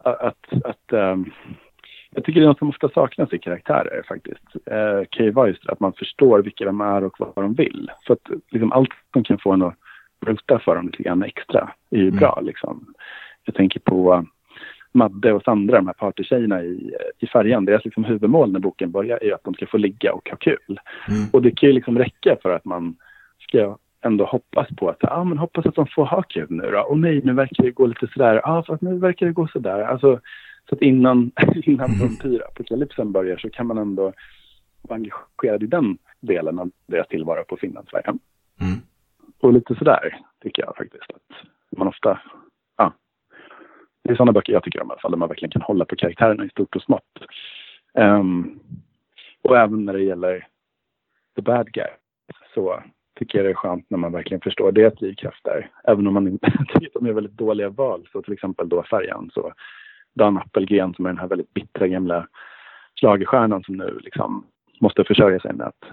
att, 0.04 0.46
att 0.64 0.94
um, 0.94 1.32
jag 2.12 2.24
tycker 2.24 2.40
det 2.40 2.46
är 2.46 2.48
något 2.48 2.60
som 2.60 2.70
ofta 2.70 2.90
saknas 2.90 3.34
i 3.34 3.40
karaktärer 3.40 4.04
faktiskt. 4.08 4.44
Eh, 4.66 5.02
kan 5.10 5.26
ju 5.26 5.32
vara 5.32 5.48
just 5.48 5.70
att 5.70 5.80
man 5.80 5.94
förstår 5.94 6.40
vilka 6.40 6.66
de 6.66 6.82
är 6.82 7.04
och 7.04 7.16
vad 7.18 7.46
de 7.46 7.54
vill. 7.54 7.92
För 8.08 8.14
att 8.14 8.30
liksom, 8.52 8.72
allt 8.72 8.90
som 9.14 9.24
kan 9.24 9.38
få 9.40 9.52
en 9.52 9.62
att 9.62 9.76
rota 10.26 10.60
för 10.60 10.76
dem 10.76 10.86
lite 10.86 11.04
grann 11.04 11.24
extra 11.24 11.72
är 11.90 11.98
ju 11.98 12.08
Mm. 12.08 12.20
bra 12.20 12.40
liksom. 12.44 12.94
Jag 13.46 13.56
tänker 13.56 13.80
på 13.80 14.14
uh, 14.14 14.22
Madde 14.92 15.34
och 15.34 15.44
Sandra, 15.44 15.76
de 15.76 15.88
här 15.88 15.94
partytjejerna 15.94 16.64
i, 16.64 16.96
i 17.20 17.28
färjan. 17.28 17.66
Deras 17.66 17.86
liksom 17.86 18.04
huvudmål 18.04 18.52
när 18.52 18.60
boken 18.60 18.92
börjar 18.92 19.24
är 19.24 19.34
att 19.34 19.44
de 19.44 19.54
ska 19.54 19.68
få 19.68 19.78
ligga 19.78 20.14
och 20.14 20.30
ha 20.30 20.38
kul. 20.38 20.80
Mm. 21.10 21.30
Och 21.34 21.42
det 21.42 21.52
kan 21.52 21.70
ju 21.70 21.74
liksom 21.74 21.98
räcka 21.98 22.38
för 22.42 22.50
att 22.50 22.66
man 22.66 22.96
ska 23.48 23.78
ändå 24.02 24.26
hoppas 24.26 24.68
på 24.78 24.90
att, 24.90 25.04
ah, 25.04 25.24
men 25.24 25.38
hoppas 25.38 25.66
att 25.66 25.76
de 25.76 25.88
får 25.88 26.06
ha 26.06 26.22
kul 26.22 26.48
nu 26.50 26.72
då. 26.72 26.82
Och 26.82 27.00
nej, 27.00 27.22
nu 27.24 27.34
verkar 27.34 27.64
det 27.64 27.72
gå 27.72 27.86
lite 27.86 28.08
sådär, 28.08 28.34
ja 28.34 28.42
ah, 28.44 28.64
fast 28.64 28.82
nu 28.82 28.98
verkar 28.98 29.26
det 29.26 29.32
gå 29.32 29.48
sådär. 29.48 29.80
Alltså, 29.80 30.20
så 30.70 30.76
att 30.76 30.82
innan, 30.82 31.32
innan 31.64 32.00
vampyrapokalypsen 32.00 33.12
börjar 33.12 33.38
så 33.38 33.50
kan 33.50 33.68
man 33.68 33.78
ändå 33.78 34.14
vara 34.82 34.96
engagerad 34.96 35.64
i 35.64 35.68
den 35.68 35.98
delen 36.20 36.60
av 36.60 36.72
deras 36.88 37.08
tillvaro 37.08 37.44
på 37.44 37.58
Finlandsfärjan. 37.58 38.20
Mm. 38.62 38.80
Och 39.40 39.54
lite 39.54 39.76
sådär 39.76 40.20
tycker 40.42 40.64
jag 40.64 40.76
faktiskt 40.78 41.12
att 41.16 41.78
man 41.78 41.88
ofta, 41.88 42.20
ja. 42.78 42.94
Det 44.04 44.12
är 44.12 44.16
sådana 44.16 44.32
böcker 44.32 44.54
jag 44.54 44.64
tycker 44.64 44.82
om 44.82 44.88
i 44.88 44.92
alla 44.92 45.02
fall, 45.02 45.12
där 45.12 45.18
man 45.18 45.30
verkligen 45.30 45.52
kan 45.52 45.62
hålla 45.62 45.86
på 45.86 45.96
karaktärerna 45.96 46.46
i 46.46 46.50
stort 46.50 46.76
och 46.76 46.82
smått. 46.82 47.20
Ehm, 47.94 48.60
och 49.42 49.58
även 49.58 49.86
när 49.86 49.94
det 49.94 50.04
gäller 50.04 50.48
the 51.36 51.42
bad 51.42 51.72
guy 51.72 51.90
så 52.54 52.84
tycker 53.18 53.38
jag 53.38 53.46
det 53.46 53.50
är 53.50 53.54
skönt 53.54 53.90
när 53.90 53.98
man 53.98 54.12
verkligen 54.12 54.42
förstår 54.42 54.72
deras 54.72 54.94
drivkraft 54.94 55.44
där. 55.44 55.70
Även 55.84 56.08
om 56.08 56.14
man 56.14 56.28
inte 56.28 56.52
tycker 56.74 56.88
att 56.88 56.94
de 56.94 57.06
är 57.06 57.14
väldigt 57.14 57.38
dåliga 57.38 57.70
val. 57.70 58.08
Så 58.12 58.22
till 58.22 58.34
exempel 58.34 58.70
då 58.70 58.84
färjan 58.84 59.30
så 59.34 59.54
Dan 60.16 60.38
Appelgren 60.38 60.94
som 60.94 61.06
är 61.06 61.10
den 61.10 61.20
här 61.20 61.28
väldigt 61.28 61.54
bittra 61.54 61.88
gamla 61.88 62.28
schlagerstjärnan 62.96 63.64
som 63.64 63.76
nu 63.76 64.00
liksom 64.02 64.46
måste 64.82 65.04
försörja 65.04 65.40
sig 65.40 65.54
med 65.54 65.68
att 65.68 65.84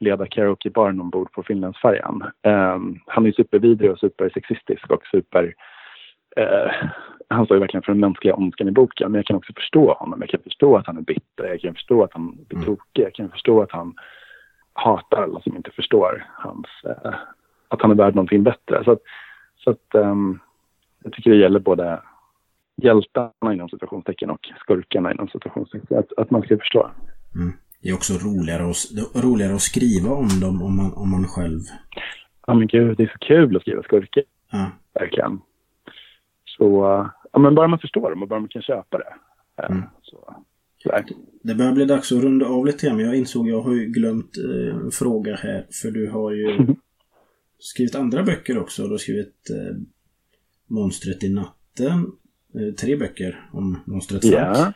leda 0.00 0.26
karaokebaren 0.26 1.00
ombord 1.00 1.32
på 1.32 1.42
Finlandsfärjan. 1.42 2.24
Um, 2.42 3.00
han 3.06 3.26
är 3.26 3.32
supervidrig 3.32 3.90
och 3.90 3.98
supersexistisk 3.98 4.90
och 4.90 5.06
super... 5.06 5.54
Uh, 6.40 6.88
han 7.28 7.44
står 7.44 7.56
ju 7.56 7.60
verkligen 7.60 7.82
för 7.82 7.92
den 7.92 8.00
mänskliga 8.00 8.34
ondskan 8.34 8.68
i 8.68 8.70
boken. 8.70 9.12
Men 9.12 9.18
jag 9.18 9.26
kan 9.26 9.36
också 9.36 9.52
förstå 9.52 9.92
honom. 9.92 10.20
Jag 10.20 10.28
kan 10.28 10.40
förstå 10.40 10.76
att 10.76 10.86
han 10.86 10.96
är 10.96 11.02
bitter. 11.02 11.44
Jag 11.44 11.60
kan 11.60 11.74
förstå 11.74 12.02
att 12.02 12.12
han 12.12 12.36
blir 12.48 12.58
Mm. 12.58 12.66
tokig. 12.66 13.02
Jag 13.04 13.14
kan 13.14 13.30
förstå 13.30 13.62
att 13.62 13.72
han 13.72 13.94
hatar 14.74 15.22
alla 15.22 15.40
som 15.40 15.56
inte 15.56 15.70
förstår 15.70 16.26
hans, 16.30 16.66
uh, 16.86 17.14
att 17.68 17.82
han 17.82 17.90
är 17.90 17.94
värd 17.94 18.14
någonting 18.14 18.42
bättre. 18.42 18.84
Så, 18.84 18.92
att- 18.92 19.02
så 19.56 19.70
att 19.70 19.94
um, 19.94 20.40
jag 21.02 21.12
tycker 21.12 21.30
det 21.30 21.36
gäller 21.36 21.60
både 21.60 22.02
hjältarna 22.76 23.52
inom 23.54 23.68
citationstecken 23.68 24.30
och 24.30 24.40
skurkarna 24.60 25.12
inom 25.12 25.28
citationstecken. 25.28 25.98
Att, 25.98 26.12
att 26.16 26.30
man 26.30 26.42
ska 26.42 26.58
förstå. 26.58 26.90
Mm. 27.34 27.52
Det 27.82 27.88
är 27.88 27.94
också 27.94 28.12
roligare 28.28 28.62
att, 28.70 29.24
roligare 29.24 29.54
att 29.54 29.60
skriva 29.60 30.10
om 30.14 30.28
dem 30.40 30.62
om 30.62 30.76
man, 30.76 30.92
om 30.94 31.10
man 31.10 31.24
själv... 31.24 31.60
Ja 32.46 32.54
men 32.54 32.66
gud, 32.66 32.96
det 32.96 33.02
är 33.02 33.12
så 33.12 33.18
kul 33.18 33.56
att 33.56 33.62
skriva 33.62 33.82
skurkar. 33.82 34.22
Ja. 34.50 34.70
Verkligen. 34.94 35.40
Så, 36.44 36.84
uh, 37.00 37.08
ja 37.32 37.38
men 37.38 37.54
bara 37.54 37.68
man 37.68 37.78
förstår 37.78 38.10
dem 38.10 38.22
och 38.22 38.28
bara 38.28 38.40
man 38.40 38.48
kan 38.48 38.62
köpa 38.62 38.98
det. 38.98 39.14
Uh, 39.62 39.70
Mm. 39.70 39.82
så, 40.02 40.34
sådär. 40.84 41.04
Det 41.42 41.54
börjar 41.54 41.72
bli 41.72 41.84
dags 41.84 42.12
att 42.12 42.22
runda 42.22 42.46
av 42.46 42.66
lite 42.66 42.86
grann, 42.86 42.96
men 42.96 43.06
jag 43.06 43.14
insåg 43.16 43.48
jag 43.48 43.60
har 43.60 43.74
ju 43.74 43.86
glömt 43.86 44.36
eh, 44.38 44.76
en 44.76 44.90
fråga 44.90 45.34
här. 45.36 45.66
För 45.82 45.90
du 45.90 46.10
har 46.10 46.32
ju 46.32 46.66
skrivit 47.58 47.94
andra 47.94 48.22
böcker 48.22 48.58
också. 48.58 48.82
Du 48.84 48.90
har 48.90 48.98
skrivit 48.98 49.50
eh, 49.50 49.76
Monstret 50.66 51.24
i 51.24 51.28
natten. 51.28 52.06
Eh, 52.54 52.74
tre 52.74 52.96
böcker 52.96 53.48
om 53.52 53.78
monstret 53.86 54.22
Falk. 54.22 54.34
Ja. 54.34 54.72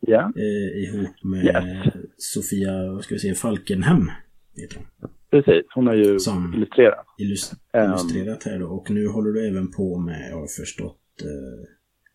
Ja, 0.00 0.32
Eh, 0.36 0.82
ihop 0.88 1.24
med 1.24 1.44
Yes. 1.44 1.94
Sofia, 2.16 2.92
vad 2.92 3.04
ska 3.04 3.14
vi 3.14 3.18
säga, 3.18 3.34
Falkenhem. 3.34 4.10
Heter 4.56 4.76
hon. 4.76 5.10
precis. 5.30 5.66
Hon 5.74 5.86
har 5.86 5.94
ju 5.94 6.18
Som- 6.18 6.54
illustrerat. 6.56 7.06
Illus- 7.18 7.52
Ehm. 7.72 7.84
illustrerat 7.90 8.44
här 8.44 8.58
då. 8.58 8.66
Och 8.66 8.90
nu 8.90 9.06
håller 9.08 9.30
du 9.30 9.48
även 9.48 9.70
på 9.70 9.98
med, 9.98 10.30
jag 10.30 10.36
har 10.40 10.46
förstått, 10.46 11.00
eh, 11.22 11.68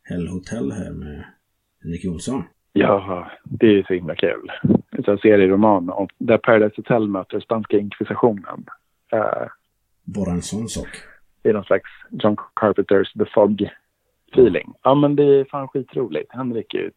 Hell 0.03 0.27
Hotel 0.27 0.71
här 0.71 0.91
med 0.91 1.25
Henrik 1.83 2.03
Jonsson. 2.03 2.43
Ja, 2.73 3.27
det 3.43 3.79
är 3.79 3.83
så 3.83 3.93
himla 3.93 4.15
kul. 4.15 4.51
Det 4.89 5.07
är 5.07 5.11
en 5.11 5.17
serieroman 5.17 5.89
om 5.89 6.07
där 6.17 6.37
Paradise 6.37 6.73
Hotel 6.77 7.07
möter 7.07 7.39
spanska 7.39 7.77
inkvisitionen. 7.77 8.65
Uh, 9.13 9.47
Bara 10.03 10.31
en 10.31 10.41
sån 10.41 10.67
sak. 10.67 10.87
det 11.41 11.49
är 11.49 11.53
någon 11.53 11.63
slags 11.63 11.89
John 12.09 12.37
Carpenters 12.53 13.13
The 13.13 13.25
Fog-feeling. 13.25 14.73
Ja, 14.83 14.95
men 14.95 15.15
det 15.15 15.23
är 15.23 15.45
fan 15.45 15.67
skitroligt. 15.67 16.31
Henrik 16.33 16.73
är 16.73 16.77
ju 16.77 16.87
ett 16.87 16.93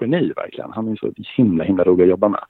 geni 0.00 0.32
verkligen. 0.36 0.72
Han 0.72 0.88
är 0.88 0.96
så 0.96 1.12
himla, 1.36 1.64
himla 1.64 1.84
rolig 1.84 2.04
att 2.04 2.10
jobba 2.10 2.28
med. 2.28 2.44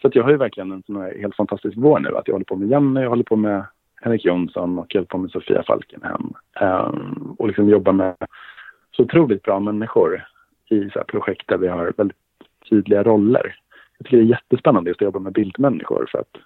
Så 0.00 0.08
att 0.08 0.14
jag 0.14 0.22
har 0.22 0.30
ju 0.30 0.36
verkligen 0.36 0.72
en 0.72 0.82
sån 0.82 0.96
här 0.96 1.18
helt 1.20 1.36
fantastisk 1.36 1.76
vår 1.76 2.00
nu. 2.00 2.16
Att 2.16 2.28
jag 2.28 2.34
håller 2.34 2.44
på 2.44 2.56
med 2.56 2.68
Janne, 2.68 3.02
jag 3.02 3.08
håller 3.08 3.24
på 3.24 3.36
med 3.36 3.64
Henrik 4.00 4.24
Jonsson 4.24 4.78
och 4.78 4.86
jag 4.88 5.00
håller 5.00 5.08
på 5.08 5.18
med 5.18 5.30
Sofia 5.30 5.62
Falkenhem. 5.62 6.32
Um, 6.60 7.36
och 7.38 7.46
liksom 7.48 7.68
jobbar 7.68 7.92
med 7.92 8.16
så 8.96 9.02
otroligt 9.02 9.42
bra 9.42 9.60
människor 9.60 10.24
i 10.72 10.90
så 10.92 11.04
projekt 11.04 11.48
där 11.48 11.58
vi 11.58 11.68
har 11.68 11.92
väldigt 11.96 12.16
tydliga 12.70 13.02
roller. 13.02 13.56
Jag 13.98 14.04
tycker 14.06 14.16
det 14.16 14.22
är 14.22 14.26
jättespännande 14.26 14.90
just 14.90 15.02
att 15.02 15.04
jobba 15.04 15.18
med 15.18 15.32
bildmänniskor 15.32 16.06
för 16.10 16.18
att 16.18 16.36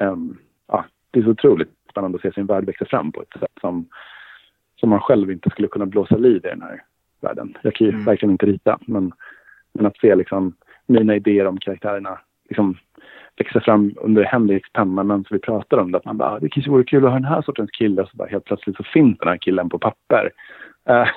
ehm, 0.00 0.36
ja, 0.68 0.84
det 1.10 1.18
är 1.20 1.24
så 1.24 1.30
otroligt 1.30 1.70
spännande 1.90 2.16
att 2.16 2.22
se 2.22 2.32
sin 2.32 2.46
värld 2.46 2.64
växa 2.64 2.84
fram 2.84 3.12
på 3.12 3.22
ett 3.22 3.40
sätt 3.40 3.52
som, 3.60 3.88
som 4.80 4.88
man 4.90 5.00
själv 5.00 5.30
inte 5.30 5.50
skulle 5.50 5.68
kunna 5.68 5.86
blåsa 5.86 6.16
liv 6.16 6.36
i 6.36 6.48
den 6.48 6.62
här 6.62 6.82
världen. 7.20 7.56
Jag 7.62 7.74
kan 7.74 7.86
ju 7.86 7.92
Mm. 7.92 8.04
verkligen 8.04 8.32
inte 8.32 8.46
rita, 8.46 8.78
men, 8.86 9.12
men 9.72 9.86
att 9.86 9.96
se 9.98 10.14
liksom 10.14 10.52
mina 10.86 11.14
idéer 11.16 11.46
om 11.46 11.58
karaktärerna 11.58 12.18
liksom 12.48 12.76
växa 13.36 13.60
fram 13.60 13.94
under 13.96 14.24
Henriks 14.24 14.72
penna 14.72 15.02
medan 15.02 15.24
vi 15.30 15.38
pratar 15.38 15.78
om 15.78 15.92
det. 15.92 15.98
Att 15.98 16.04
man 16.04 16.16
bara, 16.16 16.30
"Ah, 16.30 16.38
det 16.38 16.48
kanske 16.48 16.70
vore 16.70 16.84
kul 16.84 17.04
att 17.04 17.10
ha 17.10 17.18
den 17.18 17.24
här 17.28 17.42
sortens 17.42 17.70
kille. 17.70 18.06
Så 18.06 18.16
bara 18.16 18.28
helt 18.28 18.44
plötsligt 18.44 18.76
så 18.76 18.82
finns 18.82 19.18
den 19.18 19.28
här 19.28 19.36
killen 19.36 19.68
på 19.68 19.78
papper. 19.78 20.30
Eh, 20.88 21.08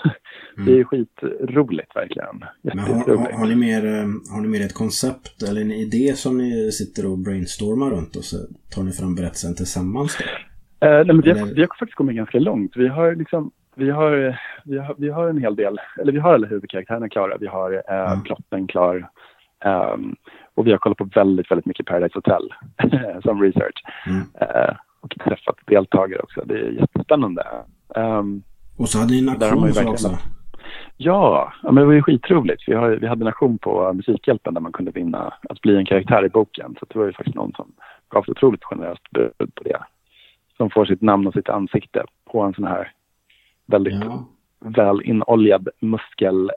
Det 0.66 0.80
är 0.80 0.84
skitroligt 0.84 1.96
verkligen. 1.96 2.44
Men 2.62 2.80
har, 2.80 2.88
har, 2.88 2.98
Jätteroligt. 3.00 3.36
har, 3.36 3.46
ni 3.48 3.56
mer, 3.56 3.86
eh, 3.86 4.08
har 4.34 4.42
ni 4.42 4.48
mer 4.48 4.62
ett 4.66 4.74
koncept 4.74 5.44
eller 5.50 5.62
en 5.62 5.72
idé 5.72 6.14
som 6.16 6.38
ni 6.38 6.72
sitter 6.72 7.12
och 7.12 7.18
brainstormar 7.18 7.90
runt 7.90 8.16
och 8.16 8.24
så 8.24 8.38
tar 8.76 8.84
ni 8.84 8.92
fram 8.92 9.16
berättelsen 9.16 9.56
tillsammans 9.56 10.18
då? 10.18 10.24
Eh, 10.88 10.94
nej, 10.94 11.06
men 11.06 11.22
vi, 11.22 11.32
har, 11.32 11.38
Eller- 11.38 11.56
vi 11.56 11.62
har 11.62 11.68
faktiskt 11.80 11.96
kommit 11.96 12.16
ganska 12.16 12.40
långt. 12.40 12.72
Vi 12.76 12.88
har, 12.88 13.16
liksom, 13.16 13.52
vi, 13.76 13.90
har, 13.90 14.38
vi, 14.66 14.78
har, 14.78 14.96
vi 14.98 15.10
har 15.10 15.28
en 15.30 15.38
hel 15.38 15.56
del, 15.56 15.78
eller 16.02 16.12
vi 16.12 16.20
har 16.20 16.34
alla 16.34 16.48
huvudkaraktärerna 16.48 17.10
klara. 17.10 17.38
Vi 17.40 17.48
har 17.48 17.84
eh, 17.90 18.12
Mm. 18.12 18.24
plotten 18.24 18.68
klar. 18.68 19.10
Ehm, 19.66 20.16
och 20.56 20.68
vi 20.68 20.72
har 20.72 20.78
kollat 20.78 20.98
på 20.98 21.10
väldigt, 21.16 21.52
väldigt 21.52 21.66
mycket 21.66 21.86
Paradise 21.86 22.16
Hotel 22.18 22.54
som 23.24 23.42
research. 23.42 23.84
Mm. 24.08 24.22
Eh, 24.42 24.76
och 25.02 25.16
träffat 25.26 25.56
deltagare 25.68 26.20
också. 26.22 26.42
Det 26.46 26.54
är 26.54 26.70
jättespännande. 26.72 27.44
Ehm, 27.96 28.44
Och 28.78 28.90
så 28.90 29.00
hade 29.00 29.12
ni 29.12 29.20
en 29.20 29.30
ju 29.68 29.74
så 29.74 29.90
också. 29.90 30.18
Ja, 30.98 31.54
men 31.64 31.76
det 31.76 31.86
var 31.86 31.94
ju 31.94 32.02
skitroligt. 32.02 32.64
Vi, 32.68 32.74
har, 32.74 32.90
vi 32.90 33.08
hade 33.08 33.24
en 33.24 33.28
aktion 33.28 33.58
på 33.58 33.94
Musikhjälpen 33.94 34.54
där 34.54 34.62
man 34.62 34.72
kunde 34.72 34.92
vinna 34.92 35.34
att 35.50 35.62
bli 35.62 35.76
en 35.76 35.86
karaktär 35.86 36.26
i 36.26 36.30
boken. 36.30 36.76
Så 36.80 36.86
det 36.90 37.00
var 37.00 37.06
ju 37.06 37.14
faktiskt 37.14 37.36
någon 37.36 37.54
som 37.54 37.72
gav 38.10 38.24
ett 38.24 38.30
otroligt 38.30 38.64
generöst 38.64 39.12
bud 39.12 39.56
på 39.56 39.64
det. 39.64 39.78
Som 40.58 40.70
får 40.70 40.86
sitt 40.86 41.02
namn 41.02 41.28
och 41.28 41.34
sitt 41.34 41.50
ansikte 41.50 42.04
på 42.32 42.42
en 42.42 42.54
sån 42.54 42.64
här 42.68 42.92
väldigt 43.66 43.94
Ja. 43.94 44.26
väl 44.60 45.02
inoljad 45.02 45.70
muskel 45.80 46.52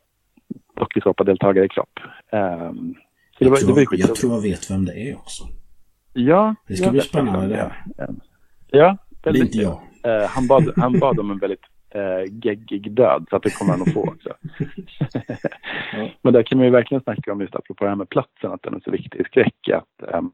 dokusåpadeltagare 0.76 1.68
kropp. 1.68 2.00
Um, 2.32 2.94
så 3.38 3.44
det 3.44 3.50
var, 3.50 3.58
jag, 3.58 3.66
det 3.68 3.72
var 3.72 3.80
ju 3.80 3.86
tror, 3.86 3.88
jag 3.88 3.88
skitroligt. 3.88 4.20
tror 4.20 4.32
jag 4.32 4.40
vet 4.42 4.70
vem 4.70 4.84
det 4.84 5.10
är 5.10 5.16
också. 5.16 5.44
Ja, 6.12 6.54
Det 6.68 6.76
ska 6.76 6.90
bli 6.90 7.00
spännande 7.00 7.46
det. 7.48 7.72
Ja, 8.70 8.96
väldigt 9.24 9.52
kul. 9.52 9.62
jag. 9.62 10.22
Eh, 10.22 10.28
han, 10.28 10.46
bad, 10.46 10.72
han 10.76 10.98
bad 10.98 11.18
om 11.20 11.30
en 11.30 11.38
väldigt 11.38 11.60
uh, 11.96 12.24
geggig 12.42 12.92
död, 12.92 13.26
så 13.30 13.36
att 13.36 13.42
det 13.42 13.58
kommer 13.58 13.72
han 13.72 13.82
att 13.82 13.92
få 13.92 14.00
också. 14.08 14.34
Men 16.22 16.32
där 16.32 16.42
kan 16.42 16.58
man 16.58 16.64
ju 16.66 16.70
verkligen 16.72 17.02
snacka 17.02 17.32
om, 17.32 17.40
just 17.40 17.54
apropå 17.54 17.84
det 17.84 17.90
här 17.90 17.96
med 17.96 18.08
platsen, 18.08 18.52
att 18.52 18.62
den 18.62 18.74
är 18.74 18.80
så 18.80 18.90
viktig 18.90 19.20
i 19.20 19.24
skräck. 19.24 19.68
Att, 19.68 20.08
ehm, 20.12 20.30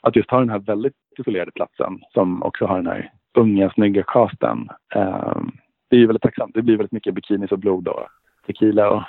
att 0.00 0.16
just 0.16 0.30
ha 0.30 0.38
den 0.38 0.50
här 0.50 0.58
väldigt 0.58 0.96
isolerade 1.18 1.50
platsen, 1.50 2.00
som 2.12 2.42
också 2.42 2.66
har 2.66 2.76
den 2.76 2.86
här 2.86 3.12
unga, 3.34 3.70
snygga 3.70 4.02
casten. 4.02 4.68
ehm, 4.94 5.50
det 5.88 5.96
är 5.96 6.00
ju 6.00 6.06
väldigt 6.06 6.22
tacksamt. 6.22 6.54
Det 6.54 6.62
blir 6.62 6.76
väldigt 6.76 6.92
mycket 6.92 7.14
bikinis 7.14 7.52
och 7.52 7.58
blod 7.58 7.88
och 7.88 8.06
tequila 8.46 8.90
och 8.90 9.02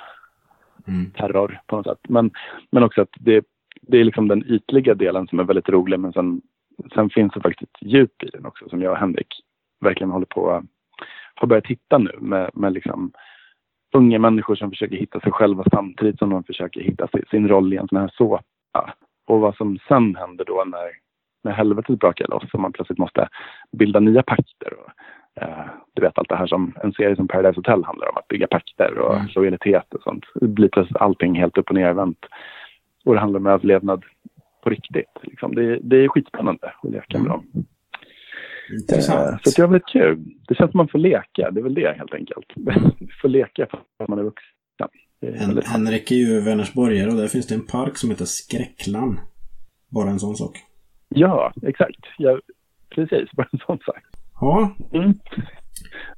Mm. 0.88 1.10
terror 1.10 1.60
på 1.66 1.76
något 1.76 1.86
sätt. 1.86 1.98
Men, 2.08 2.30
men 2.70 2.82
också 2.82 3.02
att 3.02 3.08
det, 3.20 3.44
det 3.82 3.98
är 3.98 4.04
liksom 4.04 4.28
den 4.28 4.44
ytliga 4.46 4.94
delen 4.94 5.26
som 5.28 5.40
är 5.40 5.44
väldigt 5.44 5.68
rolig, 5.68 6.00
men 6.00 6.12
sen, 6.12 6.40
sen 6.94 7.10
finns 7.10 7.32
det 7.32 7.40
faktiskt 7.40 7.62
ett 7.70 7.92
djup 7.92 8.22
i 8.22 8.26
den 8.26 8.46
också 8.46 8.68
som 8.68 8.82
jag 8.82 8.92
och 8.92 8.98
Henrik 8.98 9.26
verkligen 9.80 10.10
håller 10.10 10.26
på 10.26 10.62
har 11.34 11.46
börjat 11.48 11.66
hitta 11.66 11.98
nu 11.98 12.10
med, 12.20 12.50
med 12.54 12.72
liksom 12.72 13.12
unga 13.94 14.18
människor 14.18 14.54
som 14.54 14.70
försöker 14.70 14.96
hitta 14.96 15.20
sig 15.20 15.32
själva 15.32 15.64
samtidigt 15.72 16.18
som 16.18 16.30
de 16.30 16.44
försöker 16.44 16.80
hitta 16.80 17.08
sin, 17.30 17.48
roll 17.48 17.74
i 17.74 17.76
en 17.76 17.88
sån 17.88 17.98
här 17.98 18.10
såpa. 18.14 18.94
Och 19.26 19.40
vad 19.40 19.56
som 19.56 19.78
sen 19.88 20.16
händer 20.16 20.44
då 20.44 20.64
när 20.66 20.90
när 21.44 21.52
helvetet 21.52 21.98
brakar 21.98 22.26
loss 22.28 22.54
och 22.54 22.60
man 22.60 22.72
plötsligt 22.72 22.98
måste 22.98 23.28
bilda 23.72 24.00
nya 24.00 24.22
pakter. 24.22 24.72
Och, 24.78 24.90
eh, 25.42 25.64
du 25.94 26.02
vet 26.02 26.18
allt 26.18 26.28
det 26.28 26.36
här 26.36 26.46
som 26.46 26.74
en 26.82 26.92
serie 26.92 27.16
som 27.16 27.28
Paradise 27.28 27.58
Hotel 27.58 27.84
handlar 27.84 28.08
om, 28.08 28.16
att 28.16 28.28
bygga 28.28 28.46
pakter 28.46 28.98
och 28.98 29.14
Mm. 29.14 29.26
lojalitet 29.34 29.94
och 29.94 30.02
sånt. 30.02 30.24
Det 30.34 30.48
blir 30.48 30.68
plötsligt 30.68 30.96
allting 30.96 31.34
helt 31.34 31.58
upp 31.58 31.68
och 31.68 31.74
nervänt. 31.74 32.26
Och 33.04 33.14
det 33.14 33.20
handlar 33.20 33.40
om 33.40 33.46
överlevnad 33.46 34.04
på 34.62 34.70
riktigt. 34.70 35.18
Liksom. 35.22 35.54
Det, 35.54 35.78
det 35.82 35.96
är 35.96 36.08
skitspännande 36.08 36.72
att 36.82 36.90
leka 36.90 37.18
med 37.18 37.26
Mm. 37.26 37.28
dem. 37.28 37.64
Eh, 38.72 38.78
Intressant. 38.80 39.40
Så 39.44 39.50
det 39.56 39.62
är 39.62 39.66
väldigt 39.66 39.88
kul. 39.88 40.18
Det 40.48 40.54
känns 40.54 40.70
som 40.70 40.78
man 40.78 40.88
får 40.88 40.98
leka, 40.98 41.50
det 41.50 41.60
är 41.60 41.62
väl 41.62 41.74
det 41.74 41.96
helt 41.98 42.14
enkelt. 42.14 42.46
får 43.22 43.28
leka 43.28 43.66
för 43.70 43.80
att 44.04 44.08
man 44.08 44.18
är 44.18 44.22
vuxen. 44.22 44.48
Är 45.20 45.32
Hen 45.32 45.60
Henrik 45.66 46.10
är 46.10 46.14
ju 46.16 46.40
Vänersborgare 46.40 47.10
och 47.10 47.16
där 47.16 47.28
finns 47.28 47.46
det 47.46 47.54
en 47.54 47.66
park 47.66 47.96
som 47.96 48.10
heter 48.10 48.24
Skräckland. 48.24 49.18
Bara 49.88 50.10
en 50.10 50.18
sån 50.18 50.36
sak. 50.36 50.56
Ja, 51.08 51.52
exakt. 51.62 52.00
Ja, 52.18 52.40
precis, 52.94 53.32
bara 53.32 53.48
en 53.52 53.58
sån 53.66 53.78
sak. 53.78 53.98
Ja, 54.40 54.74
Mm. 54.92 55.14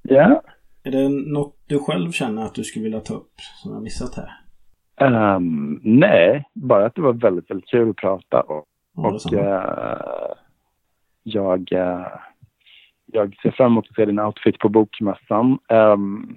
Ja. 0.02 0.42
är 0.82 0.90
det 0.90 1.08
något 1.08 1.56
du 1.66 1.78
själv 1.78 2.10
känner 2.10 2.42
att 2.42 2.54
du 2.54 2.64
skulle 2.64 2.82
vilja 2.82 3.00
ta 3.00 3.14
upp 3.14 3.32
som 3.62 3.72
jag 3.72 3.82
missat 3.82 4.14
här? 4.16 4.30
Ehm, 5.36 5.80
nej, 5.82 6.44
bara 6.54 6.86
att 6.86 6.94
det 6.94 7.00
var 7.02 7.12
väldigt, 7.12 7.50
väldigt 7.50 7.68
kul 7.70 7.90
att 7.90 7.96
prata 7.96 8.40
och, 8.40 8.64
Ja, 8.96 9.08
och 9.26 9.32
eh, 9.34 10.32
jag, 11.22 11.72
eh, 11.72 12.06
jag 13.06 13.36
ser 13.42 13.50
fram 13.50 13.72
emot 13.72 13.86
att 13.90 13.96
se 13.96 14.04
din 14.04 14.20
outfit 14.20 14.58
på 14.58 14.68
bokmässan. 14.68 15.58
Um, 15.68 16.36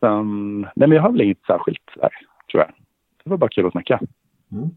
sen, 0.00 0.60
nej, 0.60 0.72
men 0.88 0.92
jag 0.92 1.02
har 1.02 1.12
väl 1.12 1.20
inget 1.20 1.44
särskilt 1.46 1.82
där, 1.94 2.10
tror 2.50 2.62
jag. 2.62 2.68
Det 3.24 3.30
var 3.30 3.36
bara 3.36 3.50
kul 3.50 3.66
att 3.66 3.72
snacka. 3.72 4.00
Mm. 4.52 4.68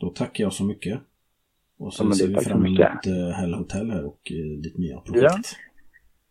Då 0.00 0.08
tackar 0.10 0.44
jag 0.44 0.52
så 0.52 0.64
mycket. 0.64 1.00
Och 1.78 1.94
så 1.94 2.04
Ja, 2.04 2.12
ser 2.12 2.28
vi 2.28 2.34
fram 2.34 2.58
emot 2.58 2.70
mycket. 2.70 3.06
uh, 3.06 3.30
Hell 3.30 3.54
Hotel 3.54 3.90
här 3.90 4.06
och 4.06 4.20
eh, 4.30 4.60
ditt 4.62 4.78
nya 4.78 5.00
projekt. 5.00 5.56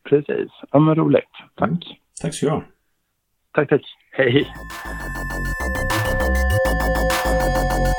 Precis. 0.10 0.50
Ja, 0.72 0.80
men 0.80 0.96
roligt. 0.96 1.24
Tack. 1.56 1.70
Mm. 1.70 1.80
Tack 2.22 2.34
ska 2.34 2.46
du 2.46 2.52
ha. 2.52 2.64
Tack, 3.52 3.70
tack. 3.70 3.82
Hej. 4.12 4.48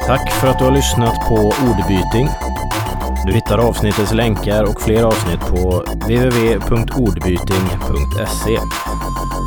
Tack 0.07 0.32
för 0.32 0.49
att 0.49 0.59
du 0.59 0.64
har 0.64 0.72
lyssnat 0.72 1.14
på 1.28 1.35
Ordbyting. 1.35 2.26
Du 3.27 3.33
hittar 3.33 3.59
avsnittets 3.59 4.12
länkar 4.12 4.64
och 4.64 4.81
fler 4.81 5.03
avsnitt 5.03 5.41
på 5.41 5.81
www.ordbyting.se. 5.81 8.59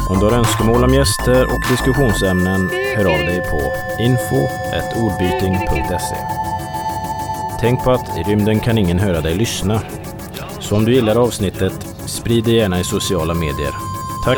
Om 0.09 0.19
du 0.19 0.25
har 0.25 0.33
önskemål 0.33 0.83
om 0.83 0.93
gäster 0.93 1.43
och 1.43 1.61
diskussionsämnen, 1.69 2.69
hör 2.95 3.05
av 3.05 3.19
dig 3.19 3.41
på 3.41 3.71
info.ordbyting.se. 4.03 6.17
Tänk 7.59 7.83
på 7.83 7.91
att 7.91 8.17
i 8.17 8.23
rymden 8.23 8.59
kan 8.59 8.77
ingen 8.77 8.99
höra 8.99 9.21
dig 9.21 9.35
lyssna. 9.35 9.81
Så 10.59 10.75
om 10.75 10.85
du 10.85 10.93
gillar 10.93 11.15
avsnittet, 11.15 11.87
sprid 12.05 12.43
det 12.43 12.51
gärna 12.51 12.79
i 12.79 12.83
sociala 12.83 13.33
medier. 13.33 13.75
Tack 14.25 14.37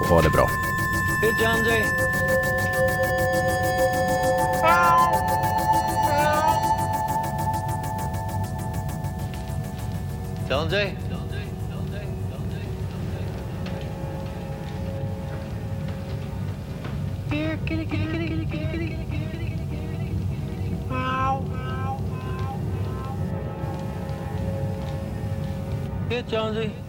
och 0.00 0.06
ha 0.08 0.22
det 0.22 0.30
bra. 0.30 0.50
Tell 10.46 10.62
him, 10.62 10.70
Jay. 10.70 10.96
Here, 17.28 17.58
kitty, 17.66 17.84
kitty, 17.84 18.06
kitty, 18.06 18.28
kitty, 18.28 18.46
kitty, 18.46 18.86
kitty. 19.00 20.76
Meow. 20.88 21.42
Here, 26.08 26.22
Jonesy. 26.22 26.85